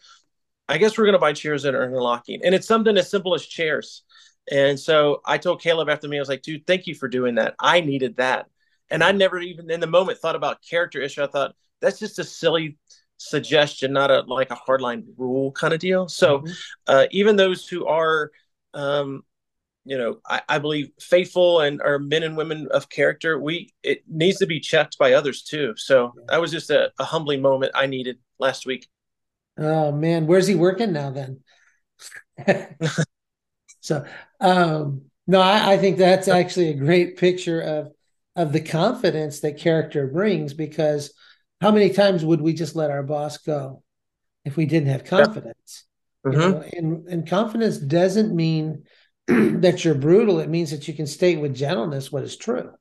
I 0.70 0.78
guess 0.78 0.98
we're 0.98 1.06
going 1.06 1.14
to 1.14 1.20
buy 1.20 1.34
chairs 1.34 1.64
that 1.64 1.74
are 1.74 1.84
interlocking. 1.84 2.42
And 2.44 2.54
it's 2.54 2.68
something 2.68 2.96
as 2.96 3.10
simple 3.10 3.34
as 3.34 3.46
chairs. 3.46 4.04
And 4.52 4.80
so 4.80 5.22
I 5.26 5.38
told 5.40 5.62
Caleb 5.62 5.90
after 5.90 6.08
me, 6.08 6.18
I 6.18 6.22
was 6.22 6.30
like, 6.30 6.44
dude, 6.44 6.66
thank 6.68 6.88
you 6.88 6.94
for 6.94 7.08
doing 7.08 7.36
that. 7.36 7.56
I 7.60 7.82
needed 7.82 8.18
that. 8.18 8.46
And 8.90 9.04
I 9.04 9.12
never 9.12 9.40
even 9.40 9.70
in 9.70 9.80
the 9.80 9.88
moment 9.88 10.20
thought 10.20 10.36
about 10.36 10.64
character 10.68 11.02
issue. 11.02 11.24
I 11.24 11.28
thought 11.28 11.56
that's 11.82 12.00
just 12.00 12.20
a 12.20 12.24
silly 12.24 12.78
suggestion, 13.18 13.94
not 13.94 14.12
a 14.12 14.22
like 14.22 14.52
a 14.52 14.56
hardline 14.56 15.06
rule 15.18 15.52
kind 15.52 15.74
of 15.74 15.80
deal. 15.80 16.08
So 16.08 16.40
mm-hmm. 16.40 16.54
uh, 16.88 17.06
even 17.12 17.36
those 17.36 17.68
who 17.68 17.86
are 17.88 18.32
um, 18.74 19.24
you 19.86 19.98
know 19.98 20.20
I, 20.28 20.42
I, 20.48 20.60
believe 20.60 20.92
faithful 21.00 21.62
and 21.62 21.82
are 21.82 21.98
men 22.00 22.24
and 22.24 22.38
women 22.38 22.68
of 22.72 22.90
character 22.90 23.40
we 23.40 23.74
it 23.82 24.04
needs 24.08 24.38
to 24.38 24.46
be 24.46 24.60
checked 24.60 24.98
by 25.00 25.14
others 25.14 25.42
too 25.42 25.74
so 25.78 26.14
that 26.28 26.40
was 26.40 26.52
just 26.52 26.70
a, 26.70 26.92
a 27.00 27.04
humbling 27.04 27.42
moment 27.42 27.72
i 27.76 27.88
needed 27.88 28.20
last 28.40 28.66
week 28.66 28.88
oh 29.60 29.92
man 29.92 30.28
where's 30.28 30.48
he 30.48 30.56
working 30.56 30.94
now 30.94 31.12
then 31.12 31.40
so 33.82 34.06
um 34.40 35.02
no 35.28 35.42
I, 35.42 35.74
I 35.74 35.78
think 35.78 35.98
that's 35.98 36.28
actually 36.28 36.70
a 36.70 36.78
great 36.78 37.18
picture 37.18 37.62
of 37.62 37.92
of 38.36 38.54
the 38.54 38.62
confidence 38.62 39.42
that 39.42 39.58
character 39.58 40.08
brings 40.08 40.54
because 40.54 41.14
how 41.62 41.72
many 41.72 41.90
times 41.90 42.24
would 42.24 42.42
we 42.42 42.54
just 42.54 42.76
let 42.76 42.92
our 42.92 43.04
boss 43.04 43.38
go 43.38 43.84
if 44.46 44.56
we 44.56 44.66
didn't 44.66 44.90
have 44.90 45.04
confidence 45.04 45.86
mm-hmm. 46.26 46.32
you 46.32 46.38
know? 46.38 46.64
and, 46.74 47.08
and 47.08 47.28
confidence 47.28 47.78
doesn't 47.78 48.36
mean 48.36 48.84
that 49.28 49.86
you're 49.86 49.96
brutal, 49.96 50.40
it 50.40 50.50
means 50.50 50.72
that 50.72 50.88
you 50.88 50.94
can 50.94 51.06
state 51.06 51.40
with 51.40 51.56
gentleness 51.56 52.12
what 52.12 52.24
is 52.24 52.36
true. 52.36 52.72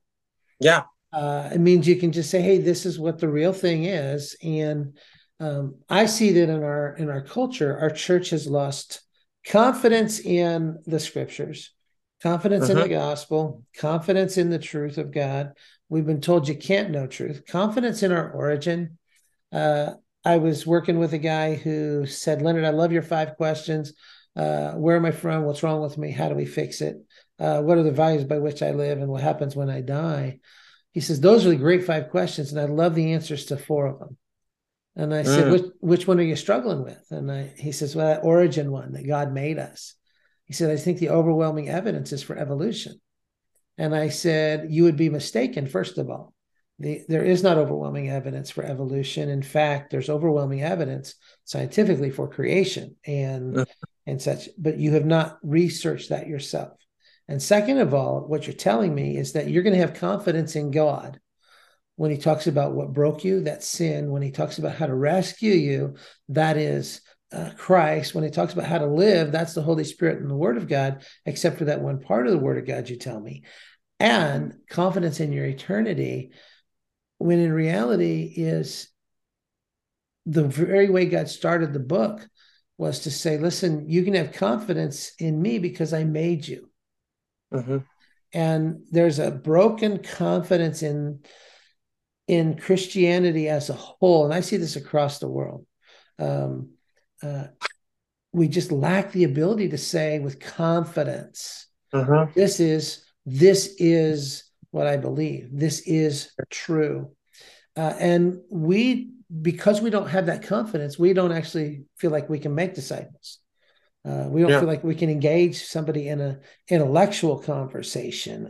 Yeah. 0.59 0.83
Uh, 1.13 1.49
it 1.53 1.59
means 1.59 1.87
you 1.87 1.95
can 1.95 2.11
just 2.11 2.29
say, 2.29 2.41
"Hey, 2.41 2.59
this 2.59 2.85
is 2.85 2.99
what 2.99 3.19
the 3.19 3.29
real 3.29 3.53
thing 3.53 3.85
is," 3.85 4.35
and 4.43 4.97
um, 5.39 5.75
I 5.89 6.05
see 6.05 6.33
that 6.33 6.49
in 6.49 6.63
our 6.63 6.95
in 6.95 7.09
our 7.09 7.21
culture, 7.21 7.77
our 7.79 7.89
church 7.89 8.31
has 8.31 8.47
lost 8.47 9.01
confidence 9.47 10.19
in 10.19 10.79
the 10.85 10.99
scriptures, 10.99 11.71
confidence 12.21 12.65
uh-huh. 12.65 12.83
in 12.83 12.89
the 12.89 12.95
uh-huh. 12.95 13.09
gospel, 13.09 13.63
confidence 13.77 14.37
in 14.37 14.49
the 14.49 14.59
truth 14.59 14.97
of 14.97 15.11
God. 15.11 15.53
We've 15.87 16.05
been 16.05 16.21
told 16.21 16.47
you 16.47 16.55
can't 16.55 16.91
know 16.91 17.07
truth. 17.07 17.43
Confidence 17.47 18.03
in 18.03 18.11
our 18.11 18.31
origin. 18.31 18.97
Uh, 19.51 19.93
I 20.25 20.37
was 20.37 20.67
working 20.67 20.99
with 20.99 21.13
a 21.13 21.17
guy 21.17 21.55
who 21.55 22.05
said, 22.05 22.41
"Leonard, 22.41 22.65
I 22.65 22.71
love 22.71 22.91
your 22.91 23.01
five 23.01 23.37
questions." 23.37 23.93
uh, 24.35 24.71
where 24.73 24.95
am 24.95 25.05
I 25.05 25.11
from? 25.11 25.43
What's 25.43 25.63
wrong 25.63 25.81
with 25.81 25.97
me? 25.97 26.11
How 26.11 26.29
do 26.29 26.35
we 26.35 26.45
fix 26.45 26.81
it? 26.81 26.97
Uh, 27.37 27.61
what 27.61 27.77
are 27.77 27.83
the 27.83 27.91
values 27.91 28.23
by 28.23 28.37
which 28.37 28.61
I 28.61 28.71
live 28.71 28.99
and 28.99 29.09
what 29.09 29.21
happens 29.21 29.55
when 29.55 29.69
I 29.69 29.81
die? 29.81 30.39
He 30.93 31.01
says, 31.01 31.19
Those 31.19 31.45
are 31.45 31.49
the 31.49 31.55
great 31.55 31.85
five 31.85 32.09
questions. 32.09 32.51
And 32.51 32.59
I 32.59 32.65
love 32.65 32.95
the 32.95 33.13
answers 33.13 33.45
to 33.45 33.57
four 33.57 33.87
of 33.87 33.99
them. 33.99 34.17
And 34.99 35.13
I 35.13 35.23
mm. 35.23 35.25
said, 35.25 35.51
which, 35.51 35.65
which 35.79 36.07
one 36.07 36.19
are 36.19 36.23
you 36.23 36.35
struggling 36.35 36.83
with? 36.83 37.01
And 37.09 37.31
I, 37.31 37.53
he 37.57 37.71
says, 37.71 37.95
Well, 37.95 38.07
that 38.07 38.25
origin 38.25 38.69
one 38.69 38.91
that 38.91 39.07
God 39.07 39.31
made 39.31 39.57
us. 39.57 39.95
He 40.43 40.53
said, 40.53 40.69
I 40.69 40.75
think 40.75 40.99
the 40.99 41.11
overwhelming 41.11 41.69
evidence 41.69 42.11
is 42.11 42.21
for 42.21 42.37
evolution. 42.37 42.99
And 43.77 43.95
I 43.95 44.09
said, 44.09 44.67
You 44.69 44.83
would 44.83 44.97
be 44.97 45.09
mistaken, 45.09 45.67
first 45.67 45.97
of 45.97 46.09
all. 46.09 46.33
The, 46.79 47.01
there 47.07 47.23
is 47.23 47.43
not 47.43 47.57
overwhelming 47.57 48.09
evidence 48.09 48.49
for 48.49 48.63
evolution. 48.63 49.29
In 49.29 49.41
fact, 49.41 49.89
there's 49.89 50.09
overwhelming 50.09 50.63
evidence 50.63 51.15
scientifically 51.45 52.09
for 52.09 52.27
creation. 52.27 52.97
And 53.05 53.55
mm 53.55 53.65
and 54.07 54.19
such, 54.19 54.49
but 54.57 54.79
you 54.79 54.93
have 54.93 55.05
not 55.05 55.37
researched 55.43 56.09
that 56.09 56.25
yourself. 56.25 56.75
And 57.27 57.39
second 57.39 57.77
of 57.77 57.93
all, 57.93 58.21
what 58.21 58.47
you're 58.47 58.55
telling 58.55 58.95
me 58.95 59.17
is 59.17 59.33
that 59.33 59.49
you're 59.49 59.61
going 59.61 59.75
to 59.75 59.81
have 59.81 59.93
confidence 59.93 60.55
in 60.55 60.71
God 60.71 61.19
when 61.99 62.11
he 62.11 62.17
talks 62.17 62.47
about 62.47 62.71
what 62.71 62.93
broke 62.93 63.25
you, 63.25 63.41
that 63.41 63.61
sin, 63.61 64.09
when 64.09 64.21
he 64.21 64.31
talks 64.31 64.57
about 64.57 64.73
how 64.73 64.85
to 64.85 64.95
rescue 64.95 65.51
you, 65.51 65.95
that 66.29 66.55
is 66.55 67.01
uh, 67.33 67.49
Christ, 67.57 68.15
when 68.15 68.23
he 68.23 68.29
talks 68.29 68.53
about 68.53 68.67
how 68.67 68.77
to 68.77 68.85
live, 68.85 69.33
that's 69.33 69.53
the 69.53 69.61
Holy 69.61 69.83
Spirit 69.83 70.21
and 70.21 70.29
the 70.29 70.35
Word 70.35 70.55
of 70.55 70.69
God, 70.69 71.03
except 71.25 71.57
for 71.57 71.65
that 71.65 71.81
one 71.81 71.99
part 71.99 72.25
of 72.25 72.31
the 72.31 72.39
Word 72.39 72.57
of 72.57 72.65
God 72.65 72.87
you 72.87 72.95
tell 72.95 73.19
me. 73.19 73.43
And 73.99 74.53
confidence 74.69 75.19
in 75.19 75.33
your 75.33 75.43
eternity, 75.43 76.31
when 77.17 77.39
in 77.39 77.51
reality 77.51 78.31
is 78.33 78.87
the 80.25 80.47
very 80.47 80.89
way 80.89 81.05
God 81.05 81.27
started 81.27 81.73
the 81.73 81.81
book 81.81 82.25
was 82.77 82.99
to 82.99 83.11
say, 83.11 83.37
listen, 83.37 83.89
you 83.89 84.03
can 84.03 84.13
have 84.13 84.31
confidence 84.31 85.11
in 85.19 85.41
me 85.41 85.59
because 85.59 85.93
I 85.93 86.05
made 86.05 86.47
you. 86.47 86.69
Mm-hmm. 87.53 87.79
And 88.31 88.83
there's 88.89 89.19
a 89.19 89.31
broken 89.31 90.01
confidence 90.01 90.81
in 90.81 91.19
in 92.29 92.57
Christianity 92.57 93.49
as 93.49 93.71
a 93.71 93.73
whole, 93.73 94.23
and 94.23 94.33
I 94.33 94.41
see 94.41 94.57
this 94.57 94.75
across 94.75 95.17
the 95.17 95.27
world. 95.27 95.65
Um, 96.19 96.73
uh, 97.23 97.45
we 98.31 98.47
just 98.47 98.71
lack 98.71 99.11
the 99.11 99.23
ability 99.23 99.69
to 99.69 99.79
say 99.79 100.19
with 100.19 100.39
confidence, 100.39 101.65
mm-hmm. 101.91 102.31
"This 102.35 102.59
is 102.59 103.03
this 103.25 103.73
is 103.79 104.43
what 104.69 104.85
I 104.85 104.97
believe. 104.97 105.49
This 105.51 105.81
is 105.87 106.31
true," 106.51 107.15
uh, 107.75 107.95
and 107.99 108.41
we 108.51 109.09
because 109.41 109.81
we 109.81 109.89
don't 109.89 110.09
have 110.09 110.27
that 110.27 110.43
confidence, 110.43 110.99
we 110.99 111.13
don't 111.13 111.31
actually 111.31 111.85
feel 111.97 112.11
like 112.11 112.29
we 112.29 112.39
can 112.39 112.53
make 112.53 112.75
disciples. 112.75 113.39
Uh, 114.05 114.25
we 114.29 114.41
don't 114.41 114.51
yeah. 114.51 114.59
feel 114.59 114.69
like 114.69 114.83
we 114.83 114.95
can 114.95 115.09
engage 115.09 115.63
somebody 115.63 116.07
in 116.07 116.21
a 116.21 116.39
intellectual 116.67 117.39
conversation 117.39 118.49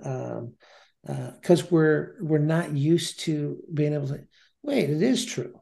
because 1.05 1.63
uh, 1.63 1.67
we're 1.69 2.15
we're 2.21 2.39
not 2.39 2.73
used 2.73 3.21
to 3.21 3.57
being 3.73 3.93
able 3.93 4.07
to. 4.07 4.19
Wait, 4.63 4.89
it 4.89 5.01
is 5.01 5.25
true. 5.25 5.59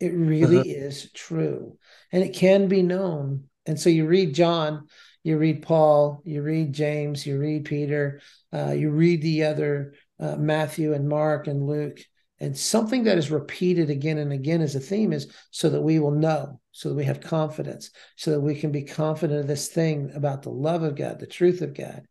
It 0.00 0.14
really 0.14 0.58
uh-huh. 0.58 0.86
is 0.86 1.10
true, 1.12 1.76
and 2.12 2.22
it 2.22 2.34
can 2.34 2.68
be 2.68 2.82
known. 2.82 3.44
And 3.66 3.78
so 3.78 3.90
you 3.90 4.06
read 4.06 4.34
John, 4.34 4.86
you 5.22 5.36
read 5.36 5.62
Paul, 5.62 6.22
you 6.24 6.42
read 6.42 6.72
James, 6.72 7.26
you 7.26 7.38
read 7.38 7.66
Peter, 7.66 8.20
uh, 8.52 8.70
you 8.70 8.90
read 8.90 9.20
the 9.20 9.44
other 9.44 9.92
uh, 10.18 10.36
Matthew 10.36 10.94
and 10.94 11.06
Mark 11.06 11.48
and 11.48 11.66
Luke, 11.66 11.98
and 12.40 12.56
something 12.56 13.04
that 13.04 13.18
is 13.18 13.30
repeated 13.30 13.90
again 13.90 14.18
and 14.18 14.32
again 14.32 14.62
as 14.62 14.74
a 14.74 14.80
theme 14.80 15.12
is 15.12 15.30
so 15.50 15.68
that 15.70 15.82
we 15.82 15.98
will 15.98 16.12
know, 16.12 16.60
so 16.72 16.88
that 16.88 16.94
we 16.94 17.04
have 17.04 17.20
confidence, 17.20 17.90
so 18.16 18.30
that 18.30 18.40
we 18.40 18.54
can 18.54 18.72
be 18.72 18.84
confident 18.84 19.40
of 19.40 19.46
this 19.46 19.68
thing 19.68 20.12
about 20.14 20.42
the 20.42 20.50
love 20.50 20.82
of 20.82 20.96
God, 20.96 21.18
the 21.18 21.26
truth 21.26 21.60
of 21.60 21.74
God, 21.74 22.06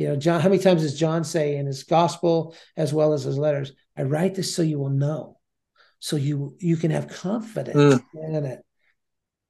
You 0.00 0.08
know, 0.08 0.16
John, 0.16 0.40
how 0.40 0.48
many 0.48 0.62
times 0.62 0.80
does 0.80 0.98
John 0.98 1.24
say 1.24 1.56
in 1.56 1.66
his 1.66 1.82
gospel 1.82 2.56
as 2.74 2.90
well 2.90 3.12
as 3.12 3.24
his 3.24 3.36
letters, 3.36 3.72
I 3.94 4.04
write 4.04 4.34
this 4.34 4.54
so 4.54 4.62
you 4.62 4.78
will 4.78 4.88
know, 4.88 5.36
so 5.98 6.16
you 6.16 6.56
you 6.58 6.78
can 6.78 6.90
have 6.90 7.08
confidence 7.08 7.76
mm. 7.76 8.02
in 8.14 8.46
it. 8.46 8.64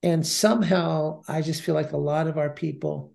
And 0.03 0.27
somehow 0.27 1.23
I 1.29 1.43
just 1.43 1.63
feel 1.63 1.77
like 1.77 1.93
a 1.93 1.97
lot 1.97 2.27
of 2.27 2.37
our 2.37 2.51
people 2.51 3.15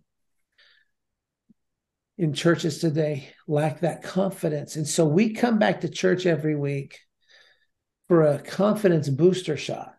in 2.17 2.33
churches 2.33 2.79
today 2.79 3.27
lack 3.49 3.81
that 3.81 4.01
confidence. 4.01 4.77
And 4.77 4.87
so 4.87 5.05
we 5.05 5.33
come 5.33 5.59
back 5.59 5.81
to 5.81 5.89
church 5.89 6.25
every 6.25 6.55
week 6.55 7.01
for 8.07 8.21
a 8.21 8.39
confidence 8.39 9.09
booster 9.09 9.57
shot 9.57 9.93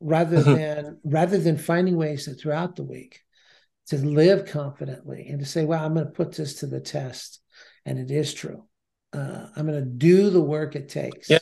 rather 0.00 0.38
mm-hmm. 0.38 0.54
than 0.54 0.98
rather 1.04 1.38
than 1.38 1.56
finding 1.56 1.96
ways 1.96 2.24
that 2.24 2.40
throughout 2.40 2.74
the 2.74 2.82
week 2.82 3.20
to 3.88 3.96
live 3.96 4.46
confidently 4.46 5.28
and 5.28 5.40
to 5.40 5.46
say, 5.46 5.64
well, 5.64 5.84
I'm 5.84 5.94
going 5.94 6.06
to 6.06 6.12
put 6.12 6.34
this 6.36 6.60
to 6.60 6.66
the 6.66 6.80
test. 6.80 7.40
And 7.84 7.98
it 7.98 8.10
is 8.10 8.34
true. 8.34 8.64
Uh, 9.12 9.46
I'm 9.56 9.66
going 9.66 9.82
to 9.82 9.90
do 9.90 10.30
the 10.30 10.40
work 10.40 10.76
it 10.76 10.88
takes. 10.88 11.30
Yeah. 11.30 11.38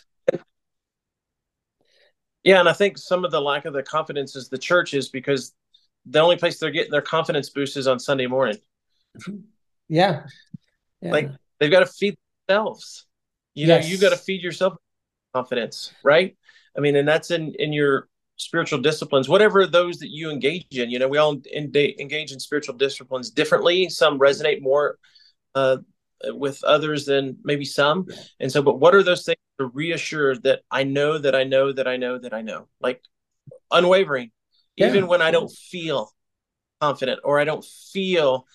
Yeah. 2.44 2.60
And 2.60 2.68
I 2.68 2.72
think 2.72 2.98
some 2.98 3.24
of 3.24 3.32
the 3.32 3.40
lack 3.40 3.64
of 3.64 3.72
the 3.72 3.82
confidence 3.82 4.36
is 4.36 4.48
the 4.48 4.58
church 4.58 4.94
is 4.94 5.08
because 5.08 5.52
the 6.04 6.20
only 6.20 6.36
place 6.36 6.60
they're 6.60 6.70
getting 6.70 6.92
their 6.92 7.02
confidence 7.02 7.50
boost 7.50 7.76
is 7.76 7.88
on 7.88 7.98
Sunday 7.98 8.28
morning. 8.28 8.58
Yeah. 9.88 10.26
yeah. 11.00 11.10
Like 11.10 11.30
they've 11.58 11.70
got 11.70 11.80
to 11.80 11.86
feed 11.86 12.16
themselves. 12.46 13.06
You 13.54 13.66
yes. 13.66 13.84
know, 13.84 13.90
you 13.90 13.98
got 13.98 14.10
to 14.10 14.16
feed 14.16 14.42
yourself 14.42 14.74
confidence, 15.34 15.92
right? 16.04 16.36
I 16.76 16.80
mean, 16.80 16.94
and 16.94 17.08
that's 17.08 17.30
in 17.30 17.54
in 17.58 17.72
your 17.72 18.08
spiritual 18.36 18.80
disciplines, 18.80 19.28
whatever 19.28 19.66
those 19.66 19.98
that 19.98 20.10
you 20.10 20.30
engage 20.30 20.66
in. 20.70 20.90
You 20.90 20.98
know, 20.98 21.08
we 21.08 21.18
all 21.18 21.40
in, 21.52 21.72
engage 21.74 22.32
in 22.32 22.40
spiritual 22.40 22.76
disciplines 22.76 23.30
differently. 23.30 23.88
Some 23.88 24.18
resonate 24.18 24.62
more 24.62 24.98
uh, 25.54 25.78
with 26.26 26.62
others 26.64 27.06
than 27.06 27.38
maybe 27.44 27.64
some. 27.64 28.06
And 28.40 28.50
so, 28.50 28.62
but 28.62 28.78
what 28.78 28.94
are 28.94 29.02
those 29.02 29.24
things 29.24 29.38
to 29.58 29.66
reassure 29.66 30.36
that 30.38 30.60
I 30.70 30.84
know 30.84 31.18
that 31.18 31.34
I 31.34 31.44
know 31.44 31.72
that 31.72 31.88
I 31.88 31.96
know 31.96 32.18
that 32.18 32.34
I 32.34 32.42
know, 32.42 32.68
like 32.80 33.02
unwavering, 33.70 34.30
yeah. 34.76 34.88
even 34.88 35.06
when 35.06 35.22
I 35.22 35.30
don't 35.30 35.50
feel 35.50 36.12
confident 36.80 37.20
or 37.24 37.40
I 37.40 37.44
don't 37.44 37.64
feel 37.92 38.46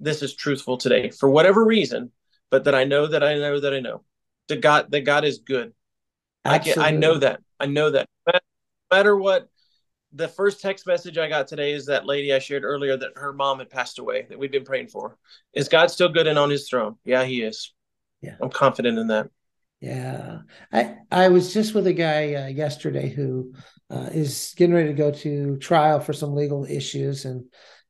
this 0.00 0.22
is 0.22 0.34
truthful 0.34 0.76
today 0.76 1.10
for 1.10 1.28
whatever 1.28 1.64
reason, 1.64 2.10
but 2.50 2.64
that 2.64 2.74
I 2.74 2.84
know 2.84 3.06
that 3.06 3.22
I 3.22 3.34
know 3.36 3.60
that 3.60 3.72
I 3.72 3.80
know 3.80 4.02
that 4.48 4.60
God 4.60 4.90
that 4.90 5.02
God 5.02 5.24
is 5.24 5.38
good. 5.38 5.72
I 6.44 6.58
get, 6.58 6.78
I 6.78 6.90
know 6.90 7.18
that. 7.18 7.40
I 7.60 7.66
know 7.66 7.90
that. 7.90 8.08
Matter 8.90 9.16
what 9.16 9.48
the 10.12 10.28
first 10.28 10.60
text 10.60 10.86
message 10.86 11.16
I 11.16 11.28
got 11.28 11.46
today 11.46 11.72
is 11.72 11.86
that 11.86 12.06
lady 12.06 12.32
I 12.32 12.40
shared 12.40 12.64
earlier 12.64 12.96
that 12.96 13.12
her 13.16 13.32
mom 13.32 13.60
had 13.60 13.70
passed 13.70 13.98
away 14.00 14.26
that 14.28 14.38
we've 14.38 14.50
been 14.50 14.64
praying 14.64 14.88
for. 14.88 15.16
Is 15.54 15.68
God 15.68 15.90
still 15.90 16.08
good 16.08 16.26
and 16.26 16.38
on 16.38 16.50
his 16.50 16.68
throne? 16.68 16.96
Yeah, 17.04 17.24
he 17.24 17.42
is. 17.42 17.72
Yeah. 18.20 18.34
I'm 18.40 18.50
confident 18.50 18.98
in 18.98 19.06
that. 19.08 19.30
Yeah. 19.80 20.38
I 20.72 20.96
I 21.10 21.28
was 21.28 21.54
just 21.54 21.74
with 21.74 21.86
a 21.86 21.92
guy 21.92 22.34
uh, 22.34 22.46
yesterday 22.48 23.08
who 23.08 23.54
uh, 23.88 24.10
is 24.12 24.52
getting 24.56 24.74
ready 24.74 24.88
to 24.88 24.94
go 24.94 25.10
to 25.10 25.56
trial 25.58 26.00
for 26.00 26.12
some 26.12 26.34
legal 26.34 26.64
issues 26.64 27.24
and 27.24 27.44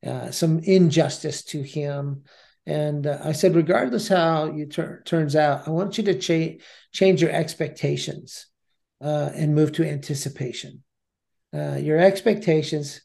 uh, 0.07 0.30
some 0.30 0.61
injustice 0.61 1.42
to 1.44 1.62
him. 1.62 2.24
And 2.66 3.07
uh, 3.07 3.18
I 3.24 3.32
said, 3.32 3.57
regardless 3.57 4.07
how 4.09 4.53
you 4.53 4.66
tur- 4.66 5.03
turns 5.05 5.34
out, 5.34 5.66
I 5.66 5.70
want 5.70 5.98
you 5.98 6.05
to 6.05 6.18
cha- 6.18 6.62
change 6.92 7.22
your 7.22 7.30
expectations 7.30 8.46
uh, 9.01 9.30
and 9.34 9.55
move 9.55 9.72
to 9.72 9.88
anticipation. 9.88 10.84
Uh, 11.55 11.76
your 11.76 11.98
expectations 11.98 13.01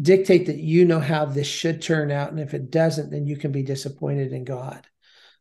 dictate 0.00 0.46
that 0.46 0.58
you 0.58 0.84
know 0.84 1.00
how 1.00 1.24
this 1.24 1.46
should 1.46 1.82
turn 1.82 2.10
out, 2.10 2.30
and 2.30 2.40
if 2.40 2.54
it 2.54 2.70
doesn't, 2.70 3.10
then 3.10 3.26
you 3.26 3.36
can 3.36 3.52
be 3.52 3.62
disappointed 3.62 4.32
in 4.32 4.44
God, 4.44 4.86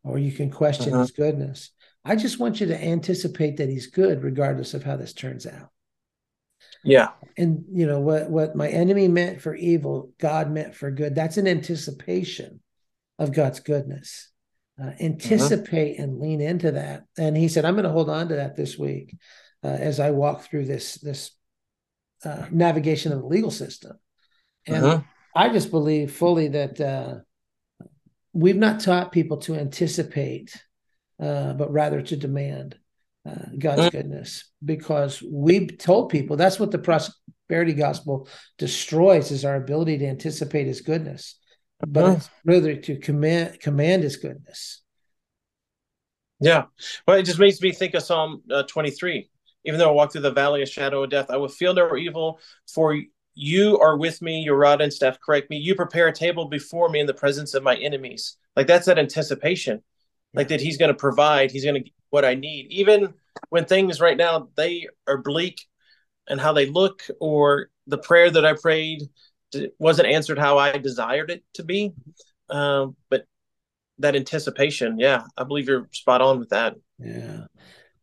or 0.03 0.17
you 0.17 0.31
can 0.31 0.49
question 0.49 0.93
uh-huh. 0.93 1.01
His 1.01 1.11
goodness. 1.11 1.71
I 2.05 2.15
just 2.15 2.39
want 2.39 2.59
you 2.59 2.67
to 2.67 2.83
anticipate 2.83 3.57
that 3.57 3.69
He's 3.69 3.87
good, 3.87 4.23
regardless 4.23 4.73
of 4.73 4.83
how 4.83 4.97
this 4.97 5.13
turns 5.13 5.45
out. 5.45 5.69
Yeah. 6.83 7.09
And 7.37 7.65
you 7.71 7.87
know 7.87 7.99
what 7.99 8.29
what 8.29 8.55
my 8.55 8.67
enemy 8.67 9.07
meant 9.07 9.41
for 9.41 9.55
evil, 9.55 10.11
God 10.19 10.51
meant 10.51 10.75
for 10.75 10.91
good. 10.91 11.15
That's 11.15 11.37
an 11.37 11.47
anticipation 11.47 12.61
of 13.19 13.33
God's 13.33 13.59
goodness. 13.59 14.29
Uh, 14.81 14.91
anticipate 14.99 15.95
uh-huh. 15.95 16.03
and 16.03 16.19
lean 16.19 16.41
into 16.41 16.71
that. 16.71 17.03
And 17.17 17.37
he 17.37 17.47
said, 17.47 17.63
I'm 17.63 17.75
going 17.75 17.83
to 17.83 17.91
hold 17.91 18.09
on 18.09 18.29
to 18.29 18.35
that 18.37 18.55
this 18.55 18.77
week 18.77 19.15
uh, 19.63 19.67
as 19.67 19.99
I 19.99 20.11
walk 20.11 20.41
through 20.41 20.65
this 20.65 20.95
this 20.95 21.31
uh, 22.25 22.45
navigation 22.51 23.11
of 23.11 23.19
the 23.19 23.27
legal 23.27 23.51
system. 23.51 23.97
And 24.67 24.85
uh-huh. 24.85 25.01
I 25.35 25.49
just 25.49 25.71
believe 25.71 26.11
fully 26.11 26.49
that 26.49 26.79
uh, 26.79 27.15
we've 28.33 28.57
not 28.57 28.79
taught 28.79 29.11
people 29.11 29.37
to 29.37 29.55
anticipate, 29.55 30.55
uh, 31.21 31.53
but 31.53 31.71
rather 31.71 32.01
to 32.01 32.15
demand 32.15 32.77
uh, 33.27 33.45
God's 33.57 33.81
uh-huh. 33.81 33.89
goodness, 33.89 34.51
because 34.63 35.21
we've 35.21 35.77
told 35.77 36.09
people 36.09 36.35
that's 36.35 36.59
what 36.59 36.71
the 36.71 36.79
prosperity 36.79 37.73
gospel 37.73 38.27
destroys 38.57 39.31
is 39.31 39.45
our 39.45 39.55
ability 39.55 39.97
to 39.99 40.07
anticipate 40.07 40.67
His 40.67 40.81
goodness, 40.81 41.39
but 41.85 42.03
uh-huh. 42.03 42.15
it's 42.17 42.29
rather 42.43 42.75
to 42.75 42.97
command 42.97 43.59
command 43.61 44.03
His 44.03 44.17
goodness. 44.17 44.81
Yeah, 46.41 46.65
well, 47.07 47.17
it 47.17 47.23
just 47.23 47.39
makes 47.39 47.61
me 47.61 47.71
think 47.71 47.93
of 47.93 48.03
Psalm 48.03 48.43
uh, 48.51 48.63
23 48.63 49.29
even 49.65 49.79
though 49.79 49.89
I 49.89 49.93
walk 49.93 50.11
through 50.11 50.21
the 50.21 50.31
valley 50.31 50.61
of 50.61 50.69
shadow 50.69 51.03
of 51.03 51.09
death, 51.09 51.29
I 51.29 51.37
will 51.37 51.49
feel 51.49 51.73
no 51.73 51.95
evil, 51.95 52.39
for 52.67 52.99
you 53.35 53.79
are 53.79 53.97
with 53.97 54.21
me, 54.21 54.41
your 54.41 54.57
rod 54.57 54.81
and 54.81 54.93
staff 54.93 55.19
correct 55.19 55.49
me. 55.49 55.57
You 55.57 55.75
prepare 55.75 56.07
a 56.07 56.13
table 56.13 56.45
before 56.45 56.89
me 56.89 56.99
in 56.99 57.07
the 57.07 57.13
presence 57.13 57.53
of 57.53 57.63
my 57.63 57.75
enemies. 57.75 58.37
Like 58.55 58.67
that's 58.67 58.85
that 58.85 58.99
anticipation, 58.99 59.81
like 60.33 60.49
that 60.49 60.61
he's 60.61 60.77
going 60.77 60.91
to 60.91 60.97
provide, 60.97 61.51
he's 61.51 61.63
going 61.63 61.75
to 61.75 61.81
get 61.81 61.93
what 62.09 62.25
I 62.25 62.35
need. 62.35 62.67
Even 62.69 63.13
when 63.49 63.65
things 63.65 63.99
right 63.99 64.17
now 64.17 64.49
they 64.55 64.87
are 65.07 65.17
bleak 65.17 65.61
and 66.27 66.39
how 66.39 66.53
they 66.53 66.67
look, 66.67 67.03
or 67.19 67.69
the 67.87 67.97
prayer 67.97 68.29
that 68.29 68.45
I 68.45 68.53
prayed 68.53 69.01
wasn't 69.79 70.07
answered 70.07 70.39
how 70.39 70.57
I 70.57 70.77
desired 70.77 71.31
it 71.31 71.43
to 71.55 71.63
be. 71.63 71.93
Um, 72.49 72.95
but 73.09 73.25
that 73.99 74.15
anticipation, 74.15 74.99
yeah, 74.99 75.23
I 75.37 75.43
believe 75.43 75.67
you're 75.67 75.87
spot 75.91 76.21
on 76.21 76.39
with 76.39 76.49
that. 76.49 76.75
Yeah. 76.99 77.45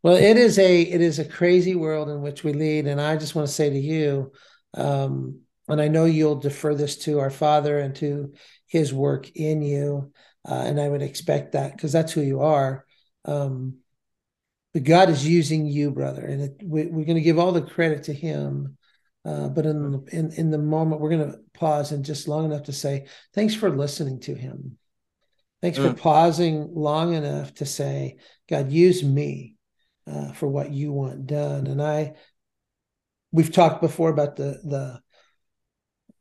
Well, 0.02 0.16
it 0.16 0.36
is 0.38 0.58
a 0.58 0.80
it 0.80 1.00
is 1.00 1.18
a 1.18 1.24
crazy 1.24 1.74
world 1.74 2.08
in 2.08 2.22
which 2.22 2.42
we 2.42 2.52
lead, 2.52 2.86
and 2.86 3.00
I 3.00 3.16
just 3.16 3.34
want 3.34 3.48
to 3.48 3.54
say 3.54 3.68
to 3.68 3.78
you, 3.78 4.32
um, 4.74 5.40
and 5.68 5.80
I 5.80 5.88
know 5.88 6.06
you'll 6.06 6.36
defer 6.36 6.74
this 6.74 6.96
to 7.04 7.18
our 7.18 7.30
Father 7.30 7.78
and 7.78 7.94
to 7.96 8.32
His 8.66 8.94
work 8.94 9.30
in 9.34 9.60
you, 9.60 10.12
uh, 10.48 10.54
and 10.54 10.80
I 10.80 10.88
would 10.88 11.02
expect 11.02 11.52
that 11.52 11.72
because 11.72 11.92
that's 11.92 12.12
who 12.12 12.22
you 12.22 12.40
are. 12.40 12.86
Um, 13.26 13.78
but 14.72 14.84
God 14.84 15.10
is 15.10 15.26
using 15.26 15.66
you, 15.66 15.90
brother, 15.90 16.24
and 16.24 16.42
it, 16.42 16.62
we, 16.64 16.82
are 16.82 17.04
going 17.04 17.16
to 17.16 17.20
give 17.20 17.38
all 17.38 17.52
the 17.52 17.60
credit 17.60 18.04
to 18.04 18.14
Him. 18.14 18.78
Uh, 19.22 19.48
but 19.48 19.66
in 19.66 19.90
the, 19.90 20.04
in 20.12 20.32
in 20.32 20.50
the 20.50 20.56
moment, 20.56 21.02
we're 21.02 21.10
going 21.10 21.30
to 21.30 21.38
pause 21.52 21.92
and 21.92 22.06
just 22.06 22.26
long 22.26 22.46
enough 22.46 22.62
to 22.64 22.72
say 22.72 23.06
thanks 23.34 23.54
for 23.54 23.68
listening 23.68 24.20
to 24.20 24.34
Him. 24.34 24.78
Thanks 25.60 25.76
mm. 25.78 25.90
for 25.90 25.94
pausing 25.94 26.74
long 26.74 27.12
enough 27.12 27.52
to 27.56 27.66
say, 27.66 28.16
God, 28.48 28.72
use 28.72 29.04
me 29.04 29.56
uh, 30.06 30.32
for 30.32 30.48
what 30.48 30.72
you 30.72 30.92
want 30.92 31.26
done. 31.26 31.66
And 31.66 31.82
I, 31.82 32.14
we've 33.32 33.52
talked 33.52 33.80
before 33.80 34.10
about 34.10 34.36
the 34.36 34.60
the 34.64 35.00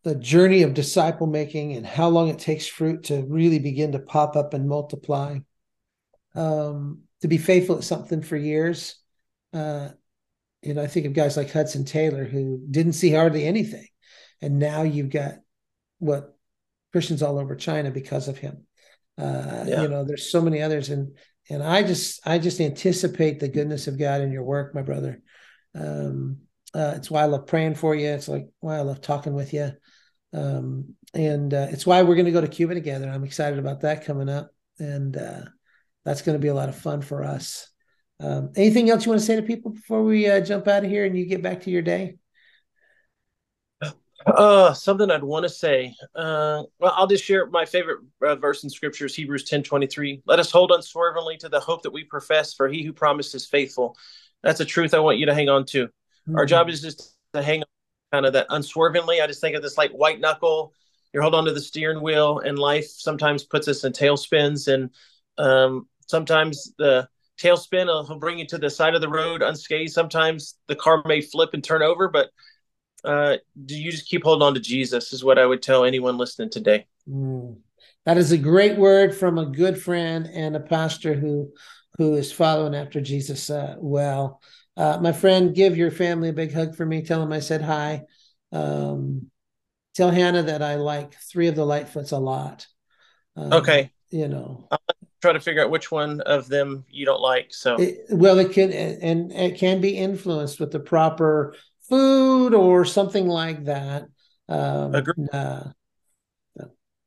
the 0.04 0.16
journey 0.16 0.64
of 0.64 0.74
disciple 0.74 1.28
making 1.28 1.74
and 1.74 1.86
how 1.86 2.08
long 2.08 2.30
it 2.30 2.40
takes 2.40 2.68
fruit 2.68 3.04
to 3.04 3.26
really 3.28 3.60
begin 3.60 3.92
to 3.92 4.00
pop 4.00 4.36
up 4.36 4.54
and 4.54 4.68
multiply. 4.68 5.40
Um, 6.36 7.02
to 7.22 7.28
be 7.28 7.38
faithful 7.38 7.78
at 7.78 7.84
something 7.84 8.22
for 8.22 8.38
years, 8.38 8.96
uh, 9.52 9.90
you 10.62 10.74
know, 10.74 10.82
I 10.82 10.88
think 10.88 11.06
of 11.06 11.14
guys 11.14 11.36
like 11.36 11.52
Hudson 11.52 11.84
Taylor 11.84 12.24
who 12.24 12.62
didn't 12.70 12.94
see 12.94 13.12
hardly 13.12 13.46
anything, 13.46 13.88
and 14.42 14.60
now 14.60 14.84
you've 14.84 15.10
got 15.10 15.34
what 15.98 16.38
Christians 16.92 17.22
all 17.22 17.40
over 17.40 17.56
China 17.56 17.92
because 17.92 18.28
of 18.28 18.38
him. 18.38 18.66
Uh, 19.18 19.66
yeah. 19.68 19.82
You 19.82 19.88
know, 19.90 20.06
there's 20.06 20.32
so 20.32 20.42
many 20.42 20.62
others, 20.62 20.90
and 20.90 21.18
and 21.50 21.64
I 21.64 21.84
just 21.84 22.26
I 22.28 22.38
just 22.40 22.62
anticipate 22.62 23.40
the 23.40 23.48
goodness 23.48 23.88
of 23.88 23.98
God 24.00 24.22
in 24.22 24.32
your 24.32 24.44
work, 24.44 24.76
my 24.76 24.82
brother. 24.82 25.22
Um, 25.76 26.42
uh, 26.74 26.94
it's 26.96 27.10
why 27.10 27.24
I 27.24 27.26
love 27.26 27.48
praying 27.48 27.76
for 27.76 27.96
you. 27.96 28.08
It's 28.08 28.28
like 28.28 28.48
why 28.60 28.78
I 28.78 28.82
love 28.82 29.02
talking 29.02 29.34
with 29.34 29.54
you, 29.54 29.72
um, 30.34 30.96
and 31.14 31.54
uh, 31.54 31.68
it's 31.72 31.86
why 31.86 32.04
we're 32.04 32.16
going 32.16 32.26
to 32.26 32.32
go 32.32 32.42
to 32.42 32.48
Cuba 32.48 32.74
together. 32.74 33.10
I'm 33.10 33.24
excited 33.24 33.60
about 33.60 33.82
that 33.82 34.06
coming 34.06 34.30
up, 34.30 34.52
and 34.78 35.18
uh, 35.18 35.42
that's 36.06 36.22
going 36.22 36.38
to 36.38 36.42
be 36.42 36.50
a 36.50 36.54
lot 36.54 36.70
of 36.70 36.76
fun 36.76 37.02
for 37.02 37.24
us. 37.24 37.68
Um, 38.20 38.52
anything 38.56 38.90
else 38.90 39.06
you 39.06 39.12
want 39.12 39.22
to 39.22 39.26
say 39.26 39.38
to 39.38 39.42
people 39.42 39.72
before 39.72 40.04
we 40.04 40.30
uh, 40.30 40.42
jump 40.42 40.68
out 40.68 40.84
of 40.84 40.90
here 40.90 41.06
and 41.06 41.18
you 41.18 41.26
get 41.26 41.42
back 41.42 41.62
to 41.62 41.72
your 41.72 41.82
day? 41.82 42.19
Uh, 44.26 44.74
something 44.74 45.10
I'd 45.10 45.24
want 45.24 45.44
to 45.44 45.50
say. 45.50 45.96
Uh, 46.16 46.64
well, 46.80 46.94
I'll 46.96 47.08
just 47.08 47.24
share 47.24 47.48
my 47.48 47.66
favorite 47.66 48.00
uh, 48.22 48.36
verse 48.36 48.64
in 48.64 48.70
scriptures, 48.70 49.16
Hebrews 49.16 49.46
ten 49.46 49.64
twenty 49.64 49.88
three. 49.88 50.22
Let 50.26 50.40
us 50.40 50.52
hold 50.52 50.72
unswervingly 50.72 51.38
to 51.38 51.50
the 51.50 51.60
hope 51.60 51.84
that 51.84 51.94
we 51.94 52.04
profess, 52.04 52.54
for 52.54 52.68
He 52.68 52.84
who 52.84 52.92
promised 52.92 53.34
is 53.34 53.46
faithful. 53.46 53.96
That's 54.44 54.60
a 54.60 54.66
truth 54.66 54.94
I 54.94 55.00
want 55.00 55.20
you 55.20 55.26
to 55.28 55.34
hang 55.34 55.50
on 55.50 55.66
to. 55.68 55.86
Mm-hmm. 55.86 56.36
Our 56.36 56.46
job 56.46 56.70
is 56.70 56.82
just 56.82 57.16
to 57.34 57.42
hang 57.42 57.62
on, 57.62 57.68
kind 58.12 58.26
of 58.26 58.34
that 58.34 58.48
unswervingly. 58.50 59.22
I 59.22 59.28
just 59.28 59.42
think 59.42 59.56
of 59.56 59.62
this 59.62 59.78
like 59.78 59.92
white 59.92 60.20
knuckle, 60.20 60.74
you're 61.14 61.24
holding 61.24 61.40
onto 61.40 61.54
the 61.54 61.62
steering 61.62 62.02
wheel, 62.02 62.40
and 62.40 62.60
life 62.60 62.88
sometimes 62.88 63.44
puts 63.46 63.68
us 63.68 63.84
in 63.84 63.94
tailspins, 63.94 64.72
and 64.72 64.90
um, 65.38 65.88
sometimes 66.08 66.74
the 66.78 67.08
tailspin 67.42 67.86
will 67.88 68.20
bring 68.20 68.38
you 68.38 68.46
to 68.48 68.58
the 68.58 68.70
side 68.70 68.96
of 68.96 69.02
the 69.02 69.08
road 69.10 69.42
unscathed. 69.42 69.94
Sometimes 69.94 70.56
the 70.68 70.76
car 70.76 71.02
may 71.06 71.22
flip 71.22 71.52
and 71.54 71.64
turn 71.64 71.82
over, 71.82 72.10
but 72.10 72.30
uh, 73.04 73.38
do 73.66 73.80
you 73.80 73.92
just 73.92 74.08
keep 74.08 74.24
holding 74.24 74.46
on 74.46 74.54
to 74.54 74.60
Jesus? 74.60 75.14
Is 75.14 75.24
what 75.24 75.40
I 75.40 75.46
would 75.46 75.62
tell 75.62 75.86
anyone 75.86 76.18
listening 76.18 76.50
today. 76.50 76.88
Mm. 77.10 77.58
That 78.06 78.18
is 78.18 78.32
a 78.32 78.38
great 78.38 78.78
word 78.78 79.16
from 79.16 79.38
a 79.38 79.46
good 79.46 79.82
friend 79.82 80.28
and 80.34 80.56
a 80.56 80.60
pastor 80.60 81.14
who 81.14 81.52
who 81.98 82.16
is 82.16 82.32
following 82.32 82.76
after 82.76 83.02
Jesus 83.02 83.50
uh, 83.50 83.76
well. 83.78 84.42
Uh, 84.78 84.98
my 85.02 85.12
friend, 85.12 85.54
give 85.54 85.76
your 85.76 85.92
family 85.92 86.30
a 86.30 86.34
big 86.34 86.54
hug 86.54 86.76
for 86.76 86.86
me. 86.86 87.02
Tell 87.02 87.20
them 87.20 87.34
I 87.34 87.42
said 87.42 87.62
hi. 87.62 88.04
Um, 88.54 89.30
tell 89.96 90.10
Hannah 90.10 90.44
that 90.44 90.62
I 90.62 90.76
like 90.76 91.14
three 91.16 91.48
of 91.48 91.56
the 91.56 91.66
Lightfoots 91.66 92.14
a 92.14 92.18
lot. 92.18 92.66
Um, 93.36 93.54
okay. 93.54 93.92
You 94.12 94.28
know, 94.28 94.68
I'll 94.72 94.80
try 95.22 95.34
to 95.34 95.40
figure 95.40 95.62
out 95.62 95.70
which 95.70 95.92
one 95.92 96.22
of 96.22 96.48
them 96.48 96.86
you 96.90 97.06
don't 97.06 97.22
like. 97.22 97.54
So, 97.54 97.76
it, 97.76 98.06
well, 98.10 98.40
it 98.40 98.54
can 98.54 98.72
and 98.72 99.32
it 99.32 99.58
can 99.58 99.82
be 99.82 99.98
influenced 99.98 100.60
with 100.60 100.72
the 100.72 100.80
proper 100.80 101.54
food 101.90 102.54
or 102.54 102.86
something 102.86 103.28
like 103.28 103.66
that. 103.66 104.06
Um, 104.48 104.96
uh, 105.34 105.64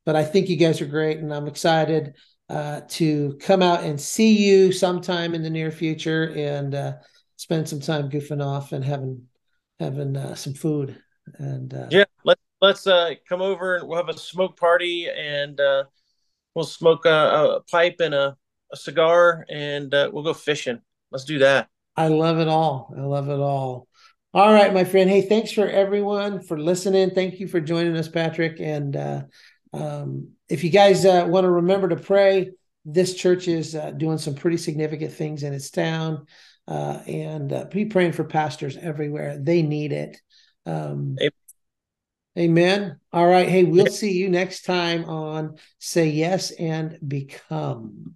but 0.04 0.16
I 0.16 0.24
think 0.24 0.48
you 0.48 0.56
guys 0.56 0.80
are 0.80 0.86
great, 0.86 1.18
and 1.18 1.32
I'm 1.32 1.46
excited 1.46 2.14
uh, 2.48 2.82
to 2.88 3.38
come 3.40 3.62
out 3.62 3.84
and 3.84 4.00
see 4.00 4.36
you 4.36 4.72
sometime 4.72 5.34
in 5.34 5.42
the 5.42 5.50
near 5.50 5.70
future 5.70 6.32
and 6.36 6.74
uh, 6.74 6.92
spend 7.36 7.68
some 7.68 7.80
time 7.80 8.10
goofing 8.10 8.44
off 8.44 8.72
and 8.72 8.84
having 8.84 9.26
having 9.78 10.16
uh, 10.16 10.34
some 10.34 10.54
food. 10.54 11.00
And 11.38 11.72
uh, 11.72 11.86
yeah, 11.90 12.04
let's 12.24 12.42
let's 12.60 12.86
uh, 12.86 13.14
come 13.28 13.40
over 13.40 13.76
and 13.76 13.88
we'll 13.88 13.96
have 13.96 14.08
a 14.08 14.18
smoke 14.18 14.58
party 14.58 15.08
and 15.08 15.58
uh, 15.60 15.84
we'll 16.54 16.64
smoke 16.64 17.06
a, 17.06 17.56
a 17.56 17.60
pipe 17.70 17.96
and 18.00 18.14
a, 18.14 18.36
a 18.72 18.76
cigar 18.76 19.46
and 19.48 19.92
we'll 19.92 20.24
go 20.24 20.34
fishing. 20.34 20.80
Let's 21.10 21.24
do 21.24 21.38
that. 21.38 21.68
I 21.96 22.08
love 22.08 22.38
it 22.38 22.48
all. 22.48 22.92
I 22.96 23.02
love 23.02 23.28
it 23.28 23.38
all. 23.38 23.86
All 24.34 24.50
right, 24.50 24.72
my 24.72 24.84
friend. 24.84 25.10
Hey, 25.10 25.20
thanks 25.20 25.52
for 25.52 25.68
everyone 25.68 26.40
for 26.40 26.58
listening. 26.58 27.10
Thank 27.10 27.38
you 27.38 27.46
for 27.46 27.60
joining 27.60 27.94
us, 27.98 28.08
Patrick. 28.08 28.60
And 28.60 28.96
uh, 28.96 29.22
um, 29.74 30.30
if 30.48 30.64
you 30.64 30.70
guys 30.70 31.04
uh, 31.04 31.26
want 31.28 31.44
to 31.44 31.50
remember 31.50 31.90
to 31.90 31.96
pray, 31.96 32.52
this 32.86 33.14
church 33.14 33.46
is 33.46 33.74
uh, 33.74 33.90
doing 33.90 34.16
some 34.16 34.34
pretty 34.34 34.56
significant 34.56 35.12
things 35.12 35.42
in 35.42 35.52
its 35.52 35.70
town. 35.70 36.24
Uh, 36.66 37.02
and 37.06 37.52
uh, 37.52 37.66
be 37.66 37.84
praying 37.84 38.12
for 38.12 38.24
pastors 38.24 38.78
everywhere. 38.78 39.36
They 39.38 39.60
need 39.60 39.92
it. 39.92 40.18
Um, 40.64 41.18
amen. 41.20 41.30
amen. 42.38 43.00
All 43.12 43.26
right. 43.26 43.48
Hey, 43.48 43.64
we'll 43.64 43.86
see 43.88 44.12
you 44.12 44.30
next 44.30 44.62
time 44.62 45.04
on 45.04 45.56
Say 45.78 46.08
Yes 46.08 46.52
and 46.52 46.96
Become. 47.06 48.14